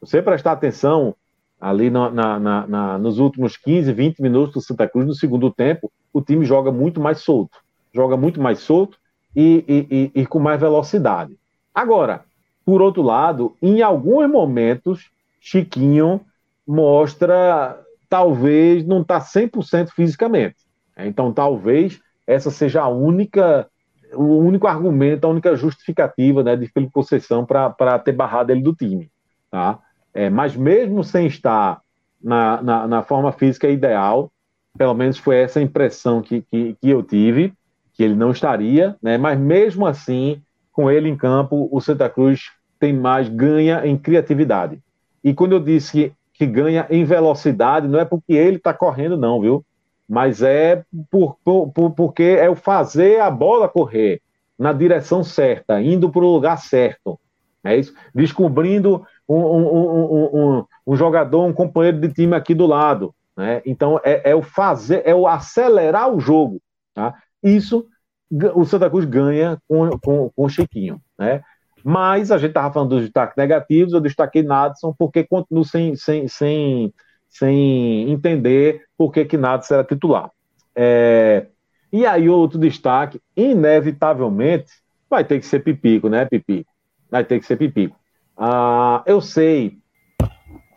Você 0.01 0.21
prestar 0.21 0.51
atenção 0.51 1.15
ali 1.59 1.89
na, 1.89 2.09
na, 2.11 2.67
na, 2.67 2.97
nos 2.97 3.17
últimos 3.17 3.57
15, 3.57 3.91
20 3.91 4.21
minutos 4.21 4.53
do 4.53 4.61
Santa 4.61 4.87
Cruz, 4.87 5.07
no 5.07 5.15
segundo 5.15 5.51
tempo, 5.51 5.91
o 6.13 6.21
time 6.21 6.45
joga 6.45 6.71
muito 6.71 7.01
mais 7.01 7.19
solto. 7.19 7.57
Joga 7.93 8.15
muito 8.15 8.39
mais 8.39 8.59
solto 8.59 8.97
e, 9.35 9.63
e, 9.67 10.11
e, 10.15 10.21
e 10.21 10.25
com 10.25 10.39
mais 10.39 10.59
velocidade. 10.59 11.35
Agora, 11.73 12.25
por 12.67 12.81
outro 12.81 13.01
lado, 13.01 13.55
em 13.61 13.81
alguns 13.81 14.29
momentos, 14.29 15.09
Chiquinho 15.39 16.19
mostra 16.67 17.79
talvez 18.09 18.85
não 18.85 19.03
está 19.03 19.21
100% 19.21 19.91
fisicamente. 19.91 20.57
Então, 20.97 21.31
talvez 21.31 22.01
essa 22.27 22.51
seja 22.51 22.81
a 22.81 22.89
única, 22.89 23.69
o 24.13 24.39
único 24.39 24.67
argumento, 24.67 25.25
a 25.25 25.29
única 25.29 25.55
justificativa 25.55 26.43
né, 26.43 26.57
de 26.57 26.67
Felipe 26.67 26.91
Conceição 26.91 27.45
para 27.45 27.99
ter 27.99 28.11
barrado 28.11 28.51
ele 28.51 28.61
do 28.61 28.75
time. 28.75 29.09
Tá? 29.49 29.79
É, 30.13 30.29
mas 30.29 30.53
mesmo 30.53 31.05
sem 31.05 31.25
estar 31.25 31.79
na, 32.21 32.61
na, 32.61 32.85
na, 32.85 33.01
forma 33.01 33.31
física 33.31 33.69
ideal, 33.69 34.29
pelo 34.77 34.93
menos 34.93 35.17
foi 35.17 35.37
essa 35.37 35.61
impressão 35.61 36.21
que, 36.21 36.41
que, 36.41 36.75
que 36.81 36.89
eu 36.89 37.01
tive, 37.01 37.53
que 37.93 38.03
ele 38.03 38.13
não 38.13 38.31
estaria, 38.31 38.97
né? 39.01 39.17
mas 39.17 39.39
mesmo 39.39 39.87
assim, 39.87 40.41
com 40.73 40.91
ele 40.91 41.07
em 41.07 41.15
campo, 41.15 41.69
o 41.71 41.79
Santa 41.79 42.09
Cruz 42.09 42.56
tem 42.79 42.93
mais, 42.93 43.29
ganha 43.29 43.85
em 43.85 43.97
criatividade. 43.97 44.79
E 45.23 45.33
quando 45.33 45.53
eu 45.53 45.59
disse 45.59 45.91
que, 45.91 46.13
que 46.33 46.45
ganha 46.45 46.87
em 46.89 47.03
velocidade, 47.03 47.87
não 47.87 47.99
é 47.99 48.05
porque 48.05 48.33
ele 48.33 48.57
está 48.57 48.73
correndo, 48.73 49.17
não, 49.17 49.41
viu? 49.41 49.65
Mas 50.07 50.41
é 50.41 50.83
por, 51.09 51.37
por, 51.43 51.69
por, 51.71 51.91
porque 51.91 52.23
é 52.23 52.49
o 52.49 52.55
fazer 52.55 53.19
a 53.19 53.29
bola 53.29 53.67
correr 53.67 54.21
na 54.57 54.71
direção 54.71 55.23
certa, 55.23 55.81
indo 55.81 56.09
para 56.09 56.23
o 56.23 56.33
lugar 56.33 56.57
certo. 56.57 57.19
É 57.63 57.75
isso? 57.75 57.93
Descobrindo 58.15 59.05
um, 59.27 59.35
um, 59.35 60.59
um, 60.59 60.65
um, 60.87 60.95
jogador, 60.95 61.45
um 61.45 61.53
companheiro 61.53 61.99
de 61.99 62.13
time 62.13 62.35
aqui 62.35 62.55
do 62.55 62.65
lado. 62.65 63.13
Né? 63.35 63.61
Então, 63.65 63.99
é, 64.03 64.31
é, 64.31 64.35
o 64.35 64.41
fazer, 64.41 65.01
é 65.05 65.13
o 65.13 65.27
acelerar 65.27 66.09
o 66.09 66.19
jogo. 66.19 66.61
Tá? 66.93 67.13
Isso 67.43 67.85
o 68.55 68.65
Santa 68.65 68.89
Cruz 68.89 69.05
ganha 69.05 69.57
com, 69.67 69.89
com, 69.99 70.29
com 70.29 70.45
o 70.45 70.49
Chiquinho. 70.49 71.01
Né? 71.17 71.41
Mas 71.83 72.31
a 72.31 72.37
gente 72.37 72.49
estava 72.49 72.73
falando 72.73 72.89
dos 72.89 73.03
destaques 73.03 73.35
negativos, 73.37 73.93
eu 73.93 74.01
destaquei 74.01 74.43
Nadson 74.43 74.93
porque 74.97 75.23
continuo 75.23 75.63
sem, 75.63 75.95
sem, 75.95 76.27
sem, 76.27 76.93
sem 77.29 78.09
entender 78.11 78.83
por 78.97 79.11
que, 79.11 79.25
que 79.25 79.37
Nadson 79.37 79.75
era 79.75 79.83
titular. 79.83 80.31
É... 80.75 81.47
E 81.91 82.05
aí, 82.05 82.29
outro 82.29 82.59
destaque, 82.59 83.21
inevitavelmente, 83.35 84.71
vai 85.09 85.23
ter 85.23 85.39
que 85.39 85.45
ser 85.45 85.61
Pipico, 85.61 86.09
né, 86.09 86.25
Pipico? 86.25 86.69
Vai 87.09 87.23
ter 87.23 87.39
que 87.39 87.45
ser 87.45 87.55
Pipico. 87.55 87.95
Ah, 88.37 89.01
eu 89.05 89.21
sei 89.21 89.77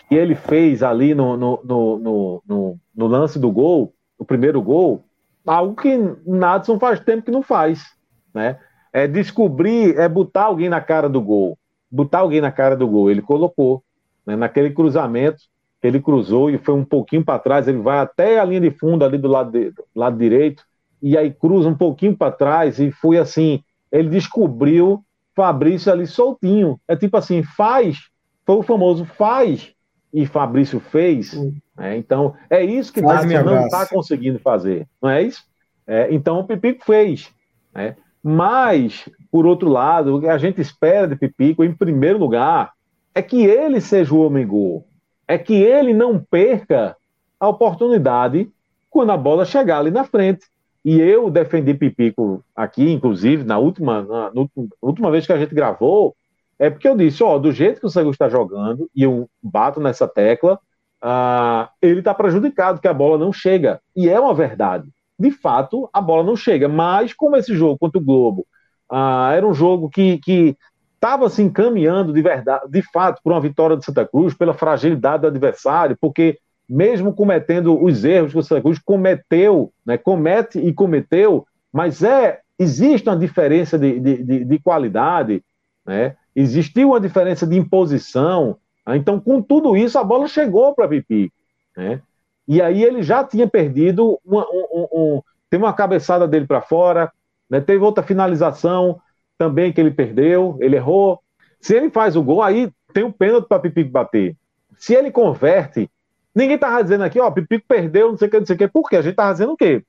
que 0.09 0.15
ele 0.15 0.35
fez 0.35 0.83
ali 0.83 1.15
no, 1.15 1.37
no, 1.37 1.61
no, 1.65 2.43
no, 2.47 2.79
no 2.95 3.07
lance 3.07 3.39
do 3.39 3.51
gol, 3.51 3.93
o 4.19 4.25
primeiro 4.25 4.63
gol, 4.63 5.05
algo 5.47 5.75
que 5.75 5.97
Nadson 6.27 6.79
faz 6.79 7.01
tempo 7.01 7.25
que 7.25 7.31
não 7.31 7.43
faz, 7.43 7.95
né? 8.33 8.59
É 8.93 9.07
descobrir, 9.07 9.97
é 9.99 10.09
botar 10.09 10.45
alguém 10.45 10.69
na 10.69 10.81
cara 10.81 11.09
do 11.09 11.21
gol, 11.21 11.59
botar 11.91 12.21
alguém 12.21 12.41
na 12.41 12.51
cara 12.51 12.77
do 12.77 12.87
gol. 12.87 13.11
Ele 13.11 13.23
colocou, 13.23 13.83
né? 14.27 14.37
naquele 14.37 14.71
cruzamento, 14.71 15.43
ele 15.83 16.01
cruzou 16.01 16.51
e 16.51 16.59
foi 16.59 16.75
um 16.75 16.85
pouquinho 16.85 17.25
para 17.25 17.39
trás, 17.39 17.67
ele 17.67 17.79
vai 17.79 17.99
até 17.99 18.39
a 18.39 18.45
linha 18.45 18.61
de 18.61 18.71
fundo 18.71 19.05
ali 19.05 19.17
do 19.17 19.29
lado, 19.29 19.51
de, 19.51 19.71
do 19.71 19.85
lado 19.95 20.19
direito, 20.19 20.65
e 21.03 21.17
aí 21.17 21.33
cruza 21.33 21.69
um 21.69 21.75
pouquinho 21.75 22.17
para 22.17 22.33
trás 22.33 22.79
e 22.79 22.91
foi 22.91 23.17
assim, 23.17 23.63
ele 23.91 24.09
descobriu 24.11 25.03
Fabrício 25.35 25.91
ali 25.91 26.07
soltinho. 26.07 26.79
É 26.87 26.95
tipo 26.95 27.17
assim, 27.17 27.43
faz, 27.43 27.99
foi 28.45 28.57
o 28.57 28.63
famoso 28.63 29.05
faz, 29.05 29.75
e 30.13 30.27
Fabrício 30.27 30.81
fez. 30.81 31.35
Né? 31.77 31.97
Então, 31.97 32.35
é 32.49 32.63
isso 32.63 32.93
que 32.93 33.01
Faz 33.01 33.25
não 33.25 33.65
está 33.65 33.87
conseguindo 33.87 34.39
fazer, 34.39 34.87
não 35.01 35.09
é 35.09 35.23
isso? 35.23 35.45
É, 35.87 36.13
então, 36.13 36.41
o 36.41 36.45
Pipico 36.45 36.85
fez. 36.85 37.33
Né? 37.75 37.97
Mas, 38.23 39.09
por 39.31 39.47
outro 39.47 39.69
lado, 39.69 40.17
o 40.17 40.21
que 40.21 40.29
a 40.29 40.39
gente 40.39 40.61
espera 40.61 41.09
de 41.09 41.17
Pipico, 41.17 41.65
em 41.65 41.73
primeiro 41.73 42.19
lugar, 42.19 42.73
é 43.15 43.23
que 43.23 43.45
ele 43.45 43.81
seja 43.81 44.15
o 44.15 44.25
homem 44.25 44.47
gol. 44.47 44.87
É 45.27 45.39
que 45.39 45.55
ele 45.55 45.95
não 45.95 46.19
perca 46.19 46.97
a 47.39 47.49
oportunidade 47.49 48.51
quando 48.91 49.11
a 49.11 49.17
bola 49.17 49.45
chegar 49.45 49.79
ali 49.79 49.91
na 49.91 50.05
frente. 50.05 50.47
E 50.85 50.99
eu 51.01 51.31
defendi 51.31 51.75
Pipico 51.75 52.45
aqui, 52.55 52.91
inclusive, 52.91 53.45
na 53.45 53.59
última, 53.59 54.03
na, 54.03 54.33
na 54.33 54.47
última 54.83 55.11
vez 55.11 55.27
que 55.27 55.33
a 55.33 55.39
gente 55.39 55.55
gravou, 55.55 56.15
é 56.59 56.69
porque 56.69 56.89
eu 56.89 56.97
disse, 56.97 57.23
ó, 57.23 57.39
do 57.39 57.53
jeito 57.53 57.81
que 57.81 57.87
o 57.87 57.91
Santos 57.91 58.13
está 58.13 58.29
jogando, 58.29 58.91
e 58.95 59.03
eu 59.03 59.29
bato 59.43 59.81
nessa 59.81 60.07
tecla, 60.07 60.59
uh, 61.03 61.69
ele 61.81 62.01
está 62.01 62.15
prejudicado, 62.15 62.81
que 62.81 62.89
a 62.89 62.95
bola 62.95 63.17
não 63.17 63.33
chega. 63.33 63.81
E 63.97 64.09
é 64.09 64.21
uma 64.21 64.35
verdade. 64.35 64.87
De 65.21 65.31
fato, 65.31 65.89
a 65.93 66.01
bola 66.01 66.25
não 66.25 66.35
chega. 66.35 66.69
Mas 66.69 67.13
como 67.13 67.37
esse 67.37 67.55
jogo 67.55 67.79
contra 67.79 67.99
o 67.99 68.05
Globo 68.05 68.47
uh, 68.91 69.31
era 69.33 69.47
um 69.47 69.53
jogo 69.53 69.91
que 69.91 70.57
estava 70.95 71.29
se 71.29 71.43
encaminhando 71.43 72.13
de 72.13 72.23
verdade, 72.23 72.71
de 72.71 72.83
fato, 72.83 73.23
por 73.23 73.33
uma 73.33 73.41
vitória 73.41 73.77
do 73.77 73.85
Santa 73.85 74.07
Cruz, 74.07 74.35
pela 74.35 74.53
fragilidade 74.53 75.23
do 75.23 75.29
adversário, 75.29 75.97
porque 76.01 76.39
mesmo 76.69 77.13
cometendo 77.13 77.83
os 77.83 78.05
erros 78.05 78.33
que 78.33 78.39
o 78.39 78.43
Santa 78.43 78.63
Cruz 78.63 78.79
cometeu, 78.79 79.73
né, 79.85 79.99
comete 79.99 80.59
e 80.59 80.73
cometeu, 80.73 81.47
mas 81.73 82.03
é 82.03 82.41
existe 82.59 83.09
uma 83.09 83.17
diferença 83.17 83.79
de, 83.79 83.99
de, 83.99 84.23
de, 84.23 84.45
de 84.45 84.59
qualidade, 84.59 85.43
né? 85.87 86.15
existiu 86.37 86.91
uma 86.91 87.01
diferença 87.01 87.47
de 87.47 87.57
imposição. 87.57 88.59
Né? 88.87 88.97
Então, 88.97 89.19
com 89.19 89.41
tudo 89.41 89.75
isso, 89.77 89.99
a 89.99 90.05
bola 90.05 90.29
chegou 90.29 90.75
para 90.75 90.87
Pipi. 90.87 91.33
Né? 91.75 92.03
E 92.51 92.61
aí 92.61 92.83
ele 92.83 93.01
já 93.01 93.23
tinha 93.23 93.47
perdido, 93.47 94.19
uma, 94.27 94.45
um, 94.51 94.89
um, 94.93 95.23
uma 95.57 95.73
cabeçada 95.73 96.27
dele 96.27 96.49
para 96.49 96.61
fora, 96.61 97.13
né? 97.49 97.61
teve 97.61 97.85
outra 97.85 98.03
finalização 98.03 99.01
também 99.39 99.73
que 99.73 99.81
ele 99.81 99.93
perdeu, 99.93 100.59
ele 100.61 100.75
errou. 100.75 101.21
Se 101.61 101.77
ele 101.77 101.91
faz 101.91 102.17
o 102.17 102.23
gol, 102.25 102.43
aí 102.43 102.69
tem 102.93 103.05
um 103.05 103.13
pênalti 103.13 103.47
para 103.47 103.61
Pipico 103.61 103.93
bater. 103.93 104.37
Se 104.77 104.97
ele 104.97 105.13
converte, 105.13 105.89
ninguém 106.35 106.57
estava 106.57 106.83
dizendo 106.83 107.05
aqui, 107.05 107.21
ó, 107.21 107.31
Pipico 107.31 107.67
perdeu, 107.69 108.09
não 108.09 108.19
sei 108.19 108.27
o 108.27 108.31
que, 108.33 108.41
não 108.41 108.47
sei 108.47 108.57
o 108.57 108.59
que. 108.59 108.67
Por 108.67 108.91
quê? 108.91 108.97
A 108.97 109.03
gente 109.03 109.13
estava 109.13 109.31
dizendo 109.31 109.53
o 109.53 109.57
quê? 109.57 109.85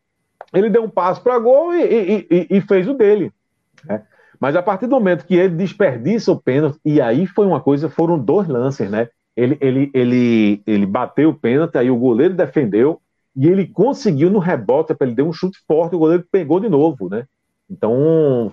Ele 0.53 0.69
deu 0.69 0.83
um 0.83 0.89
passo 0.89 1.19
para 1.23 1.39
gol 1.39 1.73
e, 1.73 1.81
e, 1.81 2.27
e, 2.29 2.47
e, 2.57 2.61
fez 2.61 2.87
o 2.87 2.93
dele. 2.93 3.33
Né? 3.85 4.03
Mas 4.39 4.55
a 4.55 4.61
partir 4.61 4.85
do 4.85 4.95
momento 4.97 5.25
que 5.25 5.33
ele 5.33 5.55
desperdiça 5.55 6.31
o 6.31 6.39
pênalti, 6.39 6.79
e 6.85 7.01
aí 7.01 7.25
foi 7.25 7.47
uma 7.47 7.59
coisa, 7.59 7.89
foram 7.89 8.19
dois 8.19 8.47
lances, 8.47 8.87
né? 8.87 9.09
Ele, 9.41 9.57
ele, 9.61 9.91
ele, 9.93 10.63
ele 10.67 10.85
bateu 10.85 11.29
o 11.29 11.33
pênalti, 11.33 11.77
aí 11.77 11.89
o 11.89 11.97
goleiro 11.97 12.33
defendeu, 12.33 13.01
e 13.35 13.47
ele 13.47 13.65
conseguiu 13.65 14.29
no 14.29 14.39
rebote, 14.39 14.95
ele 14.99 15.15
deu 15.15 15.27
um 15.27 15.33
chute 15.33 15.57
forte, 15.67 15.95
o 15.95 15.99
goleiro 15.99 16.25
pegou 16.31 16.59
de 16.59 16.69
novo, 16.69 17.09
né? 17.09 17.25
Então 17.69 18.51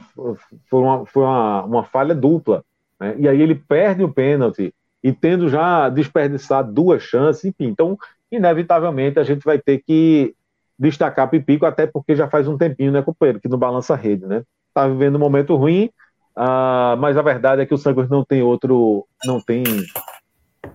foi 0.71 0.81
uma, 0.81 1.07
foi 1.07 1.23
uma, 1.25 1.65
uma 1.65 1.85
falha 1.85 2.15
dupla. 2.15 2.65
Né? 3.01 3.17
E 3.19 3.29
aí 3.29 3.43
ele 3.43 3.55
perde 3.55 4.05
o 4.05 4.13
pênalti, 4.13 4.73
e 5.03 5.13
tendo 5.13 5.49
já 5.49 5.89
desperdiçado 5.89 6.73
duas 6.73 7.03
chances, 7.03 7.45
enfim. 7.45 7.67
Então, 7.67 7.99
inevitavelmente, 8.31 9.19
a 9.19 9.25
gente 9.25 9.45
vai 9.45 9.59
ter 9.59 9.83
que 9.87 10.35
destacar 10.79 11.29
Pipico, 11.29 11.67
até 11.67 11.87
porque 11.87 12.15
já 12.15 12.29
faz 12.29 12.47
um 12.47 12.57
tempinho, 12.57 12.93
né, 12.93 13.03
companheiro, 13.03 13.41
que 13.41 13.49
não 13.49 13.59
balança 13.59 13.95
a 13.95 13.97
rede, 13.97 14.27
né? 14.27 14.43
está 14.79 14.87
vivendo 14.87 15.17
um 15.17 15.21
momento 15.21 15.57
ruim, 15.57 15.91
uh, 16.37 16.97
mas 16.99 17.17
a 17.17 17.23
verdade 17.23 17.63
é 17.63 17.67
que 17.67 17.75
o 17.75 17.79
Santos 17.79 18.09
não 18.09 18.25
tem 18.25 18.43
outro, 18.43 19.07
não 19.25 19.41
tem 19.41 19.65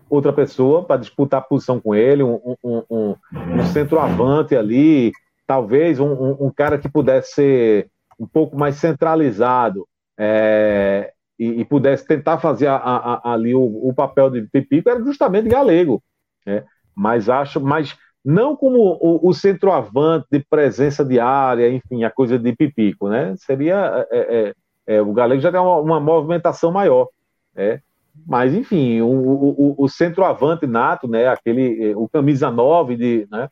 outra 0.10 0.32
pessoa 0.32 0.84
para 0.84 1.00
disputar 1.00 1.40
a 1.40 1.44
posição 1.44 1.80
com 1.80 1.94
ele, 1.94 2.24
um, 2.24 2.40
um, 2.64 2.84
um, 2.90 3.16
um 3.32 3.66
centroavante 3.66 4.56
ali, 4.56 5.12
talvez 5.46 6.00
um, 6.00 6.52
cara 6.56 6.78
que 6.78 6.90
pudesse 6.90 7.34
ser 7.34 7.90
um 8.20 8.28
pouco 8.28 8.58
mais 8.58 8.76
centralizado 8.76 9.88
é, 10.18 11.12
e, 11.38 11.62
e, 11.62 11.66
pudesse 11.66 12.06
tentar 12.06 12.38
fazer 12.38 12.68
a, 12.68 12.76
a, 12.76 13.14
a, 13.16 13.34
ali 13.34 13.56
o, 13.56 13.62
o, 13.62 13.94
papel 13.94 14.30
de 14.30 14.44
Pipico, 14.44 14.90
era 14.90 15.04
justamente 15.04 15.50
Galego. 15.50 16.02
Né? 16.46 16.64
Mas 16.96 17.28
acho, 17.28 17.60
mas 17.60 17.98
não 18.24 18.56
como 18.56 18.80
o, 19.02 19.28
o, 19.28 19.34
centroavante 19.34 20.28
de 20.32 20.40
presença 20.40 21.04
diária, 21.04 21.70
enfim, 21.70 22.04
a 22.04 22.10
coisa 22.10 22.40
de 22.40 22.56
pipico, 22.56 23.10
né? 23.10 23.36
Seria 23.38 24.08
é, 24.10 24.18
é, 24.18 24.54
é, 24.96 25.02
o 25.02 25.12
Galego 25.12 25.42
já 25.42 25.52
tem 25.52 25.60
uma, 25.60 25.78
uma 25.80 26.00
movimentação 26.00 26.72
maior, 26.72 27.10
né? 27.54 27.82
Mas 28.26 28.54
enfim, 28.54 29.02
o, 29.02 29.08
o, 29.08 29.76
o, 29.78 29.90
centroavante 29.90 30.68
nato, 30.68 31.08
né? 31.08 31.28
Aquele, 31.28 31.92
é, 31.92 31.96
o 31.96 32.08
camisa 32.08 32.52
9 32.52 32.96
de, 32.96 33.28
né? 33.32 33.50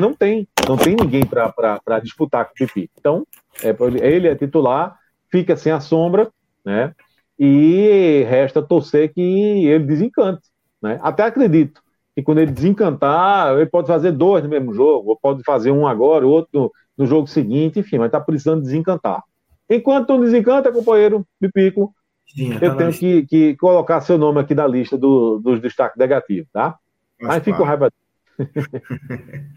Não 0.00 0.12
tem, 0.12 0.48
não 0.68 0.76
tem 0.76 0.96
ninguém 0.96 1.24
para 1.24 2.00
disputar 2.02 2.44
com 2.44 2.50
o 2.52 2.54
Pipi. 2.54 2.90
Então, 2.98 3.26
é, 3.62 3.74
ele 4.04 4.28
é 4.28 4.34
titular, 4.34 4.98
fica 5.30 5.56
sem 5.56 5.72
a 5.72 5.80
sombra, 5.80 6.30
né? 6.64 6.92
E 7.38 8.26
resta 8.28 8.60
torcer 8.60 9.14
que 9.14 9.20
ele 9.20 9.84
desencante, 9.84 10.42
né? 10.82 10.98
Até 11.02 11.22
acredito 11.22 11.80
e 12.16 12.22
quando 12.22 12.38
ele 12.38 12.52
desencantar, 12.52 13.56
ele 13.56 13.66
pode 13.66 13.86
fazer 13.86 14.12
dois 14.12 14.42
no 14.42 14.50
mesmo 14.50 14.74
jogo, 14.74 15.10
ou 15.10 15.16
pode 15.16 15.42
fazer 15.42 15.70
um 15.70 15.86
agora, 15.86 16.26
outro 16.26 16.50
no, 16.52 16.72
no 16.98 17.06
jogo 17.06 17.26
seguinte, 17.26 17.80
enfim, 17.80 17.98
mas 17.98 18.06
está 18.06 18.20
precisando 18.20 18.62
desencantar. 18.62 19.22
Enquanto 19.68 20.10
não 20.10 20.20
desencanta, 20.20 20.72
companheiro 20.72 21.24
Pipico, 21.40 21.94
Sim, 22.34 22.52
eu 22.54 22.60
tá 22.60 22.76
tenho 22.76 22.92
que, 22.92 23.26
que, 23.26 23.56
colocar 23.56 24.00
seu 24.00 24.16
nome 24.16 24.40
aqui 24.40 24.54
na 24.54 24.66
lista 24.66 24.96
do, 24.96 25.38
dos 25.38 25.60
destaques 25.60 25.96
negativos, 25.98 26.48
tá? 26.52 26.76
Mas, 27.20 27.28
mas 27.28 27.44
fico 27.44 27.64
raiva. 27.64 27.90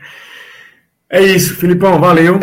é 1.10 1.22
isso, 1.22 1.56
Filipão, 1.56 2.00
valeu. 2.00 2.40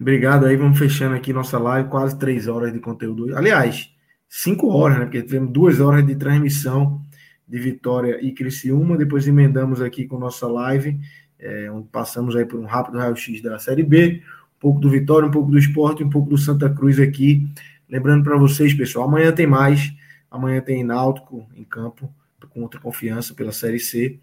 Obrigado 0.00 0.46
aí, 0.46 0.56
vamos 0.56 0.78
fechando 0.78 1.14
aqui 1.14 1.32
nossa 1.32 1.58
live, 1.58 1.88
quase 1.88 2.18
três 2.18 2.48
horas 2.48 2.72
de 2.72 2.80
conteúdo. 2.80 3.36
Aliás, 3.36 3.90
cinco 4.28 4.68
horas, 4.68 4.98
né? 4.98 5.04
Porque 5.04 5.22
tivemos 5.22 5.52
duas 5.52 5.80
horas 5.80 6.04
de 6.06 6.16
transmissão 6.16 7.00
de 7.46 7.58
Vitória 7.58 8.18
e 8.20 8.32
Criciúma, 8.32 8.96
depois 8.96 9.26
emendamos 9.26 9.80
aqui 9.80 10.06
com 10.06 10.18
nossa 10.18 10.46
live, 10.46 11.00
é, 11.38 11.70
onde 11.70 11.88
passamos 11.88 12.36
aí 12.36 12.44
por 12.44 12.58
um 12.60 12.66
rápido 12.66 12.98
raio-x 12.98 13.40
da 13.40 13.58
Série 13.58 13.82
B, 13.82 14.22
um 14.56 14.60
pouco 14.60 14.80
do 14.80 14.90
Vitória, 14.90 15.26
um 15.26 15.30
pouco 15.30 15.50
do 15.50 15.58
Esporte, 15.58 16.04
um 16.04 16.10
pouco 16.10 16.28
do 16.28 16.36
Santa 16.36 16.68
Cruz 16.68 17.00
aqui. 17.00 17.48
Lembrando 17.88 18.24
para 18.24 18.36
vocês, 18.36 18.74
pessoal, 18.74 19.08
amanhã 19.08 19.32
tem 19.32 19.46
mais, 19.46 19.92
amanhã 20.30 20.60
tem 20.60 20.84
Náutico 20.84 21.46
em 21.56 21.64
campo, 21.64 22.12
contra 22.58 22.80
Confiança 22.80 23.34
pela 23.34 23.52
Série 23.52 23.78
C. 23.78 24.18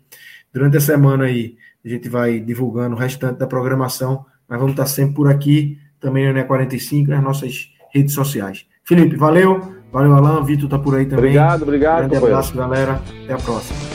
Durante 0.53 0.77
a 0.77 0.81
semana 0.81 1.25
aí, 1.25 1.57
a 1.83 1.87
gente 1.87 2.09
vai 2.09 2.39
divulgando 2.39 2.95
o 2.95 2.99
restante 2.99 3.39
da 3.39 3.47
programação, 3.47 4.25
mas 4.47 4.59
vamos 4.59 4.73
estar 4.73 4.85
sempre 4.85 5.15
por 5.15 5.29
aqui, 5.29 5.79
também 5.99 6.31
no 6.31 6.39
E45, 6.39 7.07
nas 7.07 7.23
nossas 7.23 7.73
redes 7.93 8.13
sociais. 8.13 8.65
Felipe, 8.83 9.15
valeu, 9.15 9.75
valeu 9.91 10.13
Alan, 10.13 10.43
Vitor 10.43 10.69
tá 10.69 10.77
por 10.77 10.95
aí 10.95 11.05
também. 11.05 11.25
Obrigado, 11.25 11.61
obrigado. 11.63 12.05
Um 12.05 12.09
grande 12.09 12.25
abraço, 12.25 12.55
galera. 12.55 13.01
Até 13.23 13.33
a 13.33 13.37
próxima. 13.37 13.94